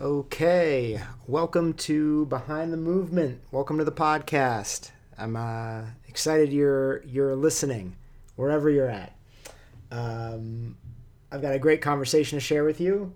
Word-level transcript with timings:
Okay, 0.00 0.98
welcome 1.26 1.74
to 1.74 2.24
Behind 2.24 2.72
the 2.72 2.78
Movement. 2.78 3.42
Welcome 3.52 3.76
to 3.76 3.84
the 3.84 3.92
podcast. 3.92 4.92
I'm 5.18 5.36
uh, 5.36 5.82
excited 6.08 6.54
you're 6.54 7.02
you're 7.02 7.36
listening 7.36 7.96
wherever 8.34 8.70
you're 8.70 8.88
at. 8.88 9.14
Um, 9.90 10.78
I've 11.30 11.42
got 11.42 11.54
a 11.54 11.58
great 11.58 11.82
conversation 11.82 12.38
to 12.38 12.40
share 12.40 12.64
with 12.64 12.80
you. 12.80 13.12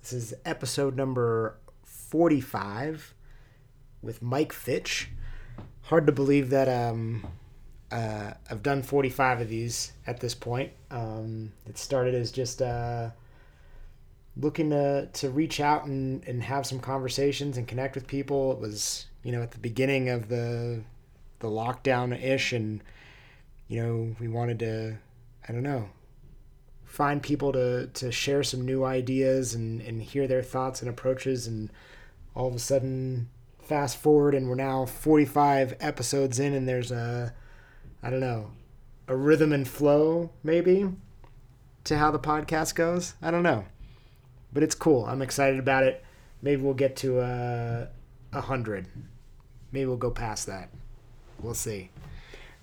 This 0.00 0.12
is 0.12 0.34
episode 0.44 0.94
number 0.94 1.56
45 1.82 3.12
with 4.00 4.22
Mike 4.22 4.52
Fitch. 4.52 5.10
Hard 5.82 6.06
to 6.06 6.12
believe 6.12 6.50
that 6.50 6.68
um, 6.68 7.26
uh, 7.90 8.34
I've 8.48 8.62
done 8.62 8.84
45 8.84 9.40
of 9.40 9.48
these 9.48 9.90
at 10.06 10.20
this 10.20 10.36
point. 10.36 10.70
Um, 10.92 11.50
it 11.66 11.78
started 11.78 12.14
as 12.14 12.30
just 12.30 12.62
uh, 12.62 13.10
looking 14.36 14.70
to, 14.70 15.08
to 15.12 15.30
reach 15.30 15.60
out 15.60 15.84
and, 15.84 16.26
and 16.26 16.42
have 16.42 16.66
some 16.66 16.80
conversations 16.80 17.56
and 17.56 17.68
connect 17.68 17.94
with 17.94 18.06
people. 18.06 18.52
It 18.52 18.58
was, 18.58 19.06
you 19.22 19.32
know, 19.32 19.42
at 19.42 19.52
the 19.52 19.58
beginning 19.58 20.08
of 20.08 20.28
the, 20.28 20.82
the 21.38 21.48
lockdown 21.48 22.20
ish, 22.20 22.52
and, 22.52 22.82
you 23.68 23.82
know, 23.82 24.16
we 24.18 24.28
wanted 24.28 24.58
to, 24.60 24.96
I 25.48 25.52
don't 25.52 25.62
know, 25.62 25.88
find 26.84 27.22
people 27.22 27.52
to, 27.52 27.88
to 27.88 28.10
share 28.10 28.42
some 28.42 28.64
new 28.64 28.84
ideas 28.84 29.54
and, 29.54 29.80
and 29.80 30.02
hear 30.02 30.26
their 30.26 30.42
thoughts 30.42 30.80
and 30.80 30.88
approaches. 30.88 31.46
And 31.46 31.70
all 32.34 32.48
of 32.48 32.54
a 32.54 32.58
sudden, 32.58 33.28
fast 33.64 33.96
forward, 33.96 34.34
and 34.34 34.48
we're 34.48 34.54
now 34.54 34.84
45 34.84 35.76
episodes 35.80 36.38
in, 36.38 36.54
and 36.54 36.68
there's 36.68 36.90
a, 36.90 37.34
I 38.02 38.10
don't 38.10 38.20
know, 38.20 38.50
a 39.08 39.16
rhythm 39.16 39.52
and 39.52 39.66
flow 39.66 40.30
maybe 40.42 40.90
to 41.84 41.98
how 41.98 42.10
the 42.10 42.18
podcast 42.18 42.74
goes. 42.74 43.14
I 43.22 43.30
don't 43.30 43.42
know, 43.42 43.64
but 44.54 44.62
it's 44.62 44.74
cool. 44.74 45.04
I'm 45.04 45.20
excited 45.20 45.58
about 45.58 45.82
it. 45.82 46.02
Maybe 46.40 46.62
we'll 46.62 46.74
get 46.74 46.96
to 46.96 47.18
uh, 47.18 47.86
a 48.32 48.40
hundred. 48.40 48.86
Maybe 49.72 49.86
we'll 49.86 49.96
go 49.96 50.10
past 50.10 50.46
that. 50.46 50.70
We'll 51.40 51.54
see. 51.54 51.90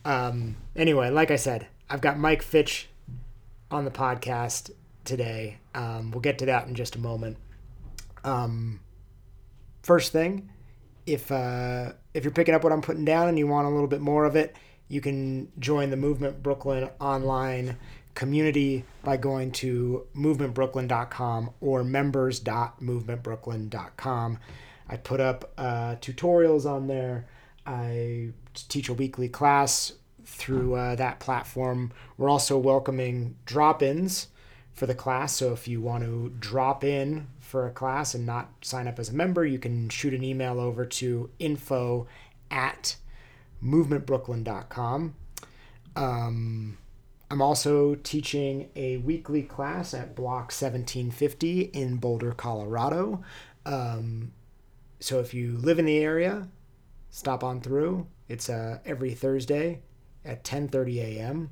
Um, 0.05 0.55
anyway, 0.75 1.09
like 1.09 1.29
I 1.29 1.35
said, 1.35 1.67
I've 1.89 2.01
got 2.01 2.17
Mike 2.17 2.41
Fitch 2.41 2.87
on 3.69 3.85
the 3.85 3.91
podcast 3.91 4.71
today. 5.03 5.59
Um, 5.75 6.11
we'll 6.11 6.21
get 6.21 6.39
to 6.39 6.45
that 6.47 6.67
in 6.67 6.75
just 6.75 6.95
a 6.95 6.99
moment. 6.99 7.37
Um, 8.23 8.79
first 9.83 10.11
thing, 10.11 10.49
if 11.05 11.31
uh, 11.31 11.93
if 12.13 12.23
you're 12.23 12.33
picking 12.33 12.55
up 12.55 12.63
what 12.63 12.71
I'm 12.71 12.81
putting 12.81 13.05
down 13.05 13.27
and 13.27 13.37
you 13.37 13.47
want 13.47 13.67
a 13.67 13.69
little 13.69 13.87
bit 13.87 14.01
more 14.01 14.25
of 14.25 14.35
it, 14.35 14.55
you 14.87 15.01
can 15.01 15.51
join 15.59 15.89
the 15.89 15.97
Movement 15.97 16.41
Brooklyn 16.41 16.89
online 16.99 17.77
community 18.15 18.85
by 19.03 19.17
going 19.17 19.51
to 19.51 20.07
movementbrooklyn.com 20.15 21.51
or 21.61 21.83
members.movementbrooklyn.com. 21.83 24.39
I 24.89 24.97
put 24.97 25.19
up 25.19 25.51
uh, 25.57 25.95
tutorials 26.01 26.65
on 26.69 26.87
there. 26.87 27.27
I 27.65 28.29
teach 28.53 28.89
a 28.89 28.93
weekly 28.93 29.29
class 29.29 29.93
through 30.25 30.75
uh, 30.75 30.95
that 30.95 31.19
platform. 31.19 31.91
We're 32.17 32.29
also 32.29 32.57
welcoming 32.57 33.35
drop 33.45 33.81
ins 33.81 34.27
for 34.73 34.85
the 34.85 34.95
class. 34.95 35.35
So 35.35 35.53
if 35.53 35.67
you 35.67 35.81
want 35.81 36.03
to 36.03 36.33
drop 36.39 36.83
in 36.83 37.27
for 37.39 37.67
a 37.67 37.71
class 37.71 38.13
and 38.13 38.25
not 38.25 38.49
sign 38.61 38.87
up 38.87 38.99
as 38.99 39.09
a 39.09 39.13
member, 39.13 39.45
you 39.45 39.59
can 39.59 39.89
shoot 39.89 40.13
an 40.13 40.23
email 40.23 40.59
over 40.59 40.85
to 40.85 41.29
info 41.39 42.07
at 42.49 42.95
movementbrooklyn.com. 43.63 45.15
Um, 45.95 46.77
I'm 47.31 47.41
also 47.41 47.95
teaching 47.95 48.67
a 48.75 48.97
weekly 48.97 49.41
class 49.41 49.93
at 49.93 50.15
Block 50.17 50.51
1750 50.51 51.61
in 51.61 51.95
Boulder, 51.95 52.33
Colorado. 52.33 53.23
Um, 53.65 54.33
so 54.99 55.21
if 55.21 55.33
you 55.33 55.55
live 55.57 55.79
in 55.79 55.85
the 55.85 55.99
area, 55.99 56.49
stop 57.09 57.41
on 57.41 57.61
through. 57.61 58.07
It's 58.27 58.49
uh, 58.49 58.79
every 58.85 59.13
Thursday 59.13 59.79
at 60.25 60.43
10:30 60.43 60.97
a.m. 60.97 61.51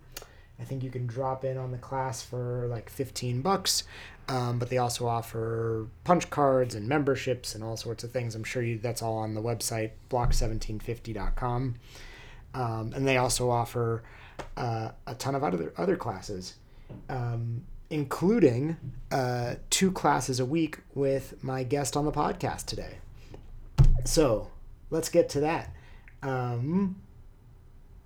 I 0.60 0.66
think 0.66 0.84
you 0.84 0.90
can 0.90 1.08
drop 1.08 1.46
in 1.46 1.58
on 1.58 1.72
the 1.72 1.78
class 1.78 2.22
for 2.22 2.68
like 2.70 2.90
15 2.90 3.42
bucks, 3.42 3.84
um, 4.28 4.60
but 4.60 4.70
they 4.70 4.80
also 4.80 5.08
offer 5.08 5.88
punch 6.04 6.30
cards 6.30 6.76
and 6.76 6.90
memberships 6.90 7.56
and 7.56 7.64
all 7.64 7.78
sorts 7.78 8.04
of 8.04 8.12
things. 8.12 8.36
I'm 8.36 8.44
sure 8.44 8.62
you, 8.62 8.80
that's 8.80 9.02
all 9.02 9.16
on 9.16 9.34
the 9.34 9.42
website, 9.42 9.92
block1750.com. 10.10 11.76
Um, 12.54 12.92
and 12.94 13.08
they 13.08 13.16
also 13.16 13.50
offer 13.50 14.04
uh, 14.58 14.90
a 15.08 15.16
ton 15.16 15.36
of 15.36 15.44
other, 15.44 15.74
other 15.78 15.96
classes, 15.96 16.56
um, 17.10 17.64
including 17.90 18.78
uh, 19.12 19.56
two 19.70 19.92
classes 19.92 20.40
a 20.40 20.46
week 20.46 20.80
with 20.94 21.44
my 21.44 21.64
guest 21.64 21.98
on 21.98 22.06
the 22.06 22.12
podcast 22.12 22.66
today. 22.66 22.98
So 24.06 24.50
let's 24.90 25.10
get 25.10 25.30
to 25.30 25.40
that. 25.42 25.74
Um, 26.22 27.02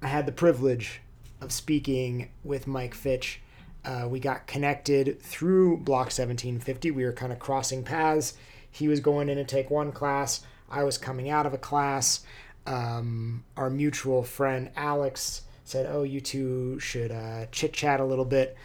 I 0.02 0.08
had 0.08 0.26
the 0.26 0.32
privilege 0.32 1.02
of 1.42 1.52
speaking 1.52 2.30
with 2.44 2.68
Mike 2.68 2.94
Fitch. 2.94 3.42
Uh, 3.86 4.08
we 4.10 4.20
got 4.20 4.48
connected 4.48 5.22
through 5.22 5.78
Block 5.78 6.06
1750. 6.06 6.92
We 6.92 7.04
were 7.04 7.14
kind 7.14 7.34
of 7.34 7.40
crossing 7.40 7.84
paths. 7.84 8.34
He 8.70 8.88
was 8.88 9.00
going 9.00 9.30
in 9.30 9.38
to 9.38 9.44
take 9.44 9.70
one 9.70 9.92
class. 9.92 10.42
I 10.70 10.84
was 10.84 10.98
coming 10.98 11.30
out 11.30 11.46
of 11.46 11.54
a 11.54 11.58
class. 11.58 12.22
Um, 12.66 13.44
our 13.58 13.70
mutual 13.70 14.24
friend 14.24 14.72
Alex 14.76 15.42
said, 15.64 15.88
"Oh, 15.90 16.04
you 16.04 16.22
two 16.22 16.80
should 16.80 17.12
uh, 17.12 17.46
chit 17.52 17.74
chat 17.74 18.00
a 18.00 18.06
little 18.06 18.26
bit." 18.26 18.58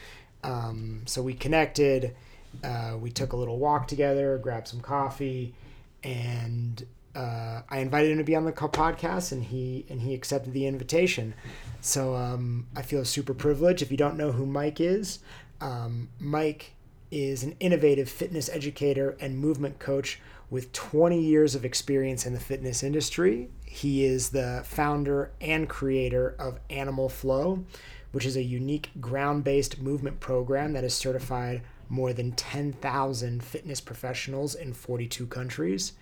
Um, 0.42 1.03
so 1.06 1.22
we 1.22 1.34
connected. 1.34 2.14
Uh, 2.62 2.97
we 2.98 3.10
took 3.10 3.32
a 3.32 3.36
little 3.36 3.59
walk 3.59 3.88
together, 3.88 4.38
grabbed 4.38 4.69
some 4.69 4.81
coffee, 4.81 5.54
and 6.03 6.84
uh, 7.14 7.62
I 7.69 7.78
invited 7.78 8.12
him 8.12 8.19
to 8.19 8.25
be 8.25 8.36
on 8.36 8.44
the 8.44 8.53
podcast, 8.53 9.32
and 9.32 9.42
he 9.42 9.84
and 9.88 10.00
he 10.00 10.14
accepted 10.14 10.53
the 10.53 10.66
invitation. 10.66 11.34
So 11.81 12.14
um, 12.14 12.66
I 12.76 12.82
feel 12.82 13.04
super 13.04 13.34
privileged. 13.34 13.82
If 13.82 13.91
you 13.91 13.97
don't 13.97 14.16
know 14.16 14.32
who 14.32 14.47
Mike 14.47 14.80
is, 14.80 15.19
um, 15.60 16.09
Mike 16.19 16.75
is 17.10 17.42
an 17.42 17.56
innovative 17.60 18.09
fitness 18.09 18.48
educator 18.48 19.16
and 19.20 19.38
movement 19.38 19.78
coach 19.78 20.20
with 20.50 20.72
20 20.72 21.20
years 21.20 21.54
of 21.54 21.65
experience 21.65 22.26
in 22.26 22.34
the 22.34 22.41
fitness 22.41 22.82
industry. 22.82 23.48
He 23.70 24.04
is 24.04 24.30
the 24.30 24.62
founder 24.64 25.30
and 25.40 25.68
creator 25.68 26.34
of 26.38 26.58
Animal 26.70 27.08
Flow, 27.08 27.64
which 28.12 28.24
is 28.24 28.36
a 28.36 28.42
unique 28.42 28.90
ground 29.00 29.44
based 29.44 29.78
movement 29.78 30.20
program 30.20 30.72
that 30.72 30.82
has 30.82 30.94
certified 30.94 31.62
more 31.88 32.12
than 32.12 32.32
10,000 32.32 33.42
fitness 33.42 33.80
professionals 33.80 34.54
in 34.54 34.72
42 34.72 35.26
countries. 35.26 35.92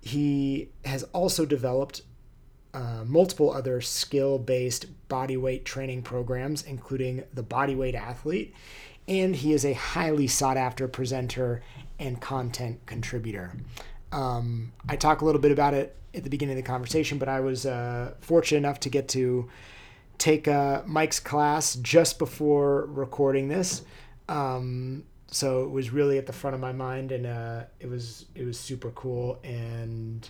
He 0.00 0.68
has 0.84 1.04
also 1.12 1.44
developed 1.44 2.02
uh, 2.74 3.02
multiple 3.06 3.52
other 3.52 3.80
skill 3.80 4.38
based 4.38 4.86
bodyweight 5.08 5.64
training 5.64 6.02
programs, 6.02 6.62
including 6.62 7.24
the 7.32 7.42
Bodyweight 7.42 7.94
Athlete, 7.94 8.54
and 9.06 9.34
he 9.36 9.52
is 9.52 9.64
a 9.64 9.72
highly 9.72 10.26
sought 10.26 10.58
after 10.58 10.86
presenter 10.86 11.62
and 11.98 12.20
content 12.20 12.84
contributor. 12.86 13.54
Um, 14.12 14.72
I 14.88 14.96
talk 14.96 15.20
a 15.20 15.24
little 15.24 15.40
bit 15.40 15.52
about 15.52 15.74
it 15.74 15.96
at 16.14 16.24
the 16.24 16.30
beginning 16.30 16.58
of 16.58 16.64
the 16.64 16.68
conversation, 16.68 17.18
but 17.18 17.28
I 17.28 17.40
was 17.40 17.66
uh, 17.66 18.14
fortunate 18.20 18.58
enough 18.58 18.80
to 18.80 18.88
get 18.88 19.08
to 19.08 19.48
take 20.16 20.48
uh, 20.48 20.82
Mike's 20.86 21.20
class 21.20 21.76
just 21.76 22.18
before 22.18 22.86
recording 22.86 23.48
this. 23.48 23.82
Um, 24.28 25.04
so 25.30 25.64
it 25.64 25.70
was 25.70 25.90
really 25.92 26.18
at 26.18 26.26
the 26.26 26.32
front 26.32 26.54
of 26.54 26.60
my 26.60 26.72
mind, 26.72 27.12
and 27.12 27.26
uh, 27.26 27.64
it 27.80 27.88
was 27.88 28.26
it 28.34 28.44
was 28.44 28.58
super 28.58 28.90
cool 28.92 29.38
and 29.44 30.28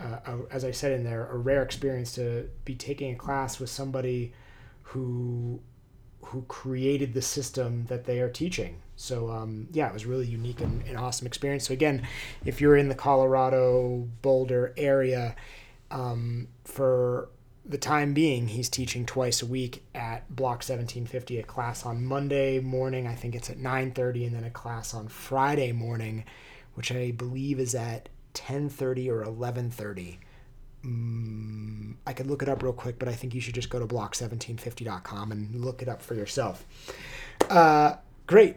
uh, 0.00 0.36
as 0.50 0.64
I 0.64 0.70
said 0.70 0.92
in 0.92 1.04
there, 1.04 1.26
a 1.30 1.36
rare 1.36 1.62
experience 1.62 2.14
to 2.14 2.48
be 2.64 2.74
taking 2.74 3.12
a 3.12 3.16
class 3.16 3.60
with 3.60 3.70
somebody 3.70 4.32
who 4.82 5.60
who 6.22 6.42
created 6.42 7.14
the 7.14 7.22
system 7.22 7.86
that 7.86 8.04
they 8.04 8.20
are 8.20 8.28
teaching. 8.28 8.76
So 9.00 9.30
um, 9.30 9.68
yeah, 9.72 9.88
it 9.88 9.94
was 9.94 10.04
really 10.04 10.26
unique 10.26 10.60
and, 10.60 10.82
and 10.86 10.98
awesome 10.98 11.26
experience. 11.26 11.66
So 11.66 11.72
again, 11.72 12.06
if 12.44 12.60
you're 12.60 12.76
in 12.76 12.90
the 12.90 12.94
Colorado 12.94 14.06
Boulder 14.20 14.74
area, 14.76 15.34
um, 15.90 16.48
for 16.64 17.30
the 17.64 17.78
time 17.78 18.12
being, 18.12 18.48
he's 18.48 18.68
teaching 18.68 19.06
twice 19.06 19.40
a 19.40 19.46
week 19.46 19.82
at 19.94 20.28
Block 20.34 20.58
1750. 20.58 21.38
A 21.38 21.42
class 21.42 21.86
on 21.86 22.04
Monday 22.04 22.60
morning, 22.60 23.06
I 23.06 23.14
think 23.14 23.34
it's 23.34 23.48
at 23.48 23.58
9:30, 23.58 24.26
and 24.26 24.36
then 24.36 24.44
a 24.44 24.50
class 24.50 24.92
on 24.92 25.08
Friday 25.08 25.72
morning, 25.72 26.24
which 26.74 26.92
I 26.92 27.10
believe 27.10 27.58
is 27.58 27.74
at 27.74 28.10
10:30 28.34 29.08
or 29.08 29.24
11:30. 29.24 30.18
Mm, 30.84 31.94
I 32.06 32.12
could 32.12 32.26
look 32.26 32.42
it 32.42 32.50
up 32.50 32.62
real 32.62 32.74
quick, 32.74 32.98
but 32.98 33.08
I 33.08 33.12
think 33.12 33.34
you 33.34 33.40
should 33.40 33.54
just 33.54 33.70
go 33.70 33.78
to 33.78 33.86
block1750.com 33.86 35.32
and 35.32 35.54
look 35.54 35.80
it 35.80 35.88
up 35.88 36.02
for 36.02 36.14
yourself. 36.14 36.66
Uh, 37.48 37.94
great. 38.26 38.56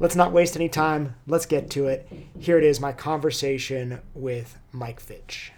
Let's 0.00 0.14
not 0.14 0.32
waste 0.32 0.54
any 0.54 0.68
time. 0.68 1.16
Let's 1.26 1.46
get 1.46 1.70
to 1.70 1.88
it. 1.88 2.08
Here 2.38 2.56
it 2.56 2.64
is 2.64 2.80
my 2.80 2.92
conversation 2.92 4.00
with 4.14 4.56
Mike 4.70 5.00
Fitch. 5.00 5.52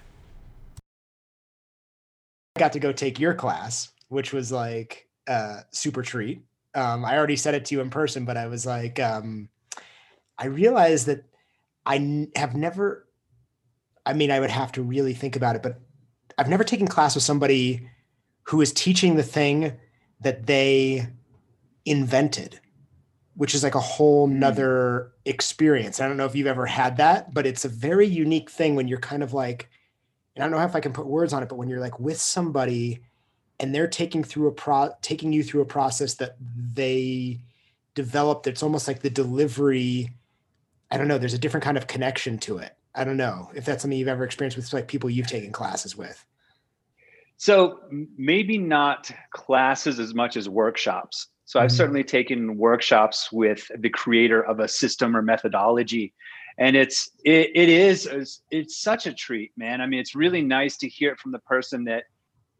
I 2.56 2.60
got 2.60 2.72
to 2.72 2.80
go 2.80 2.90
take 2.92 3.20
your 3.20 3.34
class, 3.34 3.90
which 4.08 4.32
was 4.32 4.50
like 4.50 5.08
a 5.26 5.64
super 5.72 6.02
treat. 6.02 6.42
Um, 6.74 7.04
I 7.04 7.18
already 7.18 7.36
said 7.36 7.54
it 7.54 7.66
to 7.66 7.74
you 7.74 7.82
in 7.82 7.90
person, 7.90 8.24
but 8.24 8.38
I 8.38 8.46
was 8.46 8.64
like, 8.64 8.98
um, 8.98 9.50
I 10.38 10.46
realized 10.46 11.06
that 11.06 11.24
I 11.84 11.96
n- 11.96 12.32
have 12.34 12.54
never, 12.54 13.06
I 14.06 14.14
mean, 14.14 14.30
I 14.30 14.40
would 14.40 14.50
have 14.50 14.72
to 14.72 14.82
really 14.82 15.12
think 15.12 15.36
about 15.36 15.56
it, 15.56 15.62
but 15.62 15.80
I've 16.38 16.48
never 16.48 16.64
taken 16.64 16.86
class 16.86 17.14
with 17.14 17.24
somebody 17.24 17.88
who 18.44 18.62
is 18.62 18.72
teaching 18.72 19.16
the 19.16 19.22
thing 19.22 19.74
that 20.20 20.46
they 20.46 21.08
invented, 21.84 22.58
which 23.34 23.54
is 23.54 23.62
like 23.62 23.74
a 23.74 23.80
whole 23.80 24.26
hmm. 24.26 24.38
nother 24.38 25.12
experience. 25.24 26.00
I 26.00 26.08
don't 26.08 26.16
know 26.16 26.26
if 26.26 26.34
you've 26.34 26.46
ever 26.46 26.66
had 26.66 26.96
that, 26.98 27.32
but 27.32 27.46
it's 27.46 27.64
a 27.64 27.68
very 27.68 28.06
unique 28.06 28.50
thing 28.50 28.76
when 28.76 28.88
you're 28.88 28.98
kind 28.98 29.22
of 29.22 29.32
like, 29.32 29.68
and 30.34 30.44
I 30.44 30.48
don't 30.48 30.58
know 30.58 30.64
if 30.64 30.76
I 30.76 30.80
can 30.80 30.92
put 30.92 31.06
words 31.06 31.32
on 31.32 31.42
it, 31.42 31.48
but 31.48 31.56
when 31.56 31.68
you're 31.68 31.80
like 31.80 31.98
with 31.98 32.20
somebody 32.20 33.00
and 33.58 33.74
they're 33.74 33.88
taking 33.88 34.24
through 34.24 34.48
a 34.48 34.52
pro 34.52 34.90
taking 35.02 35.32
you 35.32 35.42
through 35.42 35.62
a 35.62 35.66
process 35.66 36.14
that 36.14 36.36
they 36.40 37.40
developed, 37.94 38.46
it's 38.46 38.62
almost 38.62 38.88
like 38.88 39.00
the 39.00 39.10
delivery. 39.10 40.10
I 40.90 40.96
don't 40.96 41.08
know, 41.08 41.18
there's 41.18 41.34
a 41.34 41.38
different 41.38 41.64
kind 41.64 41.76
of 41.76 41.86
connection 41.86 42.38
to 42.38 42.58
it. 42.58 42.76
I 42.94 43.04
don't 43.04 43.16
know 43.16 43.50
if 43.54 43.64
that's 43.64 43.82
something 43.82 43.98
you've 43.98 44.08
ever 44.08 44.24
experienced 44.24 44.56
with 44.56 44.72
like 44.72 44.88
people 44.88 45.08
you've 45.08 45.28
taken 45.28 45.52
classes 45.52 45.96
with. 45.96 46.24
So 47.36 47.80
maybe 48.18 48.58
not 48.58 49.10
classes 49.32 49.98
as 49.98 50.12
much 50.12 50.36
as 50.36 50.46
workshops. 50.46 51.28
So 51.50 51.58
I've 51.58 51.66
mm-hmm. 51.66 51.76
certainly 51.78 52.04
taken 52.04 52.56
workshops 52.56 53.32
with 53.32 53.68
the 53.76 53.90
creator 53.90 54.40
of 54.40 54.60
a 54.60 54.68
system 54.68 55.16
or 55.16 55.20
methodology. 55.20 56.14
And 56.58 56.76
it's 56.76 57.10
it, 57.24 57.50
it 57.56 57.68
is 57.68 58.08
it's 58.52 58.80
such 58.80 59.08
a 59.08 59.12
treat, 59.12 59.50
man. 59.56 59.80
I 59.80 59.86
mean, 59.86 59.98
it's 59.98 60.14
really 60.14 60.42
nice 60.42 60.76
to 60.76 60.88
hear 60.88 61.10
it 61.10 61.18
from 61.18 61.32
the 61.32 61.40
person 61.40 61.82
that, 61.86 62.04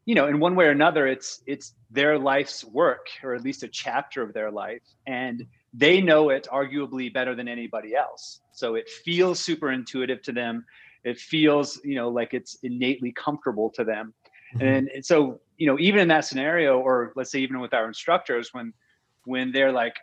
you 0.03 0.13
know, 0.13 0.27
in 0.27 0.41
one 0.41 0.57
way 0.57 0.65
or 0.65 0.71
another, 0.71 1.07
it's 1.07 1.41
it's 1.47 1.73
their 1.89 2.19
life's 2.19 2.65
work, 2.65 3.07
or 3.23 3.33
at 3.33 3.45
least 3.45 3.63
a 3.63 3.69
chapter 3.69 4.21
of 4.23 4.33
their 4.33 4.51
life. 4.51 4.83
And 5.07 5.45
they 5.73 6.01
know 6.01 6.29
it 6.29 6.49
arguably 6.51 7.13
better 7.13 7.33
than 7.33 7.47
anybody 7.47 7.95
else. 7.95 8.41
So 8.51 8.75
it 8.75 8.89
feels 8.89 9.39
super 9.39 9.71
intuitive 9.71 10.21
to 10.23 10.33
them. 10.33 10.65
It 11.05 11.17
feels, 11.17 11.79
you 11.85 11.95
know, 11.95 12.09
like 12.09 12.33
it's 12.33 12.57
innately 12.61 13.13
comfortable 13.13 13.69
to 13.69 13.85
them 13.85 14.13
Mm-hmm. 14.55 14.65
And, 14.65 14.89
and 14.89 15.05
so, 15.05 15.39
you 15.61 15.67
know, 15.67 15.77
even 15.77 16.01
in 16.01 16.07
that 16.07 16.25
scenario, 16.25 16.79
or 16.79 17.13
let's 17.15 17.31
say 17.31 17.37
even 17.37 17.59
with 17.59 17.71
our 17.71 17.87
instructors, 17.87 18.51
when 18.51 18.73
when 19.25 19.51
they're 19.51 19.71
like, 19.71 19.95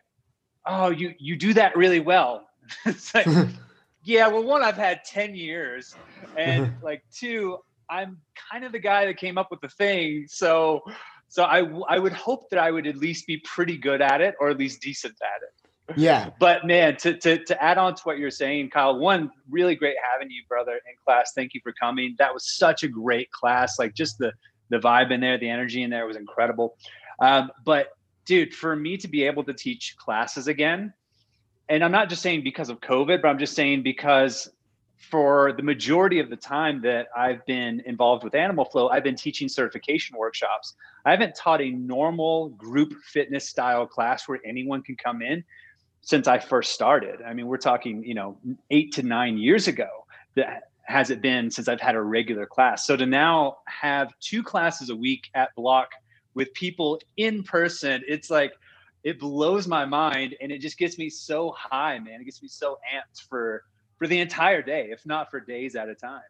"Oh, 0.65 0.91
you 0.91 1.15
you 1.19 1.35
do 1.35 1.53
that 1.55 1.77
really 1.77 1.99
well," 1.99 2.47
it's 2.87 3.13
like, 3.13 3.27
yeah, 4.05 4.29
well, 4.29 4.45
one, 4.45 4.63
I've 4.63 4.77
had 4.77 5.03
ten 5.05 5.35
years, 5.35 5.97
and 6.37 6.73
like 6.83 7.03
two, 7.13 7.59
I'm 7.91 8.19
kind 8.53 8.65
of 8.65 8.71
the 8.71 8.79
guy 8.79 9.05
that 9.07 9.17
came 9.17 9.37
up 9.37 9.51
with 9.51 9.61
the 9.61 9.69
thing, 9.69 10.27
so 10.29 10.81
so 11.27 11.43
I 11.43 11.69
I 11.89 11.99
would 11.99 12.13
hope 12.13 12.51
that 12.51 12.61
I 12.61 12.71
would 12.71 12.87
at 12.87 12.97
least 12.97 13.27
be 13.27 13.39
pretty 13.39 13.77
good 13.77 14.01
at 14.01 14.21
it, 14.21 14.37
or 14.39 14.51
at 14.51 14.59
least 14.59 14.81
decent 14.81 15.17
at 15.21 15.43
it. 15.43 15.99
Yeah. 16.01 16.31
But 16.39 16.67
man, 16.67 16.99
to, 16.99 17.17
to 17.17 17.45
to 17.47 17.61
add 17.61 17.79
on 17.79 17.97
to 17.97 18.03
what 18.05 18.19
you're 18.19 18.31
saying, 18.31 18.71
Kyle, 18.71 18.97
one 18.97 19.33
really 19.51 19.75
great 19.75 19.97
having 20.13 20.31
you, 20.31 20.43
brother, 20.49 20.75
in 20.75 20.95
class. 21.05 21.33
Thank 21.35 21.53
you 21.53 21.61
for 21.65 21.73
coming. 21.73 22.15
That 22.21 22.33
was 22.33 22.49
such 22.57 22.85
a 22.85 22.89
great 22.89 23.33
class. 23.33 23.77
Like 23.77 23.95
just 23.95 24.19
the 24.19 24.33
the 24.71 24.79
vibe 24.79 25.11
in 25.11 25.21
there, 25.21 25.39
the 25.39 25.49
energy 25.49 25.83
in 25.83 25.91
there 25.91 26.07
was 26.07 26.17
incredible. 26.17 26.77
Um, 27.21 27.51
but 27.65 27.97
dude, 28.25 28.55
for 28.55 28.77
me 28.77 28.97
to 28.99 29.09
be 29.09 29.25
able 29.25 29.45
to 29.45 29.55
teach 29.55 29.97
classes 29.97 30.49
again, 30.49 30.93
and 31.69 31.85
I'm 31.85 31.93
not 31.93 32.09
just 32.09 32.23
saying 32.23 32.45
because 32.45 32.71
of 32.71 32.81
COVID, 32.81 33.23
but 33.23 33.29
I'm 33.29 33.39
just 33.39 33.55
saying 33.55 33.83
because 33.83 34.49
for 34.99 35.53
the 35.53 35.63
majority 35.63 36.19
of 36.19 36.29
the 36.29 36.37
time 36.37 36.83
that 36.83 37.07
I've 37.17 37.45
been 37.47 37.81
involved 37.87 38.25
with 38.25 38.35
Animal 38.35 38.65
Flow, 38.65 38.89
I've 38.89 39.05
been 39.05 39.17
teaching 39.17 39.49
certification 39.49 40.17
workshops. 40.17 40.75
I 41.05 41.11
haven't 41.11 41.35
taught 41.37 41.61
a 41.61 41.71
normal 41.71 42.51
group 42.51 42.95
fitness 43.05 43.49
style 43.49 43.87
class 43.87 44.29
where 44.29 44.41
anyone 44.45 44.83
can 44.83 44.97
come 44.97 45.23
in 45.23 45.45
since 46.01 46.27
I 46.27 46.39
first 46.39 46.73
started. 46.73 47.23
I 47.23 47.33
mean, 47.33 47.47
we're 47.47 47.59
talking, 47.59 48.03
you 48.05 48.15
know, 48.15 48.39
eight 48.71 48.93
to 48.95 49.03
nine 49.03 49.39
years 49.39 49.69
ago 49.69 49.89
that 50.35 50.68
has 50.89 51.11
it 51.11 51.21
been 51.21 51.51
since 51.51 51.69
I've 51.69 51.81
had 51.81 51.95
a 51.95 52.01
regular 52.01 52.47
class. 52.47 52.87
So 52.87 52.97
to 52.97 53.05
now 53.05 53.59
have 53.67 54.11
two 54.21 54.43
classes 54.43 54.89
a 54.89 54.97
week 54.97 55.29
at 55.35 55.55
Block 55.55 55.91
with 56.35 56.53
people 56.55 56.99
in 57.19 57.43
person, 57.43 58.03
it's 58.09 58.31
like 58.31 58.55
it 59.05 59.21
blows 59.21 59.69
my 59.69 59.85
mind 59.85 60.35
and 60.41 60.51
it 60.51 60.61
just 60.61 60.79
gets 60.79 60.97
me 60.97 61.11
so 61.11 61.53
high, 61.57 61.99
man. 61.99 62.23
It 62.23 62.25
gets 62.25 62.43
me 62.43 62.49
so 62.49 62.79
amped 62.95 63.29
for 63.29 63.65
for 63.99 64.07
the 64.07 64.19
entire 64.19 64.63
day, 64.63 64.89
if 64.91 65.05
not 65.05 65.31
for 65.31 65.41
days 65.41 65.77
at 65.77 65.91
a 65.91 65.95
time. 65.95 66.23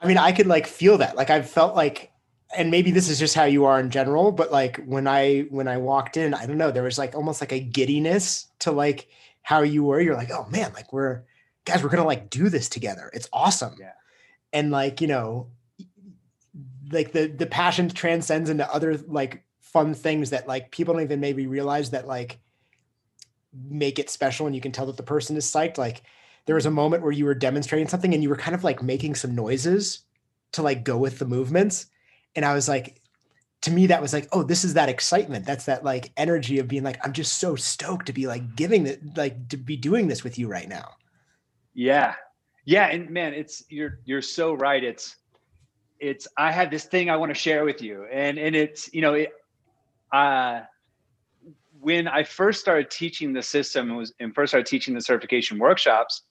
I 0.00 0.06
mean, 0.06 0.18
I 0.18 0.30
could 0.30 0.46
like 0.46 0.68
feel 0.68 0.98
that. 0.98 1.16
Like 1.16 1.30
I've 1.30 1.50
felt 1.50 1.74
like 1.74 2.12
and 2.56 2.70
maybe 2.70 2.92
this 2.92 3.08
is 3.08 3.18
just 3.18 3.34
how 3.34 3.44
you 3.44 3.64
are 3.64 3.80
in 3.80 3.90
general, 3.90 4.30
but 4.30 4.52
like 4.52 4.76
when 4.84 5.08
I 5.08 5.40
when 5.50 5.66
I 5.66 5.78
walked 5.78 6.16
in, 6.16 6.34
I 6.34 6.46
don't 6.46 6.58
know, 6.58 6.70
there 6.70 6.84
was 6.84 6.98
like 6.98 7.16
almost 7.16 7.40
like 7.40 7.52
a 7.52 7.58
giddiness 7.58 8.46
to 8.60 8.70
like 8.70 9.08
how 9.42 9.62
you 9.62 9.82
were, 9.82 10.00
you're 10.00 10.14
like, 10.14 10.30
oh 10.30 10.46
man, 10.50 10.72
like 10.72 10.92
we're 10.92 11.24
guys, 11.64 11.82
we're 11.82 11.88
gonna 11.88 12.04
like 12.04 12.30
do 12.30 12.48
this 12.48 12.68
together. 12.68 13.10
It's 13.12 13.28
awesome. 13.32 13.76
Yeah. 13.78 13.92
And 14.52 14.70
like, 14.70 15.00
you 15.00 15.06
know, 15.06 15.48
like 16.90 17.12
the 17.12 17.26
the 17.26 17.46
passion 17.46 17.88
transcends 17.88 18.50
into 18.50 18.70
other 18.72 18.96
like 19.08 19.44
fun 19.60 19.94
things 19.94 20.30
that 20.30 20.46
like 20.46 20.70
people 20.70 20.94
don't 20.94 21.02
even 21.02 21.20
maybe 21.20 21.46
realize 21.46 21.90
that 21.90 22.06
like 22.06 22.38
make 23.68 23.98
it 23.98 24.10
special 24.10 24.46
and 24.46 24.54
you 24.54 24.60
can 24.60 24.72
tell 24.72 24.86
that 24.86 24.96
the 24.96 25.02
person 25.02 25.36
is 25.36 25.46
psyched. 25.46 25.78
Like 25.78 26.02
there 26.46 26.54
was 26.54 26.66
a 26.66 26.70
moment 26.70 27.02
where 27.02 27.12
you 27.12 27.24
were 27.24 27.34
demonstrating 27.34 27.88
something 27.88 28.14
and 28.14 28.22
you 28.22 28.28
were 28.28 28.36
kind 28.36 28.54
of 28.54 28.64
like 28.64 28.82
making 28.82 29.14
some 29.14 29.34
noises 29.34 30.00
to 30.52 30.62
like 30.62 30.84
go 30.84 30.96
with 30.96 31.18
the 31.18 31.24
movements. 31.24 31.86
And 32.36 32.44
I 32.44 32.54
was 32.54 32.68
like, 32.68 33.00
to 33.64 33.70
me 33.70 33.86
that 33.86 34.02
was 34.02 34.12
like 34.12 34.28
oh 34.32 34.42
this 34.42 34.62
is 34.62 34.74
that 34.74 34.90
excitement 34.90 35.46
that's 35.46 35.64
that 35.64 35.82
like 35.82 36.12
energy 36.18 36.58
of 36.58 36.68
being 36.68 36.82
like 36.82 36.98
i'm 37.02 37.14
just 37.14 37.38
so 37.38 37.56
stoked 37.56 38.04
to 38.04 38.12
be 38.12 38.26
like 38.26 38.54
giving 38.56 38.86
it 38.86 39.00
like 39.16 39.48
to 39.48 39.56
be 39.56 39.74
doing 39.74 40.06
this 40.06 40.22
with 40.22 40.38
you 40.38 40.46
right 40.46 40.68
now 40.68 40.90
yeah. 41.74 42.14
Yeah 42.64 42.86
and 42.86 43.10
man 43.10 43.34
it's 43.34 43.64
you're 43.68 43.98
you're 44.04 44.22
so 44.22 44.54
right. 44.54 44.82
It's 44.82 45.16
it's 46.00 46.26
i 46.36 46.50
had 46.50 46.70
this 46.70 46.84
thing 46.84 47.08
i 47.08 47.16
want 47.16 47.30
to 47.30 47.38
share 47.38 47.64
with 47.64 47.80
you 47.80 48.04
and 48.12 48.36
and 48.36 48.56
it's 48.56 48.92
you 48.92 49.00
know 49.00 49.14
it 49.14 49.32
uh 50.12 50.60
when 51.80 52.08
i 52.08 52.22
first 52.22 52.60
started 52.60 52.90
teaching 52.90 53.32
the 53.32 53.42
system 53.42 53.94
was 53.96 54.12
and 54.18 54.34
first 54.34 54.50
started 54.50 54.66
teaching 54.66 54.92
the 54.92 55.00
certification 55.00 55.56
workshops 55.58 56.22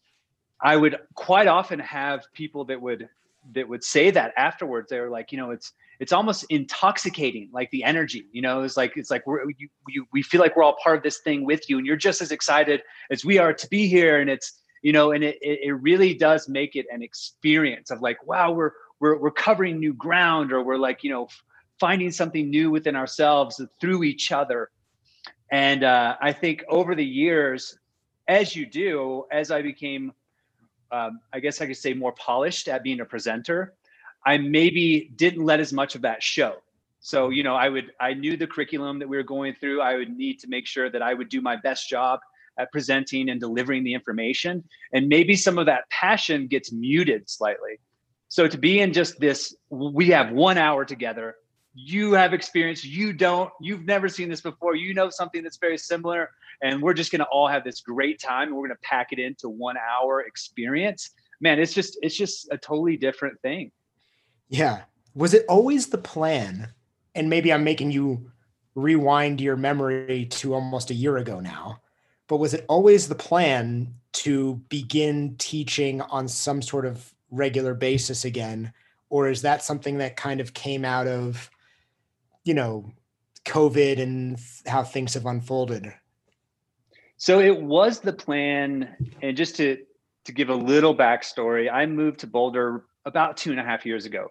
i 0.62 0.76
would 0.76 0.98
quite 1.16 1.48
often 1.48 1.80
have 1.80 2.26
people 2.34 2.66
that 2.66 2.80
would 2.80 3.08
that 3.52 3.68
would 3.68 3.84
say 3.84 4.10
that 4.12 4.34
afterwards. 4.38 4.90
They 4.90 5.00
were 5.00 5.10
like 5.10 5.32
you 5.32 5.38
know 5.38 5.52
it's 5.52 5.74
it's 6.00 6.14
almost 6.14 6.46
intoxicating 6.50 7.50
like 7.54 7.70
the 7.72 7.84
energy 7.84 8.26
you 8.32 8.42
know 8.42 8.62
it's 8.62 8.78
like 8.78 8.94
it's 8.96 9.12
like 9.12 9.26
we're 9.28 9.50
you, 9.58 9.68
you, 9.88 10.06
we 10.12 10.22
feel 10.22 10.42
like 10.42 10.56
we're 10.56 10.64
all 10.64 10.78
part 10.84 10.98
of 10.98 11.04
this 11.04 11.20
thing 11.20 11.46
with 11.46 11.70
you 11.70 11.78
and 11.78 11.86
you're 11.86 11.96
just 11.96 12.22
as 12.22 12.32
excited 12.32 12.82
as 13.12 13.24
we 13.24 13.38
are 13.38 13.54
to 13.54 13.68
be 13.70 13.88
here 13.88 14.20
and 14.20 14.30
it's 14.30 14.62
you 14.84 14.92
know 14.92 15.12
and 15.12 15.24
it, 15.24 15.38
it 15.42 15.74
really 15.82 16.14
does 16.14 16.48
make 16.48 16.76
it 16.76 16.86
an 16.92 17.02
experience 17.02 17.90
of 17.90 18.02
like 18.02 18.24
wow 18.28 18.52
we're 18.52 18.72
we're, 19.00 19.18
we're 19.18 19.32
covering 19.32 19.80
new 19.80 19.94
ground 19.94 20.52
or 20.54 20.64
we're 20.64 20.78
like 20.78 21.04
you 21.04 21.10
know 21.10 21.28
finding 21.80 22.12
something 22.12 22.50
new 22.50 22.70
within 22.70 22.96
ourselves 22.96 23.60
through 23.82 24.04
each 24.04 24.32
other 24.32 24.70
and 25.52 25.84
uh, 25.84 26.16
i 26.22 26.32
think 26.32 26.64
over 26.70 26.94
the 26.94 27.06
years 27.06 27.80
as 28.28 28.56
you 28.56 28.66
do 28.68 29.24
as 29.32 29.50
i 29.50 29.62
became 29.62 30.14
um, 30.92 31.20
i 31.34 31.40
guess 31.40 31.60
i 31.60 31.66
could 31.66 31.78
say 31.78 31.94
more 31.94 32.12
polished 32.12 32.68
at 32.68 32.84
being 32.84 33.00
a 33.00 33.06
presenter 33.06 33.74
I 34.26 34.38
maybe 34.38 35.12
didn't 35.16 35.46
let 35.46 35.60
as 35.60 35.74
much 35.74 35.96
of 35.96 36.02
that 36.02 36.24
show. 36.24 36.58
So, 37.00 37.30
you 37.30 37.44
know, 37.44 37.56
I 37.56 37.68
would, 37.68 37.92
I 38.00 38.14
knew 38.14 38.38
the 38.38 38.48
curriculum 38.48 39.00
that 39.00 39.10
we 39.10 39.18
were 39.18 39.24
going 39.24 39.54
through. 39.56 39.82
I 39.82 39.98
would 39.98 40.16
need 40.16 40.40
to 40.40 40.48
make 40.48 40.66
sure 40.66 40.90
that 40.90 41.02
I 41.02 41.14
would 41.14 41.30
do 41.30 41.42
my 41.42 41.58
best 41.58 41.90
job 41.90 42.22
at 42.58 42.72
presenting 42.72 43.30
and 43.30 43.40
delivering 43.40 43.84
the 43.84 43.94
information. 43.94 44.64
And 44.94 45.08
maybe 45.08 45.36
some 45.36 45.58
of 45.58 45.66
that 45.66 45.90
passion 45.90 46.48
gets 46.48 46.72
muted 46.72 47.30
slightly. 47.30 47.80
So, 48.30 48.48
to 48.48 48.58
be 48.58 48.80
in 48.80 48.94
just 48.94 49.20
this, 49.20 49.56
we 49.70 50.08
have 50.10 50.32
one 50.32 50.58
hour 50.58 50.86
together. 50.86 51.36
You 51.76 52.14
have 52.14 52.34
experience, 52.34 52.84
you 52.86 53.14
don't, 53.14 53.52
you've 53.60 53.86
never 53.86 54.08
seen 54.08 54.30
this 54.30 54.42
before. 54.42 54.76
You 54.76 54.94
know 54.94 55.10
something 55.10 55.42
that's 55.42 55.58
very 55.58 55.78
similar. 55.78 56.30
And 56.62 56.82
we're 56.82 56.94
just 56.94 57.12
to 57.22 57.28
all 57.28 57.48
have 57.48 57.64
this 57.64 57.82
great 57.82 58.20
time. 58.20 58.50
And 58.50 58.58
we're 58.58 58.68
to 58.68 58.76
pack 58.84 59.08
it 59.12 59.20
into 59.20 59.50
one 59.50 59.76
hour 59.78 60.22
experience. 60.22 61.12
Man, 61.42 61.60
it's 61.60 61.74
just, 61.74 61.98
it's 62.02 62.16
just 62.16 62.48
a 62.52 62.58
totally 62.58 62.96
different 62.96 63.40
thing. 63.42 63.72
Yeah. 64.50 64.84
Was 65.16 65.34
it 65.34 65.46
always 65.50 65.88
the 65.88 65.98
plan? 65.98 66.70
And 67.16 67.30
maybe 67.30 67.52
I'm 67.52 67.64
making 67.64 67.92
you 67.92 68.32
rewind 68.76 69.42
your 69.42 69.56
memory 69.56 70.26
to 70.26 70.54
almost 70.54 70.90
a 70.90 70.96
year 70.96 71.18
ago 71.18 71.40
now. 71.40 71.80
But 72.28 72.38
was 72.38 72.54
it 72.54 72.66
always 72.68 73.08
the 73.08 73.16
plan 73.16 73.94
to 74.14 74.56
begin 74.70 75.36
teaching 75.38 76.02
on 76.02 76.28
some 76.28 76.62
sort 76.62 76.86
of 76.86 77.14
regular 77.32 77.74
basis 77.74 78.26
again? 78.26 78.74
Or 79.10 79.30
is 79.30 79.42
that 79.42 79.64
something 79.64 79.98
that 79.98 80.16
kind 80.16 80.40
of 80.40 80.54
came 80.54 80.86
out 80.86 81.08
of, 81.08 81.50
you 82.44 82.54
know, 82.54 82.92
COVID 83.46 84.02
and 84.02 84.40
how 84.66 84.84
things 84.84 85.14
have 85.16 85.26
unfolded? 85.26 85.94
So 87.18 87.40
it 87.40 87.62
was 87.62 88.00
the 88.00 88.14
plan. 88.14 89.12
And 89.22 89.38
just 89.38 89.56
to, 89.58 89.78
to 90.26 90.32
give 90.32 90.50
a 90.50 90.56
little 90.56 90.96
backstory, 90.96 91.72
I 91.72 91.86
moved 91.86 92.20
to 92.22 92.28
Boulder 92.28 92.86
about 93.06 93.38
two 93.38 93.52
and 93.52 93.60
a 93.60 93.64
half 93.64 93.86
years 93.86 94.06
ago. 94.06 94.28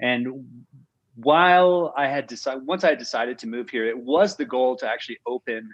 And 0.00 0.66
while 1.14 1.94
I 1.96 2.08
had 2.08 2.26
decided, 2.26 2.66
once 2.66 2.84
I 2.84 2.94
decided 2.94 3.38
to 3.38 3.46
move 3.46 3.70
here, 3.70 3.86
it 3.86 3.98
was 3.98 4.36
the 4.36 4.44
goal 4.44 4.76
to 4.76 4.88
actually 4.88 5.18
open 5.26 5.70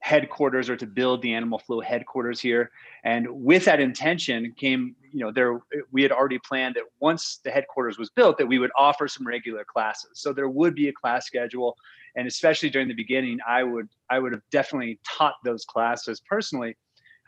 headquarters 0.00 0.70
or 0.70 0.76
to 0.76 0.86
build 0.86 1.22
the 1.22 1.32
animal 1.34 1.58
flow 1.58 1.80
headquarters 1.80 2.40
here. 2.40 2.70
And 3.04 3.26
with 3.28 3.64
that 3.64 3.80
intention 3.80 4.54
came 4.56 4.94
you 5.10 5.20
know 5.20 5.32
there 5.32 5.60
we 5.90 6.02
had 6.02 6.12
already 6.12 6.38
planned 6.38 6.74
that 6.76 6.84
once 7.00 7.40
the 7.44 7.50
headquarters 7.50 7.98
was 7.98 8.10
built 8.10 8.36
that 8.38 8.46
we 8.46 8.58
would 8.58 8.70
offer 8.76 9.08
some 9.08 9.26
regular 9.26 9.64
classes. 9.64 10.10
So 10.14 10.32
there 10.32 10.48
would 10.48 10.74
be 10.74 10.88
a 10.88 10.92
class 10.92 11.26
schedule. 11.26 11.76
And 12.16 12.26
especially 12.26 12.70
during 12.70 12.88
the 12.88 12.94
beginning 12.94 13.38
i 13.46 13.62
would 13.62 13.88
i 14.10 14.18
would 14.18 14.32
have 14.32 14.42
definitely 14.50 14.98
taught 15.06 15.34
those 15.44 15.64
classes 15.64 16.20
personally 16.28 16.76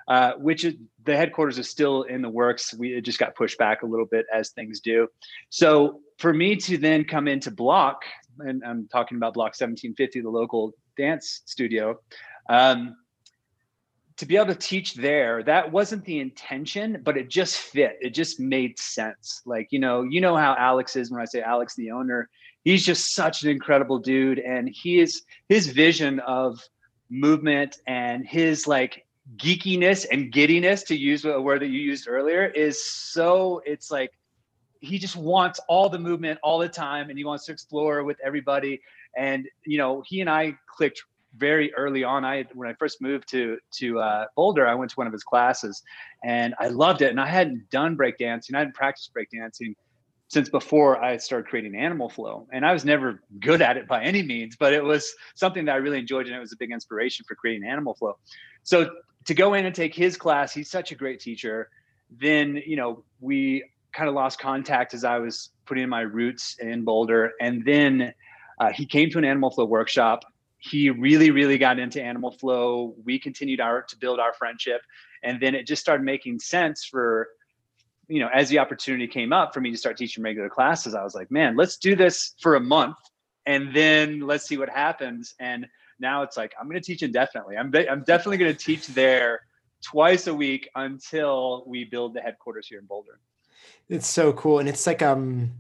uh, 0.09 0.33
which 0.39 0.65
is, 0.65 0.75
the 1.05 1.17
headquarters 1.17 1.57
is 1.59 1.71
still 1.71 2.03
in 2.03 2.21
the 2.21 2.29
works. 2.29 2.75
We 2.75 2.95
it 2.95 3.03
just 3.03 3.21
got 3.21 3.37
pushed 3.37 3.59
back 3.59 3.83
a 3.83 3.87
little 3.87 4.07
bit 4.07 4.27
as 4.35 4.51
things 4.51 4.81
do. 4.81 5.07
So 5.51 6.01
for 6.21 6.33
me 6.35 6.55
to 6.55 6.77
then 6.77 7.05
come 7.05 7.27
into 7.27 7.51
block 7.51 8.03
and 8.41 8.63
i'm 8.65 8.87
talking 8.89 9.17
about 9.17 9.35
block 9.35 9.49
1750 9.59 10.21
the 10.21 10.29
local 10.29 10.73
dance 10.97 11.43
studio 11.47 11.99
um, 12.51 12.97
to 14.17 14.27
be 14.27 14.37
able 14.37 14.49
to 14.49 14.55
teach 14.55 14.95
there 14.95 15.43
that 15.45 15.71
wasn't 15.73 16.05
the 16.05 16.19
intention 16.19 17.01
but 17.05 17.17
it 17.17 17.31
just 17.31 17.57
fit. 17.57 17.97
It 18.03 18.11
just 18.11 18.39
made 18.39 18.79
sense. 18.79 19.41
Like 19.47 19.69
you 19.71 19.79
know 19.79 20.03
you 20.03 20.21
know 20.21 20.37
how 20.37 20.55
alex 20.59 20.95
is 20.97 21.11
when 21.11 21.23
i 21.23 21.25
say 21.25 21.41
alex 21.41 21.75
the 21.75 21.91
owner. 21.91 22.29
He's 22.63 22.85
just 22.85 23.15
such 23.15 23.43
an 23.43 23.49
incredible 23.49 23.99
dude 23.99 24.41
and 24.41 24.69
he 24.69 24.99
is 24.99 25.23
his 25.49 25.69
vision 25.69 26.21
of 26.21 26.61
movement 27.09 27.79
and 27.87 28.27
his 28.27 28.67
like 28.67 29.07
geekiness 29.37 30.05
and 30.11 30.31
giddiness 30.31 30.83
to 30.83 30.97
use 30.97 31.25
a 31.25 31.41
word 31.41 31.63
that 31.63 31.69
you 31.69 31.81
used 31.81 32.09
earlier 32.09 32.47
is 32.47 32.85
so 32.85 33.63
it's 33.65 33.91
like 33.91 34.11
he 34.81 34.99
just 34.99 35.17
wants 35.17 35.61
all 35.69 35.89
the 35.89 35.99
movement 35.99 36.39
all 36.43 36.59
the 36.59 36.69
time 36.69 37.11
and 37.11 37.19
he 37.19 37.25
wants 37.25 37.45
to 37.47 37.53
explore 37.53 38.03
with 38.03 38.19
everybody. 38.25 38.81
And 39.17 39.49
you 39.65 39.79
know 39.79 40.03
he 40.07 40.21
and 40.21 40.29
i 40.29 40.55
clicked 40.77 41.03
very 41.37 41.73
early 41.75 42.03
on 42.03 42.25
i 42.25 42.45
when 42.55 42.69
i 42.69 42.75
first 42.75 43.01
moved 43.01 43.29
to 43.29 43.57
to 43.71 43.99
uh, 44.01 44.25
boulder 44.37 44.67
i 44.67 44.75
went 44.75 44.91
to 44.91 44.97
one 44.97 45.07
of 45.07 45.13
his 45.13 45.23
classes 45.23 45.83
and 46.25 46.55
i 46.59 46.69
loved 46.69 47.03
it 47.03 47.11
and 47.11 47.21
i 47.21 47.27
hadn't 47.27 47.69
done 47.71 47.97
breakdancing 47.97 48.55
i 48.55 48.59
hadn't 48.59 48.75
practiced 48.75 49.13
breakdancing 49.15 49.75
since 50.29 50.49
before 50.49 51.03
i 51.03 51.17
started 51.17 51.49
creating 51.49 51.75
animal 51.77 52.09
flow 52.09 52.47
and 52.53 52.67
i 52.67 52.73
was 52.73 52.85
never 52.85 53.23
good 53.39 53.63
at 53.63 53.77
it 53.77 53.87
by 53.87 54.03
any 54.03 54.23
means 54.23 54.57
but 54.57 54.73
it 54.73 54.83
was 54.83 55.15
something 55.35 55.65
that 55.65 55.73
i 55.73 55.77
really 55.77 55.99
enjoyed 55.99 56.27
and 56.27 56.35
it 56.35 56.41
was 56.41 56.53
a 56.53 56.57
big 56.57 56.73
inspiration 56.73 57.25
for 57.27 57.35
creating 57.35 57.67
animal 57.67 57.95
flow. 57.95 58.17
So 58.63 58.91
to 59.27 59.35
go 59.35 59.55
in 59.55 59.67
and 59.67 59.75
take 59.75 59.95
his 59.95 60.17
class 60.17 60.53
he's 60.53 60.71
such 60.71 60.93
a 60.93 60.95
great 60.95 61.21
teacher 61.21 61.69
then 62.11 62.61
you 62.67 62.77
know 62.77 63.05
we 63.21 63.65
kind 63.93 64.09
of 64.09 64.15
lost 64.15 64.39
contact 64.39 64.95
as 64.95 65.05
i 65.05 65.19
was 65.19 65.51
putting 65.67 65.85
in 65.85 65.91
my 65.91 66.01
roots 66.01 66.57
in 66.59 66.83
boulder 66.83 67.33
and 67.41 67.65
then 67.65 68.13
uh, 68.59 68.71
he 68.73 68.85
came 68.85 69.09
to 69.11 69.19
an 69.19 69.25
animal 69.25 69.51
flow 69.51 69.65
workshop 69.65 70.25
he 70.61 70.91
really 70.91 71.31
really 71.31 71.59
got 71.59 71.79
into 71.79 72.03
animal 72.03 72.31
flow. 72.31 72.95
We 73.05 73.19
continued 73.19 73.61
our 73.61 73.83
to 73.83 73.97
build 73.97 74.21
our 74.21 74.33
friendship. 74.35 74.83
And 75.23 75.41
then 75.41 75.55
it 75.55 75.67
just 75.67 75.83
started 75.83 76.05
making 76.05 76.39
sense 76.39 76.85
for 76.85 77.29
you 78.09 78.21
know 78.21 78.29
as 78.33 78.49
the 78.49 78.59
opportunity 78.59 79.07
came 79.07 79.33
up 79.33 79.53
for 79.53 79.61
me 79.61 79.71
to 79.71 79.77
start 79.77 79.97
teaching 79.97 80.25
regular 80.25 80.49
classes 80.49 80.97
i 80.97 81.05
was 81.05 81.15
like 81.15 81.31
man 81.31 81.57
let's 81.57 81.77
do 81.77 81.95
this 81.95 82.35
for 82.41 82.57
a 82.57 82.61
month 82.61 82.97
and 83.47 83.75
then 83.75 84.21
let's 84.21 84.47
see 84.47 84.59
what 84.59 84.69
happens. 84.69 85.35
And 85.41 85.67
now 85.99 86.23
it's 86.23 86.37
like 86.37 86.53
i'm 86.61 86.69
going 86.69 86.81
to 86.81 86.87
teach 86.87 87.03
indefinitely. 87.03 87.57
I'm, 87.57 87.73
I'm 87.91 88.05
definitely 88.05 88.39
going 88.39 88.55
to 88.55 88.65
teach 88.65 88.87
there 88.89 89.41
twice 89.85 90.27
a 90.27 90.35
week 90.35 90.69
until 90.75 91.65
we 91.67 91.85
build 91.85 92.15
the 92.15 92.21
headquarters 92.21 92.67
here 92.69 92.79
in 92.79 92.87
boulder. 92.87 93.19
It's 93.89 94.07
so 94.07 94.33
cool. 94.33 94.59
And 94.59 94.69
it's 94.69 94.87
like 94.87 95.03
um 95.03 95.53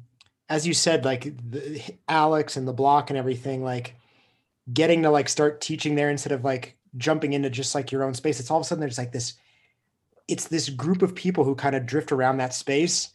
as 0.49 0.67
you 0.67 0.75
said 0.75 1.05
like 1.05 1.33
the, 1.51 1.83
alex 2.09 2.57
and 2.57 2.67
the 2.67 2.73
block 2.73 3.11
and 3.11 3.19
everything 3.19 3.63
like 3.63 3.95
getting 4.73 5.03
to 5.03 5.11
like 5.11 5.29
start 5.29 5.61
teaching 5.61 5.95
there 5.95 6.11
instead 6.11 6.33
of 6.33 6.45
like 6.45 6.77
jumping 6.97 7.33
into 7.33 7.51
just 7.51 7.75
like 7.75 7.93
your 7.93 8.05
own 8.05 8.15
space. 8.15 8.41
It's 8.41 8.51
all 8.51 8.59
of 8.59 8.63
a 8.63 8.65
sudden 8.65 8.81
there's 8.81 8.99
like 8.99 9.13
this, 9.13 9.35
it's 10.29 10.49
this 10.49 10.69
group 10.69 11.03
of 11.03 11.15
people 11.15 11.45
who 11.45 11.55
kind 11.55 11.75
of 11.75 11.87
drift 11.87 12.13
around 12.13 12.39
that 12.39 12.55
space 12.55 13.11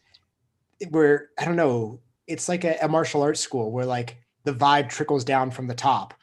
where 0.90 1.30
I 1.38 1.46
don't 1.46 1.56
know, 1.56 2.00
it's 2.28 2.50
like 2.50 2.64
a, 2.64 2.78
a 2.82 2.88
martial 2.88 3.22
arts 3.22 3.40
school 3.40 3.72
where 3.72 3.86
like 3.86 4.18
the 4.44 4.54
vibe 4.54 4.90
trickles 4.90 5.24
down 5.24 5.52
from 5.52 5.68
the 5.68 5.76
top. 5.76 6.14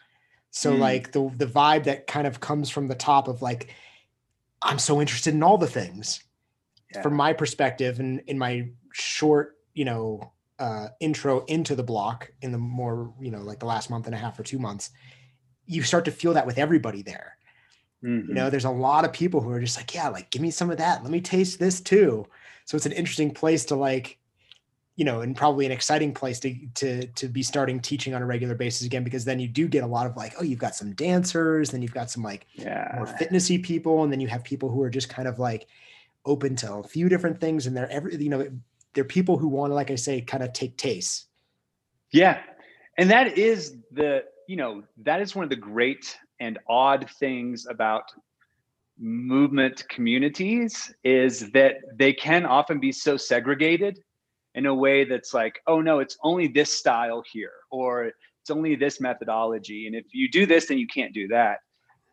So 0.51 0.75
mm. 0.75 0.79
like 0.79 1.13
the 1.13 1.31
the 1.37 1.47
vibe 1.47 1.85
that 1.85 2.07
kind 2.07 2.27
of 2.27 2.41
comes 2.41 2.69
from 2.69 2.89
the 2.89 2.95
top 2.95 3.29
of 3.29 3.41
like, 3.41 3.75
I'm 4.61 4.79
so 4.79 5.01
interested 5.01 5.35
in 5.35 5.43
all 5.43 5.59
the 5.59 5.67
things. 5.67 6.23
Yeah. 6.95 7.03
From 7.03 7.15
my 7.15 7.33
perspective 7.33 8.01
and 8.01 8.21
in 8.27 8.39
my 8.39 8.69
short, 8.93 9.57
you 9.73 9.87
know, 9.87 10.33
uh, 10.63 10.89
intro 11.01 11.45
into 11.47 11.75
the 11.75 11.83
block 11.83 12.31
in 12.41 12.53
the 12.53 12.59
more, 12.59 13.13
you 13.21 13.33
know, 13.33 13.43
like 13.43 13.59
the 13.59 13.67
last 13.67 13.91
month 13.91 14.07
and 14.07 14.15
a 14.15 14.19
half 14.19 14.39
or 14.39 14.45
two 14.45 14.61
months, 14.61 14.91
you 15.67 15.83
start 15.83 16.05
to 16.05 16.13
feel 16.13 16.35
that 16.35 16.47
with 16.47 16.57
everybody 16.57 17.03
there. 17.03 17.37
Mm-hmm. 18.05 18.29
You 18.29 18.35
know, 18.35 18.49
there's 18.49 18.65
a 18.65 18.71
lot 18.71 19.05
of 19.05 19.13
people 19.13 19.41
who 19.41 19.51
are 19.51 19.61
just 19.61 19.77
like, 19.77 19.93
yeah, 19.93 20.09
like 20.09 20.31
give 20.31 20.41
me 20.41 20.53
some 20.53 20.71
of 20.71 20.79
that. 20.79 21.03
Let 21.03 21.11
me 21.11 21.21
taste 21.21 21.59
this 21.59 21.81
too. 21.81 22.27
So 22.65 22.77
it's 22.77 22.87
an 22.87 22.93
interesting 22.93 23.33
place 23.33 23.65
to 23.67 23.75
like, 23.75 24.19
you 24.95 25.05
know, 25.05 25.23
and 25.23 25.35
probably 25.35 25.67
an 25.67 25.73
exciting 25.73 26.15
place 26.15 26.39
to 26.41 26.55
to 26.75 27.07
to 27.07 27.27
be 27.27 27.43
starting 27.43 27.81
teaching 27.81 28.15
on 28.15 28.23
a 28.23 28.27
regular 28.27 28.55
basis 28.55 28.87
again, 28.87 29.03
because 29.03 29.25
then 29.25 29.41
you 29.41 29.49
do 29.49 29.67
get 29.67 29.83
a 29.83 29.87
lot 29.87 30.07
of 30.07 30.17
like, 30.17 30.35
oh, 30.39 30.45
you've 30.45 30.61
got 30.61 30.77
some 30.77 30.93
dancers, 30.95 31.71
then 31.71 31.83
you've 31.83 31.95
got 31.95 32.11
some 32.11 32.23
like 32.23 32.47
yeah. 32.55 32.93
more 32.95 33.07
fitnessy 33.07 33.61
people, 33.61 34.05
and 34.05 34.13
then 34.13 34.21
you 34.21 34.29
have 34.29 34.45
people 34.45 34.69
who 34.69 34.83
are 34.83 34.91
just 34.91 35.09
kind 35.09 35.27
of 35.27 35.41
like 35.41 35.67
open 36.25 36.55
to 36.55 36.75
a 36.75 36.85
few 36.85 37.09
different 37.09 37.41
things, 37.41 37.67
and 37.67 37.77
they're 37.77 37.91
every 37.91 38.17
you 38.23 38.29
know, 38.29 38.47
they're 38.95 39.05
people 39.05 39.39
who 39.39 39.49
want 39.49 39.71
to, 39.71 39.75
like 39.75 39.91
I 39.91 39.95
say, 39.95 40.21
kind 40.21 40.43
of 40.43 40.53
take 40.53 40.77
tastes. 40.77 41.27
Yeah, 42.13 42.41
and 42.99 43.11
that 43.11 43.39
is 43.39 43.77
the 43.91 44.25
you 44.49 44.57
know, 44.57 44.83
that 44.99 45.21
is 45.21 45.35
one 45.35 45.45
of 45.45 45.51
the 45.51 45.57
great 45.57 46.17
and 46.41 46.59
odd 46.69 47.09
things 47.19 47.67
about 47.69 48.13
movement 48.99 49.89
communities 49.89 50.93
is 51.05 51.51
that 51.53 51.77
they 51.97 52.13
can 52.13 52.45
often 52.45 52.79
be 52.79 52.93
so 52.93 53.17
segregated 53.17 53.99
in 54.55 54.67
a 54.67 54.75
way 54.75 55.05
that's 55.05 55.33
like, 55.33 55.61
oh 55.67 55.81
no, 55.81 56.01
it's 56.01 56.19
only 56.23 56.47
this 56.47 56.71
style 56.73 57.23
here, 57.33 57.53
or 57.71 58.05
it's 58.05 58.51
only 58.51 58.75
this 58.75 59.01
methodology. 59.01 59.87
And 59.87 59.97
if 59.97 60.05
you 60.13 60.29
do 60.29 60.45
this, 60.45 60.67
then 60.67 60.79
you 60.79 60.87
can't 60.87 61.15
do 61.15 61.29
that. 61.29 61.61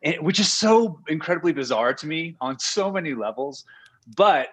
And, 0.02 0.16
which 0.20 0.40
is 0.40 0.50
so 0.50 1.00
incredibly 1.08 1.52
bizarre 1.52 1.92
to 1.92 2.06
me 2.06 2.36
on 2.40 2.58
so 2.58 2.90
many 2.90 3.14
levels. 3.14 3.64
But 4.16 4.48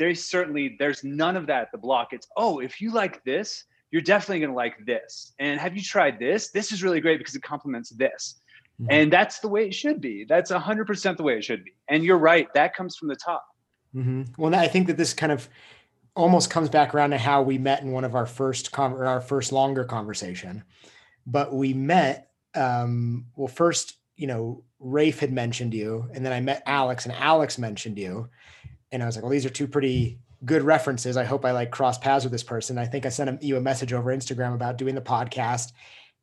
there's 0.00 0.24
certainly 0.24 0.76
there's 0.78 1.04
none 1.04 1.36
of 1.36 1.46
that 1.46 1.60
at 1.60 1.72
the 1.72 1.78
block. 1.78 2.08
It's 2.12 2.26
oh, 2.36 2.58
if 2.58 2.80
you 2.80 2.90
like 2.90 3.22
this, 3.22 3.64
you're 3.90 4.02
definitely 4.02 4.40
going 4.40 4.50
to 4.50 4.56
like 4.56 4.84
this. 4.86 5.34
And 5.38 5.60
have 5.60 5.76
you 5.76 5.82
tried 5.82 6.18
this? 6.18 6.50
This 6.50 6.72
is 6.72 6.82
really 6.82 7.00
great 7.00 7.18
because 7.18 7.34
it 7.34 7.42
complements 7.42 7.90
this. 7.90 8.40
Mm-hmm. 8.80 8.90
And 8.90 9.12
that's 9.12 9.40
the 9.40 9.48
way 9.48 9.66
it 9.66 9.74
should 9.74 10.00
be. 10.00 10.24
That's 10.24 10.50
100% 10.50 11.16
the 11.18 11.22
way 11.22 11.36
it 11.36 11.44
should 11.44 11.64
be. 11.64 11.72
And 11.88 12.02
you're 12.02 12.18
right, 12.18 12.48
that 12.54 12.74
comes 12.74 12.96
from 12.96 13.08
the 13.08 13.16
top. 13.16 13.44
Mm-hmm. 13.94 14.22
Well, 14.38 14.54
I 14.54 14.68
think 14.68 14.86
that 14.86 14.96
this 14.96 15.12
kind 15.12 15.32
of 15.32 15.48
almost 16.16 16.48
comes 16.48 16.70
back 16.70 16.94
around 16.94 17.10
to 17.10 17.18
how 17.18 17.42
we 17.42 17.58
met 17.58 17.82
in 17.82 17.92
one 17.92 18.04
of 18.04 18.14
our 18.14 18.26
first 18.26 18.72
con- 18.72 18.94
our 18.94 19.20
first 19.20 19.52
longer 19.52 19.84
conversation. 19.84 20.64
But 21.26 21.52
we 21.52 21.74
met 21.74 22.30
um 22.54 23.26
well 23.36 23.48
first, 23.48 23.96
you 24.16 24.26
know, 24.26 24.64
Rafe 24.78 25.20
had 25.20 25.32
mentioned 25.32 25.74
you 25.74 26.08
and 26.14 26.24
then 26.24 26.32
I 26.32 26.40
met 26.40 26.62
Alex 26.64 27.04
and 27.04 27.14
Alex 27.14 27.58
mentioned 27.58 27.98
you. 27.98 28.30
And 28.92 29.02
I 29.02 29.06
was 29.06 29.16
like, 29.16 29.22
well, 29.22 29.30
these 29.30 29.46
are 29.46 29.50
two 29.50 29.68
pretty 29.68 30.18
good 30.44 30.62
references. 30.62 31.16
I 31.16 31.24
hope 31.24 31.44
I 31.44 31.52
like 31.52 31.70
cross 31.70 31.98
paths 31.98 32.24
with 32.24 32.32
this 32.32 32.42
person. 32.42 32.78
I 32.78 32.86
think 32.86 33.06
I 33.06 33.10
sent 33.10 33.42
you 33.42 33.56
a 33.56 33.60
message 33.60 33.92
over 33.92 34.14
Instagram 34.14 34.54
about 34.54 34.78
doing 34.78 34.94
the 34.94 35.00
podcast. 35.00 35.72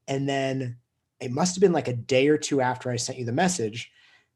And 0.08 0.28
then 0.28 0.78
it 1.20 1.32
must 1.32 1.56
have 1.56 1.62
been 1.62 1.74
like 1.74 1.88
a 1.88 1.94
day 1.94 2.28
or 2.28 2.38
two 2.38 2.62
after 2.62 2.90
I 2.90 2.96
sent 2.96 3.20
you 3.20 3.26
the 3.26 3.32
message. 3.32 3.92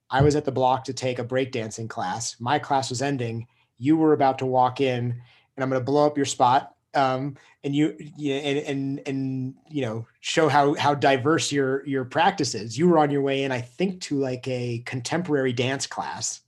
I 0.10 0.22
was 0.22 0.36
at 0.36 0.46
the 0.46 0.52
block 0.52 0.84
to 0.86 0.94
take 0.94 1.20
a 1.20 1.24
breakdancing 1.24 1.90
class. 1.90 2.36
My 2.40 2.60
class 2.60 2.90
was 2.90 3.02
ending. 3.02 3.48
You 3.78 3.98
were 3.98 4.14
about 4.14 4.40
to 4.40 4.46
walk 4.46 4.82
in, 4.82 5.04
and 5.56 5.64
I'm 5.64 5.70
going 5.70 5.80
to 5.80 5.86
blow 5.86 6.06
up 6.06 6.18
your 6.18 6.26
spot. 6.26 6.76
Um, 6.94 7.38
and 7.64 7.74
you, 7.74 7.96
you 8.18 8.34
and, 8.34 8.58
and 8.58 9.02
and 9.08 9.56
you 9.70 9.82
know 9.84 10.06
show 10.20 10.50
how 10.50 10.74
how 10.74 10.94
diverse 10.94 11.52
your 11.52 11.86
your 11.88 12.04
practice 12.04 12.54
is. 12.54 12.78
You 12.78 12.90
were 12.90 12.98
on 12.98 13.12
your 13.12 13.22
way 13.22 13.44
in, 13.44 13.52
I 13.54 13.62
think, 13.62 14.02
to 14.02 14.20
like 14.20 14.46
a 14.48 14.80
contemporary 14.86 15.54
dance 15.54 15.88
class. 15.88 16.42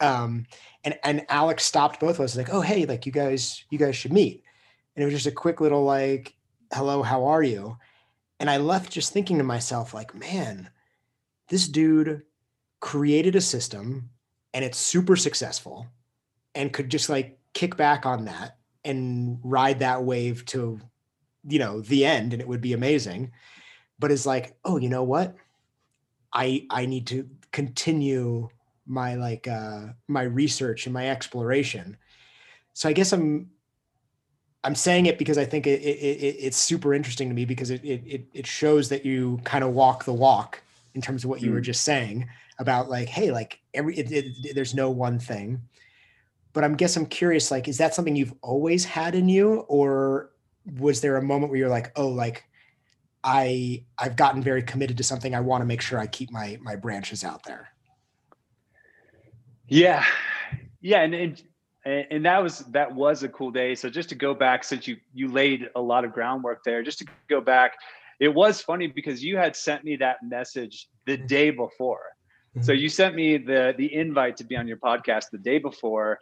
Um, 0.00 0.46
and 0.84 0.98
and 1.04 1.26
Alex 1.28 1.64
stopped 1.64 2.00
both 2.00 2.16
of 2.16 2.24
us 2.24 2.36
like, 2.36 2.52
oh 2.52 2.60
hey, 2.60 2.86
like 2.86 3.06
you 3.06 3.12
guys 3.12 3.64
you 3.70 3.78
guys 3.78 3.96
should 3.96 4.12
meet. 4.12 4.42
And 4.94 5.02
it 5.02 5.06
was 5.06 5.14
just 5.14 5.26
a 5.26 5.32
quick 5.32 5.60
little 5.60 5.84
like, 5.84 6.34
hello, 6.72 7.02
how 7.02 7.24
are 7.26 7.42
you? 7.42 7.76
And 8.40 8.50
I 8.50 8.58
left 8.58 8.92
just 8.92 9.12
thinking 9.12 9.38
to 9.38 9.44
myself 9.44 9.94
like, 9.94 10.14
man, 10.14 10.70
this 11.48 11.68
dude 11.68 12.22
created 12.80 13.36
a 13.36 13.40
system 13.40 14.10
and 14.52 14.64
it's 14.64 14.78
super 14.78 15.16
successful 15.16 15.86
and 16.54 16.72
could 16.72 16.90
just 16.90 17.08
like 17.08 17.38
kick 17.52 17.76
back 17.76 18.06
on 18.06 18.24
that 18.26 18.56
and 18.84 19.38
ride 19.42 19.78
that 19.80 20.04
wave 20.04 20.44
to 20.46 20.80
you 21.48 21.58
know 21.58 21.80
the 21.80 22.04
end 22.04 22.32
and 22.32 22.42
it 22.42 22.48
would 22.48 22.60
be 22.60 22.72
amazing 22.72 23.30
but 23.98 24.10
is 24.10 24.26
like 24.26 24.56
oh 24.64 24.76
you 24.76 24.88
know 24.88 25.02
what 25.02 25.34
i 26.32 26.66
i 26.70 26.86
need 26.86 27.06
to 27.06 27.28
continue 27.52 28.48
my 28.86 29.14
like 29.14 29.48
uh 29.48 29.86
my 30.08 30.22
research 30.22 30.86
and 30.86 30.94
my 30.94 31.08
exploration 31.08 31.96
so 32.72 32.88
i 32.88 32.92
guess 32.92 33.12
i'm 33.12 33.50
i'm 34.64 34.74
saying 34.74 35.06
it 35.06 35.18
because 35.18 35.38
i 35.38 35.44
think 35.44 35.66
it, 35.66 35.80
it, 35.82 35.98
it 35.98 36.36
it's 36.38 36.56
super 36.56 36.94
interesting 36.94 37.28
to 37.28 37.34
me 37.34 37.44
because 37.44 37.70
it, 37.70 37.84
it 37.84 38.26
it 38.32 38.46
shows 38.46 38.88
that 38.88 39.04
you 39.04 39.40
kind 39.44 39.64
of 39.64 39.72
walk 39.72 40.04
the 40.04 40.12
walk 40.12 40.62
in 40.94 41.02
terms 41.02 41.22
of 41.22 41.30
what 41.30 41.42
you 41.42 41.50
mm. 41.50 41.54
were 41.54 41.60
just 41.60 41.82
saying 41.82 42.28
about 42.58 42.88
like, 42.88 43.08
hey, 43.08 43.30
like 43.30 43.60
every 43.74 43.96
it, 43.96 44.10
it, 44.10 44.54
there's 44.54 44.74
no 44.74 44.90
one 44.90 45.18
thing. 45.18 45.60
But 46.52 46.64
I'm 46.64 46.74
guess 46.74 46.96
I'm 46.96 47.06
curious, 47.06 47.50
like, 47.50 47.68
is 47.68 47.78
that 47.78 47.94
something 47.94 48.16
you've 48.16 48.34
always 48.40 48.84
had 48.84 49.14
in 49.14 49.28
you, 49.28 49.60
or 49.68 50.30
was 50.78 51.02
there 51.02 51.16
a 51.16 51.22
moment 51.22 51.50
where 51.50 51.58
you're 51.58 51.68
like, 51.68 51.92
oh, 51.96 52.08
like 52.08 52.44
I 53.22 53.84
I've 53.98 54.16
gotten 54.16 54.42
very 54.42 54.62
committed 54.62 54.96
to 54.96 55.04
something. 55.04 55.34
I 55.34 55.40
want 55.40 55.60
to 55.60 55.66
make 55.66 55.82
sure 55.82 55.98
I 55.98 56.06
keep 56.06 56.32
my 56.32 56.58
my 56.62 56.76
branches 56.76 57.24
out 57.24 57.44
there. 57.44 57.68
Yeah, 59.68 60.04
yeah, 60.80 61.02
and, 61.02 61.14
and 61.14 61.42
and 61.84 62.24
that 62.24 62.42
was 62.42 62.60
that 62.70 62.94
was 62.94 63.22
a 63.22 63.28
cool 63.28 63.50
day. 63.50 63.74
So 63.74 63.88
just 63.88 64.08
to 64.08 64.14
go 64.14 64.34
back, 64.34 64.64
since 64.64 64.88
you 64.88 64.96
you 65.14 65.28
laid 65.28 65.68
a 65.76 65.80
lot 65.80 66.04
of 66.04 66.12
groundwork 66.12 66.64
there, 66.64 66.82
just 66.82 66.98
to 66.98 67.06
go 67.28 67.40
back, 67.40 67.74
it 68.20 68.28
was 68.28 68.60
funny 68.60 68.86
because 68.88 69.22
you 69.22 69.36
had 69.36 69.54
sent 69.54 69.84
me 69.84 69.96
that 69.96 70.18
message 70.22 70.88
the 71.06 71.16
mm-hmm. 71.16 71.26
day 71.26 71.50
before. 71.50 72.02
So 72.62 72.72
mm-hmm. 72.72 72.80
you 72.80 72.88
sent 72.88 73.14
me 73.14 73.38
the 73.38 73.74
the 73.76 73.92
invite 73.94 74.36
to 74.38 74.44
be 74.44 74.56
on 74.56 74.66
your 74.66 74.78
podcast 74.78 75.30
the 75.30 75.38
day 75.38 75.58
before. 75.58 76.18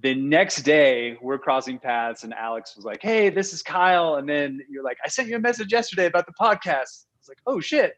The 0.00 0.14
next 0.14 0.62
day, 0.62 1.16
we're 1.20 1.38
crossing 1.38 1.78
paths, 1.78 2.22
and 2.22 2.32
Alex 2.32 2.76
was 2.76 2.84
like, 2.84 3.02
"Hey, 3.02 3.30
this 3.30 3.52
is 3.52 3.62
Kyle," 3.62 4.14
and 4.14 4.28
then 4.28 4.60
you're 4.70 4.84
like, 4.84 4.98
"I 5.04 5.08
sent 5.08 5.28
you 5.28 5.36
a 5.36 5.40
message 5.40 5.72
yesterday 5.72 6.06
about 6.06 6.26
the 6.26 6.34
podcast." 6.40 7.06
I 7.06 7.18
was 7.18 7.28
like, 7.28 7.40
"Oh 7.46 7.60
shit!" 7.60 7.94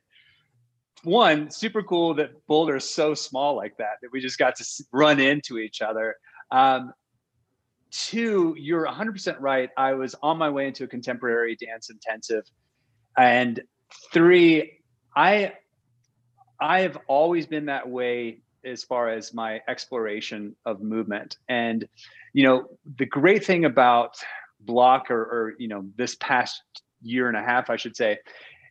One, 1.02 1.50
super 1.50 1.82
cool 1.82 2.14
that 2.14 2.30
Boulder 2.46 2.76
is 2.76 2.88
so 2.88 3.14
small 3.14 3.56
like 3.56 3.76
that 3.78 3.96
that 4.02 4.12
we 4.12 4.20
just 4.20 4.38
got 4.38 4.56
to 4.56 4.84
run 4.92 5.18
into 5.18 5.58
each 5.58 5.80
other. 5.80 6.16
Um, 6.50 6.92
two, 7.90 8.54
you're 8.58 8.86
100% 8.86 9.36
right. 9.40 9.70
I 9.76 9.94
was 9.94 10.14
on 10.22 10.36
my 10.36 10.50
way 10.50 10.66
into 10.66 10.84
a 10.84 10.86
contemporary 10.86 11.56
dance 11.56 11.90
intensive. 11.90 12.44
And 13.16 13.62
three, 14.12 14.78
I 15.16 15.54
I 16.60 16.80
have 16.80 16.98
always 17.08 17.46
been 17.46 17.66
that 17.66 17.88
way 17.88 18.42
as 18.64 18.84
far 18.84 19.08
as 19.08 19.32
my 19.32 19.60
exploration 19.66 20.54
of 20.66 20.82
movement. 20.82 21.38
And 21.48 21.88
you 22.32 22.44
know, 22.44 22.66
the 22.96 23.06
great 23.06 23.44
thing 23.44 23.64
about 23.64 24.16
block 24.60 25.10
or, 25.10 25.22
or 25.22 25.54
you 25.58 25.68
know 25.68 25.86
this 25.96 26.16
past 26.16 26.62
year 27.02 27.28
and 27.28 27.36
a 27.36 27.42
half, 27.42 27.70
I 27.70 27.76
should 27.76 27.96
say, 27.96 28.18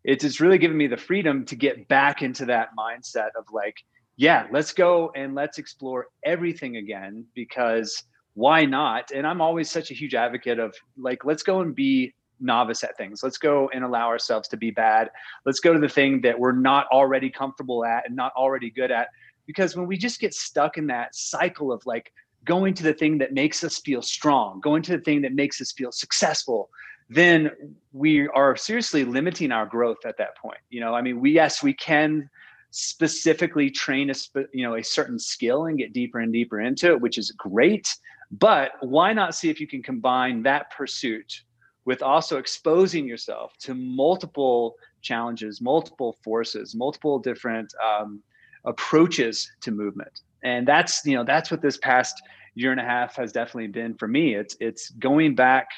it's 0.09 0.23
it's 0.23 0.39
really 0.41 0.57
given 0.57 0.75
me 0.75 0.87
the 0.87 0.97
freedom 0.97 1.45
to 1.45 1.55
get 1.55 1.87
back 1.87 2.23
into 2.23 2.45
that 2.45 2.69
mindset 2.77 3.29
of 3.37 3.45
like 3.51 3.75
yeah, 4.17 4.47
let's 4.51 4.73
go 4.73 5.13
and 5.15 5.33
let's 5.33 5.59
explore 5.59 6.07
everything 6.25 6.75
again 6.75 7.23
because 7.35 8.03
why 8.33 8.65
not? 8.65 9.11
And 9.11 9.25
I'm 9.25 9.39
always 9.39 9.71
such 9.71 9.91
a 9.91 9.93
huge 9.93 10.13
advocate 10.13 10.59
of 10.59 10.75
like, 10.97 11.23
let's 11.23 11.41
go 11.41 11.61
and 11.61 11.73
be 11.73 12.13
novice 12.41 12.83
at 12.83 12.97
things. 12.97 13.23
Let's 13.23 13.37
go 13.37 13.69
and 13.73 13.81
allow 13.81 14.07
ourselves 14.07 14.49
to 14.49 14.57
be 14.57 14.71
bad. 14.71 15.09
Let's 15.45 15.61
go 15.61 15.71
to 15.71 15.79
the 15.79 15.87
thing 15.87 16.19
that 16.21 16.37
we're 16.37 16.51
not 16.51 16.87
already 16.87 17.29
comfortable 17.29 17.85
at 17.85 18.05
and 18.07 18.13
not 18.13 18.33
already 18.35 18.69
good 18.69 18.91
at. 18.91 19.07
Because 19.45 19.77
when 19.77 19.87
we 19.87 19.97
just 19.97 20.19
get 20.19 20.33
stuck 20.33 20.77
in 20.77 20.87
that 20.87 21.15
cycle 21.15 21.71
of 21.71 21.85
like 21.85 22.11
going 22.43 22.73
to 22.73 22.83
the 22.83 22.93
thing 22.93 23.19
that 23.19 23.31
makes 23.31 23.63
us 23.63 23.79
feel 23.79 24.01
strong, 24.01 24.59
going 24.59 24.83
to 24.83 24.97
the 24.97 25.03
thing 25.03 25.21
that 25.21 25.33
makes 25.33 25.61
us 25.61 25.71
feel 25.71 25.93
successful, 25.93 26.69
then 27.09 27.51
we 27.91 28.27
are 28.27 28.55
seriously 28.55 29.03
limiting 29.03 29.51
our 29.51 29.65
growth 29.65 30.05
at 30.05 30.17
that 30.17 30.37
point. 30.37 30.59
You 30.69 30.79
know, 30.79 30.93
I 30.93 31.01
mean, 31.01 31.19
we, 31.19 31.31
yes, 31.31 31.63
we 31.63 31.73
can 31.73 32.29
specifically 32.71 33.69
train 33.69 34.11
a 34.11 34.13
you 34.53 34.63
know 34.63 34.75
a 34.75 34.83
certain 34.83 35.17
skill 35.17 35.65
and 35.65 35.77
get 35.77 35.91
deeper 35.91 36.19
and 36.19 36.31
deeper 36.31 36.59
into 36.61 36.91
it 36.91 37.01
which 37.01 37.17
is 37.17 37.31
great 37.31 37.87
but 38.31 38.73
why 38.81 39.11
not 39.11 39.33
see 39.33 39.49
if 39.49 39.59
you 39.59 39.65
can 39.65 39.81
combine 39.81 40.43
that 40.43 40.69
pursuit 40.69 41.41
with 41.85 42.03
also 42.03 42.37
exposing 42.37 43.07
yourself 43.07 43.53
to 43.57 43.73
multiple 43.73 44.75
challenges 45.01 45.61
multiple 45.61 46.15
forces 46.23 46.75
multiple 46.75 47.17
different 47.17 47.73
um, 47.83 48.21
approaches 48.65 49.49
to 49.61 49.71
movement 49.71 50.21
and 50.43 50.67
that's 50.67 51.03
you 51.05 51.15
know 51.15 51.23
that's 51.23 51.49
what 51.49 51.61
this 51.63 51.77
past 51.77 52.21
year 52.53 52.71
and 52.71 52.79
a 52.79 52.83
half 52.83 53.15
has 53.15 53.31
definitely 53.31 53.67
been 53.67 53.95
for 53.95 54.07
me 54.07 54.35
it's 54.35 54.55
it's 54.59 54.91
going 54.91 55.33
back 55.33 55.69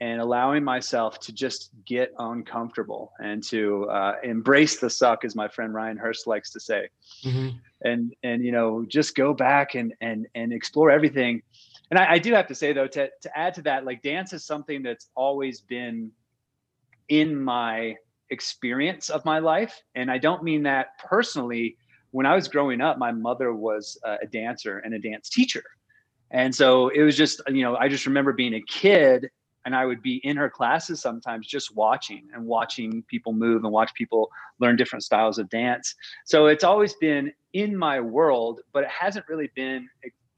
and 0.00 0.20
allowing 0.20 0.62
myself 0.62 1.18
to 1.18 1.32
just 1.32 1.70
get 1.84 2.12
uncomfortable 2.18 3.12
and 3.18 3.42
to 3.42 3.84
uh, 3.90 4.14
embrace 4.22 4.78
the 4.78 4.88
suck, 4.88 5.24
as 5.24 5.34
my 5.34 5.48
friend 5.48 5.74
Ryan 5.74 5.96
Hurst 5.96 6.26
likes 6.26 6.50
to 6.52 6.60
say, 6.60 6.88
mm-hmm. 7.24 7.56
and 7.82 8.14
and 8.22 8.44
you 8.44 8.52
know 8.52 8.84
just 8.88 9.16
go 9.16 9.34
back 9.34 9.74
and 9.74 9.94
and 10.00 10.26
and 10.34 10.52
explore 10.52 10.90
everything. 10.90 11.42
And 11.90 11.98
I, 11.98 12.12
I 12.12 12.18
do 12.18 12.32
have 12.34 12.46
to 12.48 12.54
say 12.54 12.72
though, 12.72 12.86
to 12.86 13.10
to 13.22 13.38
add 13.38 13.54
to 13.54 13.62
that, 13.62 13.84
like 13.84 14.02
dance 14.02 14.32
is 14.32 14.44
something 14.44 14.82
that's 14.82 15.08
always 15.16 15.60
been 15.60 16.12
in 17.08 17.40
my 17.42 17.96
experience 18.30 19.08
of 19.08 19.24
my 19.24 19.40
life, 19.40 19.82
and 19.94 20.10
I 20.10 20.18
don't 20.18 20.42
mean 20.42 20.62
that 20.64 20.98
personally. 20.98 21.76
When 22.10 22.24
I 22.24 22.34
was 22.34 22.48
growing 22.48 22.80
up, 22.80 22.96
my 22.96 23.12
mother 23.12 23.52
was 23.52 23.98
a 24.02 24.26
dancer 24.26 24.78
and 24.78 24.94
a 24.94 24.98
dance 24.98 25.28
teacher. 25.28 25.62
And 26.30 26.54
so 26.54 26.88
it 26.88 27.02
was 27.02 27.18
just, 27.18 27.42
you 27.48 27.62
know, 27.62 27.76
I 27.76 27.88
just 27.88 28.06
remember 28.06 28.32
being 28.32 28.54
a 28.54 28.62
kid 28.62 29.28
and 29.68 29.76
I 29.76 29.84
would 29.84 30.00
be 30.00 30.16
in 30.24 30.34
her 30.38 30.48
classes 30.48 31.02
sometimes 31.02 31.46
just 31.46 31.76
watching 31.76 32.26
and 32.32 32.46
watching 32.46 33.02
people 33.02 33.34
move 33.34 33.64
and 33.64 33.70
watch 33.70 33.92
people 33.92 34.30
learn 34.60 34.76
different 34.76 35.04
styles 35.04 35.38
of 35.38 35.50
dance. 35.50 35.94
So 36.24 36.46
it's 36.46 36.64
always 36.64 36.94
been 36.94 37.30
in 37.52 37.76
my 37.76 38.00
world, 38.00 38.62
but 38.72 38.84
it 38.84 38.88
hasn't 38.88 39.28
really 39.28 39.50
been 39.54 39.86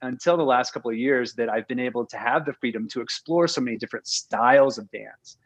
until 0.01 0.35
the 0.35 0.43
last 0.43 0.73
couple 0.73 0.91
of 0.91 0.97
years 0.97 1.33
that 1.35 1.47
I've 1.47 1.65
been 1.69 1.79
able 1.79 2.05
to 2.07 2.17
have 2.17 2.43
the 2.45 2.51
freedom 2.51 2.89
to 2.89 2.99
explore 2.99 3.47
so 3.47 3.61
many 3.61 3.77
different 3.77 4.05
styles 4.05 4.77
of 4.77 4.91
dance. 4.91 5.37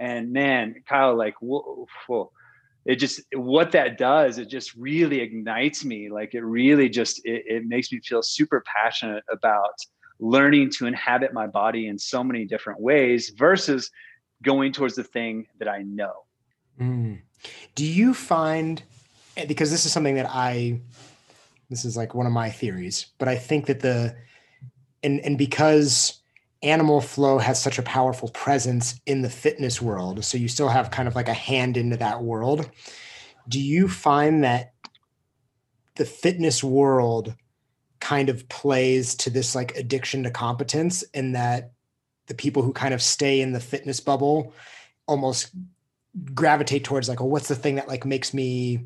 And 0.00 0.32
man, 0.32 0.74
Kyle, 0.88 1.16
like, 1.16 1.34
whoa, 1.40 1.86
whoa 2.08 2.32
it 2.86 2.96
just 2.96 3.20
what 3.34 3.72
that 3.72 3.98
does 3.98 4.38
it 4.38 4.48
just 4.48 4.74
really 4.76 5.20
ignites 5.20 5.84
me 5.84 6.08
like 6.08 6.32
it 6.32 6.42
really 6.42 6.88
just 6.88 7.20
it, 7.26 7.42
it 7.46 7.66
makes 7.66 7.92
me 7.92 8.00
feel 8.00 8.22
super 8.22 8.62
passionate 8.64 9.24
about 9.30 9.74
learning 10.20 10.70
to 10.70 10.86
inhabit 10.86 11.32
my 11.32 11.46
body 11.46 11.86
in 11.86 11.98
so 11.98 12.24
many 12.24 12.44
different 12.44 12.80
ways 12.80 13.30
versus 13.36 13.90
going 14.42 14.72
towards 14.72 14.94
the 14.94 15.04
thing 15.04 15.46
that 15.58 15.68
I 15.68 15.82
know. 15.82 16.12
Mm. 16.80 17.20
Do 17.74 17.84
you 17.84 18.14
find, 18.14 18.82
because 19.46 19.70
this 19.70 19.86
is 19.86 19.92
something 19.92 20.16
that 20.16 20.28
I, 20.28 20.80
this 21.70 21.84
is 21.84 21.96
like 21.96 22.14
one 22.14 22.26
of 22.26 22.32
my 22.32 22.50
theories, 22.50 23.06
but 23.18 23.28
I 23.28 23.36
think 23.36 23.66
that 23.66 23.80
the, 23.80 24.16
and, 25.02 25.20
and 25.20 25.38
because 25.38 26.20
animal 26.62 27.00
flow 27.00 27.38
has 27.38 27.62
such 27.62 27.78
a 27.78 27.82
powerful 27.82 28.28
presence 28.30 29.00
in 29.06 29.22
the 29.22 29.30
fitness 29.30 29.80
world, 29.80 30.24
so 30.24 30.36
you 30.36 30.48
still 30.48 30.68
have 30.68 30.90
kind 30.90 31.06
of 31.06 31.14
like 31.14 31.28
a 31.28 31.34
hand 31.34 31.76
into 31.76 31.96
that 31.96 32.22
world. 32.22 32.68
Do 33.48 33.60
you 33.60 33.88
find 33.88 34.42
that 34.42 34.72
the 35.94 36.04
fitness 36.04 36.64
world 36.64 37.34
kind 38.08 38.30
of 38.30 38.48
plays 38.48 39.14
to 39.14 39.28
this 39.28 39.54
like 39.54 39.76
addiction 39.76 40.22
to 40.22 40.30
competence 40.30 41.04
and 41.12 41.34
that 41.34 41.72
the 42.26 42.34
people 42.34 42.62
who 42.62 42.72
kind 42.72 42.94
of 42.94 43.02
stay 43.02 43.42
in 43.42 43.52
the 43.52 43.60
fitness 43.60 44.00
bubble 44.00 44.54
almost 45.06 45.50
gravitate 46.32 46.84
towards 46.84 47.06
like, 47.06 47.20
oh, 47.20 47.26
what's 47.26 47.48
the 47.48 47.54
thing 47.54 47.74
that 47.74 47.86
like 47.86 48.06
makes 48.06 48.32
me 48.32 48.80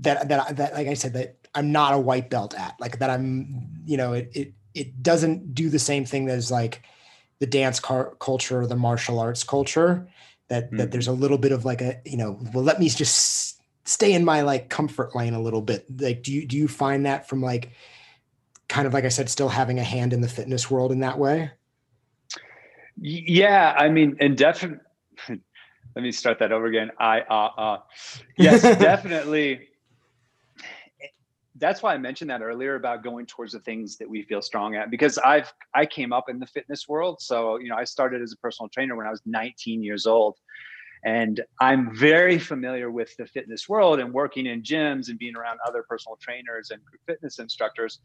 that 0.00 0.28
that 0.28 0.56
that 0.58 0.74
like 0.74 0.88
I 0.88 0.92
said 0.92 1.14
that 1.14 1.36
I'm 1.54 1.72
not 1.72 1.94
a 1.94 1.98
white 1.98 2.28
belt 2.28 2.54
at 2.54 2.78
like 2.78 2.98
that 2.98 3.08
I'm 3.08 3.82
you 3.86 3.96
know 3.96 4.12
it 4.12 4.30
it 4.34 4.52
it 4.74 5.02
doesn't 5.02 5.54
do 5.54 5.70
the 5.70 5.78
same 5.78 6.04
thing 6.04 6.28
as 6.28 6.50
like 6.50 6.82
the 7.38 7.46
dance 7.46 7.80
car- 7.80 8.14
culture 8.20 8.60
or 8.60 8.66
the 8.66 8.76
martial 8.76 9.18
arts 9.18 9.42
culture 9.42 10.06
that 10.48 10.66
mm-hmm. 10.66 10.76
that 10.76 10.92
there's 10.92 11.08
a 11.08 11.12
little 11.12 11.38
bit 11.38 11.52
of 11.52 11.64
like 11.64 11.80
a 11.80 11.98
you 12.04 12.18
know 12.18 12.38
well 12.52 12.62
let 12.62 12.78
me 12.78 12.90
just 12.90 13.59
stay 13.84 14.12
in 14.12 14.24
my 14.24 14.42
like 14.42 14.68
comfort 14.68 15.14
lane 15.14 15.34
a 15.34 15.40
little 15.40 15.62
bit. 15.62 15.86
Like, 16.00 16.22
do 16.22 16.32
you 16.32 16.46
do 16.46 16.56
you 16.56 16.68
find 16.68 17.06
that 17.06 17.28
from 17.28 17.42
like 17.42 17.72
kind 18.68 18.86
of 18.86 18.94
like 18.94 19.04
I 19.04 19.08
said, 19.08 19.28
still 19.28 19.48
having 19.48 19.78
a 19.78 19.84
hand 19.84 20.12
in 20.12 20.20
the 20.20 20.28
fitness 20.28 20.70
world 20.70 20.92
in 20.92 21.00
that 21.00 21.18
way? 21.18 21.50
Yeah, 23.00 23.74
I 23.76 23.88
mean, 23.88 24.16
and 24.20 24.36
definitely. 24.36 24.84
Let 25.96 26.02
me 26.02 26.12
start 26.12 26.38
that 26.38 26.52
over 26.52 26.66
again. 26.66 26.90
I 26.98 27.20
uh 27.22 27.60
uh. 27.60 27.78
Yes, 28.36 28.62
definitely. 28.78 29.68
That's 31.56 31.82
why 31.82 31.94
I 31.94 31.98
mentioned 31.98 32.30
that 32.30 32.42
earlier 32.42 32.76
about 32.76 33.02
going 33.02 33.26
towards 33.26 33.52
the 33.52 33.60
things 33.60 33.96
that 33.98 34.08
we 34.08 34.22
feel 34.22 34.40
strong 34.40 34.76
at 34.76 34.90
because 34.90 35.18
I've 35.18 35.52
I 35.74 35.84
came 35.84 36.12
up 36.12 36.28
in 36.28 36.38
the 36.38 36.46
fitness 36.46 36.88
world. 36.88 37.20
So, 37.20 37.58
you 37.58 37.68
know, 37.68 37.76
I 37.76 37.84
started 37.84 38.22
as 38.22 38.32
a 38.32 38.36
personal 38.36 38.68
trainer 38.68 38.96
when 38.96 39.06
I 39.06 39.10
was 39.10 39.20
19 39.26 39.82
years 39.82 40.06
old. 40.06 40.36
And 41.04 41.40
I'm 41.60 41.96
very 41.96 42.38
familiar 42.38 42.90
with 42.90 43.16
the 43.16 43.26
fitness 43.26 43.68
world 43.68 44.00
and 44.00 44.12
working 44.12 44.46
in 44.46 44.62
gyms 44.62 45.08
and 45.08 45.18
being 45.18 45.36
around 45.36 45.58
other 45.66 45.84
personal 45.88 46.18
trainers 46.20 46.70
and 46.70 46.80
fitness 47.06 47.38
instructors. 47.38 48.00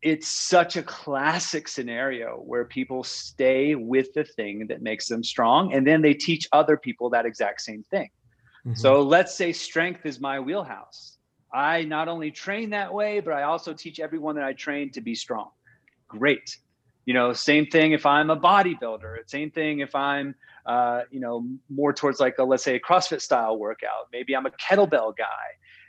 It's 0.00 0.28
such 0.28 0.76
a 0.76 0.82
classic 0.82 1.68
scenario 1.68 2.36
where 2.36 2.64
people 2.64 3.02
stay 3.04 3.74
with 3.74 4.12
the 4.14 4.24
thing 4.24 4.66
that 4.68 4.80
makes 4.80 5.06
them 5.06 5.24
strong 5.24 5.74
and 5.74 5.86
then 5.86 6.02
they 6.02 6.14
teach 6.14 6.48
other 6.52 6.76
people 6.76 7.10
that 7.10 7.26
exact 7.26 7.60
same 7.60 7.84
thing. 7.90 8.08
Mm-hmm. 8.64 8.74
So 8.74 9.02
let's 9.02 9.34
say 9.34 9.52
strength 9.52 10.06
is 10.06 10.20
my 10.20 10.40
wheelhouse. 10.40 11.18
I 11.52 11.84
not 11.84 12.08
only 12.08 12.30
train 12.30 12.70
that 12.70 12.92
way, 12.92 13.20
but 13.20 13.32
I 13.32 13.42
also 13.42 13.72
teach 13.72 14.00
everyone 14.00 14.34
that 14.36 14.44
I 14.44 14.52
train 14.52 14.90
to 14.92 15.00
be 15.00 15.14
strong. 15.14 15.50
Great 16.08 16.56
you 17.08 17.14
know 17.14 17.32
same 17.32 17.64
thing 17.64 17.92
if 17.92 18.04
i'm 18.04 18.28
a 18.28 18.36
bodybuilder 18.36 19.16
same 19.24 19.50
thing 19.50 19.80
if 19.80 19.94
i'm 19.94 20.34
uh, 20.66 21.00
you 21.10 21.18
know 21.18 21.46
more 21.70 21.94
towards 21.94 22.20
like 22.20 22.36
a 22.38 22.44
let's 22.44 22.62
say 22.62 22.74
a 22.74 22.80
crossfit 22.80 23.22
style 23.22 23.58
workout 23.58 24.08
maybe 24.12 24.36
i'm 24.36 24.44
a 24.44 24.50
kettlebell 24.50 25.16
guy 25.16 25.46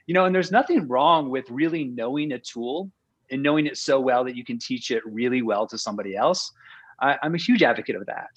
you 0.08 0.14
know 0.14 0.24
and 0.24 0.34
there's 0.34 0.50
nothing 0.50 0.88
wrong 0.88 1.30
with 1.30 1.44
really 1.50 1.84
knowing 1.84 2.32
a 2.32 2.40
tool 2.40 2.90
and 3.30 3.44
knowing 3.44 3.68
it 3.68 3.78
so 3.78 4.00
well 4.00 4.24
that 4.24 4.38
you 4.38 4.46
can 4.46 4.58
teach 4.58 4.92
it 4.92 5.04
really 5.06 5.42
well 5.42 5.68
to 5.68 5.78
somebody 5.78 6.16
else. 6.16 6.54
I, 7.02 7.18
i'm 7.22 7.36
a 7.36 7.38
huge 7.38 7.64
advocate 7.64 7.98
of 7.98 8.06
that. 8.06 8.30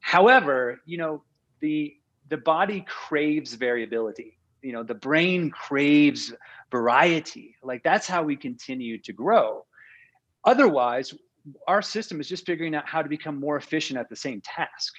However 0.00 0.80
you 0.86 0.98
know 0.98 1.22
the 1.60 1.94
the 2.30 2.38
body 2.38 2.84
craves 2.88 3.54
variability. 3.54 4.38
You 4.60 4.72
know 4.72 4.82
the 4.82 4.94
brain 4.96 5.50
craves 5.50 6.34
variety. 6.72 7.54
Like 7.62 7.84
that's 7.84 8.08
how 8.08 8.24
we 8.24 8.34
continue 8.34 8.98
to 8.98 9.12
grow. 9.12 9.64
Otherwise 10.44 11.14
our 11.68 11.82
system 11.82 12.20
is 12.20 12.28
just 12.28 12.46
figuring 12.46 12.74
out 12.74 12.86
how 12.86 13.02
to 13.02 13.08
become 13.08 13.38
more 13.38 13.56
efficient 13.56 13.98
at 13.98 14.08
the 14.08 14.16
same 14.16 14.40
task 14.40 14.94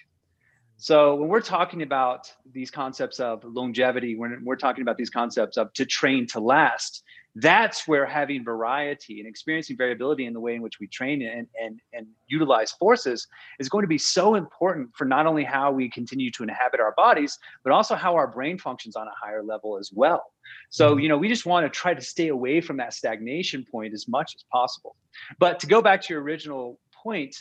so 0.78 1.16
when 1.16 1.30
we're 1.30 1.42
talking 1.42 1.82
about 1.82 2.32
these 2.52 2.70
concepts 2.70 3.20
of 3.20 3.44
longevity 3.44 4.16
when 4.16 4.42
we're 4.44 4.56
talking 4.56 4.82
about 4.82 4.98
these 4.98 5.10
concepts 5.10 5.58
of 5.58 5.72
to 5.74 5.86
train 5.86 6.28
to 6.28 6.40
last 6.40 7.04
that's 7.36 7.86
where 7.86 8.06
having 8.06 8.44
variety 8.44 9.20
and 9.20 9.28
experiencing 9.28 9.76
variability 9.76 10.26
in 10.26 10.34
the 10.34 10.40
way 10.40 10.56
in 10.56 10.62
which 10.62 10.80
we 10.80 10.88
train 10.88 11.22
and, 11.22 11.48
and, 11.62 11.82
and 11.92 12.08
utilize 12.28 12.72
forces 12.72 13.28
is 13.60 13.68
going 13.68 13.84
to 13.84 13.90
be 13.90 13.98
so 13.98 14.36
important 14.36 14.90
for 14.96 15.04
not 15.04 15.28
only 15.28 15.44
how 15.44 15.70
we 15.70 15.90
continue 15.90 16.32
to 16.32 16.44
inhabit 16.44 16.80
our 16.80 16.94
bodies, 16.96 17.38
but 17.64 17.74
also 17.74 17.94
how 17.94 18.16
our 18.16 18.28
brain 18.28 18.58
functions 18.58 18.96
on 18.96 19.06
a 19.08 19.12
higher 19.22 19.44
level 19.44 19.78
as 19.78 19.92
well. 19.94 20.32
So, 20.70 20.92
mm-hmm. 20.92 21.02
you 21.02 21.10
know, 21.10 21.18
we 21.18 21.28
just 21.28 21.46
want 21.46 21.66
to 21.66 21.70
try 21.70 21.94
to 21.94 22.02
stay 22.02 22.30
away 22.30 22.62
from 22.62 22.78
that 22.78 22.94
stagnation 22.94 23.66
point 23.70 23.94
as 23.94 24.08
much 24.08 24.34
as 24.36 24.46
possible. 24.50 24.96
But 25.38 25.60
to 25.60 25.68
go 25.68 25.82
back 25.82 26.02
to 26.04 26.14
your 26.14 26.24
original 26.24 26.80
point, 26.94 27.36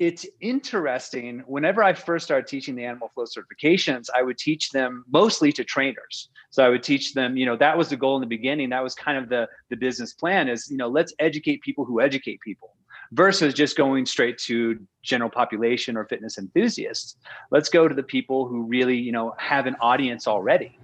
it's 0.00 0.26
interesting 0.40 1.44
whenever 1.46 1.84
i 1.84 1.92
first 1.92 2.24
started 2.24 2.46
teaching 2.48 2.74
the 2.74 2.84
animal 2.84 3.10
flow 3.14 3.24
certifications 3.24 4.06
i 4.16 4.22
would 4.22 4.38
teach 4.38 4.70
them 4.70 5.04
mostly 5.12 5.52
to 5.52 5.62
trainers. 5.62 6.30
So 6.50 6.64
i 6.64 6.68
would 6.68 6.82
teach 6.82 7.12
them 7.12 7.36
you 7.36 7.46
know 7.46 7.56
that 7.56 7.76
was 7.78 7.90
the 7.90 7.96
goal 7.96 8.16
in 8.16 8.22
the 8.22 8.26
beginning. 8.26 8.70
That 8.70 8.82
was 8.82 8.94
kind 8.94 9.18
of 9.18 9.28
the 9.28 9.46
the 9.68 9.76
business 9.76 10.14
plan 10.14 10.48
is 10.48 10.68
you 10.70 10.78
know 10.78 10.88
let's 10.88 11.12
educate 11.20 11.60
people 11.62 11.84
who 11.84 12.00
educate 12.00 12.40
people 12.40 12.74
versus 13.12 13.52
just 13.52 13.76
going 13.76 14.06
straight 14.06 14.38
to 14.38 14.80
general 15.02 15.30
population 15.30 15.96
or 15.96 16.04
fitness 16.06 16.38
enthusiasts. 16.38 17.16
Let's 17.50 17.68
go 17.68 17.88
to 17.88 17.94
the 17.94 18.02
people 18.02 18.46
who 18.48 18.62
really 18.62 18.96
you 18.96 19.12
know 19.12 19.34
have 19.38 19.66
an 19.66 19.76
audience 19.80 20.26
already 20.26 20.78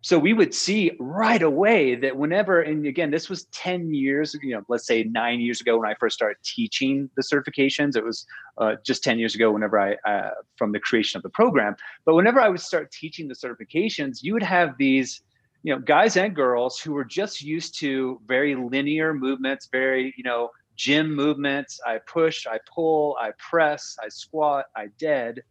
so 0.00 0.18
we 0.18 0.32
would 0.32 0.54
see 0.54 0.92
right 1.00 1.42
away 1.42 1.96
that 1.96 2.16
whenever 2.16 2.62
and 2.62 2.86
again 2.86 3.10
this 3.10 3.28
was 3.28 3.44
10 3.46 3.92
years 3.92 4.36
you 4.42 4.54
know 4.54 4.62
let's 4.68 4.86
say 4.86 5.04
nine 5.04 5.40
years 5.40 5.60
ago 5.60 5.78
when 5.78 5.88
i 5.88 5.94
first 5.98 6.14
started 6.14 6.36
teaching 6.44 7.10
the 7.16 7.22
certifications 7.22 7.96
it 7.96 8.04
was 8.04 8.24
uh, 8.58 8.74
just 8.84 9.02
10 9.02 9.18
years 9.18 9.34
ago 9.34 9.50
whenever 9.50 9.78
i 9.78 9.94
uh, 10.08 10.30
from 10.56 10.72
the 10.72 10.80
creation 10.80 11.16
of 11.16 11.22
the 11.22 11.28
program. 11.30 11.76
But 12.04 12.14
whenever 12.14 12.40
i 12.40 12.48
would 12.48 12.60
start 12.60 12.90
teaching 12.92 13.28
the 13.28 13.34
certifications 13.34 14.22
you 14.22 14.32
would 14.34 14.42
have 14.42 14.76
these 14.78 15.22
you 15.62 15.74
know 15.74 15.80
guys 15.80 16.16
and 16.16 16.34
girls 16.34 16.78
who 16.78 16.92
were 16.92 17.04
just 17.04 17.42
used 17.42 17.78
to 17.80 18.20
very 18.26 18.54
linear 18.54 19.12
movements 19.14 19.68
very 19.70 20.14
you 20.16 20.24
know 20.24 20.50
gym 20.76 21.12
movements. 21.12 21.80
I 21.84 21.98
push 22.06 22.46
i 22.46 22.58
pull 22.72 23.16
i 23.20 23.32
press 23.38 23.96
i 24.02 24.08
squat 24.08 24.66
i 24.76 24.86
dead 24.98 25.42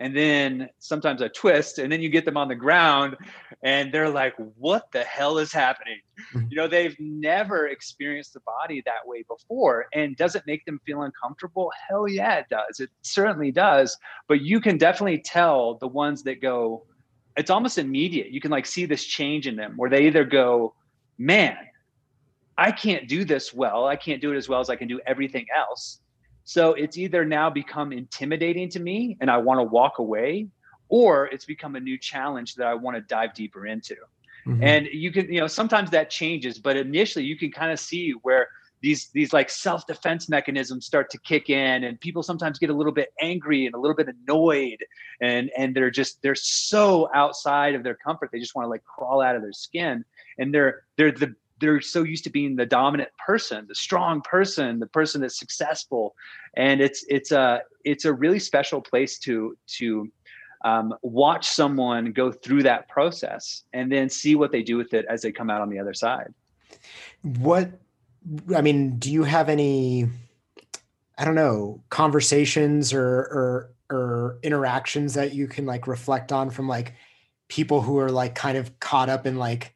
and 0.00 0.16
then 0.16 0.70
sometimes 0.78 1.20
I 1.20 1.28
twist, 1.28 1.78
and 1.78 1.92
then 1.92 2.00
you 2.00 2.08
get 2.08 2.24
them 2.24 2.38
on 2.38 2.48
the 2.48 2.54
ground, 2.54 3.18
and 3.62 3.92
they're 3.92 4.08
like, 4.08 4.34
"What 4.56 4.90
the 4.92 5.04
hell 5.04 5.36
is 5.36 5.52
happening?" 5.52 6.00
Mm-hmm. 6.34 6.46
You 6.48 6.56
know, 6.56 6.66
they've 6.66 6.96
never 6.98 7.68
experienced 7.68 8.32
the 8.32 8.40
body 8.40 8.82
that 8.86 9.06
way 9.06 9.22
before, 9.28 9.86
and 9.92 10.16
does 10.16 10.34
it 10.34 10.42
make 10.46 10.64
them 10.64 10.80
feel 10.86 11.02
uncomfortable? 11.02 11.70
Hell 11.88 12.08
yeah, 12.08 12.36
it 12.36 12.46
does. 12.48 12.80
It 12.80 12.88
certainly 13.02 13.52
does. 13.52 13.96
But 14.26 14.40
you 14.40 14.58
can 14.58 14.78
definitely 14.78 15.18
tell 15.18 15.74
the 15.74 15.88
ones 15.88 16.22
that 16.22 16.40
go. 16.40 16.86
It's 17.36 17.50
almost 17.50 17.76
immediate. 17.76 18.30
You 18.30 18.40
can 18.40 18.50
like 18.50 18.66
see 18.66 18.86
this 18.86 19.04
change 19.04 19.46
in 19.46 19.54
them, 19.54 19.74
where 19.76 19.90
they 19.90 20.06
either 20.06 20.24
go, 20.24 20.74
"Man, 21.18 21.58
I 22.56 22.72
can't 22.72 23.06
do 23.06 23.26
this 23.26 23.52
well. 23.52 23.86
I 23.86 23.96
can't 23.96 24.22
do 24.22 24.32
it 24.32 24.38
as 24.38 24.48
well 24.48 24.60
as 24.60 24.70
I 24.70 24.76
can 24.76 24.88
do 24.88 24.98
everything 25.06 25.44
else." 25.54 26.00
So 26.50 26.72
it's 26.72 26.98
either 26.98 27.24
now 27.24 27.48
become 27.48 27.92
intimidating 27.92 28.68
to 28.70 28.80
me 28.80 29.16
and 29.20 29.30
I 29.30 29.36
want 29.36 29.60
to 29.60 29.62
walk 29.62 30.00
away, 30.00 30.48
or 30.88 31.26
it's 31.26 31.44
become 31.44 31.76
a 31.76 31.80
new 31.80 31.96
challenge 31.96 32.56
that 32.56 32.66
I 32.66 32.74
want 32.74 32.96
to 32.96 33.02
dive 33.02 33.34
deeper 33.34 33.68
into. 33.68 33.94
Mm-hmm. 34.48 34.64
And 34.64 34.86
you 34.92 35.12
can, 35.12 35.32
you 35.32 35.38
know, 35.38 35.46
sometimes 35.46 35.90
that 35.90 36.10
changes, 36.10 36.58
but 36.58 36.76
initially 36.76 37.24
you 37.24 37.38
can 37.38 37.52
kind 37.52 37.70
of 37.70 37.78
see 37.78 38.14
where 38.22 38.48
these 38.82 39.10
these 39.10 39.32
like 39.32 39.48
self-defense 39.48 40.28
mechanisms 40.28 40.86
start 40.86 41.08
to 41.10 41.18
kick 41.18 41.50
in 41.50 41.84
and 41.84 42.00
people 42.00 42.20
sometimes 42.20 42.58
get 42.58 42.70
a 42.70 42.74
little 42.74 42.92
bit 42.92 43.12
angry 43.20 43.66
and 43.66 43.76
a 43.76 43.78
little 43.78 43.94
bit 43.94 44.08
annoyed 44.08 44.84
and 45.20 45.52
and 45.56 45.76
they're 45.76 45.90
just 45.90 46.20
they're 46.22 46.34
so 46.34 47.08
outside 47.14 47.74
of 47.74 47.84
their 47.84 47.94
comfort 47.94 48.30
they 48.32 48.38
just 48.40 48.54
want 48.54 48.64
to 48.64 48.70
like 48.70 48.82
crawl 48.84 49.20
out 49.20 49.36
of 49.36 49.42
their 49.42 49.52
skin 49.52 50.02
and 50.38 50.52
they're 50.54 50.84
they're 50.96 51.12
the 51.12 51.34
they're 51.60 51.80
so 51.80 52.02
used 52.02 52.24
to 52.24 52.30
being 52.30 52.56
the 52.56 52.66
dominant 52.66 53.10
person 53.24 53.66
the 53.68 53.74
strong 53.74 54.20
person 54.22 54.78
the 54.78 54.86
person 54.86 55.20
that's 55.20 55.38
successful. 55.38 56.14
And 56.56 56.80
it's 56.80 57.04
it's 57.08 57.32
a 57.32 57.62
it's 57.84 58.04
a 58.04 58.12
really 58.12 58.38
special 58.38 58.80
place 58.80 59.18
to 59.20 59.56
to 59.78 60.10
um, 60.62 60.94
watch 61.02 61.48
someone 61.48 62.12
go 62.12 62.30
through 62.30 62.64
that 62.64 62.88
process 62.88 63.64
and 63.72 63.90
then 63.90 64.10
see 64.10 64.34
what 64.34 64.52
they 64.52 64.62
do 64.62 64.76
with 64.76 64.92
it 64.92 65.06
as 65.08 65.22
they 65.22 65.32
come 65.32 65.48
out 65.48 65.62
on 65.62 65.70
the 65.70 65.78
other 65.78 65.94
side. 65.94 66.34
What 67.22 67.70
i 68.54 68.60
mean 68.60 68.98
do 68.98 69.10
you 69.10 69.24
have 69.24 69.48
any 69.48 70.06
i 71.16 71.24
don't 71.24 71.34
know 71.34 71.82
conversations 71.88 72.92
or 72.92 73.02
or 73.02 73.70
or 73.90 74.38
interactions 74.42 75.14
that 75.14 75.34
you 75.34 75.48
can 75.48 75.66
like 75.66 75.86
reflect 75.86 76.32
on 76.32 76.50
from 76.50 76.68
like 76.68 76.94
people 77.48 77.80
who 77.80 77.98
are 77.98 78.10
like 78.10 78.34
kind 78.34 78.56
of 78.56 78.78
caught 78.78 79.08
up 79.08 79.26
in 79.26 79.36
like 79.36 79.74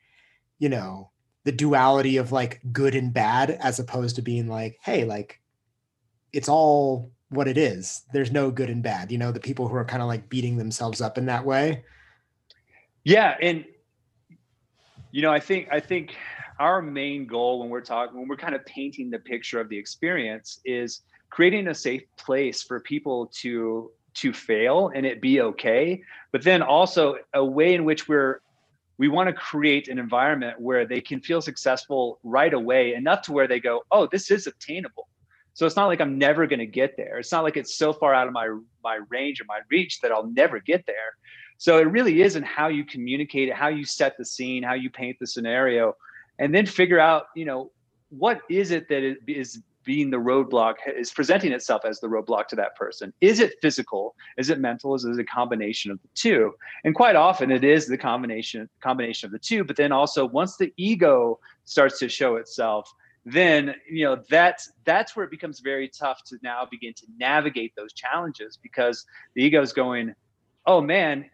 you 0.59 0.69
know 0.69 1.11
the 1.45 1.53
duality 1.53 2.17
of 2.17 2.33
like 2.33 2.61
good 2.73 2.95
and 2.95 3.13
bad 3.13 3.51
as 3.51 3.79
opposed 3.79 4.17
to 4.17 4.23
being 4.23 4.49
like 4.49 4.79
hey 4.83 5.05
like 5.05 5.41
it's 6.33 6.49
all 6.49 7.13
what 7.31 7.49
it 7.49 7.57
is. 7.57 8.03
There's 8.13 8.33
no 8.33 8.51
good 8.51 8.71
and 8.71 8.83
bad 8.83 9.13
you 9.13 9.19
know 9.19 9.33
the 9.33 9.41
people 9.41 9.69
who 9.69 9.77
are 9.77 9.85
kind 9.85 10.03
of 10.03 10.09
like 10.09 10.29
beating 10.29 10.57
themselves 10.57 11.01
up 11.01 11.19
in 11.19 11.27
that 11.27 11.45
way. 11.45 11.85
Yeah 13.05 13.37
and 13.41 13.65
you 15.15 15.23
know 15.23 15.33
i 15.33 15.39
think 15.39 15.69
i 15.71 15.79
think 15.79 16.17
our 16.59 16.83
main 16.83 17.25
goal 17.27 17.61
when 17.61 17.71
we're 17.71 17.81
talking 17.81 18.19
when 18.19 18.29
we're 18.29 18.37
kind 18.37 18.55
of 18.55 18.67
painting 18.67 19.11
the 19.11 19.19
picture 19.19 19.61
of 19.61 19.69
the 19.69 19.79
experience 19.79 20.61
is 20.65 21.03
creating 21.31 21.69
a 21.69 21.75
safe 21.75 22.03
place 22.17 22.63
for 22.63 22.81
people 22.81 23.31
to 23.33 23.93
to 24.15 24.33
fail 24.33 24.91
and 24.95 25.07
it 25.07 25.21
be 25.21 25.41
okay 25.41 26.03
but 26.33 26.43
then 26.43 26.63
also 26.63 27.17
a 27.35 27.45
way 27.45 27.75
in 27.75 27.85
which 27.85 28.09
we're 28.09 28.41
we 28.97 29.09
want 29.09 29.29
to 29.29 29.33
create 29.33 29.89
an 29.89 29.99
environment 29.99 30.61
where 30.61 30.87
they 30.87 31.01
can 31.01 31.21
feel 31.21 31.41
successful 31.41 32.19
right 32.23 32.55
away 32.55 32.95
enough 32.95 33.23
to 33.23 33.33
where 33.33 33.49
they 33.49 33.61
go 33.61 33.83
oh 33.91 34.09
this 34.11 34.31
is 34.31 34.47
obtainable 34.47 35.09
so 35.55 35.67
it's 35.67 35.77
not 35.77 35.87
like 35.87 36.01
i'm 36.01 36.19
never 36.19 36.47
going 36.47 36.59
to 36.59 36.67
get 36.67 36.97
there. 36.97 37.19
It's 37.19 37.33
not 37.33 37.45
like 37.45 37.57
it's 37.57 37.77
so 37.77 37.93
far 37.93 38.13
out 38.13 38.27
of 38.27 38.33
my 38.33 38.55
my 38.83 38.99
range 39.09 39.41
or 39.41 39.45
my 39.45 39.61
reach 39.71 40.01
that 40.01 40.13
i'll 40.13 40.27
never 40.27 40.59
get 40.61 40.85
there. 40.87 41.17
So 41.57 41.79
it 41.79 41.85
really 41.85 42.23
is 42.23 42.35
in 42.35 42.43
how 42.43 42.67
you 42.69 42.85
communicate 42.85 43.49
it 43.49 43.55
how 43.55 43.69
you 43.69 43.85
set 43.85 44.19
the 44.19 44.25
scene 44.25 44.63
how 44.63 44.75
you 44.75 44.91
paint 44.91 45.17
the 45.21 45.27
scenario 45.27 45.95
and 46.41 46.53
then 46.53 46.67
figure 46.67 46.99
out 46.99 47.27
you 47.37 47.45
know 47.45 47.71
what 48.11 48.41
is 48.51 48.73
it 48.73 48.89
that 48.89 49.17
is 49.29 49.63
being 49.85 50.11
the 50.11 50.17
roadblock 50.17 50.75
is 50.87 51.13
presenting 51.13 51.53
itself 51.53 51.83
as 51.85 52.01
the 52.01 52.07
roadblock 52.07 52.49
to 52.49 52.57
that 52.57 52.75
person? 52.77 53.13
Is 53.21 53.41
it 53.41 53.55
physical? 53.61 54.15
Is 54.39 54.51
it 54.51 54.59
mental? 54.59 54.95
Is 54.95 55.05
it 55.05 55.19
a 55.19 55.25
combination 55.25 55.91
of 55.91 56.01
the 56.03 56.09
two? 56.15 56.55
And 56.85 56.95
quite 56.95 57.17
often 57.17 57.51
it 57.51 57.65
is 57.65 57.87
the 57.87 57.99
combination 57.99 58.69
combination 58.81 59.27
of 59.27 59.33
the 59.33 59.39
two 59.39 59.65
but 59.65 59.77
then 59.77 59.93
also 59.93 60.27
once 60.27 60.57
the 60.57 60.73
ego 60.77 61.39
starts 61.65 61.99
to 61.99 62.09
show 62.09 62.37
itself 62.37 62.93
then 63.25 63.75
you 63.91 64.05
know 64.05 64.23
that's 64.29 64.73
that's 64.85 65.17
where 65.17 65.25
it 65.25 65.31
becomes 65.31 65.61
very 65.61 65.89
tough 65.89 66.23
to 66.25 66.37
now 66.43 66.67
begin 66.71 66.93
to 66.95 67.07
navigate 67.19 67.73
those 67.77 67.93
challenges 67.93 68.59
because 68.63 69.07
the 69.35 69.43
ego 69.43 69.63
is 69.63 69.73
going 69.73 70.15
oh 70.67 70.81
man 70.81 71.25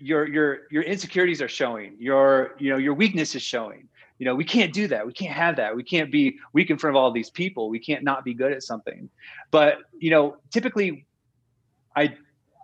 your 0.00 0.26
your 0.26 0.60
your 0.70 0.82
insecurities 0.82 1.42
are 1.42 1.48
showing. 1.48 1.94
Your 1.98 2.54
you 2.58 2.70
know 2.70 2.78
your 2.78 2.94
weakness 2.94 3.34
is 3.34 3.42
showing 3.42 3.88
you 4.20 4.26
know 4.26 4.34
we 4.34 4.44
can't 4.44 4.72
do 4.72 4.86
that. 4.86 5.04
We 5.06 5.14
can't 5.14 5.34
have 5.34 5.56
that. 5.56 5.74
We 5.74 5.82
can't 5.82 6.12
be 6.12 6.38
weak 6.52 6.68
in 6.68 6.76
front 6.76 6.94
of 6.94 7.02
all 7.02 7.10
these 7.10 7.30
people. 7.30 7.70
We 7.70 7.78
can't 7.78 8.04
not 8.04 8.22
be 8.22 8.34
good 8.34 8.52
at 8.52 8.62
something. 8.62 9.08
But 9.50 9.78
you 9.98 10.10
know 10.10 10.36
typically 10.50 11.06
i 11.96 12.14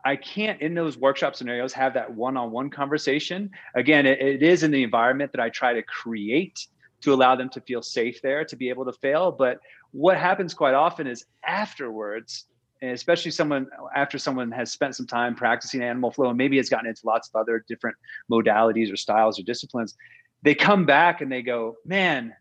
i 0.04 0.14
can't 0.14 0.60
in 0.60 0.74
those 0.74 0.96
workshop 0.96 1.34
scenarios 1.34 1.72
have 1.72 1.94
that 1.94 2.12
one-on-one 2.14 2.68
conversation. 2.68 3.50
Again 3.74 4.04
it, 4.04 4.20
it 4.20 4.42
is 4.42 4.62
in 4.62 4.70
the 4.70 4.82
environment 4.82 5.32
that 5.32 5.40
i 5.40 5.48
try 5.48 5.72
to 5.72 5.82
create 5.82 6.68
to 7.00 7.14
allow 7.14 7.34
them 7.34 7.48
to 7.48 7.60
feel 7.62 7.82
safe 7.82 8.20
there 8.20 8.44
to 8.44 8.56
be 8.56 8.68
able 8.68 8.84
to 8.84 8.92
fail. 8.92 9.32
But 9.32 9.58
what 9.92 10.18
happens 10.18 10.52
quite 10.52 10.74
often 10.74 11.06
is 11.06 11.24
afterwards 11.46 12.44
and 12.82 12.90
especially 12.90 13.30
someone 13.30 13.66
after 13.94 14.18
someone 14.18 14.50
has 14.52 14.70
spent 14.70 14.94
some 14.94 15.06
time 15.06 15.34
practicing 15.34 15.82
animal 15.82 16.10
flow 16.10 16.28
and 16.28 16.36
maybe 16.36 16.58
has 16.58 16.68
gotten 16.68 16.86
into 16.86 17.00
lots 17.06 17.30
of 17.30 17.40
other 17.40 17.64
different 17.66 17.96
modalities 18.30 18.92
or 18.92 18.96
styles 18.96 19.40
or 19.40 19.42
disciplines 19.44 19.96
they 20.42 20.54
come 20.54 20.86
back 20.86 21.20
and 21.20 21.30
they 21.30 21.42
go, 21.42 21.76
man, 21.84 22.34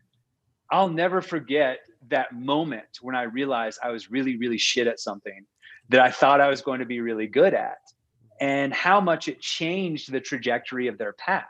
I'll 0.70 0.88
never 0.88 1.20
forget 1.20 1.78
that 2.08 2.34
moment 2.34 2.98
when 3.00 3.14
I 3.14 3.22
realized 3.22 3.78
I 3.82 3.90
was 3.90 4.10
really, 4.10 4.36
really 4.36 4.58
shit 4.58 4.86
at 4.86 5.00
something 5.00 5.44
that 5.88 6.00
I 6.00 6.10
thought 6.10 6.40
I 6.40 6.48
was 6.48 6.62
going 6.62 6.80
to 6.80 6.86
be 6.86 7.00
really 7.00 7.26
good 7.26 7.54
at, 7.54 7.78
and 8.40 8.72
how 8.72 9.00
much 9.00 9.28
it 9.28 9.40
changed 9.40 10.10
the 10.10 10.20
trajectory 10.20 10.88
of 10.88 10.98
their 10.98 11.12
path. 11.14 11.44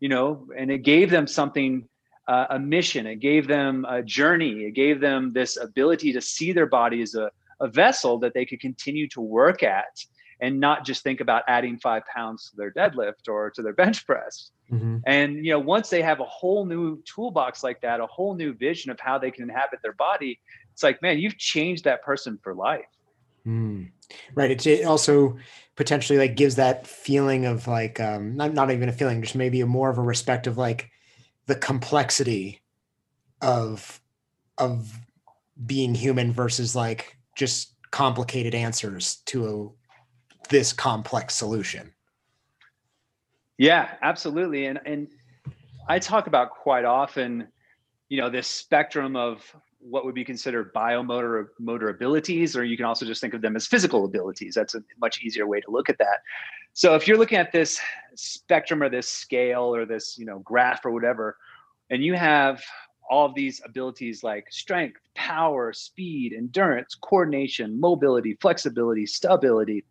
You 0.00 0.08
know, 0.08 0.48
and 0.56 0.70
it 0.70 0.78
gave 0.78 1.10
them 1.10 1.26
something, 1.26 1.88
uh, 2.26 2.46
a 2.50 2.58
mission. 2.58 3.06
It 3.06 3.20
gave 3.20 3.46
them 3.46 3.86
a 3.88 4.02
journey. 4.02 4.64
It 4.64 4.72
gave 4.72 5.00
them 5.00 5.32
this 5.32 5.56
ability 5.56 6.12
to 6.12 6.20
see 6.20 6.52
their 6.52 6.66
body 6.66 7.02
as 7.02 7.14
a, 7.14 7.30
a 7.60 7.68
vessel 7.68 8.18
that 8.18 8.34
they 8.34 8.44
could 8.44 8.60
continue 8.60 9.08
to 9.08 9.20
work 9.20 9.62
at 9.62 10.04
and 10.42 10.58
not 10.58 10.84
just 10.84 11.04
think 11.04 11.20
about 11.20 11.44
adding 11.46 11.78
five 11.78 12.02
pounds 12.12 12.50
to 12.50 12.56
their 12.56 12.72
deadlift 12.72 13.28
or 13.28 13.48
to 13.52 13.62
their 13.62 13.72
bench 13.82 14.04
press. 14.04 14.50
Mm-hmm. 14.70 14.98
And 15.06 15.46
you 15.46 15.52
know, 15.52 15.60
once 15.60 15.88
they 15.88 16.02
have 16.02 16.20
a 16.20 16.24
whole 16.24 16.66
new 16.66 17.00
toolbox 17.04 17.62
like 17.62 17.80
that, 17.82 18.00
a 18.00 18.06
whole 18.06 18.34
new 18.34 18.52
vision 18.52 18.90
of 18.90 18.98
how 19.00 19.16
they 19.18 19.30
can 19.30 19.44
inhabit 19.44 19.78
their 19.82 19.92
body, 19.94 20.40
it's 20.72 20.82
like, 20.82 21.00
man, 21.00 21.18
you've 21.18 21.38
changed 21.38 21.84
that 21.84 22.02
person 22.02 22.38
for 22.42 22.54
life. 22.54 22.84
Mm. 23.46 23.90
Right. 24.34 24.50
It, 24.50 24.66
it 24.66 24.84
also 24.84 25.38
potentially 25.76 26.18
like 26.18 26.36
gives 26.36 26.56
that 26.56 26.86
feeling 26.86 27.46
of 27.46 27.66
like 27.66 27.98
um 28.00 28.36
not, 28.36 28.52
not 28.52 28.70
even 28.70 28.88
a 28.88 28.92
feeling, 28.92 29.22
just 29.22 29.36
maybe 29.36 29.60
a 29.60 29.66
more 29.66 29.90
of 29.90 29.98
a 29.98 30.02
respect 30.02 30.46
of 30.48 30.58
like 30.58 30.90
the 31.46 31.54
complexity 31.54 32.60
of 33.40 34.00
of 34.58 34.98
being 35.64 35.94
human 35.94 36.32
versus 36.32 36.74
like 36.74 37.16
just 37.36 37.74
complicated 37.90 38.54
answers 38.54 39.16
to 39.26 39.46
a 39.46 39.81
this 40.52 40.72
complex 40.72 41.34
solution. 41.34 41.92
Yeah, 43.58 43.94
absolutely. 44.02 44.66
And 44.66 44.78
and 44.86 45.08
I 45.88 45.98
talk 45.98 46.28
about 46.28 46.50
quite 46.50 46.84
often, 46.84 47.48
you 48.08 48.20
know, 48.20 48.30
this 48.30 48.46
spectrum 48.46 49.16
of 49.16 49.44
what 49.80 50.04
would 50.04 50.14
be 50.14 50.24
considered 50.24 50.72
biomotor 50.72 51.46
motor 51.58 51.88
abilities, 51.88 52.56
or 52.56 52.64
you 52.64 52.76
can 52.76 52.86
also 52.86 53.04
just 53.04 53.20
think 53.20 53.34
of 53.34 53.42
them 53.42 53.56
as 53.56 53.66
physical 53.66 54.04
abilities. 54.04 54.54
That's 54.54 54.76
a 54.76 54.82
much 55.00 55.22
easier 55.24 55.46
way 55.46 55.60
to 55.60 55.70
look 55.70 55.88
at 55.88 55.98
that. 55.98 56.20
So 56.72 56.94
if 56.94 57.08
you're 57.08 57.18
looking 57.18 57.38
at 57.38 57.50
this 57.50 57.80
spectrum 58.14 58.82
or 58.82 58.88
this 58.88 59.08
scale 59.08 59.74
or 59.74 59.84
this, 59.84 60.16
you 60.16 60.24
know, 60.24 60.38
graph 60.38 60.84
or 60.84 60.92
whatever, 60.92 61.36
and 61.90 62.02
you 62.02 62.14
have 62.14 62.62
all 63.10 63.26
of 63.26 63.34
these 63.34 63.60
abilities 63.64 64.22
like 64.22 64.46
strength, 64.50 65.00
power, 65.14 65.72
speed, 65.72 66.32
endurance, 66.32 66.94
coordination, 66.94 67.78
mobility, 67.78 68.38
flexibility, 68.40 69.04
stability, 69.04 69.84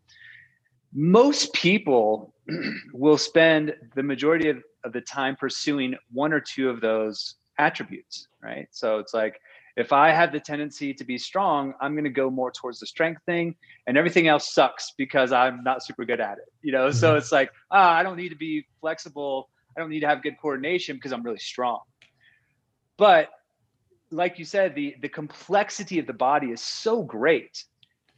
most 0.93 1.53
people 1.53 2.33
will 2.93 3.17
spend 3.17 3.75
the 3.95 4.03
majority 4.03 4.49
of, 4.49 4.63
of 4.83 4.93
the 4.93 5.01
time 5.01 5.35
pursuing 5.35 5.95
one 6.11 6.33
or 6.33 6.39
two 6.39 6.69
of 6.69 6.81
those 6.81 7.35
attributes, 7.57 8.27
right? 8.41 8.67
So 8.71 8.99
it's 8.99 9.13
like 9.13 9.39
if 9.77 9.93
I 9.93 10.11
have 10.11 10.31
the 10.31 10.39
tendency 10.39 10.93
to 10.93 11.03
be 11.03 11.17
strong, 11.17 11.73
I'm 11.79 11.93
going 11.93 12.03
to 12.03 12.09
go 12.09 12.29
more 12.29 12.51
towards 12.51 12.79
the 12.79 12.85
strength 12.85 13.21
thing, 13.25 13.55
and 13.87 13.97
everything 13.97 14.27
else 14.27 14.53
sucks 14.53 14.93
because 14.97 15.31
I'm 15.31 15.63
not 15.63 15.83
super 15.83 16.05
good 16.05 16.19
at 16.19 16.37
it. 16.37 16.51
You 16.61 16.71
know, 16.71 16.87
mm-hmm. 16.87 16.97
so 16.97 17.15
it's 17.15 17.31
like 17.31 17.51
ah, 17.71 17.93
I 17.93 18.03
don't 18.03 18.17
need 18.17 18.29
to 18.29 18.35
be 18.35 18.65
flexible. 18.81 19.49
I 19.75 19.79
don't 19.79 19.89
need 19.89 20.01
to 20.01 20.07
have 20.07 20.21
good 20.21 20.35
coordination 20.41 20.97
because 20.97 21.13
I'm 21.13 21.23
really 21.23 21.39
strong. 21.39 21.79
But 22.97 23.29
like 24.11 24.37
you 24.39 24.45
said, 24.45 24.75
the 24.75 24.95
the 25.01 25.09
complexity 25.09 25.99
of 25.99 26.07
the 26.07 26.13
body 26.13 26.47
is 26.47 26.61
so 26.61 27.01
great 27.01 27.63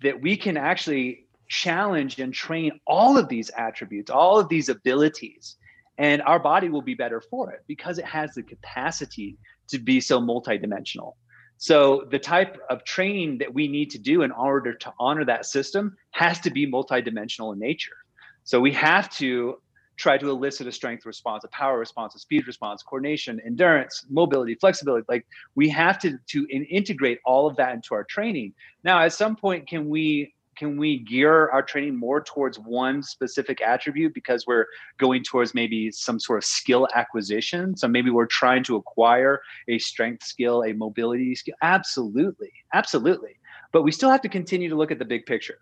that 0.01 0.19
we 0.19 0.35
can 0.35 0.57
actually 0.57 1.22
challenge 1.53 2.19
and 2.19 2.33
train 2.33 2.71
all 2.87 3.15
of 3.15 3.29
these 3.29 3.51
attributes, 3.55 4.09
all 4.09 4.39
of 4.39 4.49
these 4.49 4.69
abilities, 4.69 5.55
and 5.99 6.19
our 6.23 6.39
body 6.39 6.67
will 6.67 6.81
be 6.81 6.95
better 6.95 7.21
for 7.21 7.51
it 7.51 7.59
because 7.67 7.99
it 7.99 8.05
has 8.05 8.33
the 8.33 8.41
capacity 8.41 9.37
to 9.67 9.77
be 9.77 10.01
so 10.01 10.19
multidimensional. 10.19 11.13
So 11.57 12.07
the 12.09 12.17
type 12.17 12.57
of 12.71 12.83
training 12.83 13.37
that 13.37 13.53
we 13.53 13.67
need 13.67 13.91
to 13.91 13.99
do 13.99 14.23
in 14.23 14.31
order 14.31 14.73
to 14.73 14.93
honor 14.99 15.23
that 15.25 15.45
system 15.45 15.95
has 16.11 16.39
to 16.39 16.49
be 16.49 16.65
multidimensional 16.65 17.53
in 17.53 17.59
nature. 17.59 17.97
So 18.43 18.59
we 18.59 18.71
have 18.71 19.11
to 19.17 19.61
try 19.95 20.17
to 20.17 20.31
elicit 20.31 20.65
a 20.65 20.71
strength 20.71 21.05
response, 21.05 21.43
a 21.43 21.49
power 21.49 21.77
response, 21.77 22.15
a 22.15 22.19
speed 22.19 22.47
response, 22.47 22.81
coordination, 22.81 23.39
endurance, 23.45 24.07
mobility, 24.09 24.55
flexibility. 24.55 25.05
Like 25.07 25.27
we 25.53 25.69
have 25.69 25.99
to 25.99 26.17
to 26.29 26.47
integrate 26.49 27.19
all 27.23 27.45
of 27.45 27.55
that 27.57 27.75
into 27.75 27.93
our 27.93 28.03
training. 28.03 28.55
Now, 28.83 29.03
at 29.03 29.13
some 29.13 29.35
point, 29.35 29.67
can 29.67 29.87
we 29.87 30.33
can 30.55 30.77
we 30.77 30.99
gear 30.99 31.49
our 31.49 31.61
training 31.61 31.97
more 31.97 32.21
towards 32.21 32.59
one 32.59 33.01
specific 33.01 33.61
attribute 33.61 34.13
because 34.13 34.45
we're 34.45 34.67
going 34.97 35.23
towards 35.23 35.53
maybe 35.53 35.91
some 35.91 36.19
sort 36.19 36.37
of 36.37 36.45
skill 36.45 36.87
acquisition? 36.95 37.75
So 37.77 37.87
maybe 37.87 38.09
we're 38.09 38.25
trying 38.25 38.63
to 38.65 38.75
acquire 38.75 39.41
a 39.67 39.79
strength 39.79 40.23
skill 40.23 40.63
a 40.63 40.73
mobility 40.73 41.35
skill. 41.35 41.55
Absolutely 41.61 42.51
absolutely. 42.73 43.35
But 43.71 43.83
we 43.83 43.91
still 43.91 44.09
have 44.09 44.21
to 44.21 44.29
continue 44.29 44.69
to 44.69 44.75
look 44.75 44.91
at 44.91 44.99
the 44.99 45.05
big 45.05 45.25
picture. 45.25 45.57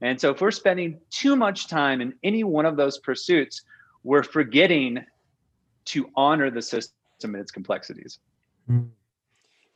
And 0.00 0.20
so 0.20 0.30
if 0.30 0.40
we're 0.40 0.50
spending 0.50 1.00
too 1.10 1.34
much 1.34 1.68
time 1.68 2.00
in 2.00 2.14
any 2.22 2.44
one 2.44 2.66
of 2.66 2.76
those 2.76 2.98
pursuits 2.98 3.62
we're 4.04 4.22
forgetting 4.22 5.04
to 5.86 6.08
honor 6.16 6.50
the 6.50 6.62
system 6.62 6.90
and 7.22 7.36
its 7.36 7.50
complexities. 7.50 8.20
Mm. 8.70 8.90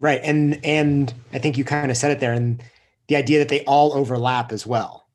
Right 0.01 0.21
and 0.25 0.65
and 0.65 1.15
i 1.33 1.39
think 1.39 1.57
you 1.57 1.65
kind 1.65 1.91
of 1.91 1.97
said 1.97 2.11
it 2.11 2.19
there 2.19 2.33
and 2.33 2.63
the 3.13 3.19
idea 3.19 3.39
that 3.41 3.51
they 3.51 3.63
all 3.65 3.93
overlap 3.93 4.53
as 4.53 4.67
well. 4.67 5.07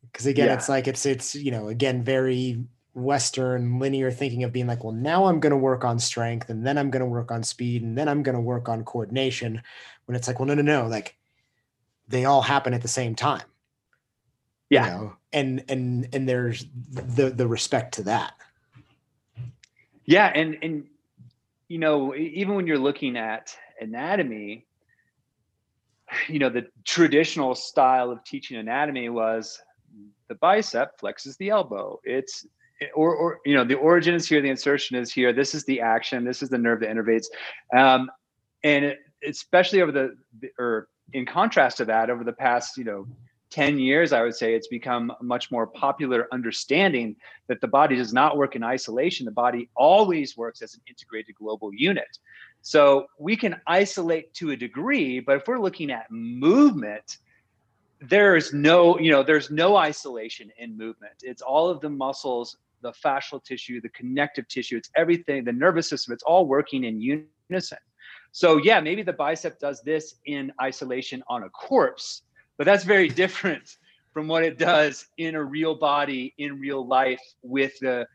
Because 0.00 0.24
again, 0.24 0.46
yeah. 0.46 0.54
it's 0.54 0.66
like 0.66 0.88
it's 0.88 1.04
it's 1.04 1.34
you 1.34 1.50
know 1.50 1.68
again 1.68 2.02
very 2.02 2.64
Western 2.94 3.78
linear 3.78 4.10
thinking 4.10 4.44
of 4.44 4.52
being 4.52 4.66
like, 4.66 4.82
well, 4.82 4.94
now 4.94 5.26
I'm 5.26 5.38
going 5.38 5.50
to 5.50 5.56
work 5.56 5.84
on 5.84 5.98
strength, 5.98 6.48
and 6.48 6.66
then 6.66 6.78
I'm 6.78 6.90
going 6.90 7.00
to 7.00 7.06
work 7.06 7.30
on 7.30 7.42
speed, 7.42 7.82
and 7.82 7.98
then 7.98 8.08
I'm 8.08 8.22
going 8.22 8.34
to 8.34 8.40
work 8.40 8.70
on 8.70 8.82
coordination. 8.82 9.60
When 10.06 10.16
it's 10.16 10.26
like, 10.26 10.38
well, 10.38 10.46
no, 10.46 10.54
no, 10.54 10.62
no, 10.62 10.86
like 10.86 11.16
they 12.08 12.24
all 12.24 12.40
happen 12.40 12.72
at 12.72 12.80
the 12.80 12.88
same 12.88 13.14
time. 13.14 13.44
Yeah, 14.70 14.86
you 14.86 14.90
know? 14.90 15.16
and 15.34 15.64
and 15.68 16.08
and 16.14 16.26
there's 16.26 16.64
the 16.90 17.28
the 17.28 17.46
respect 17.46 17.94
to 17.96 18.04
that. 18.04 18.32
Yeah, 20.06 20.32
and 20.34 20.56
and 20.62 20.86
you 21.68 21.76
know 21.76 22.14
even 22.14 22.54
when 22.54 22.66
you're 22.66 22.78
looking 22.78 23.18
at 23.18 23.54
anatomy 23.82 24.64
you 26.28 26.38
know 26.38 26.48
the 26.48 26.66
traditional 26.84 27.54
style 27.54 28.10
of 28.10 28.22
teaching 28.24 28.56
anatomy 28.56 29.08
was 29.08 29.60
the 30.28 30.34
bicep 30.36 30.98
flexes 31.00 31.36
the 31.38 31.50
elbow. 31.50 31.98
It's 32.04 32.46
or, 32.94 33.14
or 33.14 33.40
you 33.44 33.54
know 33.54 33.64
the 33.64 33.74
origin 33.74 34.14
is 34.14 34.28
here 34.28 34.40
the 34.40 34.50
insertion 34.50 34.96
is 34.96 35.12
here. 35.12 35.32
This 35.32 35.54
is 35.54 35.64
the 35.64 35.80
action. 35.80 36.24
This 36.24 36.42
is 36.42 36.48
the 36.48 36.58
nerve 36.58 36.80
that 36.80 36.90
innervates. 36.90 37.26
Um, 37.76 38.10
and 38.62 38.84
it, 38.84 38.98
especially 39.26 39.82
over 39.82 39.92
the 39.92 40.16
or 40.58 40.88
in 41.12 41.26
contrast 41.26 41.78
to 41.78 41.84
that 41.86 42.10
over 42.10 42.22
the 42.22 42.32
past 42.32 42.76
you 42.76 42.84
know 42.84 43.06
10 43.50 43.78
years 43.78 44.12
i 44.12 44.20
would 44.20 44.34
say 44.34 44.54
it's 44.54 44.68
become 44.68 45.10
much 45.22 45.50
more 45.50 45.66
popular 45.66 46.28
understanding 46.32 47.16
that 47.48 47.60
the 47.62 47.66
body 47.66 47.96
does 47.96 48.12
not 48.12 48.36
work 48.36 48.54
in 48.54 48.62
isolation. 48.62 49.24
The 49.24 49.32
body 49.32 49.70
always 49.74 50.36
works 50.36 50.62
as 50.62 50.74
an 50.74 50.82
integrated 50.86 51.34
global 51.34 51.72
unit 51.74 52.18
so 52.68 53.06
we 53.18 53.34
can 53.34 53.58
isolate 53.66 54.34
to 54.34 54.50
a 54.50 54.56
degree, 54.56 55.20
but 55.20 55.36
if 55.36 55.48
we're 55.48 55.58
looking 55.58 55.90
at 55.90 56.04
movement, 56.10 57.16
there's 58.02 58.52
no, 58.52 58.98
you 58.98 59.10
know, 59.10 59.22
there's 59.22 59.50
no 59.50 59.76
isolation 59.76 60.52
in 60.58 60.76
movement. 60.76 61.14
It's 61.22 61.40
all 61.40 61.70
of 61.70 61.80
the 61.80 61.88
muscles, 61.88 62.58
the 62.82 62.92
fascial 62.92 63.42
tissue, 63.42 63.80
the 63.80 63.88
connective 63.88 64.48
tissue, 64.48 64.76
it's 64.76 64.90
everything, 64.96 65.44
the 65.44 65.52
nervous 65.54 65.88
system, 65.88 66.12
it's 66.12 66.22
all 66.24 66.46
working 66.46 66.84
in 66.84 67.00
unison. 67.00 67.78
So 68.32 68.58
yeah, 68.58 68.80
maybe 68.80 69.00
the 69.02 69.14
bicep 69.14 69.58
does 69.58 69.80
this 69.80 70.16
in 70.26 70.52
isolation 70.60 71.24
on 71.26 71.44
a 71.44 71.48
corpse, 71.48 72.24
but 72.58 72.66
that's 72.66 72.84
very 72.84 73.08
different 73.22 73.78
from 74.12 74.28
what 74.28 74.44
it 74.44 74.58
does 74.58 75.06
in 75.16 75.36
a 75.36 75.42
real 75.42 75.74
body 75.74 76.34
in 76.36 76.60
real 76.60 76.86
life 76.86 77.22
with 77.40 77.78
the 77.80 78.06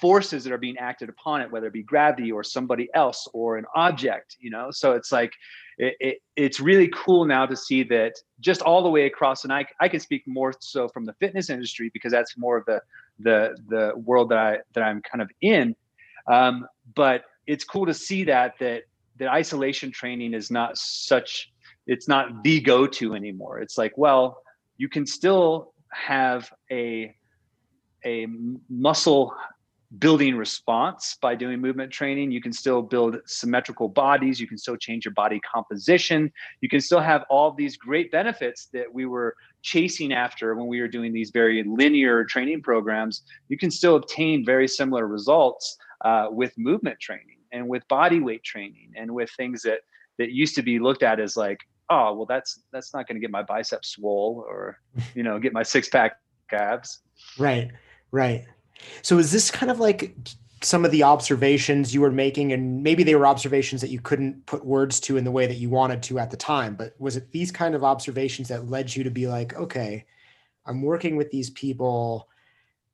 forces 0.00 0.44
that 0.44 0.52
are 0.52 0.58
being 0.58 0.78
acted 0.78 1.08
upon 1.08 1.40
it, 1.40 1.50
whether 1.50 1.66
it 1.66 1.72
be 1.72 1.82
gravity 1.82 2.30
or 2.30 2.42
somebody 2.44 2.88
else 2.94 3.28
or 3.32 3.56
an 3.56 3.64
object, 3.74 4.36
you 4.38 4.50
know? 4.50 4.70
So 4.70 4.92
it's 4.92 5.12
like, 5.12 5.32
it, 5.78 5.96
it, 6.00 6.18
it's 6.36 6.60
really 6.60 6.90
cool 6.94 7.24
now 7.24 7.46
to 7.46 7.56
see 7.56 7.82
that 7.84 8.14
just 8.40 8.62
all 8.62 8.82
the 8.82 8.90
way 8.90 9.06
across, 9.06 9.44
and 9.44 9.52
I, 9.52 9.66
I 9.80 9.88
can 9.88 10.00
speak 10.00 10.22
more 10.26 10.52
so 10.60 10.88
from 10.88 11.04
the 11.04 11.12
fitness 11.14 11.50
industry 11.50 11.90
because 11.92 12.12
that's 12.12 12.36
more 12.36 12.56
of 12.56 12.64
the, 12.66 12.80
the, 13.18 13.56
the 13.68 13.92
world 13.96 14.30
that 14.30 14.38
I, 14.38 14.58
that 14.74 14.82
I'm 14.82 15.02
kind 15.02 15.22
of 15.22 15.30
in. 15.40 15.76
Um, 16.26 16.66
but 16.94 17.24
it's 17.46 17.64
cool 17.64 17.86
to 17.86 17.94
see 17.94 18.24
that, 18.24 18.54
that, 18.58 18.82
that 19.18 19.28
isolation 19.28 19.90
training 19.90 20.34
is 20.34 20.50
not 20.50 20.76
such, 20.76 21.52
it's 21.86 22.08
not 22.08 22.42
the 22.44 22.60
go-to 22.60 23.14
anymore. 23.14 23.60
It's 23.60 23.78
like, 23.78 23.96
well, 23.96 24.42
you 24.76 24.88
can 24.88 25.06
still 25.06 25.72
have 25.90 26.52
a, 26.70 27.14
a 28.04 28.26
muscle 28.68 29.34
building 29.98 30.36
response 30.36 31.16
by 31.20 31.34
doing 31.34 31.60
movement 31.60 31.90
training. 31.90 32.30
You 32.30 32.42
can 32.42 32.52
still 32.52 32.82
build 32.82 33.16
symmetrical 33.26 33.88
bodies. 33.88 34.38
You 34.38 34.46
can 34.46 34.58
still 34.58 34.76
change 34.76 35.04
your 35.04 35.14
body 35.14 35.40
composition. 35.40 36.30
You 36.60 36.68
can 36.68 36.80
still 36.80 37.00
have 37.00 37.24
all 37.30 37.52
these 37.52 37.76
great 37.76 38.12
benefits 38.12 38.66
that 38.74 38.92
we 38.92 39.06
were 39.06 39.34
chasing 39.62 40.12
after 40.12 40.54
when 40.54 40.66
we 40.66 40.80
were 40.80 40.88
doing 40.88 41.12
these 41.12 41.30
very 41.30 41.64
linear 41.64 42.24
training 42.24 42.62
programs. 42.62 43.22
You 43.48 43.56
can 43.56 43.70
still 43.70 43.96
obtain 43.96 44.44
very 44.44 44.68
similar 44.68 45.06
results 45.06 45.78
uh, 46.04 46.26
with 46.30 46.52
movement 46.58 47.00
training 47.00 47.38
and 47.52 47.66
with 47.66 47.86
body 47.88 48.20
weight 48.20 48.44
training 48.44 48.92
and 48.94 49.10
with 49.10 49.30
things 49.36 49.62
that 49.62 49.80
that 50.18 50.32
used 50.32 50.54
to 50.56 50.62
be 50.62 50.78
looked 50.80 51.02
at 51.02 51.20
as 51.20 51.36
like, 51.36 51.60
oh, 51.88 52.12
well, 52.12 52.26
that's 52.26 52.62
that's 52.72 52.92
not 52.92 53.06
going 53.08 53.16
to 53.16 53.20
get 53.20 53.30
my 53.30 53.42
biceps 53.42 53.90
swole 53.90 54.44
or 54.46 54.78
you 55.14 55.22
know 55.22 55.38
get 55.38 55.54
my 55.54 55.62
six 55.62 55.88
pack 55.88 56.16
abs. 56.52 57.00
Right, 57.38 57.70
right. 58.10 58.44
So 59.02 59.18
is 59.18 59.32
this 59.32 59.50
kind 59.50 59.70
of 59.70 59.80
like 59.80 60.16
some 60.62 60.84
of 60.84 60.90
the 60.90 61.04
observations 61.04 61.94
you 61.94 62.00
were 62.00 62.10
making, 62.10 62.52
and 62.52 62.82
maybe 62.82 63.04
they 63.04 63.14
were 63.14 63.26
observations 63.26 63.80
that 63.80 63.90
you 63.90 64.00
couldn't 64.00 64.44
put 64.46 64.64
words 64.64 64.98
to 65.00 65.16
in 65.16 65.24
the 65.24 65.30
way 65.30 65.46
that 65.46 65.54
you 65.54 65.70
wanted 65.70 66.02
to 66.04 66.18
at 66.18 66.30
the 66.30 66.36
time, 66.36 66.74
but 66.74 66.94
was 66.98 67.16
it 67.16 67.30
these 67.30 67.52
kind 67.52 67.74
of 67.74 67.84
observations 67.84 68.48
that 68.48 68.68
led 68.68 68.94
you 68.94 69.04
to 69.04 69.10
be 69.10 69.26
like, 69.26 69.54
okay, 69.54 70.04
I'm 70.66 70.82
working 70.82 71.16
with 71.16 71.30
these 71.30 71.50
people 71.50 72.28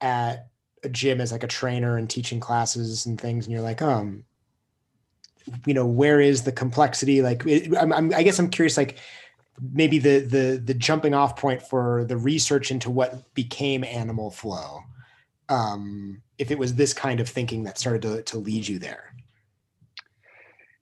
at 0.01 0.49
a 0.83 0.89
gym 0.89 1.21
as 1.21 1.33
like 1.33 1.43
a 1.43 1.49
trainer 1.49 1.97
and 1.97 2.09
teaching 2.09 2.39
classes 2.39 3.07
and 3.07 3.19
things, 3.19 3.47
and 3.47 3.53
you're 3.53 3.63
like, 3.63 3.81
um, 3.81 4.25
you 5.67 5.75
know, 5.75 5.87
where 5.87 6.21
is 6.21 6.43
the 6.43 6.53
complexity? 6.53 7.23
Like, 7.23 7.45
I'm, 7.79 7.93
I'm, 7.93 8.15
I 8.15 8.23
guess 8.23 8.39
I'm 8.39 8.51
curious, 8.51 8.77
like 8.77 8.99
maybe 9.73 9.99
the 9.99 10.19
the 10.19 10.63
the 10.63 10.75
jumping 10.75 11.15
off 11.15 11.37
point 11.37 11.63
for 11.63 12.05
the 12.05 12.17
research 12.17 12.71
into 12.71 12.91
what 12.91 13.33
became 13.35 13.85
animal 13.85 14.31
flow 14.31 14.81
um, 15.49 16.23
if 16.39 16.51
it 16.51 16.59
was 16.59 16.75
this 16.75 16.93
kind 16.93 17.21
of 17.21 17.29
thinking 17.29 17.65
that 17.65 17.79
started 17.79 18.03
to, 18.03 18.23
to 18.23 18.39
lead 18.39 18.67
you 18.67 18.79
there. 18.79 19.15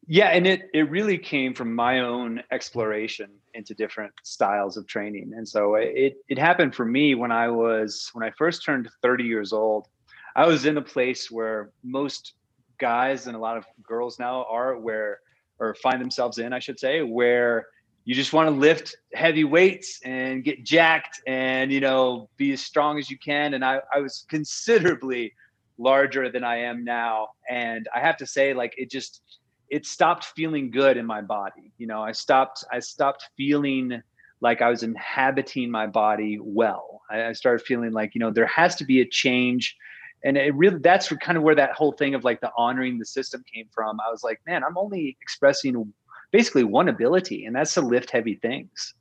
Yeah, 0.07 0.29
and 0.29 0.47
it 0.47 0.69
it 0.75 0.91
really 0.91 1.17
came 1.17 1.55
from 1.55 1.75
my 1.75 2.01
own 2.01 2.43
exploration 2.51 3.31
into 3.55 3.75
different 3.75 4.13
styles 4.25 4.77
of 4.77 4.87
training. 4.87 5.33
And 5.37 5.49
so 5.49 5.77
it 5.77 6.17
it 6.29 6.39
happened 6.39 6.75
for 6.75 6.85
me 6.85 7.15
when 7.15 7.31
I 7.31 7.49
was 7.49 8.11
when 8.13 8.25
I 8.25 8.33
first 8.37 8.65
turned 8.65 8.89
30 9.01 9.25
years 9.25 9.53
old. 9.53 9.89
I 10.35 10.47
was 10.47 10.67
in 10.67 10.77
a 10.77 10.83
place 10.83 11.31
where 11.31 11.71
most 11.85 12.35
guys 12.79 13.27
and 13.27 13.37
a 13.37 13.39
lot 13.39 13.57
of 13.57 13.65
girls 13.83 14.19
now 14.19 14.45
are 14.51 14.77
where 14.77 15.21
or 15.59 15.75
find 15.77 16.01
themselves 16.01 16.39
in, 16.39 16.53
I 16.53 16.59
should 16.59 16.81
say, 16.81 17.03
where 17.03 17.67
you 18.05 18.15
just 18.15 18.33
want 18.33 18.49
to 18.49 18.51
lift 18.51 18.97
heavy 19.15 19.45
weights 19.45 20.01
and 20.05 20.43
get 20.43 20.65
jacked 20.65 21.21
and 21.27 21.71
you 21.73 21.81
know 21.81 22.29
be 22.37 22.53
as 22.53 22.61
strong 22.61 22.99
as 22.99 23.11
you 23.11 23.19
can. 23.19 23.55
And 23.55 23.65
i, 23.65 23.81
I 23.95 24.01
was 24.01 24.27
considerably 24.29 25.35
larger 25.79 26.31
than 26.31 26.45
i 26.45 26.57
am 26.57 26.85
now. 26.85 27.29
And 27.49 27.89
i 27.95 28.01
have 28.01 28.17
to 28.19 28.27
say 28.27 28.55
like 28.55 28.75
it 28.77 28.91
just 28.91 29.23
it 29.71 29.87
stopped 29.87 30.25
feeling 30.37 30.71
good 30.71 30.97
in 30.97 31.07
my 31.07 31.21
body. 31.21 31.73
You 31.79 31.87
know 31.87 32.03
i 32.03 32.13
stopped 32.13 32.65
i 32.73 32.79
stopped 32.79 33.29
feeling 33.37 34.03
like 34.41 34.61
i 34.61 34.69
was 34.69 34.83
inhabiting 34.83 35.71
my 35.71 35.87
body 35.87 36.39
well. 36.41 37.03
I, 37.11 37.27
I 37.27 37.33
started 37.33 37.65
feeling 37.65 37.93
like 37.93 38.15
you 38.15 38.21
know 38.21 38.31
there 38.31 38.47
has 38.47 38.75
to 38.77 38.85
be 38.85 39.01
a 39.01 39.07
change. 39.07 39.77
And 40.25 40.37
it 40.37 40.55
really 40.55 40.79
that's 40.79 41.09
kind 41.09 41.37
of 41.37 41.43
where 41.43 41.57
that 41.57 41.73
whole 41.73 41.93
thing 41.93 42.15
of 42.15 42.23
like 42.23 42.41
the 42.41 42.53
honoring 42.57 42.97
the 42.97 43.05
system 43.05 43.45
came 43.53 43.69
from. 43.73 43.99
I 44.01 44.11
was 44.11 44.25
like 44.25 44.41
man 44.47 44.65
i'm 44.65 44.77
only 44.77 45.17
expressing 45.21 45.93
basically 46.33 46.65
one 46.65 46.89
ability, 46.89 47.45
and 47.45 47.55
that's 47.55 47.75
to 47.75 47.81
lift 47.81 48.11
heavy 48.11 48.35
things. 48.35 48.95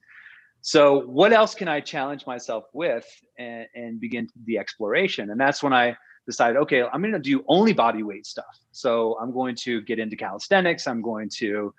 So, 0.62 1.02
what 1.08 1.34
else 1.34 1.56
can 1.56 1.68
I 1.68 1.80
challenge 1.80 2.28
myself 2.28 2.66
with 2.74 3.06
and, 3.40 3.66
and 3.74 4.00
begin 4.00 4.28
the 4.46 4.60
exploration? 4.60 5.32
And 5.32 5.40
that's 5.40 5.64
when 5.64 5.74
I 5.74 5.96
decided, 6.28 6.58
okay, 6.58 6.84
I'm 6.84 7.02
going 7.02 7.14
to 7.14 7.20
do 7.20 7.44
only 7.48 7.74
body 7.74 8.04
weight 8.04 8.28
stuff. 8.28 8.60
So, 8.72 9.18
I'm 9.20 9.34
going 9.34 9.56
to 9.64 9.82
get 9.82 9.98
into 9.98 10.16
calisthenics. 10.16 10.88
I'm 10.88 11.02
going 11.02 11.30
to 11.38 11.74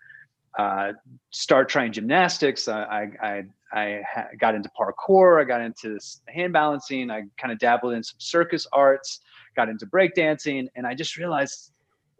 uh, 0.58 0.92
start 1.30 1.68
trying 1.68 1.92
gymnastics. 1.92 2.66
I, 2.66 3.10
I, 3.22 3.44
I 3.72 4.02
got 4.38 4.54
into 4.54 4.70
parkour. 4.78 5.40
I 5.40 5.44
got 5.44 5.60
into 5.60 5.98
hand 6.28 6.52
balancing. 6.52 7.10
I 7.10 7.22
kind 7.38 7.52
of 7.52 7.58
dabbled 7.58 7.94
in 7.94 8.02
some 8.02 8.18
circus 8.18 8.66
arts, 8.72 9.20
got 9.56 9.68
into 9.68 9.86
breakdancing, 9.86 10.66
and 10.76 10.86
I 10.86 10.94
just 10.94 11.16
realized 11.16 11.71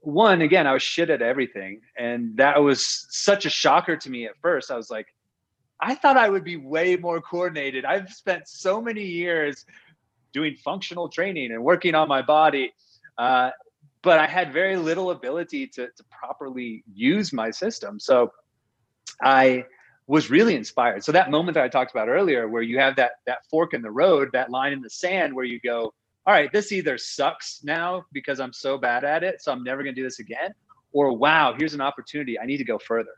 one 0.03 0.43
again 0.43 0.67
i 0.67 0.73
was 0.73 0.83
shit 0.83 1.11
at 1.11 1.23
everything 1.23 1.81
and 1.97 2.37
that 2.37 2.61
was 2.61 3.07
such 3.11 3.47
a 3.47 3.51
shocker 3.51 3.97
to 3.97 4.11
me 4.11 4.27
at 4.27 4.37
first. 4.43 4.71
I 4.71 4.77
was 4.77 4.91
like 4.91 5.07
i 5.81 5.95
thought 5.95 6.17
i 6.17 6.29
would 6.29 6.45
be 6.45 6.57
way 6.57 6.97
more 6.97 7.21
coordinated. 7.21 7.85
I've 7.85 8.11
spent 8.11 8.49
so 8.49 8.83
many 8.83 9.05
years 9.05 9.65
doing 10.33 10.57
functional 10.57 11.09
training 11.09 11.53
and 11.53 11.63
working 11.63 11.95
on 11.95 12.09
my 12.09 12.23
body 12.23 12.73
uh, 13.19 13.51
but 14.03 14.19
i 14.19 14.27
had 14.27 14.53
very 14.53 14.77
little 14.77 15.13
ability 15.13 15.69
to, 15.69 15.87
to 15.87 16.05
properly 16.11 16.83
use 16.93 17.33
my 17.33 17.51
system. 17.51 18.01
So 18.01 18.33
i 19.23 19.65
was 20.09 20.31
really 20.31 20.57
inspired. 20.57 21.05
So 21.05 21.13
that 21.13 21.31
moment 21.31 21.55
that 21.55 21.63
i 21.63 21.69
talked 21.69 21.93
about 21.93 22.09
earlier 22.09 22.49
where 22.49 22.63
you 22.63 22.81
have 22.81 22.97
that 22.97 23.13
that 23.27 23.47
fork 23.49 23.73
in 23.73 23.83
the 23.83 23.91
road 23.91 24.31
that 24.33 24.51
line 24.51 24.73
in 24.73 24.81
the 24.81 24.91
sand 24.91 25.33
where 25.33 25.45
you 25.45 25.61
go 25.61 25.95
all 26.27 26.35
right, 26.35 26.53
this 26.53 26.73
either 26.73 26.99
sucks 26.99 27.61
now 27.65 28.05
because 28.13 28.39
I'm 28.39 28.53
so 28.53 28.79
bad 28.79 29.05
at 29.05 29.25
it, 29.25 29.43
so 29.43 29.53
I'm 29.53 29.65
never 29.65 29.83
going 29.83 29.95
to 29.95 30.01
do 30.01 30.07
this 30.07 30.21
again, 30.21 30.55
or 30.93 31.17
wow, 31.17 31.55
here's 31.57 31.75
an 31.75 31.81
opportunity. 31.81 32.39
I 32.39 32.47
need 32.47 32.59
to 32.59 32.65
go 32.65 32.79
further. 32.79 33.11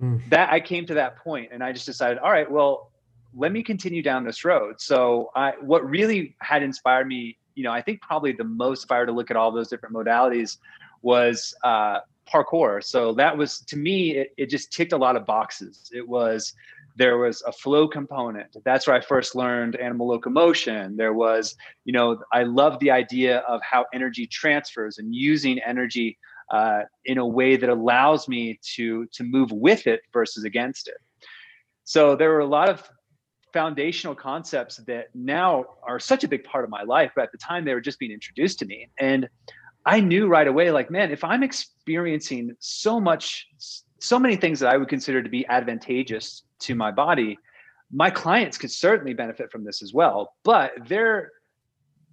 Mm. 0.00 0.28
That 0.30 0.52
I 0.52 0.60
came 0.60 0.86
to 0.86 0.94
that 0.94 1.18
point 1.18 1.50
and 1.52 1.62
I 1.62 1.72
just 1.72 1.86
decided, 1.86 2.18
all 2.18 2.30
right, 2.30 2.50
well, 2.50 2.92
let 3.34 3.52
me 3.52 3.62
continue 3.62 4.02
down 4.02 4.24
this 4.24 4.44
road. 4.44 4.80
So 4.80 5.30
I 5.34 5.52
what 5.60 5.88
really 5.88 6.36
had 6.40 6.62
inspired 6.62 7.06
me, 7.06 7.38
you 7.54 7.64
know, 7.64 7.72
I 7.72 7.82
think 7.82 8.00
probably 8.00 8.32
the 8.32 8.44
most 8.44 8.88
fire 8.88 9.06
to 9.06 9.12
look 9.12 9.30
at 9.30 9.36
all 9.36 9.52
those 9.52 9.68
different 9.68 9.94
modalities 9.94 10.58
was 11.02 11.54
uh, 11.62 12.00
parkour. 12.30 12.82
So 12.82 13.12
that 13.14 13.36
was 13.36 13.60
to 13.60 13.76
me, 13.76 14.16
it, 14.16 14.34
it 14.36 14.50
just 14.50 14.72
ticked 14.72 14.92
a 14.92 14.96
lot 14.96 15.16
of 15.16 15.26
boxes. 15.26 15.90
It 15.94 16.06
was 16.06 16.54
there 16.96 17.18
was 17.18 17.42
a 17.42 17.52
flow 17.52 17.86
component. 17.86 18.56
That's 18.64 18.86
where 18.86 18.96
i 18.96 19.00
first 19.00 19.34
learned 19.36 19.76
animal 19.76 20.08
locomotion. 20.08 20.96
There 20.96 21.12
was 21.12 21.54
you 21.84 21.92
know 21.92 22.18
i 22.32 22.42
love 22.42 22.78
the 22.80 22.90
idea 22.90 23.38
of 23.40 23.60
how 23.62 23.84
energy 23.94 24.26
transfers 24.26 24.98
and 24.98 25.14
using 25.14 25.60
energy 25.60 26.18
uh, 26.50 26.82
in 27.04 27.18
a 27.18 27.26
way 27.26 27.56
that 27.56 27.68
allows 27.68 28.28
me 28.28 28.58
to 28.74 29.06
to 29.12 29.22
move 29.24 29.52
with 29.52 29.86
it 29.86 30.00
versus 30.12 30.44
against 30.44 30.88
it. 30.88 30.96
So 31.84 32.16
there 32.16 32.30
were 32.30 32.40
a 32.40 32.46
lot 32.46 32.68
of 32.68 32.88
foundational 33.52 34.14
concepts 34.14 34.78
that 34.86 35.06
now 35.14 35.64
are 35.82 36.00
such 36.00 36.24
a 36.24 36.28
big 36.28 36.44
part 36.44 36.64
of 36.64 36.68
my 36.68 36.82
life 36.82 37.12
but 37.14 37.22
at 37.22 37.32
the 37.32 37.38
time 37.38 37.64
they 37.64 37.72
were 37.72 37.80
just 37.80 37.98
being 37.98 38.12
introduced 38.12 38.58
to 38.58 38.66
me. 38.66 38.88
And 38.98 39.28
i 39.84 40.00
knew 40.00 40.26
right 40.26 40.48
away 40.48 40.70
like 40.72 40.90
man 40.90 41.12
if 41.12 41.22
i'm 41.22 41.44
experiencing 41.44 42.52
so 42.58 42.98
much 42.98 43.46
so 44.06 44.18
many 44.18 44.36
things 44.36 44.60
that 44.60 44.72
i 44.72 44.76
would 44.76 44.88
consider 44.88 45.22
to 45.22 45.28
be 45.28 45.46
advantageous 45.48 46.44
to 46.58 46.74
my 46.74 46.90
body 46.90 47.38
my 47.92 48.10
clients 48.10 48.58
could 48.58 48.70
certainly 48.70 49.14
benefit 49.14 49.50
from 49.50 49.64
this 49.64 49.82
as 49.82 49.92
well 49.92 50.34
but 50.44 50.72
they're 50.88 51.30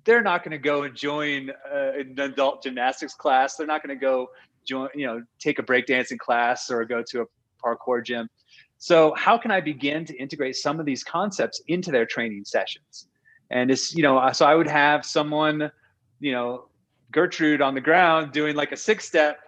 they're 0.06 0.22
not 0.22 0.44
going 0.44 0.52
to 0.52 0.58
go 0.58 0.84
and 0.84 0.96
join 0.96 1.50
uh, 1.50 1.92
an 1.98 2.20
adult 2.20 2.64
gymnastics 2.64 3.14
class. 3.14 3.56
They're 3.56 3.68
not 3.68 3.86
going 3.86 3.98
to 3.98 4.02
go 4.02 4.30
join 4.66 4.90
you 4.96 5.06
know 5.06 5.22
take 5.40 5.60
a 5.60 5.64
breakdancing 5.64 6.18
class 6.18 6.72
or 6.72 6.86
go 6.86 7.04
to 7.10 7.22
a 7.22 7.26
parkour 7.64 8.04
gym. 8.04 8.30
So 8.78 9.14
how 9.16 9.38
can 9.38 9.52
i 9.52 9.62
begin 9.62 10.06
to 10.06 10.16
integrate 10.18 10.56
some 10.56 10.80
of 10.80 10.86
these 10.86 11.04
concepts 11.04 11.62
into 11.68 11.92
their 11.92 12.06
training 12.06 12.46
sessions? 12.46 13.08
And 13.52 13.72
it's 13.72 13.94
you 13.94 14.04
know 14.04 14.32
so 14.32 14.46
i 14.46 14.56
would 14.56 14.68
have 14.68 15.06
someone 15.06 15.72
you 16.20 16.32
know 16.32 16.70
gertrude 17.12 17.62
on 17.62 17.76
the 17.76 17.82
ground 17.82 18.32
doing 18.32 18.56
like 18.56 18.72
a 18.72 18.78
six 18.78 19.06
step 19.06 19.40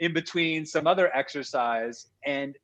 in 0.00 0.12
between 0.12 0.64
some 0.64 0.86
other 0.86 1.14
exercise 1.14 2.06
and 2.24 2.56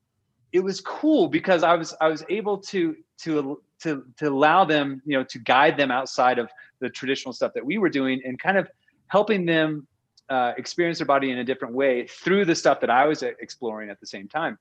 it 0.52 0.60
was 0.60 0.80
cool 0.80 1.26
because 1.26 1.62
I 1.62 1.74
was 1.74 1.94
I 2.00 2.08
was 2.08 2.24
able 2.28 2.58
to 2.58 2.96
to 3.22 3.60
to 3.82 4.04
to 4.18 4.28
allow 4.28 4.64
them 4.64 5.02
you 5.04 5.18
know 5.18 5.24
to 5.24 5.38
guide 5.40 5.76
them 5.76 5.90
outside 5.90 6.38
of 6.38 6.48
the 6.80 6.88
traditional 6.88 7.32
stuff 7.32 7.52
that 7.54 7.64
we 7.64 7.78
were 7.78 7.88
doing 7.88 8.20
and 8.24 8.38
kind 8.38 8.56
of 8.56 8.68
helping 9.08 9.44
them 9.44 9.86
uh, 10.28 10.52
experience 10.56 10.98
their 10.98 11.06
body 11.06 11.30
in 11.30 11.38
a 11.38 11.44
different 11.44 11.74
way 11.74 12.06
through 12.06 12.44
the 12.44 12.54
stuff 12.54 12.80
that 12.80 12.90
I 12.90 13.06
was 13.06 13.22
exploring 13.22 13.90
at 13.90 14.00
the 14.00 14.06
same 14.06 14.28
time. 14.28 14.58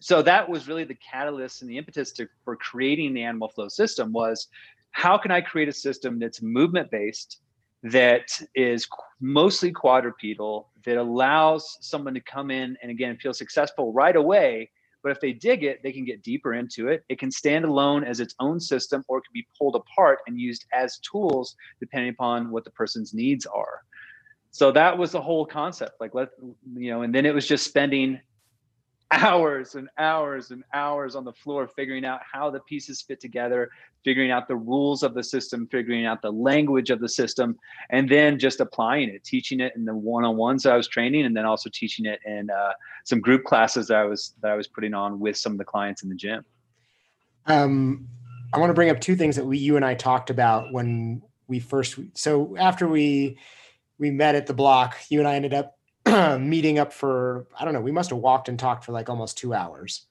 So 0.00 0.22
that 0.22 0.48
was 0.48 0.66
really 0.66 0.84
the 0.84 0.96
catalyst 0.96 1.62
and 1.62 1.70
the 1.70 1.78
impetus 1.78 2.12
to, 2.12 2.28
for 2.44 2.56
creating 2.56 3.14
the 3.14 3.22
animal 3.22 3.48
flow 3.48 3.68
system 3.68 4.12
was 4.12 4.48
how 4.90 5.16
can 5.16 5.30
I 5.30 5.40
create 5.40 5.68
a 5.68 5.72
system 5.72 6.18
that's 6.18 6.42
movement 6.42 6.90
based 6.90 7.40
that 7.84 8.28
is 8.54 8.88
mostly 9.20 9.72
quadrupedal 9.72 10.68
that 10.84 10.96
allows 10.96 11.78
someone 11.80 12.14
to 12.14 12.20
come 12.20 12.50
in 12.50 12.76
and 12.82 12.90
again 12.90 13.16
feel 13.16 13.32
successful 13.32 13.92
right 13.92 14.16
away 14.16 14.68
but 15.04 15.12
if 15.12 15.20
they 15.20 15.34
dig 15.34 15.64
it, 15.64 15.82
they 15.82 15.92
can 15.92 16.06
get 16.06 16.22
deeper 16.22 16.54
into 16.54 16.88
it. 16.88 17.04
It 17.10 17.18
can 17.18 17.30
stand 17.30 17.66
alone 17.66 18.04
as 18.04 18.20
its 18.20 18.34
own 18.40 18.58
system 18.58 19.04
or 19.06 19.18
it 19.18 19.24
can 19.24 19.34
be 19.34 19.46
pulled 19.56 19.76
apart 19.76 20.20
and 20.26 20.40
used 20.40 20.64
as 20.72 20.98
tools 21.00 21.54
depending 21.78 22.08
upon 22.08 22.50
what 22.50 22.64
the 22.64 22.70
person's 22.70 23.12
needs 23.12 23.44
are. 23.44 23.82
So 24.50 24.72
that 24.72 24.96
was 24.96 25.12
the 25.12 25.20
whole 25.20 25.44
concept. 25.44 26.00
Like 26.00 26.14
let 26.14 26.30
you 26.74 26.90
know, 26.90 27.02
and 27.02 27.14
then 27.14 27.26
it 27.26 27.34
was 27.34 27.46
just 27.46 27.66
spending 27.66 28.18
hours 29.10 29.74
and 29.74 29.88
hours 29.98 30.50
and 30.50 30.64
hours 30.72 31.14
on 31.14 31.24
the 31.24 31.32
floor 31.32 31.68
figuring 31.68 32.04
out 32.04 32.20
how 32.30 32.50
the 32.50 32.60
pieces 32.60 33.02
fit 33.02 33.20
together, 33.20 33.70
figuring 34.04 34.30
out 34.30 34.48
the 34.48 34.56
rules 34.56 35.02
of 35.02 35.14
the 35.14 35.22
system, 35.22 35.66
figuring 35.70 36.06
out 36.06 36.20
the 36.22 36.30
language 36.30 36.90
of 36.90 37.00
the 37.00 37.08
system, 37.08 37.56
and 37.90 38.08
then 38.08 38.38
just 38.38 38.60
applying 38.60 39.08
it, 39.08 39.22
teaching 39.24 39.60
it 39.60 39.72
in 39.76 39.84
the 39.84 39.94
one-on-ones 39.94 40.66
I 40.66 40.76
was 40.76 40.88
training, 40.88 41.26
and 41.26 41.36
then 41.36 41.44
also 41.44 41.70
teaching 41.72 42.06
it 42.06 42.20
in 42.24 42.50
uh, 42.50 42.72
some 43.04 43.20
group 43.20 43.44
classes 43.44 43.88
that 43.88 43.98
I 43.98 44.04
was 44.04 44.34
that 44.42 44.50
I 44.50 44.56
was 44.56 44.66
putting 44.66 44.94
on 44.94 45.20
with 45.20 45.36
some 45.36 45.52
of 45.52 45.58
the 45.58 45.64
clients 45.64 46.02
in 46.02 46.08
the 46.08 46.16
gym. 46.16 46.44
Um, 47.46 48.08
I 48.52 48.58
want 48.58 48.70
to 48.70 48.74
bring 48.74 48.90
up 48.90 49.00
two 49.00 49.16
things 49.16 49.36
that 49.36 49.44
we, 49.44 49.58
you 49.58 49.76
and 49.76 49.84
I 49.84 49.94
talked 49.94 50.30
about 50.30 50.72
when 50.72 51.22
we 51.46 51.60
first. 51.60 51.98
So 52.14 52.56
after 52.56 52.88
we 52.88 53.38
we 53.98 54.10
met 54.10 54.34
at 54.34 54.46
the 54.46 54.54
block, 54.54 54.96
you 55.08 55.18
and 55.20 55.28
I 55.28 55.34
ended 55.34 55.54
up 55.54 55.78
meeting 56.38 56.78
up 56.78 56.92
for 56.92 57.46
I 57.58 57.64
don't 57.64 57.74
know. 57.74 57.80
We 57.80 57.92
must 57.92 58.10
have 58.10 58.18
walked 58.18 58.48
and 58.48 58.58
talked 58.58 58.84
for 58.84 58.92
like 58.92 59.08
almost 59.08 59.38
two 59.38 59.54
hours. 59.54 60.06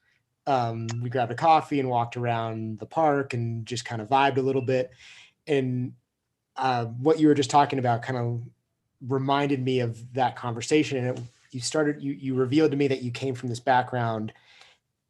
Um, 0.46 0.88
we 1.02 1.10
grabbed 1.10 1.32
a 1.32 1.36
coffee 1.36 1.80
and 1.80 1.90
walked 1.90 2.18
around 2.18 2.80
the 2.80 2.86
park 2.86 3.34
and 3.34 3.66
just 3.66 3.86
kind 3.86 4.02
of 4.02 4.10
vibed 4.10 4.38
a 4.38 4.42
little 4.42 4.62
bit. 4.62 4.92
And 5.48 5.94
uh, 6.58 6.86
what 6.86 7.20
you 7.20 7.28
were 7.28 7.34
just 7.34 7.50
talking 7.50 7.80
about 7.80 8.02
kind 8.02 8.18
of 8.18 8.42
reminded 9.08 9.64
me 9.64 9.80
of 9.80 10.14
that 10.14 10.36
conversation. 10.36 10.98
And 10.98 11.18
it, 11.18 11.24
you 11.52 11.62
started 11.62 12.02
you 12.02 12.14
you 12.14 12.36
revealed 12.36 12.72
to 12.72 12.78
me 12.78 12.88
that 12.88 13.02
you 13.02 13.12
came 13.12 13.36
from 13.36 13.50
this 13.50 13.60
background 13.60 14.34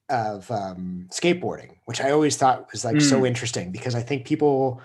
of 0.09 0.49
um, 0.51 1.07
skateboarding, 1.11 1.75
which 1.85 2.01
I 2.01 2.11
always 2.11 2.35
thought 2.37 2.71
was 2.71 2.83
like 2.83 2.97
mm. 2.97 3.01
so 3.01 3.25
interesting 3.25 3.71
because 3.71 3.95
I 3.95 4.01
think 4.01 4.25
people 4.25 4.81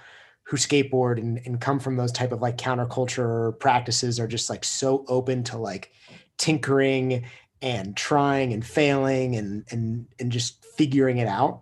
who 0.49 0.57
skateboard 0.57 1.18
and, 1.18 1.40
and 1.44 1.61
come 1.61 1.78
from 1.78 1.96
those 1.96 2.11
type 2.11 2.32
of 2.32 2.40
like 2.40 2.57
counterculture 2.57 3.59
practices 3.61 4.18
are 4.18 4.26
just 4.26 4.49
like 4.49 4.64
so 4.64 5.05
open 5.07 5.44
to 5.44 5.59
like 5.59 5.92
tinkering 6.38 7.22
and 7.61 7.94
trying 7.96 8.55
and 8.55 8.64
failing 8.64 9.36
and 9.36 9.66
and 9.70 10.07
and 10.18 10.32
just 10.32 10.64
figuring 10.64 11.18
it 11.18 11.28
out. 11.28 11.61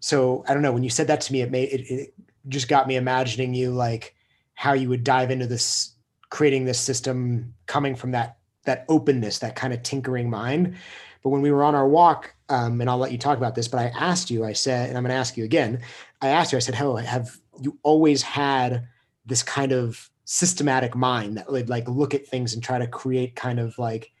So 0.00 0.44
I 0.48 0.54
don't 0.54 0.62
know. 0.62 0.72
When 0.72 0.82
you 0.82 0.90
said 0.90 1.06
that 1.06 1.20
to 1.22 1.32
me, 1.32 1.42
it 1.42 1.52
made 1.52 1.68
it, 1.68 1.88
it 1.88 2.14
just 2.48 2.68
got 2.68 2.88
me 2.88 2.96
imagining 2.96 3.54
you 3.54 3.70
like 3.70 4.16
how 4.54 4.72
you 4.72 4.88
would 4.88 5.04
dive 5.04 5.30
into 5.30 5.46
this, 5.46 5.94
creating 6.30 6.64
this 6.64 6.80
system 6.80 7.54
coming 7.66 7.94
from 7.94 8.10
that 8.10 8.38
that 8.64 8.86
openness, 8.88 9.38
that 9.38 9.54
kind 9.54 9.72
of 9.72 9.84
tinkering 9.84 10.28
mind. 10.28 10.76
But 11.22 11.30
when 11.30 11.42
we 11.42 11.52
were 11.52 11.62
on 11.62 11.76
our 11.76 11.88
walk, 11.88 12.34
um, 12.48 12.80
and 12.80 12.90
I'll 12.90 12.98
let 12.98 13.12
you 13.12 13.18
talk 13.18 13.38
about 13.38 13.54
this, 13.54 13.68
but 13.68 13.78
I 13.78 13.92
asked 13.98 14.30
you, 14.30 14.44
I 14.44 14.52
said, 14.52 14.88
and 14.88 14.98
I'm 14.98 15.04
going 15.04 15.10
to 15.10 15.18
ask 15.18 15.36
you 15.36 15.44
again. 15.44 15.80
I 16.20 16.28
asked 16.28 16.52
you, 16.52 16.56
I 16.56 16.60
said, 16.60 16.74
"Hello, 16.74 16.96
have 16.96 17.38
you 17.60 17.78
always 17.82 18.22
had 18.22 18.86
this 19.26 19.42
kind 19.42 19.72
of 19.72 20.10
systematic 20.24 20.94
mind 20.94 21.36
that 21.36 21.50
would 21.50 21.68
like 21.68 21.88
look 21.88 22.14
at 22.14 22.26
things 22.26 22.54
and 22.54 22.62
try 22.62 22.78
to 22.78 22.86
create 22.86 23.36
kind 23.36 23.58
of 23.58 23.78
like 23.78 24.12